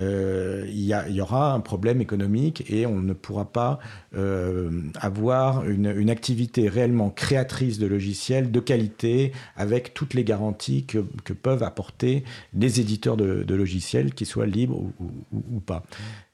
euh, 0.00 0.64
il, 0.68 0.84
y 0.84 1.20
aura 1.20 1.52
un 1.52 1.60
problème 1.60 2.00
économique 2.00 2.70
et 2.70 2.86
on 2.86 3.00
ne 3.00 3.12
pourra 3.12 3.52
pas 3.52 3.78
euh, 4.14 4.82
avoir 5.00 5.68
une, 5.68 6.08
activité 6.08 6.68
réellement 6.68 7.10
créatrice 7.10 7.78
de 7.78 7.86
logiciels 7.86 8.50
de 8.50 8.60
qualité 8.60 9.32
avec 9.56 9.94
toutes 9.94 10.14
les 10.14 10.24
garanties 10.24 10.86
que, 10.86 10.98
peuvent 11.32 11.62
apporter 11.62 12.24
les 12.54 12.80
éditeurs 12.80 13.16
de, 13.16 13.54
logiciels, 13.54 14.14
qu'ils 14.14 14.26
soient 14.26 14.46
libres 14.46 14.78
ou, 14.78 14.92
ou, 15.00 15.42
ou 15.56 15.60
pas. 15.60 15.82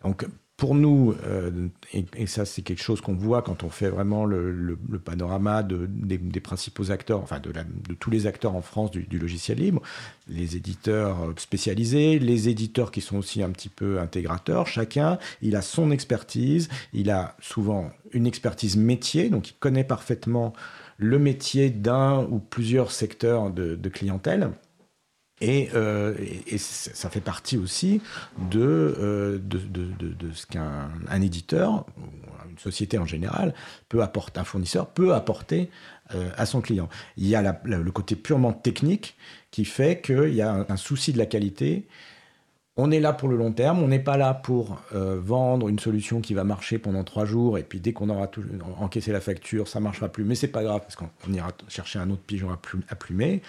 Donc 0.02 0.26
pour 0.56 0.76
nous, 0.76 1.16
euh, 1.26 1.68
et, 1.92 2.26
ça 2.26 2.44
c'est 2.44 2.62
quelque 2.62 2.82
chose 2.82 3.00
qu'on 3.00 3.14
voit 3.14 3.42
quand 3.42 3.64
on 3.64 3.70
fait 3.70 3.88
vraiment 3.88 4.24
le, 4.24 4.78
panorama 5.04 5.64
de, 5.64 5.86
des, 5.88 6.40
principaux 6.40 6.92
acteurs, 6.92 7.20
enfin 7.20 7.40
de, 7.40 7.52
tous 7.94 8.10
les 8.10 8.28
acteurs 8.28 8.54
en 8.54 8.62
France 8.62 8.92
du, 8.92 9.18
logiciel 9.18 9.58
libre, 9.58 9.82
les 10.28 10.56
éditeurs 10.56 11.32
spécialisés, 11.38 12.20
les 12.20 12.48
éditeurs 12.48 12.92
qui 12.92 13.00
sont 13.00 13.16
aussi 13.16 13.42
un 13.42 13.50
petit 13.50 13.68
peu 13.68 13.98
intégrateurs, 13.98 14.68
chacun 14.68 15.18
il 15.42 15.56
a 15.56 15.62
son 15.62 15.90
expertise, 15.90 16.68
il 16.92 17.10
a 17.10 17.36
souvent 17.40 17.90
une 18.12 18.26
expertise 18.26 18.76
métier, 18.76 19.30
donc 19.30 19.50
il 19.50 19.54
connaît 19.54 19.84
parfaitement 19.84 20.52
le 20.98 21.18
métier 21.18 21.70
d'un 21.70 22.22
ou 22.30 22.38
plusieurs 22.38 22.92
secteurs 22.92 23.50
de 23.50 23.88
clientèle. 23.88 24.50
Et, 25.44 25.68
euh, 25.74 26.14
ça 26.56 27.10
fait 27.10 27.20
partie 27.20 27.58
aussi 27.58 28.00
de, 28.50 28.60
euh, 28.62 29.38
ce 30.32 30.46
qu'un 30.46 30.90
un 31.06 31.20
éditeur, 31.20 31.84
une 32.50 32.58
société 32.58 32.96
en 32.96 33.04
général, 33.04 33.52
peut 33.90 34.02
apporter, 34.02 34.40
un 34.40 34.44
fournisseur 34.44 34.86
peut 34.86 35.12
apporter 35.12 35.68
euh, 36.14 36.30
à 36.38 36.46
son 36.46 36.62
client. 36.62 36.88
Il 37.18 37.26
y 37.26 37.34
a 37.34 37.60
le 37.62 37.90
côté 37.90 38.16
purement 38.16 38.54
technique 38.54 39.16
qui 39.50 39.66
fait 39.66 40.00
qu'il 40.00 40.34
y 40.34 40.40
a 40.40 40.64
un, 40.66 40.76
souci 40.78 41.12
de 41.12 41.18
la 41.18 41.26
qualité 41.26 41.86
on 42.76 42.90
est 42.90 42.98
là 42.98 43.12
pour 43.12 43.28
le 43.28 43.36
long 43.36 43.52
terme, 43.52 43.80
on 43.82 43.88
n'est 43.88 44.00
pas 44.00 44.16
là 44.16 44.34
pour 44.34 44.80
euh, 44.94 45.20
vendre 45.22 45.68
une 45.68 45.78
solution 45.78 46.20
qui 46.20 46.34
va 46.34 46.42
marcher 46.42 46.78
pendant 46.78 47.04
trois 47.04 47.24
jours 47.24 47.56
et 47.56 47.62
puis 47.62 47.78
dès 47.78 47.92
qu'on 47.92 48.08
aura 48.10 48.28
encaissé 48.80 49.12
la 49.12 49.20
facture, 49.20 49.68
ça 49.68 49.78
marchera 49.78 50.08
plus. 50.08 50.24
Mais 50.24 50.34
c'est 50.34 50.48
pas 50.48 50.64
grave 50.64 50.80
parce 50.80 50.96
qu'on 50.96 51.32
ira 51.32 51.52
chercher 51.68 52.00
un 52.00 52.10
autre 52.10 52.22
pigeon 52.22 52.48
à, 52.50 52.94
plumer. 52.96 53.42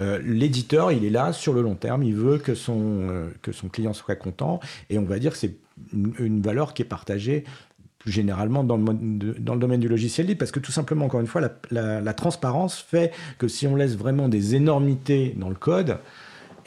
Euh, 0.00 0.18
L'éditeur, 0.24 0.90
il 0.90 1.04
est 1.04 1.10
là 1.10 1.32
sur 1.32 1.52
le 1.52 1.62
long 1.62 1.76
terme, 1.76 2.02
il 2.02 2.14
veut 2.14 2.38
que 2.38 2.54
son, 2.56 3.08
euh, 3.08 3.30
client 3.72 3.92
soit 3.92 4.16
content 4.16 4.58
et 4.90 4.98
on 4.98 5.04
va 5.04 5.20
dire 5.20 5.32
que 5.32 5.38
c'est 5.38 5.54
une, 5.92 6.42
valeur 6.42 6.74
qui 6.74 6.82
est 6.82 6.86
partagée 6.86 7.44
plus 8.00 8.10
généralement 8.10 8.64
dans 8.64 8.76
le, 8.76 9.56
domaine 9.56 9.78
du 9.78 9.86
logiciel 9.86 10.26
libre 10.26 10.40
parce 10.40 10.50
que 10.50 10.58
tout 10.58 10.72
simplement, 10.72 11.04
encore 11.04 11.20
une 11.20 11.28
fois, 11.28 11.40
la 11.70 12.14
transparence 12.14 12.78
fait 12.78 13.12
que 13.38 13.46
si 13.46 13.68
on 13.68 13.76
laisse 13.76 13.96
vraiment 13.96 14.28
des 14.28 14.56
énormités 14.56 15.34
dans 15.36 15.48
le 15.48 15.54
code, 15.54 15.98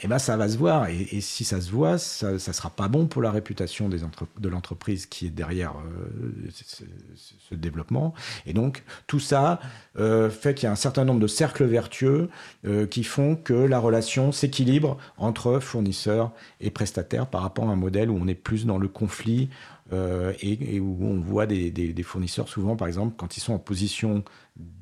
eh 0.00 0.08
ben 0.08 0.18
ça 0.18 0.36
va 0.36 0.48
se 0.48 0.58
voir. 0.58 0.88
Et, 0.88 1.20
si 1.20 1.44
ça 1.44 1.60
se 1.60 1.70
voit, 1.70 1.98
ça 1.98 2.32
ne 2.32 2.38
sera 2.38 2.70
pas 2.70 2.88
bon 2.88 3.06
pour 3.06 3.22
la 3.22 3.30
réputation 3.30 3.88
de 3.88 4.48
l'entreprise 4.48 5.06
qui 5.06 5.26
est 5.26 5.30
derrière 5.30 5.74
euh, 5.76 6.50
ce, 6.50 7.54
développement. 7.54 8.14
Et 8.44 8.52
donc, 8.52 8.84
tout 9.06 9.20
ça 9.20 9.60
euh, 9.98 10.28
fait 10.30 10.54
qu'il 10.54 10.64
y 10.64 10.68
a 10.68 10.72
un 10.72 10.76
certain 10.76 11.04
nombre 11.04 11.20
de 11.20 11.26
cercles 11.26 11.64
vertueux 11.64 12.28
euh, 12.66 12.86
qui 12.86 13.04
font 13.04 13.36
que 13.36 13.54
la 13.54 13.78
relation 13.78 14.32
s'équilibre 14.32 14.98
entre 15.16 15.60
fournisseurs 15.60 16.32
et 16.60 16.70
prestataires 16.70 17.26
par 17.26 17.42
rapport 17.42 17.68
à 17.68 17.72
un 17.72 17.76
modèle 17.76 18.10
où 18.10 18.18
on 18.20 18.28
est 18.28 18.34
plus 18.34 18.66
dans 18.66 18.78
le 18.78 18.88
conflit 18.88 19.48
et, 19.92 20.80
où 20.80 20.98
on 21.00 21.20
voit 21.20 21.46
des 21.46 22.02
fournisseurs 22.02 22.48
souvent, 22.48 22.74
par 22.74 22.88
exemple, 22.88 23.14
quand 23.16 23.36
ils 23.36 23.40
sont 23.40 23.52
en 23.52 23.60
position 23.60 24.24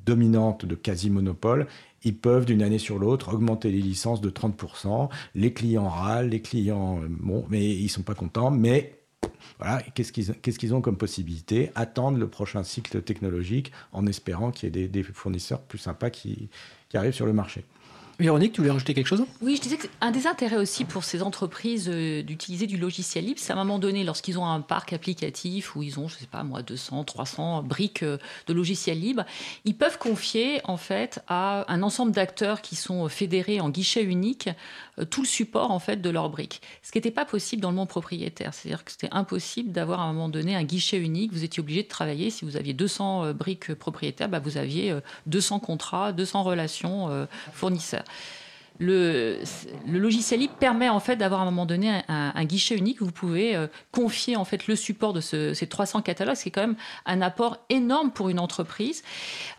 dominante 0.05 0.65
de 0.65 0.75
quasi-monopole, 0.75 1.67
ils 2.05 2.15
peuvent 2.15 2.45
d'une 2.45 2.61
année 2.61 2.77
sur 2.77 2.99
l'autre 2.99 3.33
augmenter 3.33 3.71
les 3.71 3.81
licences 3.81 4.21
de 4.21 4.29
30%. 4.29 5.09
Les 5.33 5.51
clients 5.51 5.89
râlent, 5.89 6.29
les 6.29 6.41
clients, 6.41 7.01
euh, 7.01 7.07
bon, 7.09 7.45
mais 7.49 7.65
ils 7.65 7.89
sont 7.89 8.03
pas 8.03 8.15
contents. 8.15 8.51
Mais 8.51 8.99
voilà, 9.59 9.81
qu'est-ce 9.93 10.11
qu'ils 10.11 10.73
ont 10.73 10.81
comme 10.81 10.97
possibilité? 10.97 11.71
Attendre 11.75 12.17
le 12.17 12.27
prochain 12.27 12.63
cycle 12.63 13.01
technologique 13.01 13.71
en 13.91 14.05
espérant 14.05 14.51
qu'il 14.51 14.75
y 14.75 14.83
ait 14.83 14.87
des, 14.87 15.03
fournisseurs 15.03 15.61
plus 15.61 15.79
sympas 15.79 16.09
qui 16.09 16.49
arrivent 16.93 17.13
sur 17.13 17.25
le 17.25 17.33
marché. 17.33 17.65
Véronique, 18.17 18.53
tu 18.53 18.61
voulais 18.61 18.71
rajouter 18.71 18.93
quelque 18.93 19.07
chose? 19.07 19.25
Oui, 19.41 19.57
je 19.57 19.61
disais 19.61 19.75
que 19.75 19.87
un 19.99 20.11
des 20.11 20.25
intérêts 20.25 20.55
aussi 20.55 20.85
pour 20.85 21.03
ces 21.03 21.21
entreprises 21.21 21.89
euh, 21.91 22.21
d'utiliser 22.21 22.65
du 22.65 22.77
logiciel 22.77 23.25
libre, 23.25 23.39
c'est 23.41 23.51
à 23.51 23.57
un 23.57 23.59
moment 23.59 23.77
donné, 23.77 24.05
lorsqu'ils 24.05 24.39
ont 24.39 24.45
un 24.45 24.61
parc 24.61 24.93
applicatif 24.93 25.75
où 25.75 25.83
ils 25.83 25.99
ont, 25.99 26.07
je 26.07 26.15
sais 26.15 26.25
pas 26.25 26.43
moi, 26.43 26.61
200, 26.61 27.03
300 27.03 27.63
briques 27.63 28.03
euh, 28.03 28.17
de 28.47 28.53
logiciel 28.53 29.01
libre, 29.01 29.25
ils 29.65 29.75
peuvent 29.75 29.97
confier 29.97 30.61
en 30.63 30.77
fait 30.77 31.19
à 31.27 31.65
un 31.71 31.83
ensemble 31.83 32.13
d'acteurs 32.13 32.61
qui 32.61 32.77
sont 32.77 33.09
fédérés 33.09 33.59
en 33.59 33.69
guichet 33.69 34.03
unique 34.03 34.49
euh, 34.94 34.94
tout 35.09 35.21
le 35.21 35.27
support 35.27 35.71
en 35.71 35.79
fait 35.79 36.01
de 36.01 36.09
leurs 36.09 36.29
briques. 36.29 36.61
Ce 36.81 36.91
qui 36.91 36.97
n'était 36.97 37.11
pas 37.11 37.25
possible 37.25 37.61
dans 37.61 37.69
le 37.69 37.75
monde 37.75 37.89
propriétaire, 37.89 38.53
c'est-à-dire 38.53 38.83
que 38.83 38.91
c'était 38.91 39.09
impossible 39.11 39.71
d'avoir 39.71 39.99
à 39.99 40.03
un 40.03 40.13
moment 40.13 40.29
donné 40.29 40.55
un 40.55 40.63
guichet 40.63 40.97
unique. 40.97 41.33
Vous 41.33 41.43
étiez 41.43 41.59
obligé 41.61 41.83
de 41.83 41.87
travailler 41.87 42.29
si 42.29 42.45
vous 42.45 42.57
aviez 42.57 42.73
200 42.73 43.33
briques 43.33 43.73
propriétaires, 43.73 44.29
bah, 44.29 44.39
vous 44.39 44.57
aviez 44.57 44.95
200 45.25 45.59
contrats, 45.59 46.13
200 46.13 46.43
relations 46.43 47.27
fournisseurs 47.53 48.03
le, 48.79 49.39
logiciel 49.87 50.41
libre 50.41 50.55
permet 50.55 50.89
en 50.89 50.99
fait 50.99 51.15
d'avoir 51.15 51.41
à 51.41 51.43
un 51.43 51.45
moment 51.45 51.65
donné 51.65 52.01
un, 52.07 52.45
guichet 52.45 52.75
unique 52.75 53.01
vous 53.01 53.11
pouvez 53.11 53.55
euh, 53.55 53.67
confier 53.91 54.35
en 54.35 54.45
fait 54.45 54.67
le 54.67 54.75
support 54.75 55.13
de 55.13 55.21
ces 55.21 55.67
300 55.67 56.01
catalogues, 56.01 56.35
ce 56.35 56.43
qui 56.43 56.49
est 56.49 56.51
quand 56.51 56.61
même 56.61 56.75
un 57.05 57.21
apport 57.21 57.57
énorme 57.69 58.11
pour 58.11 58.29
une 58.29 58.39
entreprise. 58.39 59.03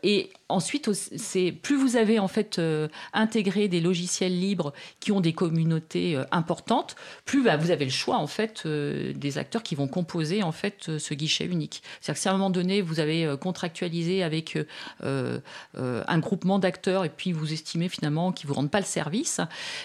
Et 0.02 0.30
ensuite, 0.48 0.92
c'est 0.92 1.50
plus 1.50 1.76
vous 1.76 1.96
avez 1.96 2.18
en 2.18 2.28
fait 2.28 2.58
euh, 2.58 2.88
intégré 3.12 3.68
des 3.68 3.80
logiciels 3.80 4.38
libres 4.38 4.72
qui 5.00 5.12
ont 5.12 5.20
des 5.20 5.32
communautés 5.32 6.16
euh, 6.16 6.24
importantes, 6.30 6.96
plus 7.24 7.42
bah, 7.42 7.56
vous 7.56 7.70
avez 7.70 7.84
le 7.84 7.90
choix 7.90 8.16
en 8.16 8.26
fait 8.26 8.66
des 8.66 9.38
acteurs 9.38 9.62
qui 9.62 9.74
vont 9.74 9.88
composer 9.88 10.42
en 10.42 10.52
fait 10.52 10.98
ce 10.98 11.14
guichet 11.14 11.46
unique. 11.46 11.82
C'est-à-dire 12.00 12.14
que 12.14 12.20
si 12.20 12.28
à 12.28 12.32
un 12.32 12.34
moment 12.34 12.50
donné 12.50 12.82
vous 12.82 13.00
avez 13.00 13.34
contractualisé 13.40 14.22
avec 14.22 14.58
un 15.02 16.18
groupement 16.18 16.58
d'acteurs 16.58 17.04
et 17.04 17.08
puis 17.08 17.32
vous 17.32 17.52
estimez 17.52 17.88
finalement 17.88 18.32
qu'ils 18.32 18.48
vous 18.48 18.54
rendent 18.54 18.70
pas 18.70 18.80
le 18.80 18.84
service 18.84 19.05
service, 19.06 19.40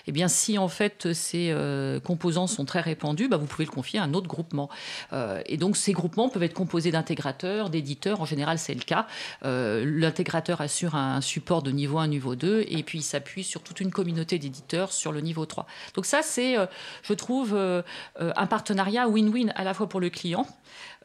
eh 0.08 0.12
bien, 0.12 0.28
si 0.28 0.58
en 0.58 0.68
fait 0.68 1.14
ces 1.14 1.52
euh, 1.52 2.00
composants 2.00 2.48
sont 2.48 2.66
très 2.66 2.82
répandus, 2.82 3.28
bah, 3.28 3.38
vous 3.38 3.46
pouvez 3.46 3.66
le 3.66 3.72
confier 3.72 4.00
à 4.00 4.04
un 4.04 4.16
autre 4.16 4.28
groupement. 4.28 4.68
Euh, 5.14 5.42
et 5.46 5.58
donc, 5.58 5.78
ces 5.78 5.94
groupements 5.94 6.28
peuvent 6.28 6.42
être 6.42 6.56
composés 6.56 6.90
d'intégrateurs, 6.90 7.70
d'éditeurs. 7.70 8.20
En 8.20 8.26
général, 8.26 8.58
c'est 8.58 8.74
le 8.74 8.82
cas. 8.82 9.06
Euh, 9.46 9.86
l'intégrateur 9.86 10.60
assure 10.60 10.96
un 10.96 11.22
support 11.22 11.62
de 11.62 11.70
niveau 11.70 12.00
1, 12.00 12.08
niveau 12.08 12.36
2, 12.36 12.66
et 12.68 12.82
puis 12.82 13.00
il 13.00 13.04
s'appuie 13.04 13.44
sur 13.44 13.62
toute 13.62 13.80
une 13.80 13.92
communauté 13.92 14.40
d'éditeurs 14.40 14.92
sur 14.92 15.12
le 15.12 15.22
niveau 15.22 15.46
3. 15.46 15.68
Donc 15.94 16.08
ça, 16.08 16.22
c'est, 16.24 16.56
je 17.04 17.14
trouve, 17.14 17.56
un 17.56 18.46
partenariat 18.48 19.08
win-win 19.08 19.52
à 19.56 19.64
la 19.64 19.74
fois 19.74 19.88
pour 19.88 20.00
le 20.00 20.10
client, 20.10 20.48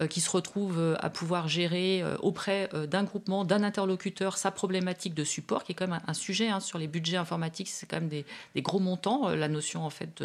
qui 0.08 0.20
se 0.20 0.30
retrouve 0.30 0.96
à 1.00 1.10
pouvoir 1.10 1.48
gérer 1.48 2.04
auprès 2.20 2.68
d'un 2.88 3.04
groupement, 3.04 3.44
d'un 3.44 3.62
interlocuteur, 3.62 4.36
sa 4.36 4.50
problématique 4.50 5.14
de 5.14 5.24
support, 5.24 5.64
qui 5.64 5.72
est 5.72 5.74
quand 5.74 5.88
même 5.88 6.00
un, 6.06 6.14
sujet 6.14 6.48
hein, 6.48 6.60
sur 6.60 6.78
les 6.78 6.86
budgets 6.86 7.16
informatiques, 7.16 7.68
c'est 7.68 7.86
quand 7.86 7.96
même 7.96 8.05
des, 8.06 8.24
gros 8.62 8.78
montants, 8.78 9.28
la 9.30 9.48
notion 9.48 9.84
en 9.84 9.90
fait 9.90 10.22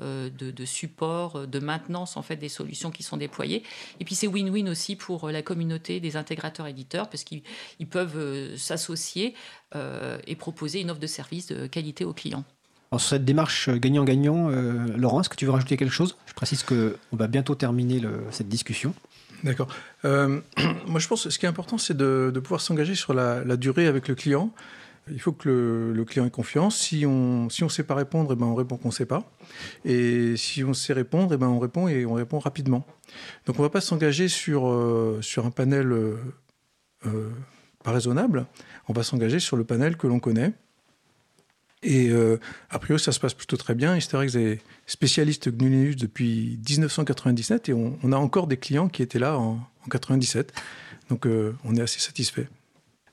de, 0.00 0.30
de, 0.30 0.64
support, 0.64 1.46
de 1.46 1.58
maintenance 1.58 2.16
en 2.16 2.22
fait 2.22 2.36
des 2.36 2.48
solutions 2.48 2.90
qui 2.90 3.02
sont 3.02 3.16
déployées. 3.16 3.62
Et 4.00 4.04
puis 4.04 4.14
c'est 4.14 4.26
win-win 4.26 4.68
aussi 4.68 4.96
pour 4.96 5.30
la 5.30 5.42
communauté 5.42 6.00
des 6.00 6.16
intégrateurs 6.16 6.66
éditeurs, 6.66 7.08
parce 7.08 7.24
qu'ils 7.24 7.42
peuvent 7.90 8.56
s'associer 8.56 9.34
et 9.74 10.36
proposer 10.36 10.80
une 10.80 10.90
offre 10.90 11.00
de 11.00 11.06
service 11.06 11.46
de 11.46 11.66
qualité 11.66 12.04
aux 12.04 12.12
clients. 12.12 12.44
Alors, 12.90 13.00
sur 13.00 13.10
cette 13.10 13.24
démarche 13.24 13.70
gagnant-gagnant, 13.70 14.50
Laurent, 14.96 15.20
est-ce 15.20 15.28
que 15.28 15.36
tu 15.36 15.46
veux 15.46 15.52
rajouter 15.52 15.76
quelque 15.76 15.94
chose? 15.94 16.16
Je 16.26 16.34
précise 16.34 16.62
qu'on 16.62 16.94
va 17.12 17.26
bientôt 17.26 17.54
terminer 17.54 18.02
cette 18.30 18.48
discussion. 18.48 18.94
D'accord. 19.44 19.68
Euh, 20.04 20.40
moi, 20.86 21.00
je 21.00 21.08
pense 21.08 21.24
que 21.24 21.30
ce 21.30 21.38
qui 21.38 21.46
est 21.46 21.48
important, 21.48 21.78
c'est 21.78 21.96
de, 21.96 22.32
pouvoir 22.42 22.60
s'engager 22.60 22.94
sur 22.94 23.14
la, 23.14 23.56
durée 23.56 23.86
avec 23.86 24.08
le 24.08 24.14
client. 24.14 24.50
Il 25.10 25.20
faut 25.20 25.32
que 25.32 25.92
le, 25.94 26.04
client 26.04 26.24
ait 26.24 26.30
confiance. 26.30 26.76
Si 26.76 27.04
on 27.06 27.48
si 27.50 27.64
on 27.64 27.68
sait 27.68 27.82
pas 27.82 27.94
répondre, 27.94 28.30
et 28.30 28.34
eh 28.34 28.36
ben 28.36 28.46
on 28.46 28.54
répond 28.54 28.76
qu'on 28.76 28.88
ne 28.88 28.92
sait 28.92 29.06
pas. 29.06 29.24
Et 29.84 30.36
si 30.36 30.62
on 30.62 30.74
sait 30.74 30.92
répondre, 30.92 31.32
et 31.32 31.34
eh 31.34 31.38
ben 31.38 31.48
on 31.48 31.58
répond 31.58 31.88
et 31.88 32.06
on 32.06 32.14
répond 32.14 32.38
rapidement. 32.38 32.86
Donc 33.46 33.58
on 33.58 33.62
ne 33.62 33.66
va 33.66 33.70
pas 33.70 33.80
s'engager 33.80 34.28
sur 34.28 34.68
euh, 34.68 35.18
sur 35.20 35.44
un 35.44 35.50
panel 35.50 35.92
euh, 35.92 37.30
pas 37.82 37.92
raisonnable. 37.92 38.46
On 38.88 38.92
va 38.92 39.02
s'engager 39.02 39.40
sur 39.40 39.56
le 39.56 39.64
panel 39.64 39.96
que 39.96 40.06
l'on 40.06 40.20
connaît 40.20 40.52
et 41.82 42.10
euh, 42.10 42.38
a 42.70 42.78
priori, 42.78 43.00
ça 43.00 43.12
se 43.12 43.18
passe 43.18 43.34
plutôt 43.34 43.56
très 43.56 43.74
bien. 43.74 43.96
Hysterix 43.96 44.36
est 44.36 44.60
spécialiste 44.86 45.48
GNU 45.48 45.70
Linux 45.70 45.96
depuis 45.96 46.60
1997 46.68 47.68
et 47.68 47.72
on, 47.72 48.12
a 48.12 48.16
encore 48.16 48.46
des 48.46 48.56
clients 48.56 48.88
qui 48.88 49.02
étaient 49.02 49.18
là 49.18 49.38
en, 49.38 49.54
en 49.54 49.88
97. 49.90 50.52
Donc 51.10 51.26
euh, 51.26 51.56
on 51.64 51.74
est 51.76 51.80
assez 51.80 51.98
satisfait. 51.98 52.48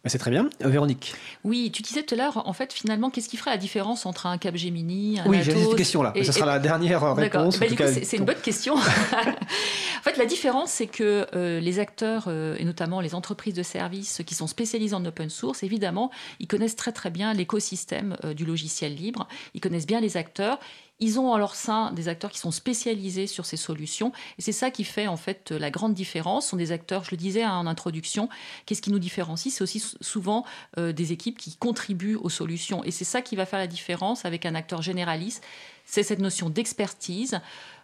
Bah, 0.04 0.10
c'est 0.10 0.18
très 0.18 0.32
bien. 0.32 0.50
Euh, 0.64 0.70
Véronique 0.70 1.14
Oui, 1.44 1.72
tu 1.74 1.82
disais 1.82 2.04
tout 2.04 2.16
à 2.16 2.18
l'heure, 2.18 2.48
en 2.48 2.54
fait, 2.54 2.72
finalement, 2.72 3.10
qu'est-ce 3.10 3.28
qui 3.28 3.36
ferait 3.36 3.52
la 3.52 3.58
différence 3.58 4.06
entre 4.06 4.28
un 4.28 4.38
Capgemini, 4.38 5.20
un 5.20 5.28
Oui, 5.28 5.40
j'ai 5.44 5.52
cette 5.52 5.76
question-là. 5.76 6.14
Ce 6.24 6.32
sera 6.32 6.46
la 6.46 6.60
dernière 6.60 7.16
réponse. 7.16 7.60
Bah, 7.60 7.66
c'est 7.68 8.18
une 8.18 8.24
bonne 8.24 8.40
question. 8.40 8.76
en 8.78 10.02
fait, 10.04 10.16
la 10.16 10.26
différence, 10.26 10.72
c'est 10.72 10.88
que 10.88 11.28
euh, 11.36 11.60
les 11.60 11.80
acteurs, 11.80 12.26
euh, 12.28 12.56
et 12.58 12.64
notamment 12.64 13.02
les 13.02 13.14
entreprises 13.14 13.54
de 13.54 13.64
services 13.64 14.22
qui 14.26 14.36
sont 14.36 14.48
spécialisées 14.48 14.96
en 14.96 15.04
open 15.04 15.30
source, 15.30 15.64
évidemment, 15.64 16.12
ils 16.40 16.48
connaissent 16.48 16.78
très 16.78 16.94
très 16.94 17.10
bien 17.10 17.34
l'écosystème 17.34 18.16
du 18.36 18.46
logiciel 18.46 18.96
libre. 18.96 19.28
Ils 19.54 19.60
connaissent 19.60 19.88
bien 19.88 20.00
les 20.00 20.16
acteurs. 20.16 20.60
Ils 21.02 21.20
ont 21.20 21.32
en 21.32 21.38
leur 21.38 21.56
sein 21.56 21.92
des 21.92 22.10
acteurs 22.10 22.30
qui 22.32 22.40
sont 22.40 22.52
spécialisés 22.52 23.28
sur 23.28 23.46
ces 23.46 23.56
solutions. 23.56 24.12
Et 24.38 24.42
c'est 24.42 24.52
ça 24.52 24.70
qui 24.70 24.84
fait 24.84 25.08
en 25.08 25.16
fait 25.16 25.52
la 25.52 25.72
grande 25.72 25.94
différence. 25.94 26.46
Ce 26.46 26.50
sont 26.52 26.58
des 26.58 26.72
acteurs, 26.72 27.06
je 27.06 27.12
le 27.12 27.18
disais 27.18 27.46
en 27.46 27.68
introduction, 27.68 28.28
qu'est-ce 28.66 28.82
qui 28.82 28.92
nous 28.92 29.00
différencie? 29.00 29.54
C'est 29.54 29.64
aussi 29.64 29.82
souvent 30.02 30.46
euh, 30.78 30.92
des 30.92 31.14
équipes 31.14 31.38
qui 31.38 31.56
contribuent 31.56 32.16
aux 32.16 32.30
solutions. 32.30 32.84
Et 32.84 32.92
c'est 32.92 33.06
ça 33.06 33.22
qui 33.22 33.38
va 33.38 33.46
faire 33.46 33.60
la 33.60 33.68
différence 33.68 34.26
avec 34.26 34.46
un 34.46 34.56
acteur 34.56 34.82
généraliste. 34.82 35.44
C'est 35.86 36.04
cette 36.04 36.20
notion 36.20 36.50
d'expertise, 36.50 37.40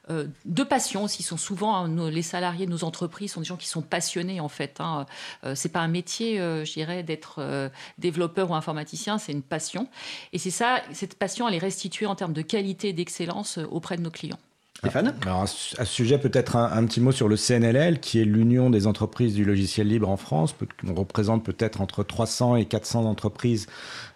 euh, 0.10 0.28
de 0.46 0.64
passion 0.64 1.04
aussi. 1.04 1.24
Sont 1.24 1.38
souvent 1.38 1.76
hein, 1.76 2.10
les 2.10 2.22
salariés 2.22 2.66
de 2.66 2.72
nos 2.72 2.84
entreprises 2.84 3.32
sont 3.32 3.42
des 3.42 3.46
gens 3.46 3.58
qui 3.58 3.68
sont 3.68 3.82
passionnés 3.82 4.40
en 4.40 4.50
fait. 4.50 4.78
Hein. 4.80 5.06
Euh, 5.44 5.56
c'est 5.56 5.70
pas 5.70 5.80
un 5.80 5.88
métier, 5.88 6.40
euh, 6.40 6.64
je 6.66 6.74
dirais, 6.74 7.04
d'être 7.04 7.72
développeur 7.98 8.52
ou 8.52 8.56
informaticien, 8.56 9.18
c'est 9.18 9.32
une 9.32 9.42
passion. 9.42 9.88
Et 10.34 10.38
c'est 10.38 10.52
ça, 10.52 10.82
cette 10.92 11.16
passion, 11.16 11.48
elle 11.48 11.56
est 11.56 11.60
restituée 11.60 12.06
en 12.06 12.16
termes 12.16 12.34
de 12.34 12.42
qualité 12.42 12.90
et 12.90 12.94
d'excellence 12.94 13.60
auprès 13.72 13.98
de 13.98 14.02
nos 14.02 14.12
clients. 14.12 14.40
Stéphane 14.80 15.16
Alors, 15.24 15.44
à 15.44 15.48
ce 15.48 15.86
sujet, 15.86 16.18
peut-être 16.18 16.58
un, 16.58 16.86
petit 16.86 17.00
mot 17.00 17.12
sur 17.12 17.28
le 17.28 17.38
CNLL, 17.38 18.00
qui 18.00 18.20
est 18.20 18.26
l'Union 18.26 18.70
des 18.70 18.88
entreprises 18.88 19.34
du 19.34 19.46
logiciel 19.46 19.88
libre 19.88 20.10
en 20.10 20.18
France. 20.18 20.54
On 20.86 20.94
représente 20.94 21.44
peut-être 21.44 21.82
entre 21.82 22.04
300 22.04 22.58
et 22.58 22.66
400 22.66 23.06
entreprises 23.06 23.68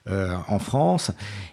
euh, 0.08 0.34
en 0.48 0.60
France. 0.60 1.12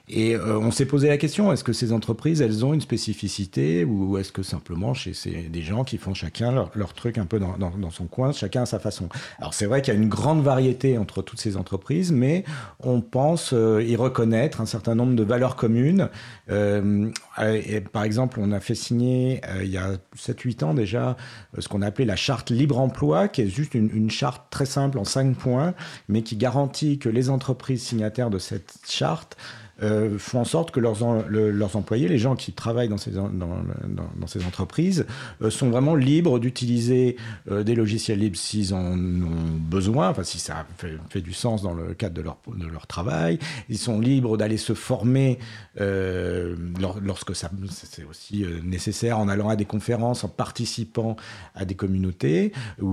Et 0.09 0.37
euh, 0.37 0.57
on 0.61 0.71
s'est 0.71 0.87
posé 0.87 1.09
la 1.09 1.19
question, 1.19 1.53
est-ce 1.53 1.65
que 1.65 1.73
ces 1.73 1.93
entreprises, 1.93 2.41
elles 2.41 2.65
ont 2.65 2.73
une 2.73 2.81
spécificité 2.81 3.85
ou 3.85 4.19
est-ce 4.19 4.31
que 4.31 4.45
simplement 4.45 4.95
chez 4.95 5.15
ces, 5.15 5.33
des 5.33 5.63
gens 5.63 5.83
qui 5.83 5.99
font 5.99 6.15
chacun 6.15 6.53
leur, 6.53 6.95
truc 6.95 7.19
un 7.19 7.27
peu 7.27 7.41
dans, 7.41 7.57
dans, 7.59 7.91
son 7.91 8.07
coin, 8.07 8.31
chacun 8.31 8.63
à 8.63 8.67
sa 8.67 8.79
façon? 8.79 9.09
Alors 9.39 9.53
c'est 9.53 9.67
vrai 9.67 9.83
qu'il 9.83 9.93
y 9.93 9.97
a 9.97 10.01
une 10.01 10.09
grande 10.09 10.45
variété 10.45 10.97
entre 10.97 11.23
toutes 11.23 11.41
ces 11.41 11.57
entreprises, 11.57 12.13
mais 12.13 12.45
on 12.79 13.01
pense 13.01 13.53
euh, 13.53 13.83
y 13.83 13.97
reconnaître 13.97 14.61
un 14.61 14.67
certain 14.67 14.95
nombre 14.95 15.17
de 15.17 15.25
valeurs 15.25 15.57
communes. 15.57 16.09
par 16.47 18.05
exemple, 18.05 18.39
on 18.41 18.53
a 18.53 18.61
fait 18.61 18.77
signer 18.77 19.41
il 19.61 19.71
y 19.71 19.77
a 19.77 19.97
7-8 20.17 20.65
ans 20.65 20.75
déjà 20.75 21.17
ce 21.59 21.69
qu'on 21.69 21.83
a 21.83 21.87
appelé 21.87 22.05
la 22.05 22.17
charte 22.17 22.51
libre 22.51 22.79
emploi, 22.79 23.27
qui 23.27 23.43
est 23.43 23.49
juste 23.49 23.75
une, 23.75 23.91
une 23.93 24.11
charte 24.11 24.45
très 24.51 24.67
simple 24.67 24.99
en 24.99 25.05
5 25.05 25.37
points, 25.37 25.75
mais 26.09 26.23
qui 26.23 26.37
garantit 26.37 26.99
que 26.99 27.09
les 27.09 27.29
entreprises 27.29 27.83
signataires 27.83 28.31
de 28.31 28.36
cette 28.39 28.75
charte 28.89 29.37
euh, 29.83 30.19
font 30.19 30.41
en 30.41 30.45
sorte 30.47 30.71
que 30.71 30.81
leurs, 30.81 30.97
leurs 31.29 31.77
employés, 31.77 32.09
les 32.09 32.17
gens 32.17 32.35
qui 32.35 32.53
travaillent 32.53 32.89
dans 32.89 32.97
ces, 32.97 33.11
dans, 33.11 33.29
dans, 33.29 34.27
ces 34.27 34.43
entreprises, 34.47 35.05
euh, 35.43 35.51
sont 35.51 35.69
vraiment 35.69 35.95
libres 35.95 36.39
d'utiliser 36.39 37.17
euh, 37.51 37.63
des 37.63 37.75
logiciels 37.75 38.21
libres 38.21 38.39
s'ils 38.39 38.73
en 38.73 38.95
ont 38.95 39.59
besoin, 39.61 40.09
enfin 40.09 40.23
si 40.23 40.39
ça 40.39 40.67
fait, 41.11 41.21
du 41.21 41.35
sens 41.35 41.61
dans 41.61 41.75
le 41.75 41.93
cadre 41.93 42.15
de 42.15 42.23
leur, 42.23 42.39
de 42.57 42.67
leur 42.67 42.87
travail. 42.87 43.39
Ils 43.69 43.77
sont 43.77 44.01
libres 44.01 44.39
d'aller 44.39 44.57
se 44.57 44.73
former 44.73 45.39
lorsque 45.79 47.37
ça, 47.37 47.51
c'est 47.71 48.05
aussi 48.05 48.47
nécessaire 48.65 49.19
en 49.19 49.29
allant 49.29 49.51
à 49.51 49.57
des 49.57 49.67
conférences, 49.67 50.25
en 50.25 50.29
participant 50.29 51.17
à 51.55 51.67
des 51.67 51.75
communautés. 51.75 52.53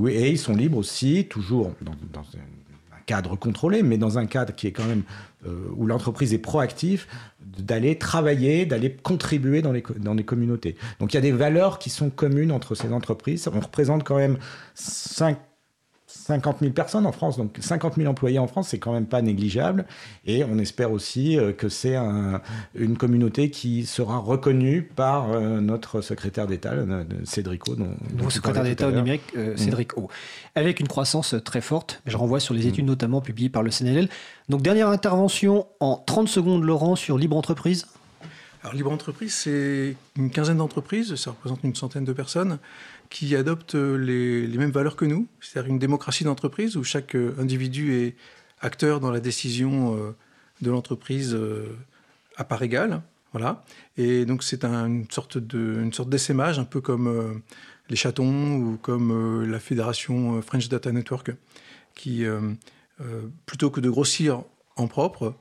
Et 0.09 0.29
ils 0.31 0.39
sont 0.39 0.53
libres 0.53 0.77
aussi, 0.77 1.27
toujours 1.29 1.71
dans, 1.81 1.95
dans 2.11 2.25
un 2.35 2.63
cadre 3.05 3.35
contrôlé, 3.35 3.83
mais 3.83 3.97
dans 3.97 4.17
un 4.17 4.25
cadre 4.25 4.53
qui 4.53 4.67
est 4.67 4.71
quand 4.71 4.85
même 4.85 5.03
euh, 5.03 5.32
où 5.75 5.85
l'entreprise 5.85 6.33
est 6.33 6.39
proactive, 6.39 7.05
d'aller 7.41 7.97
travailler, 7.97 8.65
d'aller 8.65 8.93
contribuer 8.93 9.61
dans 9.61 9.71
les, 9.71 9.83
dans 9.97 10.15
communautés. 10.23 10.75
Donc 10.99 11.13
il 11.13 11.17
y 11.17 11.19
a 11.19 11.21
des 11.21 11.31
valeurs 11.31 11.79
qui 11.79 11.89
sont 11.89 12.09
communes 12.09 12.51
entre 12.51 12.75
ces 12.75 12.91
entreprises. 12.93 13.47
On 13.53 13.59
représente 13.59 14.03
quand 14.03 14.17
même 14.17 14.37
5 14.75 15.37
50 16.13 16.59
000 16.59 16.71
personnes 16.71 17.05
en 17.05 17.11
France, 17.11 17.37
donc 17.37 17.57
50 17.59 17.95
000 17.95 18.09
employés 18.09 18.39
en 18.39 18.47
France, 18.47 18.69
c'est 18.69 18.79
quand 18.79 18.93
même 18.93 19.07
pas 19.07 19.21
négligeable. 19.21 19.85
Et 20.25 20.43
on 20.43 20.57
espère 20.57 20.91
aussi 20.91 21.37
euh, 21.37 21.51
que 21.51 21.69
c'est 21.69 21.97
une 22.75 22.97
communauté 22.97 23.49
qui 23.49 23.85
sera 23.85 24.17
reconnue 24.17 24.83
par 24.83 25.31
euh, 25.31 25.59
notre 25.59 26.01
secrétaire 26.01 26.47
d'État, 26.47 26.73
Cédric 27.23 27.67
O. 27.67 27.75
Dont, 27.75 28.29
secrétaire 28.29 28.63
d'État 28.63 28.87
au 28.87 28.91
numérique, 28.91 29.23
euh, 29.35 29.53
mm. 29.53 29.57
Cédric 29.57 29.97
O. 29.97 30.09
Avec 30.55 30.79
une 30.79 30.87
croissance 30.87 31.35
très 31.43 31.61
forte. 31.61 32.01
Je 32.05 32.15
renvoie 32.15 32.39
sur 32.39 32.53
les 32.53 32.67
études 32.67 32.85
mm. 32.85 32.89
notamment 32.89 33.21
publiées 33.21 33.49
par 33.49 33.63
le 33.63 33.71
CNLL. 33.71 34.07
Donc 34.49 34.61
dernière 34.61 34.89
intervention 34.89 35.67
en 35.79 35.97
30 35.97 36.27
secondes, 36.27 36.63
Laurent, 36.63 36.95
sur 36.95 37.17
Libre 37.17 37.37
Entreprise. 37.37 37.87
Alors 38.63 38.75
Libre 38.75 38.91
Entreprise, 38.91 39.33
c'est 39.33 39.97
une 40.15 40.29
quinzaine 40.29 40.57
d'entreprises, 40.57 41.15
ça 41.15 41.31
représente 41.31 41.63
une 41.63 41.75
centaine 41.75 42.05
de 42.05 42.13
personnes 42.13 42.59
qui 43.09 43.35
adoptent 43.35 43.75
les, 43.75 44.47
mêmes 44.57 44.71
valeurs 44.71 44.95
que 44.95 45.05
nous, 45.05 45.27
c'est-à-dire 45.39 45.71
une 45.71 45.79
démocratie 45.79 46.23
d'entreprise 46.23 46.77
où 46.77 46.83
chaque 46.83 47.15
euh, 47.15 47.35
individu 47.39 47.93
est 47.93 48.15
acteur 48.59 48.99
dans 48.99 49.11
la 49.11 49.19
décision 49.19 49.95
euh, 49.95 50.15
de 50.61 50.71
l'entreprise 50.71 51.33
euh, 51.35 51.67
à 52.37 52.43
part 52.43 52.63
égale. 52.63 53.01
Voilà. 53.31 53.63
Et 53.97 54.25
donc 54.25 54.43
c'est 54.43 54.63
une 54.63 55.09
sorte 55.09 55.37
de, 55.37 55.79
une 55.81 55.93
sorte 55.93 56.09
d'essaimage, 56.09 56.59
un 56.59 56.65
peu 56.65 56.81
comme 56.81 57.41
les 57.89 57.95
chatons 57.95 58.57
ou 58.57 58.77
comme 58.77 59.43
la 59.43 59.59
fédération 59.59 60.39
French 60.43 60.69
Data 60.69 60.91
Network, 60.91 61.31
qui 61.95 62.25
plutôt 63.47 63.71
que 63.71 63.79
de 63.79 63.89
grossir 63.89 64.43
en 64.75 64.85
propre, 64.85 65.33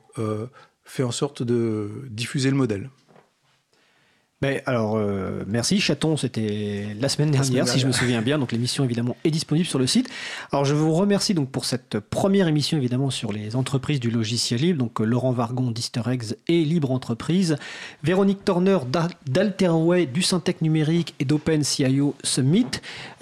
fait 0.87 1.03
en 1.03 1.11
sorte 1.11 1.43
de 1.43 1.91
diffuser 2.09 2.49
le 2.49 2.57
modèle. 2.57 2.89
Ben, 4.43 4.61
alors, 4.67 4.97
euh, 4.97 5.45
merci. 5.47 5.79
Chaton, 5.79 6.17
c'était 6.17 6.97
la 7.01 7.09
semaine 7.09 7.31
dernière, 7.31 7.69
si 7.69 7.79
je 7.79 7.87
me 7.87 7.93
souviens 7.93 8.23
bien. 8.23 8.41
Donc, 8.41 8.51
l'émission, 8.51 8.83
évidemment, 8.83 9.17
est 9.23 9.31
disponible 9.31 9.69
sur 9.69 9.79
le 9.79 9.87
site. 9.87 10.11
Alors, 10.51 10.65
je 10.65 10.75
vous 10.75 10.93
remercie 10.93 11.33
donc 11.33 11.49
pour 11.53 11.65
cette 11.65 12.01
première 12.01 12.49
émission, 12.49 12.77
évidemment, 12.77 13.11
sur 13.11 13.33
les 13.33 13.55
entreprises 13.55 14.01
du 14.01 14.11
logiciel 14.11 14.61
libre. 14.61 14.81
Donc, 14.81 15.01
euh, 15.01 15.05
Laurent 15.05 15.31
Vargon 15.31 15.71
d'Easter 15.71 16.01
Eggs 16.11 16.35
et 16.49 16.65
Libre 16.65 16.91
Entreprise. 16.91 17.57
Véronique 18.03 18.45
Turner 18.45 18.79
d'Alterway, 19.29 20.07
du 20.07 20.23
Syntec 20.23 20.61
Numérique 20.61 21.15
et 21.21 21.25
d'OpenCIO 21.25 22.17
Summit. 22.25 22.67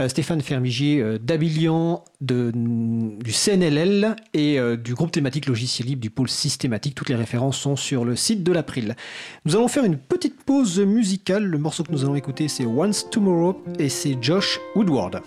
Euh, 0.01 0.09
Stéphane 0.09 0.41
Fermigier 0.41 1.19
d'Abilian, 1.19 2.03
de, 2.23 2.51
du 2.55 3.33
CNLL 3.33 4.17
et 4.33 4.59
du 4.79 4.95
groupe 4.95 5.13
thématique 5.13 5.47
logiciel 5.47 5.89
libre 5.89 6.01
du 6.01 6.09
pôle 6.09 6.31
systématique. 6.31 6.95
Toutes 6.95 7.11
les 7.11 7.15
références 7.15 7.59
sont 7.59 7.77
sur 7.77 8.07
le 8.07 8.17
site 8.17 8.43
de 8.43 8.53
l'April. 8.53 8.97
Nous 9.45 9.55
allons 9.55 9.69
faire 9.69 9.85
une 9.85 9.99
petite 9.99 10.43
pause 10.43 10.81
musicale 10.81 11.10
le 11.29 11.59
morceau 11.59 11.83
que 11.83 11.93
nous 11.93 12.05
allons 12.05 12.15
écouter, 12.15 12.49
c'est 12.49 12.67
Once 12.67 13.09
Tomorrow 13.11 13.57
et 13.79 13.89
c'est 13.89 14.17
Josh 14.21 14.61
Woodward. 14.77 15.23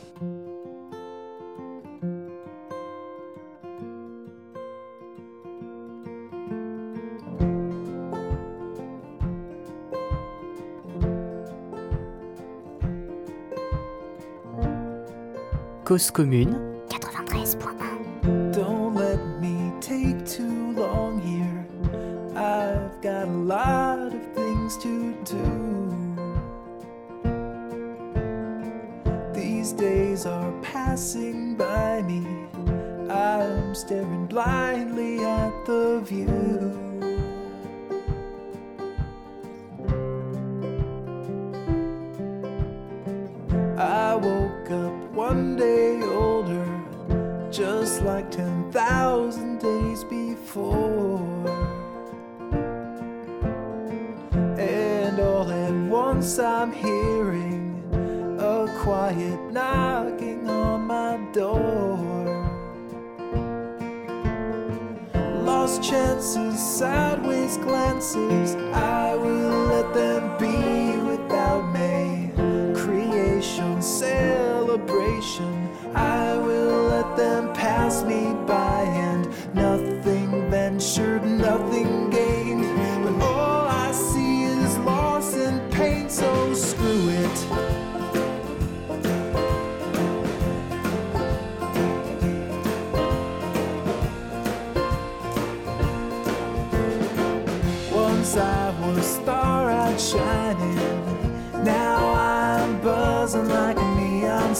Cause 15.86 16.12
commune. 16.12 16.58
93.1 16.90 17.93
are 30.26 30.52
passing 30.62 31.56
by 31.56 32.02
me. 32.04 32.26
I'm 33.10 33.76
staring 33.76 34.26
blindly 34.26 35.20
at 35.20 35.66
the 35.66 36.02
view. 36.06 36.80
I 43.78 44.16
woke 44.16 44.72
up 44.72 44.94
one 45.14 45.58
day 45.58 46.02
older, 46.04 46.66
just 47.52 48.02
like 48.04 48.32
10,000 48.32 49.60
days 49.60 50.04
before. 50.06 51.20
And 54.58 55.20
all 55.20 55.52
at 55.52 55.74
once 55.90 56.40
I'm 56.40 56.72
hearing 56.72 57.74
a 58.40 58.68
quiet 58.80 59.40
knocking 59.52 60.13
chances, 65.84 66.78
sideways 66.78 67.58
glances, 67.58 68.56
I 68.74 69.16
will 69.16 69.66
let 69.68 69.94
them 69.94 70.38
be 70.38 70.96
without 71.06 71.74
me. 71.74 72.32
Creation, 72.74 73.82
celebration, 73.82 75.70
I 75.94 76.38
will 76.38 76.84
let 76.88 77.18
them 77.18 77.52
pass 77.54 78.02
me 78.04 78.34
by, 78.48 78.63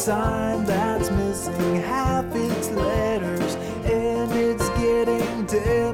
sign 0.04 0.66
that's 0.66 1.10
missing. 1.12 1.76
Half 1.76 2.26
its 2.36 2.70
letters, 2.72 3.56
and 3.86 4.30
it's 4.34 4.68
getting 4.72 5.46
dimmer 5.46 5.93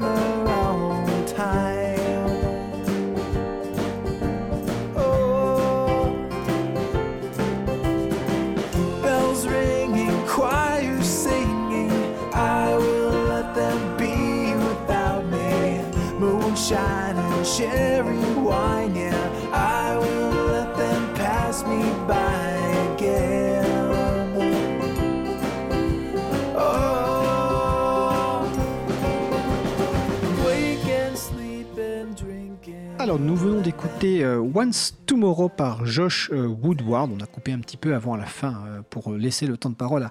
Alors, 33.09 33.19
nous 33.19 33.35
venons 33.35 33.61
d'écouter 33.61 34.23
euh, 34.23 34.39
Once 34.39 34.93
Tomorrow 35.07 35.49
par 35.49 35.83
Josh 35.83 36.29
euh, 36.31 36.45
Woodward. 36.45 37.09
On 37.11 37.19
a 37.23 37.25
coupé 37.25 37.51
un 37.51 37.57
petit 37.57 37.75
peu 37.75 37.95
avant 37.95 38.15
la 38.15 38.27
fin 38.27 38.63
euh, 38.67 38.81
pour 38.87 39.13
laisser 39.13 39.47
le 39.47 39.57
temps 39.57 39.71
de 39.71 39.75
parole 39.75 40.07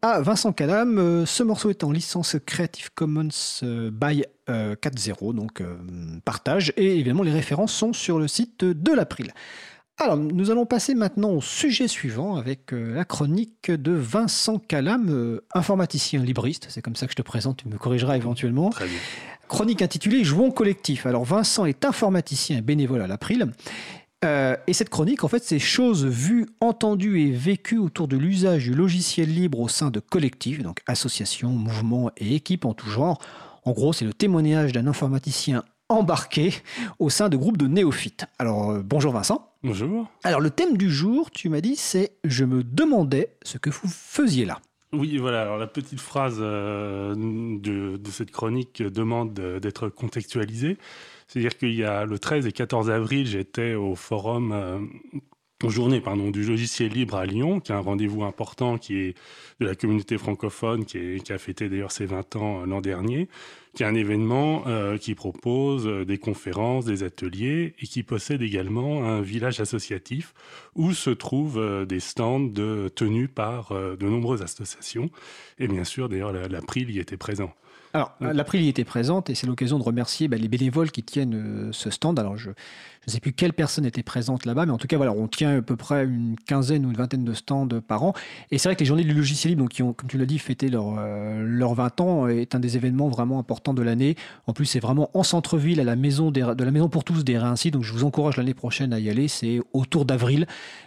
à, 0.00 0.20
Vincent 0.22 0.54
Calam. 0.54 1.26
ce 1.26 1.42
morceau 1.42 1.68
est 1.68 1.84
en 1.84 1.92
licence 1.92 2.36
Creative 2.46 2.90
Commons 2.94 3.28
by 3.60 4.24
4.0, 4.48 5.34
donc 5.34 5.62
partage. 6.24 6.72
Et 6.78 6.94
évidemment, 6.94 7.22
les 7.22 7.32
références 7.32 7.74
sont 7.74 7.92
sur 7.92 8.18
le 8.18 8.28
site 8.28 8.64
de 8.64 8.92
l'April. 8.94 9.34
Alors, 9.98 10.16
nous 10.16 10.50
allons 10.50 10.64
passer 10.64 10.94
maintenant 10.94 11.32
au 11.32 11.42
sujet 11.42 11.88
suivant 11.88 12.36
avec 12.36 12.70
la 12.70 13.04
chronique 13.04 13.72
de 13.72 13.92
Vincent 13.92 14.58
Calam, 14.58 15.40
informaticien 15.52 16.22
libriste. 16.22 16.68
C'est 16.70 16.80
comme 16.80 16.96
ça 16.96 17.06
que 17.06 17.12
je 17.12 17.16
te 17.16 17.22
présente, 17.22 17.58
tu 17.58 17.68
me 17.68 17.76
corrigeras 17.76 18.16
éventuellement. 18.16 18.70
Très 18.70 18.86
bien. 18.86 18.98
Chronique 19.48 19.82
intitulée 19.82 20.22
Jouons 20.22 20.50
collectif. 20.50 21.06
Alors 21.06 21.24
Vincent 21.24 21.64
est 21.64 21.84
informaticien 21.84 22.58
et 22.58 22.62
bénévole 22.62 23.02
à 23.02 23.06
l'April. 23.06 23.52
Euh, 24.24 24.56
et 24.66 24.72
cette 24.72 24.88
chronique, 24.88 25.22
en 25.22 25.28
fait, 25.28 25.44
c'est 25.44 25.58
choses 25.58 26.04
vues, 26.04 26.46
entendues 26.60 27.20
et 27.20 27.30
vécues 27.30 27.78
autour 27.78 28.08
de 28.08 28.16
l'usage 28.16 28.64
du 28.64 28.74
logiciel 28.74 29.32
libre 29.32 29.60
au 29.60 29.68
sein 29.68 29.90
de 29.90 30.00
collectifs, 30.00 30.62
donc 30.62 30.80
associations, 30.86 31.50
mouvements 31.50 32.10
et 32.16 32.34
équipes 32.34 32.64
en 32.64 32.74
tout 32.74 32.88
genre. 32.88 33.20
En 33.64 33.72
gros, 33.72 33.92
c'est 33.92 34.04
le 34.04 34.12
témoignage 34.12 34.72
d'un 34.72 34.86
informaticien 34.86 35.62
embarqué 35.88 36.52
au 36.98 37.10
sein 37.10 37.28
de 37.28 37.36
groupes 37.36 37.56
de 37.56 37.66
néophytes. 37.66 38.26
Alors, 38.38 38.70
euh, 38.70 38.82
bonjour 38.84 39.12
Vincent. 39.12 39.52
Bonjour. 39.62 40.08
Alors, 40.24 40.40
le 40.40 40.50
thème 40.50 40.76
du 40.76 40.90
jour, 40.90 41.30
tu 41.30 41.48
m'as 41.48 41.60
dit, 41.60 41.76
c'est 41.76 42.12
Je 42.24 42.44
me 42.44 42.62
demandais 42.62 43.36
ce 43.42 43.58
que 43.58 43.70
vous 43.70 43.88
faisiez 43.88 44.44
là. 44.44 44.60
Oui, 44.92 45.18
voilà. 45.18 45.42
Alors, 45.42 45.58
la 45.58 45.66
petite 45.66 46.00
phrase 46.00 46.38
euh, 46.40 47.14
de, 47.14 48.10
cette 48.10 48.30
chronique 48.30 48.82
demande 48.82 49.34
d'être 49.34 49.88
contextualisée. 49.90 50.78
C'est-à-dire 51.26 51.58
qu'il 51.58 51.74
y 51.74 51.84
a 51.84 52.06
le 52.06 52.18
13 52.18 52.46
et 52.46 52.52
14 52.52 52.88
avril, 52.88 53.26
j'étais 53.26 53.74
au 53.74 53.94
forum, 53.94 54.52
euh, 54.52 54.78
aux 55.62 55.68
journées 55.68 56.00
pardon, 56.00 56.30
du 56.30 56.42
logiciel 56.42 56.90
libre 56.92 57.16
à 57.16 57.26
Lyon, 57.26 57.60
qui 57.60 57.70
est 57.70 57.74
un 57.74 57.80
rendez-vous 57.80 58.24
important 58.24 58.78
qui 58.78 58.96
est 58.96 59.14
de 59.60 59.66
la 59.66 59.74
communauté 59.74 60.16
francophone, 60.16 60.86
qui 60.86 61.20
a 61.30 61.38
fêté 61.38 61.68
d'ailleurs 61.68 61.92
ses 61.92 62.06
20 62.06 62.36
ans 62.36 62.62
euh, 62.62 62.66
l'an 62.66 62.80
dernier, 62.80 63.28
qui 63.78 63.84
est 63.84 63.86
un 63.86 63.94
événement 63.94 64.64
euh, 64.66 64.98
qui 64.98 65.14
propose 65.14 65.86
euh, 65.86 66.04
des 66.04 66.18
conférences, 66.18 66.84
des 66.84 67.04
ateliers 67.04 67.74
et 67.80 67.86
qui 67.86 68.02
possède 68.02 68.42
également 68.42 69.04
un 69.04 69.20
village 69.20 69.60
associatif 69.60 70.34
où 70.74 70.92
se 70.92 71.10
trouvent 71.10 71.60
euh, 71.60 71.84
des 71.84 72.00
stands 72.00 72.50
tenus 72.96 73.28
par 73.32 73.72
de 73.72 74.04
nombreuses 74.04 74.42
associations. 74.42 75.10
Et 75.60 75.68
bien 75.68 75.84
sûr, 75.84 76.08
d'ailleurs, 76.08 76.32
la 76.32 76.60
y 76.76 76.98
était 76.98 77.16
présent. 77.16 77.52
Alors, 77.94 78.14
l'April 78.20 78.62
y 78.62 78.68
était 78.68 78.84
présente 78.84 79.30
et 79.30 79.34
c'est 79.34 79.46
l'occasion 79.46 79.78
de 79.78 79.82
remercier 79.82 80.28
bah, 80.28 80.36
les 80.36 80.48
bénévoles 80.48 80.90
qui 80.90 81.02
tiennent 81.02 81.34
euh, 81.34 81.72
ce 81.72 81.90
stand. 81.90 82.18
Alors, 82.18 82.36
je 82.36 82.50
ne 82.50 82.54
sais 83.10 83.20
plus 83.20 83.32
quelle 83.32 83.52
personne 83.52 83.86
était 83.86 84.02
présente 84.02 84.44
là-bas, 84.44 84.66
mais 84.66 84.72
en 84.72 84.78
tout 84.78 84.86
cas, 84.86 84.96
voilà, 84.96 85.12
on 85.12 85.26
tient 85.26 85.58
à 85.58 85.62
peu 85.62 85.76
près 85.76 86.04
une 86.04 86.36
quinzaine 86.46 86.84
ou 86.84 86.90
une 86.90 86.96
vingtaine 86.96 87.24
de 87.24 87.32
stands 87.32 87.68
par 87.86 88.02
an. 88.02 88.12
Et 88.50 88.58
c'est 88.58 88.68
vrai 88.68 88.76
que 88.76 88.80
les 88.80 88.86
journées 88.86 89.04
du 89.04 89.14
logiciel 89.14 89.52
libre, 89.52 89.62
donc, 89.62 89.70
qui 89.70 89.82
ont, 89.82 89.92
comme 89.92 90.08
tu 90.08 90.18
l'as 90.18 90.26
dit, 90.26 90.38
fêté 90.38 90.68
leurs 90.68 90.96
leur 91.40 91.74
20 91.74 92.00
ans, 92.00 92.28
est 92.28 92.54
un 92.54 92.60
des 92.60 92.76
événements 92.76 93.08
vraiment 93.08 93.38
importants 93.38 93.74
de 93.74 93.82
l'année. 93.82 94.16
En 94.46 94.52
plus, 94.52 94.66
c'est 94.66 94.80
vraiment 94.80 95.10
en 95.14 95.22
centre-ville, 95.22 95.80
à 95.80 95.84
la 95.84 95.96
maison 95.96 96.30
des, 96.30 96.42
de 96.42 96.64
la 96.64 96.70
Maison 96.70 96.88
pour 96.88 97.04
tous 97.04 97.24
des 97.24 97.38
Réincy. 97.38 97.70
Donc, 97.70 97.84
je 97.84 97.92
vous 97.92 98.04
encourage 98.04 98.36
l'année 98.36 98.54
prochaine 98.54 98.92
à 98.92 98.98
y 98.98 99.08
aller. 99.08 99.28
C'est 99.28 99.60
autour 99.72 100.04
d'avril 100.04 100.46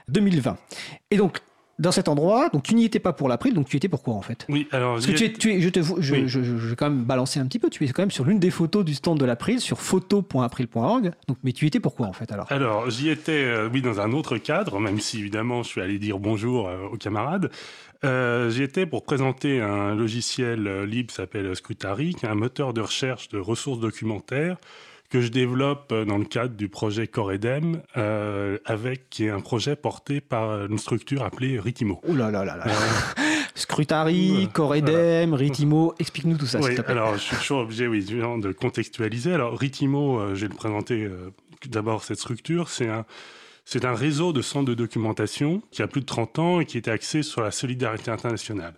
2020. 0.09 0.57
Et 1.09 1.17
donc, 1.17 1.41
dans 1.81 1.91
cet 1.91 2.07
endroit, 2.07 2.49
donc 2.49 2.63
tu 2.63 2.75
n'y 2.75 2.85
étais 2.85 2.99
pas 2.99 3.11
pour 3.11 3.27
l'April, 3.27 3.53
donc 3.53 3.67
tu 3.67 3.75
étais 3.75 3.89
pour 3.89 4.03
quoi 4.03 4.13
en 4.13 4.21
fait? 4.21 4.45
Oui, 4.49 4.67
alors. 4.71 4.93
Parce 4.93 5.07
que 5.07 5.11
tu 5.11 5.25
es, 5.25 5.33
tu 5.33 5.51
es, 5.51 5.61
je, 5.61 5.69
te, 5.69 5.81
je, 5.81 6.13
oui. 6.13 6.23
je, 6.27 6.43
je, 6.43 6.57
je, 6.57 6.67
vais 6.67 6.75
quand 6.75 6.89
même 6.89 7.03
balancer 7.03 7.39
un 7.39 7.45
petit 7.45 7.59
peu, 7.59 7.69
tu 7.69 7.83
es 7.83 7.87
quand 7.89 8.03
même 8.03 8.11
sur 8.11 8.25
l'une 8.25 8.39
des 8.39 8.51
photos 8.51 8.85
du 8.85 8.93
stand 8.93 9.19
de 9.19 9.25
l'April, 9.25 9.59
sur 9.59 9.79
photo.april.org, 9.79 11.11
donc, 11.27 11.37
mais 11.43 11.51
tu 11.51 11.65
étais 11.65 11.79
pour 11.79 11.95
quoi 11.95 12.07
en 12.07 12.13
fait 12.13 12.31
alors? 12.31 12.45
Alors, 12.51 12.89
j'y 12.89 13.09
étais, 13.09 13.43
euh, 13.43 13.69
oui, 13.71 13.81
dans 13.81 13.99
un 13.99 14.11
autre 14.13 14.37
cadre, 14.37 14.79
même 14.79 14.99
si 14.99 15.19
évidemment 15.19 15.63
je 15.63 15.69
suis 15.69 15.81
allé 15.81 15.99
dire 15.99 16.19
bonjour 16.19 16.67
euh, 16.69 16.87
aux 16.91 16.97
camarades. 16.97 17.49
Euh, 18.03 18.49
J'y 18.49 18.63
étais 18.63 18.85
pour 18.85 19.03
présenter 19.03 19.61
un 19.61 19.93
logiciel 19.93 20.67
euh, 20.67 20.85
libre 20.85 21.09
qui 21.09 21.15
s'appelle 21.15 21.55
Scrutary, 21.55 22.15
qui 22.15 22.25
est 22.25 22.29
un 22.29 22.35
moteur 22.35 22.73
de 22.73 22.81
recherche 22.81 23.29
de 23.29 23.37
ressources 23.37 23.79
documentaires 23.79 24.57
que 25.11 25.19
je 25.19 25.27
développe 25.27 25.93
dans 25.93 26.17
le 26.17 26.23
cadre 26.23 26.55
du 26.55 26.69
projet 26.69 27.05
Coredem, 27.05 27.81
euh, 27.97 28.57
avec 28.65 29.09
qui 29.09 29.25
est 29.25 29.29
un 29.29 29.41
projet 29.41 29.75
porté 29.75 30.21
par 30.21 30.65
une 30.65 30.79
structure 30.79 31.23
appelée 31.23 31.59
Ritimo. 31.59 31.99
Ouh 32.07 32.15
là 32.15 32.31
là 32.31 32.45
là 32.45 32.55
là. 32.55 32.65
Scrutary, 33.53 34.49
Coredem, 34.53 35.29
voilà. 35.29 35.43
Ritimo, 35.43 35.93
explique-nous 35.99 36.37
tout 36.37 36.45
ça. 36.45 36.61
Oui, 36.61 36.77
alors 36.87 37.15
je 37.15 37.19
suis 37.19 37.35
toujours 37.35 37.59
obligé, 37.59 37.87
oui, 37.87 38.05
de 38.05 38.51
contextualiser. 38.53 39.33
Alors 39.33 39.59
Ritimo, 39.59 40.17
euh, 40.17 40.33
je 40.33 40.41
vais 40.45 40.47
le 40.47 40.55
présenter 40.55 41.03
euh, 41.03 41.31
d'abord 41.67 42.05
cette 42.05 42.19
structure, 42.19 42.69
c'est 42.69 42.87
un 42.87 43.05
c'est 43.71 43.85
un 43.85 43.95
réseau 43.95 44.33
de 44.33 44.41
centres 44.41 44.65
de 44.65 44.73
documentation 44.73 45.61
qui 45.71 45.81
a 45.81 45.87
plus 45.87 46.01
de 46.01 46.05
30 46.05 46.39
ans 46.39 46.59
et 46.59 46.65
qui 46.65 46.77
était 46.77 46.91
axé 46.91 47.23
sur 47.23 47.39
la 47.39 47.51
solidarité 47.51 48.11
internationale. 48.11 48.73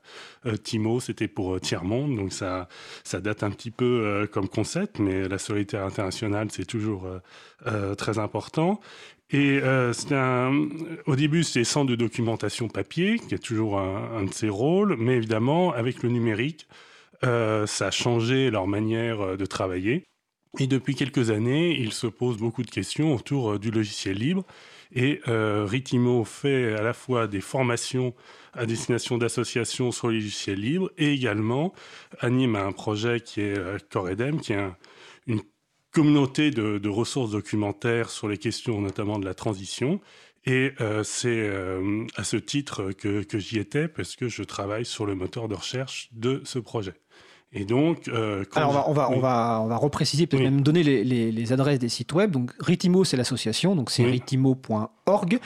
Euh, 0.45 0.55
Timo, 0.55 0.99
c'était 0.99 1.27
pour 1.27 1.55
euh, 1.55 1.59
tiers-monde, 1.59 2.15
donc 2.15 2.31
ça, 2.31 2.67
ça 3.03 3.19
date 3.19 3.41
un 3.41 3.49
petit 3.49 3.71
peu 3.71 3.85
euh, 3.85 4.27
comme 4.27 4.47
concept, 4.47 4.99
mais 4.99 5.27
la 5.27 5.39
solidarité 5.39 5.77
internationale, 5.77 6.49
c'est 6.51 6.65
toujours 6.65 7.07
euh, 7.65 7.95
très 7.95 8.19
important. 8.19 8.79
Et 9.31 9.61
c'est 9.93 10.11
un, 10.11 10.53
au 11.07 11.15
début, 11.15 11.43
c'est 11.43 11.63
centre 11.63 11.89
de 11.89 11.95
documentation 11.95 12.67
papier, 12.67 13.17
qui 13.17 13.33
est 13.33 13.39
toujours 13.39 13.79
un, 13.79 14.25
de 14.25 14.31
ses 14.31 14.49
rôles, 14.49 14.95
mais 14.99 15.15
évidemment, 15.15 15.73
avec 15.73 16.03
le 16.03 16.09
numérique, 16.09 16.67
ça 17.23 17.87
a 17.87 17.89
changé 17.89 18.51
leur 18.51 18.67
manière 18.67 19.35
de 19.35 19.45
travailler. 19.47 20.03
Et 20.59 20.67
depuis 20.67 20.93
quelques 20.93 21.31
années, 21.31 21.75
il 21.79 21.93
se 21.93 22.05
pose 22.05 22.37
beaucoup 22.37 22.61
de 22.61 22.69
questions 22.69 23.15
autour 23.15 23.57
du 23.57 23.71
logiciel 23.71 24.17
libre. 24.17 24.45
Et 24.93 25.21
euh, 25.27 25.65
Ritimo 25.65 26.23
fait 26.23 26.73
à 26.73 26.83
la 26.83 26.93
fois 26.93 27.27
des 27.27 27.41
formations 27.41 28.13
à 28.53 28.65
destination 28.65 29.17
d'associations 29.17 29.91
sur 29.91 30.09
les 30.09 30.17
logiciels 30.17 30.59
libres 30.59 30.91
et 30.97 31.11
également 31.11 31.73
anime 32.19 32.55
un 32.55 32.71
projet 32.71 33.19
qui 33.19 33.41
est 33.41 33.57
euh, 33.57 33.79
Coredem, 33.91 34.39
qui 34.39 34.53
est 34.53 34.57
un, 34.57 34.77
une 35.25 35.41
communauté 35.91 36.51
de, 36.51 36.87
ressources 36.89 37.31
documentaires 37.31 38.09
sur 38.09 38.27
les 38.27 38.37
questions 38.37 38.81
notamment 38.81 39.17
de 39.17 39.25
la 39.25 39.33
transition. 39.33 39.99
Et 40.45 40.73
euh, 40.81 41.03
c'est 41.03 41.49
à 42.15 42.23
ce 42.23 42.37
titre 42.37 42.91
que 42.91 43.39
j'y 43.39 43.59
étais 43.59 43.87
parce 43.87 44.15
que 44.15 44.27
je 44.27 44.43
travaille 44.43 44.85
sur 44.85 45.05
le 45.05 45.15
moteur 45.15 45.47
de 45.47 45.55
recherche 45.55 46.09
de 46.11 46.41
ce 46.43 46.59
projet. 46.59 46.93
Et 47.55 47.65
donc, 47.65 48.07
euh, 48.07 48.43
alors 48.55 48.69
on 48.71 48.73
va, 48.73 48.89
on 48.89 48.93
va, 48.93 49.09
oui. 49.09 49.15
on 49.17 49.19
va, 49.19 49.61
on 49.63 49.67
va 49.67 49.77
repréciser, 49.77 50.25
peut-être 50.25 50.41
oui. 50.41 50.49
même 50.49 50.61
donner 50.61 50.81
les, 50.81 51.03
les, 51.03 51.31
les, 51.31 51.53
adresses 51.53 51.77
des 51.77 51.89
sites 51.89 52.11
web. 52.13 52.31
Donc 52.31 52.51
Ritimo, 52.59 53.03
c'est 53.03 53.15
l'association, 53.15 53.75
donc 53.75 53.91
c'est 53.91 54.03
oui. 54.03 54.13
ritimo.org. 54.13 55.39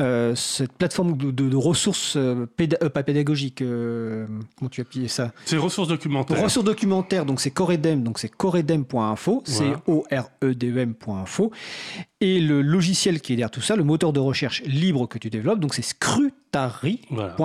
Euh, 0.00 0.34
cette 0.34 0.72
plateforme 0.72 1.16
de, 1.16 1.30
de, 1.30 1.48
de 1.48 1.56
ressources 1.56 2.16
euh, 2.16 2.46
péda 2.56 2.76
pas 2.90 3.04
pédagogiques, 3.04 3.62
comment 3.62 4.68
tu 4.68 4.80
as 4.80 4.82
appelé 4.82 5.06
ça? 5.06 5.30
C'est 5.44 5.56
ressources 5.56 5.88
documentaires. 5.88 6.42
Ressources 6.42 6.66
documentaires, 6.66 7.24
donc 7.24 7.40
c'est 7.40 7.52
Coredem, 7.52 8.02
donc 8.02 8.18
c'est 8.18 8.28
coredem.info, 8.28 9.42
c'est 9.46 9.72
O-R-E-D-E-M.info. 9.86 11.52
Et 12.20 12.40
le 12.40 12.60
logiciel 12.60 13.20
qui 13.20 13.34
est 13.34 13.36
derrière 13.36 13.52
tout 13.52 13.60
ça, 13.60 13.76
le 13.76 13.84
moteur 13.84 14.12
de 14.12 14.18
recherche 14.20 14.62
libre 14.64 15.06
que 15.06 15.18
tu 15.18 15.30
développes, 15.30 15.60
donc 15.60 15.74
c'est 15.74 15.82
scrutary.net. 15.82 17.06
Voilà. 17.10 17.36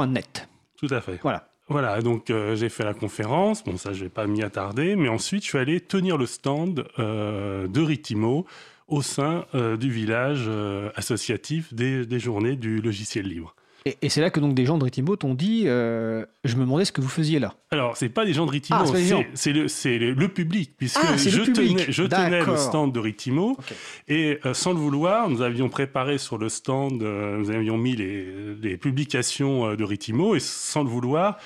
Tout 0.75 0.87
à 0.89 1.01
fait. 1.01 1.19
Voilà. 1.21 1.50
Voilà, 1.71 2.01
donc 2.01 2.29
euh, 2.29 2.53
j'ai 2.57 2.67
fait 2.67 2.83
la 2.83 2.93
conférence, 2.93 3.63
bon 3.63 3.77
ça 3.77 3.93
je 3.93 4.03
vais 4.03 4.09
pas 4.09 4.27
m'y 4.27 4.43
attarder, 4.43 4.97
mais 4.97 5.07
ensuite 5.07 5.43
je 5.43 5.47
suis 5.47 5.57
allé 5.57 5.79
tenir 5.79 6.17
le 6.17 6.25
stand 6.25 6.85
euh, 6.99 7.65
de 7.69 7.81
Ritimo 7.81 8.45
au 8.89 9.01
sein 9.01 9.45
euh, 9.55 9.77
du 9.77 9.89
village 9.89 10.49
associatif 10.95 11.73
des, 11.73 12.19
journées 12.19 12.57
du 12.57 12.81
logiciel 12.81 13.25
libre. 13.25 13.55
Et, 13.85 13.97
et 14.03 14.09
c'est 14.09 14.21
là 14.21 14.29
que 14.29 14.39
donc 14.39 14.53
des 14.53 14.65
gens 14.65 14.77
de 14.77 14.83
Ritimo 14.83 15.15
t'ont 15.15 15.33
dit, 15.33 15.63
euh, 15.65 16.23
je 16.43 16.55
me 16.55 16.61
demandais 16.61 16.85
ce 16.85 16.91
que 16.91 17.01
vous 17.01 17.09
faisiez 17.09 17.39
là. 17.39 17.55
Alors 17.71 17.97
c'est 17.97 18.09
pas 18.09 18.25
des 18.25 18.33
gens 18.33 18.45
de 18.45 18.51
Ritimo, 18.51 18.79
ah, 18.79 18.85
c'est 19.33 19.53
le, 19.53 19.65
le, 19.97 20.13
le, 20.13 20.27
public, 20.27 20.73
puisque 20.77 20.99
ah, 21.01 21.17
je, 21.17 21.39
le 21.39 21.45
public. 21.45 21.77
Tenais, 21.77 21.91
je 21.91 22.03
tenais 22.03 22.45
le 22.45 22.57
stand 22.57 22.93
de 22.93 22.99
Ritimo, 22.99 23.51
okay. 23.57 23.75
et 24.07 24.39
euh, 24.45 24.53
sans 24.53 24.73
le 24.73 24.79
vouloir, 24.79 25.29
nous 25.29 25.41
avions 25.41 25.69
préparé 25.69 26.19
sur 26.19 26.37
le 26.37 26.49
stand, 26.49 27.01
euh, 27.01 27.37
nous 27.37 27.49
avions 27.49 27.77
mis 27.77 27.95
les, 27.95 28.55
les 28.61 28.77
publications 28.77 29.73
de 29.75 29.83
Ritimo, 29.83 30.35
et 30.35 30.39
sans 30.39 30.83
le 30.83 30.89
vouloir, 30.89 31.39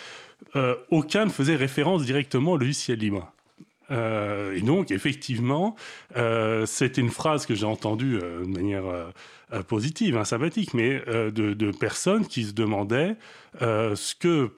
aucun 0.89 1.25
ne 1.25 1.29
faisait 1.29 1.55
référence 1.55 2.03
directement 2.03 2.53
au 2.53 2.57
logiciel 2.57 2.99
libre. 2.99 3.31
Et 3.89 4.61
donc, 4.61 4.91
effectivement, 4.91 5.75
c'était 6.65 7.01
une 7.01 7.09
phrase 7.09 7.45
que 7.45 7.55
j'ai 7.55 7.65
entendue 7.65 8.19
de 8.19 8.47
manière 8.47 8.83
euh, 9.53 9.63
positive, 9.63 10.17
hein, 10.17 10.25
sympathique, 10.25 10.73
mais 10.73 11.01
euh, 11.07 11.31
de, 11.31 11.53
de, 11.53 11.71
personnes 11.71 12.25
qui 12.25 12.43
se 12.43 12.53
demandaient 12.53 13.15
ce 13.59 14.15
que 14.15 14.51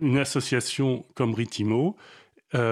une 0.00 0.18
association 0.18 1.04
comme 1.14 1.34
Ritimo 1.34 1.96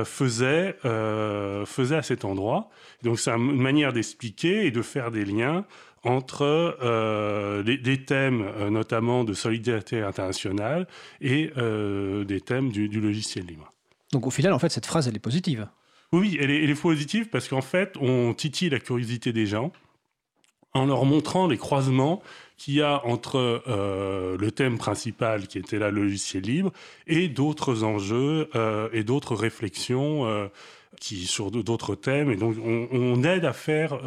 faisait, 0.05 0.77
faisait 0.83 1.97
à 1.97 2.03
cet 2.03 2.25
endroit. 2.25 2.71
Donc, 3.03 3.19
c'est 3.19 3.31
une 3.31 3.61
manière 3.61 3.93
d'expliquer 3.93 4.66
et 4.66 4.71
de 4.71 4.83
faire 4.83 5.11
des 5.11 5.25
liens 5.25 5.65
entre 6.05 6.77
euh, 6.83 7.62
des, 7.62 7.79
des, 7.79 8.05
thèmes 8.05 8.43
euh, 8.43 8.71
notamment 8.71 9.25
de 9.25 9.33
solidarité 9.33 10.03
internationale 10.03 10.87
et 11.21 11.51
euh, 11.57 12.25
des 12.25 12.41
thèmes 12.41 12.71
du, 12.71 12.89
du, 12.89 13.01
logiciel 13.01 13.47
libre. 13.47 13.73
Donc 14.12 14.27
au 14.27 14.31
final, 14.31 14.53
en 14.53 14.59
fait, 14.59 14.69
cette 14.69 14.87
phrase, 14.87 15.09
elle 15.09 15.16
est 15.16 15.21
positive. 15.21 15.66
Oui, 16.12 16.39
elle 16.41 16.51
est, 16.51 16.62
elle 16.62 16.71
est 16.71 16.81
positive 16.81 17.29
parce 17.29 17.49
qu'en 17.49 17.62
fait, 17.62 17.97
on 18.01 18.35
titille 18.35 18.69
la 18.69 18.79
curiosité 18.79 19.33
des 19.33 19.47
gens 19.47 19.73
en 20.75 20.87
leur 20.87 21.05
montrant 21.05 21.47
les 21.47 21.57
croisements 21.57 22.23
qu'il 22.57 22.75
y 22.75 22.83
a 22.83 23.05
entre 23.05 23.63
euh, 23.69 24.37
le 24.39 24.51
thème 24.51 24.79
principal 24.79 25.47
qui 25.47 25.59
était 25.59 25.79
le 25.79 25.91
logiciel 25.91 26.43
libre, 26.43 26.73
et 27.07 27.29
d'autres 27.29 27.85
enjeux 27.85 28.49
euh, 28.55 28.89
et 28.93 29.05
d'autres 29.05 29.35
réflexions 29.35 30.27
euh, 30.27 30.47
qui 31.01 31.27
sur 31.27 31.51
d'autres 31.51 31.97
thèmes 31.97 32.31
et 32.31 32.37
donc 32.37 32.57
on, 32.63 33.25
aide 33.25 33.45
à 33.45 33.53
faire 33.53 33.99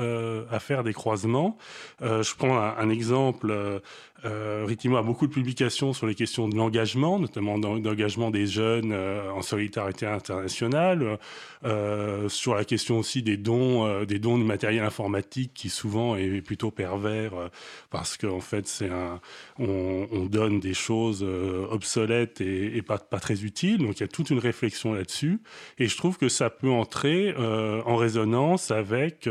à 0.50 0.60
faire 0.60 0.86
des 0.86 0.94
croisements. 0.94 1.58
Je 2.02 2.36
prends 2.36 2.58
un 2.58 2.90
exemple 2.90 3.82
euh, 4.26 4.66
Ritimo 4.68 4.98
a 4.98 5.04
beaucoup 5.04 5.28
de 5.28 5.34
publications 5.34 5.94
sur 5.94 6.08
les 6.08 6.16
questions 6.16 6.48
de 6.50 6.56
l'engagement, 6.56 7.20
notamment 7.20 7.58
d'engagement 7.60 8.32
des 8.32 8.48
jeunes 8.48 8.92
euh, 8.92 9.32
en 9.32 9.42
solidarité 9.42 10.06
internationale, 10.06 11.20
euh, 11.64 12.30
sur 12.30 12.56
la 12.56 12.66
question 12.66 13.00
aussi 13.00 13.24
des 13.24 13.38
dons, 13.38 13.86
euh, 13.86 14.06
des 14.06 14.20
dons 14.20 14.38
de 14.38 14.44
matériel 14.44 14.84
informatique 14.84 15.52
qui 15.54 15.70
souvent 15.70 16.16
est 16.16 16.42
plutôt 16.42 16.72
pervers 16.72 17.34
euh, 17.34 17.48
parce 17.90 18.16
qu'en 18.18 18.40
fait 18.40 18.68
c'est 18.68 18.90
un, 18.90 19.20
on, 19.58 20.08
on, 20.12 20.26
donne 20.26 20.60
des 20.60 20.74
choses 20.74 21.24
obsolètes 21.24 22.42
et, 22.42 22.78
et, 22.78 22.82
pas, 22.82 22.98
pas 22.98 23.20
très 23.20 23.44
utiles. 23.44 23.80
Donc 23.80 24.00
il 24.00 24.02
y 24.02 24.04
a 24.04 24.08
toute 24.08 24.30
une 24.30 24.40
réflexion 24.40 24.94
là-dessus 24.94 25.42
et 25.80 25.88
je 25.88 25.98
trouve 25.98 26.18
que 26.18 26.30
ça 26.30 26.50
peut 26.50 26.70
entrer 26.70 27.34
en 27.38 27.96
résonance 27.96 28.72
avec 28.72 29.30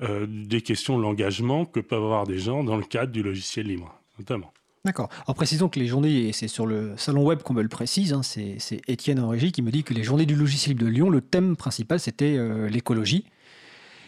des 0.00 0.60
questions 0.62 0.96
de 0.96 1.02
l'engagement 1.02 1.64
que 1.64 1.80
peuvent 1.80 2.02
avoir 2.02 2.26
des 2.26 2.38
gens 2.38 2.64
dans 2.64 2.76
le 2.76 2.84
cadre 2.84 3.12
du 3.12 3.22
logiciel 3.22 3.66
libre 3.66 4.01
notamment. 4.22 4.52
D'accord. 4.84 5.10
En 5.28 5.34
précisant 5.34 5.68
que 5.68 5.78
les 5.78 5.86
journées, 5.86 6.28
et 6.28 6.32
c'est 6.32 6.48
sur 6.48 6.66
le 6.66 6.94
salon 6.96 7.24
web 7.24 7.42
qu'on 7.42 7.54
me 7.54 7.62
le 7.62 7.68
précise, 7.68 8.12
hein, 8.12 8.22
c'est 8.22 8.58
Étienne 8.88 9.20
en 9.20 9.28
régie 9.28 9.52
qui 9.52 9.62
me 9.62 9.70
dit 9.70 9.84
que 9.84 9.94
les 9.94 10.02
journées 10.02 10.26
du 10.26 10.34
logiciel 10.34 10.70
libre 10.70 10.84
de 10.84 10.90
Lyon, 10.90 11.10
le 11.10 11.20
thème 11.20 11.54
principal, 11.56 12.00
c'était 12.00 12.36
euh, 12.36 12.68
l'écologie. 12.68 13.24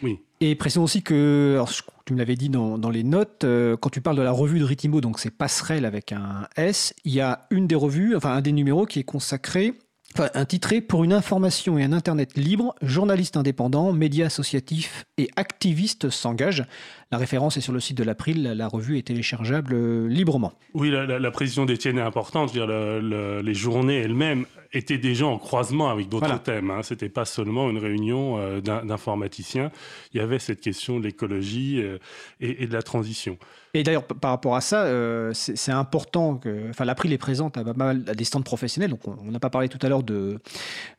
Oui. 0.03 0.19
Et 0.41 0.55
précisons 0.55 0.83
aussi 0.83 1.01
que, 1.01 1.53
alors, 1.53 1.71
tu 2.05 2.13
me 2.13 2.19
l'avais 2.19 2.35
dit 2.35 2.49
dans, 2.49 2.77
dans, 2.77 2.89
les 2.89 3.03
notes, 3.03 3.45
euh, 3.45 3.77
quand 3.77 3.89
tu 3.89 4.01
parles 4.01 4.17
de 4.17 4.21
la 4.21 4.31
revue 4.31 4.59
de 4.59 4.65
Ritimo, 4.65 4.99
donc 4.99 5.19
c'est 5.19 5.31
Passerelle 5.31 5.85
avec 5.85 6.11
un 6.11 6.47
S, 6.57 6.93
il 7.05 7.13
y 7.13 7.21
a 7.21 7.47
une 7.51 7.67
des 7.67 7.75
revues, 7.75 8.15
enfin 8.17 8.33
un 8.33 8.41
des 8.41 8.51
numéros 8.51 8.85
qui 8.85 8.99
est 8.99 9.03
consacré 9.03 9.75
Enfin, 10.17 10.29
intitulé 10.33 10.79
Pour 10.79 11.03
une 11.03 11.11
information 11.11 11.77
et 11.77 11.83
un 11.83 11.91
Internet 11.91 12.37
libre, 12.37 12.73
journalistes 12.81 13.35
indépendants, 13.35 13.91
médias 13.91 14.27
associatifs 14.27 15.03
et 15.17 15.29
activistes 15.35 16.09
s'engagent. 16.09 16.63
La 17.11 17.17
référence 17.17 17.57
est 17.57 17.61
sur 17.61 17.73
le 17.73 17.81
site 17.81 17.97
de 17.97 18.03
l'April, 18.05 18.43
la 18.43 18.67
revue 18.69 18.97
est 18.97 19.07
téléchargeable 19.07 19.73
euh, 19.73 20.07
librement. 20.07 20.53
Oui, 20.73 20.89
la, 20.89 21.05
la, 21.05 21.31
précision 21.31 21.65
d'Étienne 21.65 21.97
est 21.97 22.01
importante. 22.01 22.53
Dire, 22.53 22.65
le, 22.65 23.01
le, 23.01 23.41
les 23.41 23.53
journées 23.53 23.97
elles-mêmes 23.97 24.45
étaient 24.73 24.97
déjà 24.97 25.25
en 25.25 25.37
croisement 25.37 25.89
avec 25.89 26.09
d'autres 26.09 26.25
voilà. 26.25 26.39
thèmes. 26.39 26.71
Hein. 26.71 26.83
Ce 26.83 26.93
n'était 26.93 27.09
pas 27.09 27.25
seulement 27.25 27.69
une 27.69 27.77
réunion 27.77 28.37
euh, 28.37 28.61
d'informaticiens. 28.61 29.71
Il 30.13 30.17
y 30.17 30.19
avait 30.19 30.39
cette 30.39 30.61
question 30.61 30.99
de 30.99 31.05
l'écologie 31.05 31.81
euh, 31.81 31.97
et, 32.39 32.63
et, 32.63 32.67
de 32.67 32.73
la 32.73 32.81
transition. 32.81 33.37
Et 33.75 33.83
d'ailleurs, 33.83 34.05
par 34.05 34.31
rapport 34.31 34.55
à 34.55 34.61
ça, 34.61 34.83
euh, 34.83 35.31
c'est 35.33 35.71
important 35.71 36.37
que. 36.37 36.69
Enfin, 36.69 36.85
l'April 36.85 37.11
est 37.11 37.17
présente 37.17 37.57
à, 37.57 37.63
mal, 37.73 38.03
à 38.07 38.15
des 38.15 38.23
stands 38.23 38.41
professionnels. 38.41 38.89
Donc, 38.89 39.05
on 39.05 39.31
n'a 39.31 39.39
pas 39.39 39.49
parlé 39.49 39.67
tout 39.67 39.79
à 39.81 39.89
l'heure 39.89 40.03
de, 40.03 40.39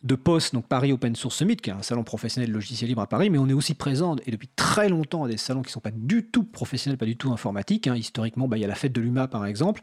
de 0.02 0.14
POS, 0.14 0.52
donc 0.52 0.66
Paris 0.66 0.92
Open 0.92 1.16
Source 1.16 1.36
Summit, 1.36 1.56
qui 1.56 1.70
est 1.70 1.72
un 1.72 1.80
salon 1.80 2.04
professionnel 2.04 2.50
de 2.50 2.54
logiciel 2.54 2.88
libre 2.88 3.00
à 3.00 3.06
Paris, 3.06 3.30
mais 3.30 3.38
on 3.38 3.48
est 3.48 3.54
aussi 3.54 3.72
présent, 3.72 4.16
et 4.26 4.30
depuis 4.30 4.48
très 4.56 4.90
longtemps, 4.90 5.24
à 5.24 5.28
des 5.28 5.38
salons 5.38 5.62
qui 5.62 5.68
ne 5.68 5.72
sont 5.72 5.80
pas 5.80 5.90
du 5.90 6.26
tout 6.26 6.44
professionnels, 6.44 6.98
pas 6.98 7.06
du 7.06 7.16
tout 7.16 7.32
informatiques. 7.32 7.86
Hein. 7.86 7.96
Historiquement, 7.96 8.46
bah, 8.46 8.58
il 8.58 8.60
y 8.60 8.64
a 8.64 8.68
la 8.68 8.74
fête 8.74 8.92
de 8.92 9.00
l'UMA, 9.00 9.26
par 9.26 9.46
exemple. 9.46 9.80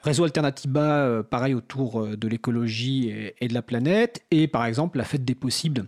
Réseau 0.00 0.24
Alternativa, 0.24 0.80
euh, 0.80 1.22
pareil, 1.22 1.54
autour 1.54 2.04
de 2.16 2.28
l'écologie 2.28 3.13
et, 3.40 3.48
de 3.48 3.54
la 3.54 3.62
planète. 3.62 4.24
Et 4.30 4.48
par 4.48 4.64
exemple, 4.64 4.98
la 4.98 5.04
fête 5.04 5.24
des 5.24 5.34
possibles 5.34 5.86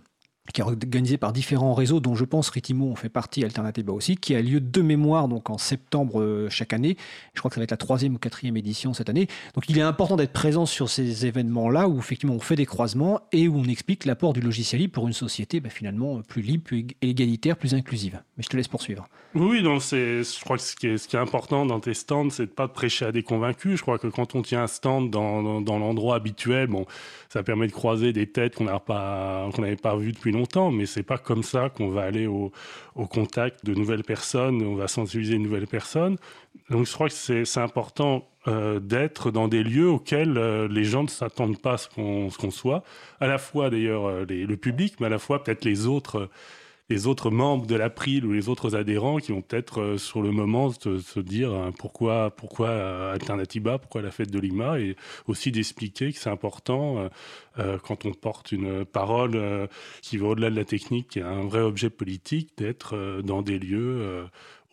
qui 0.53 0.61
est 0.61 0.63
organisé 0.63 1.17
par 1.17 1.33
différents 1.33 1.73
réseaux, 1.73 1.99
dont 1.99 2.15
je 2.15 2.25
pense 2.25 2.49
Ritimo 2.49 2.91
en 2.91 2.95
fait 2.95 3.09
partie, 3.09 3.43
Alternativa 3.43 3.91
aussi, 3.91 4.17
qui 4.17 4.35
a 4.35 4.41
lieu 4.41 4.59
de 4.59 4.81
mémoire 4.81 5.27
donc 5.27 5.49
en 5.49 5.57
septembre 5.57 6.21
euh, 6.21 6.49
chaque 6.49 6.73
année. 6.73 6.97
Je 7.33 7.39
crois 7.39 7.49
que 7.49 7.55
ça 7.55 7.61
va 7.61 7.63
être 7.63 7.71
la 7.71 7.77
troisième 7.77 8.15
ou 8.15 8.17
quatrième 8.17 8.57
édition 8.57 8.93
cette 8.93 9.09
année. 9.09 9.27
Donc 9.55 9.69
il 9.69 9.77
est 9.77 9.81
important 9.81 10.15
d'être 10.15 10.33
présent 10.33 10.65
sur 10.65 10.89
ces 10.89 11.25
événements-là 11.25 11.87
où 11.87 11.99
effectivement 11.99 12.35
on 12.35 12.39
fait 12.39 12.55
des 12.55 12.65
croisements 12.65 13.21
et 13.31 13.47
où 13.47 13.57
on 13.57 13.65
explique 13.65 14.05
l'apport 14.05 14.33
du 14.33 14.41
logiciel 14.41 14.81
libre 14.81 14.93
pour 14.93 15.07
une 15.07 15.13
société 15.13 15.59
bah, 15.59 15.69
finalement 15.69 16.21
plus 16.21 16.41
libre, 16.41 16.63
plus 16.63 16.87
égalitaire, 17.01 17.57
plus 17.57 17.73
inclusive. 17.73 18.21
Mais 18.37 18.43
je 18.43 18.49
te 18.49 18.57
laisse 18.57 18.67
poursuivre. 18.67 19.07
Oui, 19.35 19.61
donc 19.61 19.81
je 19.81 20.39
crois 20.43 20.57
que 20.57 20.63
ce 20.63 20.75
qui, 20.75 20.87
est, 20.87 20.97
ce 20.97 21.07
qui 21.07 21.15
est 21.15 21.19
important 21.19 21.65
dans 21.65 21.79
tes 21.79 21.93
stands, 21.93 22.29
c'est 22.29 22.45
de 22.45 22.51
pas 22.51 22.67
de 22.67 22.71
prêcher 22.71 23.05
à 23.05 23.11
des 23.11 23.23
convaincus. 23.23 23.77
Je 23.77 23.81
crois 23.81 23.99
que 23.99 24.07
quand 24.07 24.35
on 24.35 24.41
tient 24.41 24.63
un 24.63 24.67
stand 24.67 25.11
dans, 25.11 25.43
dans, 25.43 25.61
dans 25.61 25.77
l'endroit 25.77 26.15
habituel, 26.15 26.67
bon, 26.67 26.85
ça 27.29 27.43
permet 27.43 27.67
de 27.67 27.71
croiser 27.71 28.13
des 28.13 28.27
têtes 28.27 28.55
qu'on 28.55 28.63
n'avait 28.63 28.79
pas, 28.79 29.49
qu'on 29.53 29.61
n'avait 29.61 29.75
pas 29.75 29.95
vues 29.95 30.13
depuis 30.13 30.31
longtemps, 30.31 30.36
mais 30.71 30.85
c'est 30.85 31.03
pas 31.03 31.17
comme 31.17 31.43
ça 31.43 31.69
qu'on 31.69 31.89
va 31.89 32.03
aller 32.03 32.27
au, 32.27 32.51
contact 33.09 33.65
de 33.65 33.73
nouvelles 33.73 34.03
personnes, 34.03 34.61
on 34.63 34.75
va 34.75 34.87
sensibiliser 34.87 35.35
une 35.35 35.43
nouvelle 35.43 35.67
personne. 35.67 36.17
Donc 36.69 36.85
je 36.85 36.93
crois 36.93 37.09
que 37.09 37.13
c'est, 37.13 37.59
important 37.59 38.27
euh, 38.47 38.79
d'être 38.79 39.31
dans 39.31 39.47
des 39.47 39.63
lieux 39.63 39.89
auxquels 39.89 40.37
euh, 40.37 40.67
les 40.67 40.83
gens 40.83 41.03
ne 41.03 41.07
s'attendent 41.07 41.61
pas 41.61 41.73
à 41.73 41.77
ce 41.77 41.89
qu'on, 41.89 42.29
ce 42.29 42.37
qu'on 42.37 42.51
soit, 42.51 42.83
à 43.19 43.27
la 43.27 43.37
fois 43.37 43.69
d'ailleurs 43.69 44.07
euh, 44.07 44.25
le 44.25 44.57
public, 44.57 44.95
mais 44.99 45.07
à 45.07 45.09
la 45.09 45.19
fois 45.19 45.43
peut-être 45.43 45.65
les 45.65 45.85
autres 45.85 46.29
les 46.89 47.07
autres 47.07 47.29
membres 47.29 47.67
de 47.67 47.75
l'April 47.75 48.25
ou 48.25 48.31
les 48.31 48.49
autres 48.49 48.75
adhérents 48.75 49.17
qui 49.17 49.31
vont 49.31 49.41
peut-être 49.41 49.81
euh, 49.81 49.97
sur 49.97 50.21
le 50.21 50.31
moment 50.31 50.71
se, 50.71 50.99
se 50.99 51.19
dire 51.19 51.53
hein, 51.53 51.71
pourquoi, 51.77 52.31
pourquoi 52.31 52.69
euh, 52.69 53.13
Alternativa, 53.13 53.77
pourquoi 53.77 54.01
la 54.01 54.11
fête 54.11 54.31
de 54.31 54.39
Lima, 54.39 54.79
et 54.79 54.95
aussi 55.27 55.51
d'expliquer 55.51 56.13
que 56.13 56.19
c'est 56.19 56.29
important 56.29 56.97
euh, 56.97 57.09
euh, 57.59 57.77
quand 57.79 58.05
on 58.05 58.11
porte 58.11 58.51
une 58.51 58.85
parole 58.85 59.35
euh, 59.35 59.67
qui 60.01 60.17
va 60.17 60.27
au-delà 60.27 60.49
de 60.49 60.55
la 60.55 60.65
technique, 60.65 61.09
qui 61.09 61.21
a 61.21 61.27
un 61.27 61.45
vrai 61.45 61.61
objet 61.61 61.89
politique, 61.89 62.51
d'être 62.57 62.95
euh, 62.95 63.21
dans 63.21 63.41
des 63.41 63.59
lieux 63.59 64.27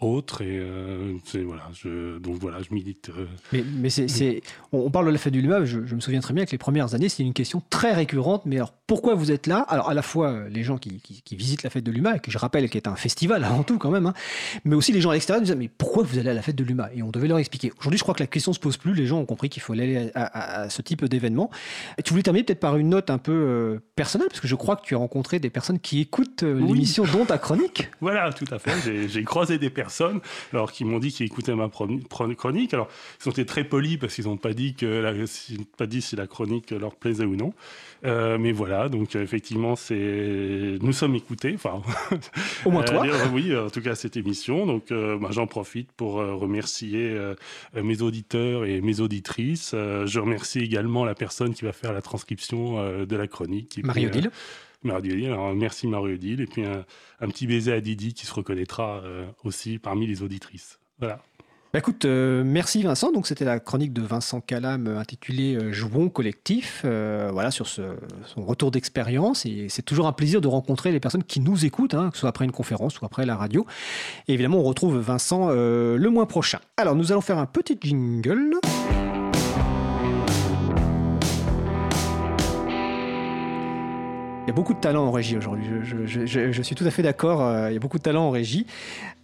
et 0.04 0.58
euh, 0.58 1.14
voilà 1.44 1.62
je, 1.72 2.18
donc 2.18 2.36
voilà 2.36 2.58
je 2.60 2.74
milite 2.74 3.10
euh... 3.16 3.26
mais, 3.52 3.64
mais 3.78 3.88
c'est 3.88 4.42
on 4.72 4.90
parle 4.90 5.06
de 5.06 5.10
la 5.10 5.18
fête 5.18 5.32
du 5.32 5.40
Lima 5.40 5.64
je, 5.64 5.86
je, 5.86 5.94
me 5.94 6.00
souviens 6.00 6.20
très 6.20 6.34
bien 6.34 6.44
que 6.44 6.50
les 6.50 6.58
premières 6.58 6.94
années 6.94 7.08
c'est 7.08 7.22
une 7.22 7.32
question 7.32 7.62
très 7.70 7.92
récurrente 7.92 8.42
mais 8.44 8.56
alors 8.56 8.74
pourquoi 8.86 9.14
vous 9.14 9.30
êtes 9.30 9.46
là? 9.46 9.60
Alors 9.60 9.88
à 9.88 9.94
la 9.94 10.02
fois 10.02 10.42
les 10.50 10.62
gens 10.62 10.76
qui, 10.76 11.00
qui, 11.00 11.22
qui 11.22 11.36
visitent 11.36 11.62
la 11.62 11.70
fête 11.70 11.84
de 11.84 11.90
l'UMA 11.90 12.18
que 12.18 12.30
je 12.30 12.36
rappelle 12.36 12.68
qui 12.68 12.76
est 12.76 12.86
un 12.86 12.96
festival 12.96 13.44
avant 13.44 13.62
tout 13.62 13.78
quand 13.78 13.90
même 13.90 14.06
hein, 14.06 14.14
mais 14.64 14.74
aussi 14.74 14.92
les 14.92 15.00
gens 15.00 15.10
à 15.10 15.14
l'extérieur 15.14 15.40
disaient 15.40 15.56
mais 15.56 15.68
pourquoi 15.68 16.02
vous 16.02 16.18
allez 16.18 16.28
à 16.28 16.34
la 16.34 16.42
fête 16.42 16.56
de 16.56 16.64
l'UMA? 16.64 16.90
Et 16.94 17.02
on 17.02 17.10
devait 17.10 17.28
leur 17.28 17.38
expliquer. 17.38 17.72
Aujourd'hui 17.78 17.98
je 17.98 18.02
crois 18.02 18.14
que 18.14 18.22
la 18.22 18.26
question 18.26 18.52
se 18.52 18.60
pose 18.60 18.76
plus 18.76 18.94
les 18.94 19.06
gens 19.06 19.18
ont 19.18 19.26
compris 19.26 19.48
qu'il 19.48 19.62
faut 19.62 19.72
aller 19.72 20.10
à, 20.14 20.24
à, 20.24 20.62
à, 20.62 20.70
ce 20.70 20.82
type 20.82 21.04
d'événement. 21.06 21.50
Tu 22.04 22.10
voulais 22.12 22.22
terminer 22.22 22.44
peut-être 22.44 22.60
par 22.60 22.76
une 22.76 22.90
note 22.90 23.08
un 23.08 23.18
peu 23.18 23.32
euh, 23.32 23.78
personnelle 23.96 24.28
parce 24.28 24.40
que 24.40 24.48
je 24.48 24.54
crois 24.54 24.76
que 24.76 24.84
tu 24.84 24.94
as 24.94 24.98
rencontré 24.98 25.38
des 25.38 25.50
personnes 25.50 25.78
qui 25.78 26.00
écoutent 26.00 26.42
euh, 26.42 26.60
oui. 26.60 26.74
l'émission 26.74 27.04
dont 27.04 27.24
ta 27.24 27.38
chronique. 27.38 27.90
Voilà 28.00 28.32
tout 28.32 28.44
à 28.50 28.58
fait 28.58 29.08
j'ai 29.08 29.24
croisé 29.24 29.58
des 29.58 29.70
personnes 29.70 29.93
personnes 29.94 30.20
alors 30.52 30.72
qui 30.72 30.84
m'ont 30.84 30.98
dit 30.98 31.12
qu'ils 31.12 31.26
écoutaient 31.26 31.54
ma 31.54 31.68
chronique. 31.68 32.74
Alors 32.74 32.88
ils 33.20 33.28
ont 33.28 33.32
été 33.32 33.46
très 33.46 33.64
polis 33.64 33.96
parce 33.98 34.14
qu'ils 34.14 34.24
n'ont 34.26 34.36
pas 34.36 34.52
dit 34.52 34.74
que 34.74 34.86
la, 34.86 35.12
pas 35.76 35.86
dit 35.86 36.02
si 36.02 36.16
la 36.16 36.26
chronique 36.26 36.70
leur 36.70 36.94
plaisait 36.96 37.24
ou 37.24 37.36
non. 37.36 37.52
Euh, 38.04 38.36
mais 38.38 38.52
voilà 38.52 38.88
donc 38.90 39.16
effectivement 39.16 39.76
c'est 39.76 40.76
nous 40.82 40.92
sommes 40.92 41.14
écoutés 41.14 41.52
enfin 41.54 41.80
au 42.66 42.70
moins 42.70 42.82
toi. 42.90 43.06
euh, 43.06 43.28
oui 43.32 43.56
en 43.56 43.70
tout 43.70 43.80
cas 43.80 43.94
cette 43.94 44.16
émission. 44.16 44.66
Donc 44.66 44.90
euh, 44.90 45.16
bah, 45.18 45.28
j'en 45.30 45.46
profite 45.46 45.90
pour 45.92 46.20
euh, 46.20 46.34
remercier 46.34 47.10
euh, 47.10 47.34
mes 47.82 48.02
auditeurs 48.02 48.64
et 48.64 48.80
mes 48.80 49.00
auditrices. 49.00 49.72
Euh, 49.74 50.06
je 50.06 50.20
remercie 50.20 50.58
également 50.60 51.04
la 51.04 51.14
personne 51.14 51.54
qui 51.54 51.64
va 51.64 51.72
faire 51.72 51.92
la 51.92 52.02
transcription 52.02 52.78
euh, 52.78 53.06
de 53.06 53.16
la 53.16 53.26
chronique 53.26 53.80
Marie 53.82 54.10
Odile 54.92 55.26
Alors, 55.26 55.54
merci 55.54 55.86
Marie-Odile. 55.86 56.40
Et 56.40 56.46
puis 56.46 56.64
un, 56.64 57.28
petit 57.28 57.46
baiser 57.46 57.72
à 57.72 57.80
Didi 57.80 58.14
qui 58.14 58.26
se 58.26 58.34
reconnaîtra 58.34 59.00
euh, 59.04 59.26
aussi 59.44 59.78
parmi 59.78 60.06
les 60.06 60.22
auditrices. 60.22 60.78
Voilà. 60.98 61.20
Bah 61.72 61.80
écoute, 61.80 62.04
euh, 62.04 62.44
merci 62.44 62.82
Vincent. 62.84 63.10
Donc 63.10 63.26
c'était 63.26 63.44
la 63.44 63.58
chronique 63.58 63.92
de 63.92 64.02
Vincent 64.02 64.40
Calam 64.40 64.86
euh, 64.86 64.98
intitulée 64.98 65.72
Jouons 65.72 66.08
collectif. 66.08 66.82
Voilà 66.84 67.50
sur 67.50 67.66
son 67.66 67.96
retour 68.36 68.70
d'expérience. 68.70 69.44
Et 69.46 69.68
c'est 69.68 69.82
toujours 69.82 70.06
un 70.06 70.12
plaisir 70.12 70.40
de 70.40 70.48
rencontrer 70.48 70.92
les 70.92 71.00
personnes 71.00 71.24
qui 71.24 71.40
nous 71.40 71.64
écoutent, 71.64 71.94
hein, 71.94 72.10
que 72.10 72.16
ce 72.16 72.20
soit 72.20 72.28
après 72.28 72.44
une 72.44 72.52
conférence 72.52 73.00
ou 73.00 73.04
après 73.04 73.26
la 73.26 73.36
radio. 73.36 73.66
Et 74.28 74.34
évidemment, 74.34 74.58
on 74.58 74.64
retrouve 74.64 74.98
Vincent 74.98 75.48
le 75.50 76.08
mois 76.08 76.28
prochain. 76.28 76.60
Alors 76.76 76.94
nous 76.94 77.10
allons 77.10 77.22
faire 77.22 77.38
un 77.38 77.46
petit 77.46 77.76
jingle. 77.80 78.60
Il 84.44 84.48
y 84.48 84.50
a 84.50 84.52
beaucoup 84.52 84.74
de 84.74 84.78
talent 84.78 85.06
en 85.06 85.10
régie 85.10 85.38
aujourd'hui. 85.38 85.64
Je, 86.04 86.62
suis 86.62 86.74
tout 86.74 86.84
à 86.84 86.90
fait 86.90 87.02
d'accord. 87.02 87.40
Euh, 87.40 87.70
il 87.70 87.74
y 87.74 87.76
a 87.78 87.80
beaucoup 87.80 87.96
de 87.96 88.02
talent 88.02 88.26
en 88.26 88.30
régie. 88.30 88.66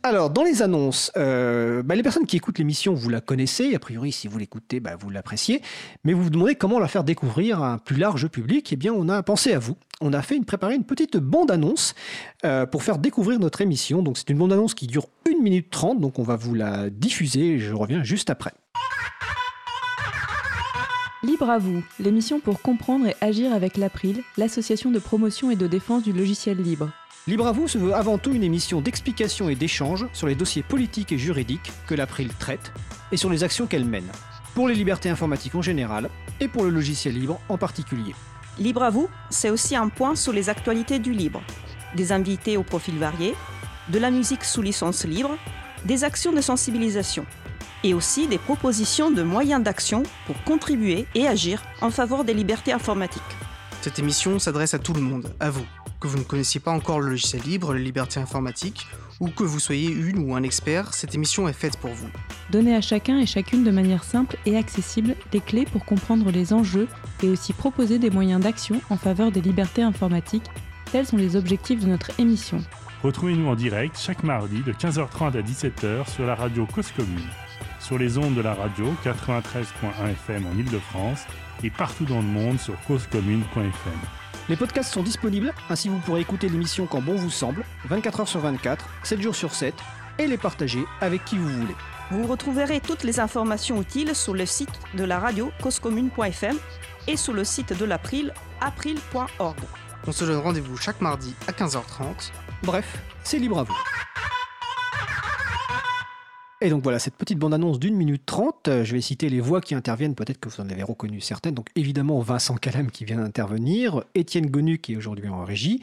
Alors, 0.02 0.30
dans 0.30 0.42
les 0.42 0.62
annonces, 0.62 1.12
euh, 1.18 1.82
bah, 1.82 1.94
les 1.94 2.02
personnes 2.02 2.24
qui 2.24 2.38
écoutent 2.38 2.58
l'émission, 2.58 2.94
vous 2.94 3.10
la 3.10 3.20
connaissez. 3.20 3.74
A 3.74 3.78
priori, 3.78 4.12
si 4.12 4.28
vous 4.28 4.38
l'écoutez, 4.38 4.80
bah, 4.80 4.96
vous 4.98 5.10
l'appréciez. 5.10 5.60
Mais 6.04 6.14
vous 6.14 6.22
vous 6.22 6.30
demandez 6.30 6.54
comment 6.54 6.78
la 6.78 6.88
faire 6.88 7.04
découvrir 7.04 7.62
à 7.62 7.74
un 7.74 7.78
plus 7.78 7.96
large 7.96 8.28
public. 8.28 8.72
Eh 8.72 8.76
bien, 8.76 8.94
on 8.94 9.10
a 9.10 9.22
pensé 9.22 9.52
à 9.52 9.58
vous. 9.58 9.76
On 10.00 10.14
a 10.14 10.22
fait 10.22 10.36
une, 10.36 10.46
préparé 10.46 10.74
une 10.74 10.84
petite 10.84 11.18
bande-annonce 11.18 11.94
euh, 12.46 12.64
pour 12.64 12.82
faire 12.82 12.96
découvrir 12.96 13.38
notre 13.40 13.60
émission. 13.60 14.02
Donc, 14.02 14.16
c'est 14.16 14.30
une 14.30 14.38
bande-annonce 14.38 14.72
qui 14.72 14.86
dure 14.86 15.06
1 15.28 15.42
minute 15.42 15.68
30. 15.68 16.00
Donc, 16.00 16.18
on 16.18 16.22
va 16.22 16.36
vous 16.36 16.54
la 16.54 16.88
diffuser. 16.88 17.58
Je 17.58 17.74
reviens 17.74 18.02
juste 18.02 18.30
après. 18.30 18.52
Libre 21.22 21.50
à 21.50 21.58
vous, 21.58 21.84
l'émission 21.98 22.40
pour 22.40 22.62
comprendre 22.62 23.06
et 23.06 23.14
agir 23.20 23.52
avec 23.52 23.76
l'April, 23.76 24.22
l'association 24.38 24.90
de 24.90 24.98
promotion 24.98 25.50
et 25.50 25.56
de 25.56 25.66
défense 25.66 26.02
du 26.02 26.14
logiciel 26.14 26.56
libre. 26.56 26.90
Libre 27.26 27.46
à 27.46 27.52
vous 27.52 27.68
se 27.68 27.76
veut 27.76 27.94
avant 27.94 28.16
tout 28.16 28.32
une 28.32 28.42
émission 28.42 28.80
d'explication 28.80 29.50
et 29.50 29.54
d'échange 29.54 30.06
sur 30.14 30.28
les 30.28 30.34
dossiers 30.34 30.62
politiques 30.62 31.12
et 31.12 31.18
juridiques 31.18 31.72
que 31.86 31.94
l'April 31.94 32.28
traite 32.38 32.72
et 33.12 33.18
sur 33.18 33.28
les 33.28 33.44
actions 33.44 33.66
qu'elle 33.66 33.84
mène, 33.84 34.10
pour 34.54 34.66
les 34.66 34.74
libertés 34.74 35.10
informatiques 35.10 35.54
en 35.54 35.60
général 35.60 36.08
et 36.40 36.48
pour 36.48 36.64
le 36.64 36.70
logiciel 36.70 37.12
libre 37.12 37.38
en 37.50 37.58
particulier. 37.58 38.14
Libre 38.58 38.82
à 38.82 38.88
vous, 38.88 39.10
c'est 39.28 39.50
aussi 39.50 39.76
un 39.76 39.90
point 39.90 40.14
sur 40.14 40.32
les 40.32 40.48
actualités 40.48 41.00
du 41.00 41.12
libre, 41.12 41.42
des 41.96 42.12
invités 42.12 42.56
au 42.56 42.62
profil 42.62 42.98
varié, 42.98 43.34
de 43.90 43.98
la 43.98 44.10
musique 44.10 44.42
sous 44.42 44.62
licence 44.62 45.04
libre, 45.04 45.36
des 45.84 46.02
actions 46.02 46.32
de 46.32 46.40
sensibilisation. 46.40 47.26
Et 47.84 47.94
aussi 47.94 48.26
des 48.26 48.38
propositions 48.38 49.10
de 49.10 49.22
moyens 49.22 49.62
d'action 49.62 50.02
pour 50.26 50.42
contribuer 50.44 51.06
et 51.14 51.26
agir 51.26 51.62
en 51.80 51.90
faveur 51.90 52.24
des 52.24 52.34
libertés 52.34 52.72
informatiques. 52.72 53.22
Cette 53.82 53.98
émission 53.98 54.38
s'adresse 54.38 54.74
à 54.74 54.78
tout 54.78 54.92
le 54.92 55.00
monde, 55.00 55.32
à 55.40 55.50
vous, 55.50 55.64
que 56.00 56.06
vous 56.06 56.18
ne 56.18 56.22
connaissiez 56.22 56.60
pas 56.60 56.70
encore 56.70 57.00
le 57.00 57.10
logiciel 57.10 57.42
libre, 57.42 57.74
les 57.74 57.82
libertés 57.82 58.20
informatiques, 58.20 58.86
ou 59.20 59.28
que 59.28 59.44
vous 59.44 59.60
soyez 59.60 59.90
une 59.90 60.18
ou 60.18 60.34
un 60.34 60.42
expert, 60.42 60.94
cette 60.94 61.14
émission 61.14 61.46
est 61.46 61.52
faite 61.52 61.76
pour 61.76 61.90
vous. 61.90 62.08
Donnez 62.50 62.74
à 62.74 62.80
chacun 62.80 63.18
et 63.18 63.26
chacune 63.26 63.64
de 63.64 63.70
manière 63.70 64.02
simple 64.02 64.36
et 64.46 64.56
accessible 64.56 65.14
des 65.30 65.40
clés 65.40 65.66
pour 65.66 65.84
comprendre 65.84 66.30
les 66.30 66.52
enjeux 66.52 66.88
et 67.22 67.28
aussi 67.28 67.52
proposer 67.52 67.98
des 67.98 68.10
moyens 68.10 68.42
d'action 68.42 68.80
en 68.88 68.96
faveur 68.96 69.30
des 69.30 69.42
libertés 69.42 69.82
informatiques. 69.82 70.50
Tels 70.90 71.06
sont 71.06 71.18
les 71.18 71.36
objectifs 71.36 71.80
de 71.80 71.86
notre 71.86 72.10
émission. 72.18 72.64
Retrouvez-nous 73.02 73.48
en 73.48 73.54
direct 73.54 73.96
chaque 73.98 74.24
mardi 74.24 74.62
de 74.62 74.72
15h30 74.72 75.36
à 75.36 75.42
17h 75.42 76.10
sur 76.10 76.26
la 76.26 76.34
radio 76.34 76.66
Cause 76.66 76.90
Commune, 76.90 77.28
sur 77.80 77.98
les 77.98 78.18
ondes 78.18 78.34
de 78.34 78.40
la 78.40 78.54
radio 78.54 78.94
93.1 79.04 80.10
FM 80.12 80.46
en 80.46 80.52
Ile-de-France 80.58 81.20
et 81.62 81.70
partout 81.70 82.04
dans 82.04 82.20
le 82.20 82.26
monde 82.26 82.60
sur 82.60 82.74
causecommune.fm. 82.86 83.98
Les 84.48 84.56
podcasts 84.56 84.92
sont 84.92 85.02
disponibles, 85.02 85.52
ainsi 85.68 85.88
vous 85.88 85.98
pourrez 85.98 86.20
écouter 86.20 86.48
l'émission 86.48 86.86
quand 86.86 87.00
bon 87.00 87.14
vous 87.14 87.30
semble, 87.30 87.64
24 87.86 88.22
h 88.22 88.26
sur 88.26 88.40
24, 88.40 88.84
7 89.04 89.20
jours 89.20 89.34
sur 89.34 89.54
7, 89.54 89.74
et 90.18 90.26
les 90.26 90.38
partager 90.38 90.84
avec 91.00 91.24
qui 91.24 91.38
vous 91.38 91.48
voulez. 91.48 91.74
Vous 92.10 92.26
retrouverez 92.26 92.80
toutes 92.80 93.04
les 93.04 93.20
informations 93.20 93.80
utiles 93.80 94.14
sur 94.14 94.34
le 94.34 94.44
site 94.44 94.80
de 94.94 95.04
la 95.04 95.18
radio 95.18 95.52
causecommune.fm 95.62 96.56
et 97.06 97.16
sur 97.16 97.32
le 97.32 97.44
site 97.44 97.78
de 97.78 97.84
l'April, 97.84 98.34
april.org. 98.60 99.58
On 100.06 100.12
se 100.12 100.24
donne 100.24 100.38
rendez-vous 100.38 100.76
chaque 100.76 101.00
mardi 101.00 101.34
à 101.46 101.52
15h30. 101.52 102.32
Bref, 102.62 102.98
c'est 103.22 103.38
libre 103.38 103.60
à 103.60 103.62
vous. 103.62 103.76
Et 106.62 106.68
donc 106.68 106.82
voilà, 106.82 106.98
cette 106.98 107.16
petite 107.16 107.38
bande-annonce 107.38 107.78
d'une 107.78 107.96
minute 107.96 108.26
trente, 108.26 108.68
euh, 108.68 108.84
je 108.84 108.92
vais 108.92 109.00
citer 109.00 109.30
les 109.30 109.40
voix 109.40 109.62
qui 109.62 109.74
interviennent, 109.74 110.14
peut-être 110.14 110.38
que 110.38 110.50
vous 110.50 110.60
en 110.60 110.68
avez 110.68 110.82
reconnu 110.82 111.22
certaines. 111.22 111.54
Donc 111.54 111.68
évidemment 111.74 112.20
Vincent 112.20 112.56
Calam 112.56 112.90
qui 112.90 113.06
vient 113.06 113.16
d'intervenir, 113.16 114.04
Étienne 114.14 114.46
Gonu 114.46 114.76
qui 114.76 114.92
est 114.92 114.96
aujourd'hui 114.96 115.28
en 115.28 115.42
régie, 115.42 115.80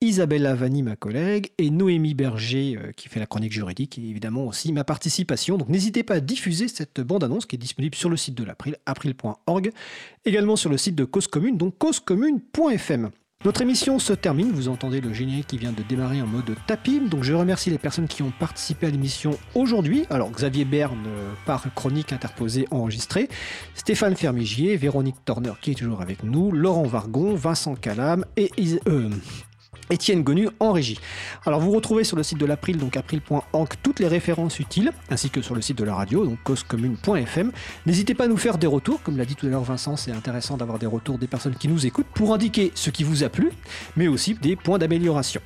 Isabelle 0.00 0.42
Lavani, 0.42 0.84
ma 0.84 0.94
collègue, 0.94 1.50
et 1.58 1.70
Noémie 1.70 2.14
Berger 2.14 2.76
euh, 2.76 2.92
qui 2.92 3.08
fait 3.08 3.18
la 3.18 3.26
chronique 3.26 3.52
juridique, 3.52 3.98
et 3.98 4.02
évidemment 4.02 4.46
aussi 4.46 4.72
ma 4.72 4.84
participation. 4.84 5.58
Donc 5.58 5.68
n'hésitez 5.68 6.04
pas 6.04 6.14
à 6.14 6.20
diffuser 6.20 6.68
cette 6.68 7.00
bande-annonce 7.00 7.46
qui 7.46 7.56
est 7.56 7.58
disponible 7.58 7.96
sur 7.96 8.08
le 8.08 8.16
site 8.16 8.36
de 8.36 8.44
l'April, 8.44 8.76
april.org, 8.86 9.70
également 10.24 10.54
sur 10.54 10.70
le 10.70 10.76
site 10.76 10.94
de 10.94 11.04
Cause 11.04 11.26
Commune, 11.26 11.56
donc 11.56 11.78
causecommune.fm. 11.78 13.10
Notre 13.44 13.62
émission 13.62 13.98
se 13.98 14.12
termine, 14.12 14.52
vous 14.52 14.68
entendez 14.68 15.00
le 15.00 15.12
générique 15.12 15.48
qui 15.48 15.58
vient 15.58 15.72
de 15.72 15.82
démarrer 15.82 16.22
en 16.22 16.28
mode 16.28 16.54
tapis, 16.68 17.00
donc 17.00 17.24
je 17.24 17.34
remercie 17.34 17.70
les 17.70 17.78
personnes 17.78 18.06
qui 18.06 18.22
ont 18.22 18.30
participé 18.30 18.86
à 18.86 18.90
l'émission 18.90 19.36
aujourd'hui. 19.56 20.06
Alors 20.10 20.30
Xavier 20.30 20.64
Berne 20.64 21.04
euh, 21.08 21.32
par 21.44 21.64
chronique 21.74 22.12
interposée 22.12 22.68
enregistrée, 22.70 23.28
Stéphane 23.74 24.14
Fermigier, 24.14 24.76
Véronique 24.76 25.16
Torner 25.24 25.54
qui 25.60 25.72
est 25.72 25.74
toujours 25.74 26.02
avec 26.02 26.22
nous, 26.22 26.52
Laurent 26.52 26.84
Vargon, 26.84 27.34
Vincent 27.34 27.74
Calam 27.74 28.24
et 28.36 28.52
euh, 28.86 29.10
Étienne 29.90 30.22
Gonu 30.22 30.48
en 30.60 30.72
régie. 30.72 30.98
Alors 31.44 31.60
vous 31.60 31.70
retrouvez 31.70 32.04
sur 32.04 32.16
le 32.16 32.22
site 32.22 32.38
de 32.38 32.46
l'April, 32.46 32.78
donc 32.78 32.96
april.org, 32.96 33.68
toutes 33.82 34.00
les 34.00 34.08
références 34.08 34.58
utiles, 34.58 34.92
ainsi 35.10 35.30
que 35.30 35.42
sur 35.42 35.54
le 35.54 35.60
site 35.60 35.78
de 35.78 35.84
la 35.84 35.94
radio, 35.94 36.24
donc 36.24 36.38
causecommune.fm. 36.44 37.52
N'hésitez 37.86 38.14
pas 38.14 38.24
à 38.24 38.28
nous 38.28 38.36
faire 38.36 38.58
des 38.58 38.66
retours, 38.66 39.02
comme 39.02 39.16
l'a 39.16 39.24
dit 39.24 39.36
tout 39.36 39.46
à 39.46 39.50
l'heure 39.50 39.64
Vincent, 39.64 39.96
c'est 39.96 40.12
intéressant 40.12 40.56
d'avoir 40.56 40.78
des 40.78 40.86
retours 40.86 41.18
des 41.18 41.26
personnes 41.26 41.54
qui 41.54 41.68
nous 41.68 41.86
écoutent 41.86 42.06
pour 42.14 42.34
indiquer 42.34 42.72
ce 42.74 42.90
qui 42.90 43.04
vous 43.04 43.24
a 43.24 43.28
plu, 43.28 43.50
mais 43.96 44.08
aussi 44.08 44.34
des 44.34 44.56
points 44.56 44.78
d'amélioration. 44.78 45.40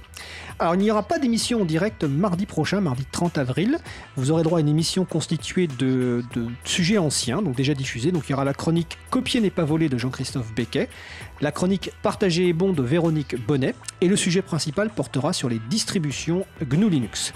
Alors 0.59 0.75
il 0.75 0.81
n'y 0.81 0.91
aura 0.91 1.03
pas 1.03 1.19
d'émission 1.19 1.63
en 1.63 1.65
direct 1.67 2.05
mardi 2.05 2.47
prochain, 2.47 2.81
mardi 2.81 3.05
30 3.11 3.37
avril. 3.37 3.79
Vous 4.17 4.31
aurez 4.31 4.43
droit 4.43 4.59
à 4.59 4.61
une 4.63 4.69
émission 4.69 5.05
constituée 5.05 5.67
de, 5.67 6.25
de 6.35 6.47
sujets 6.65 6.97
anciens, 6.97 7.43
donc 7.43 7.57
déjà 7.57 7.75
diffusés. 7.75 8.11
Donc 8.11 8.25
il 8.29 8.33
y 8.33 8.35
aura 8.35 8.45
la 8.45 8.55
chronique 8.55 8.97
Copier 9.11 9.41
n'est 9.41 9.51
pas 9.51 9.65
volé 9.65 9.89
de 9.89 9.99
Jean-Christophe 9.99 10.55
Becquet, 10.55 10.89
la 11.41 11.53
chronique 11.53 11.91
Partager 12.03 12.49
est 12.49 12.53
bon 12.53 12.73
de 12.73 12.83
Véronique 12.83 13.37
Bonnet, 13.47 13.75
et 14.01 14.09
le 14.09 14.17
sujet 14.17 14.43
principal 14.43 14.91
portera 14.91 15.33
sur 15.33 15.49
les 15.49 15.59
distributions 15.59 16.47
GNU 16.63 16.89
Linux. 16.89 17.33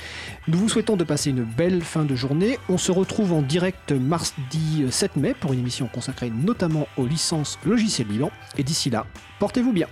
Nous 0.48 0.58
vous 0.58 0.68
souhaitons 0.68 0.96
de 0.96 1.04
passer 1.04 1.30
une 1.30 1.44
belle 1.44 1.82
fin 1.82 2.04
de 2.04 2.14
journée. 2.14 2.58
On 2.68 2.78
se 2.78 2.92
retrouve 2.92 3.32
en 3.32 3.42
direct 3.42 3.92
mardi 3.92 4.84
7 4.90 5.16
mai 5.16 5.34
pour 5.38 5.52
une 5.52 5.60
émission 5.60 5.86
consacrée 5.86 6.30
notamment 6.30 6.86
aux 6.96 7.06
licences 7.06 7.58
logiciels 7.64 8.08
libres. 8.08 8.30
Et 8.58 8.62
d'ici 8.62 8.90
là, 8.90 9.06
portez-vous 9.38 9.72
bien. 9.72 9.86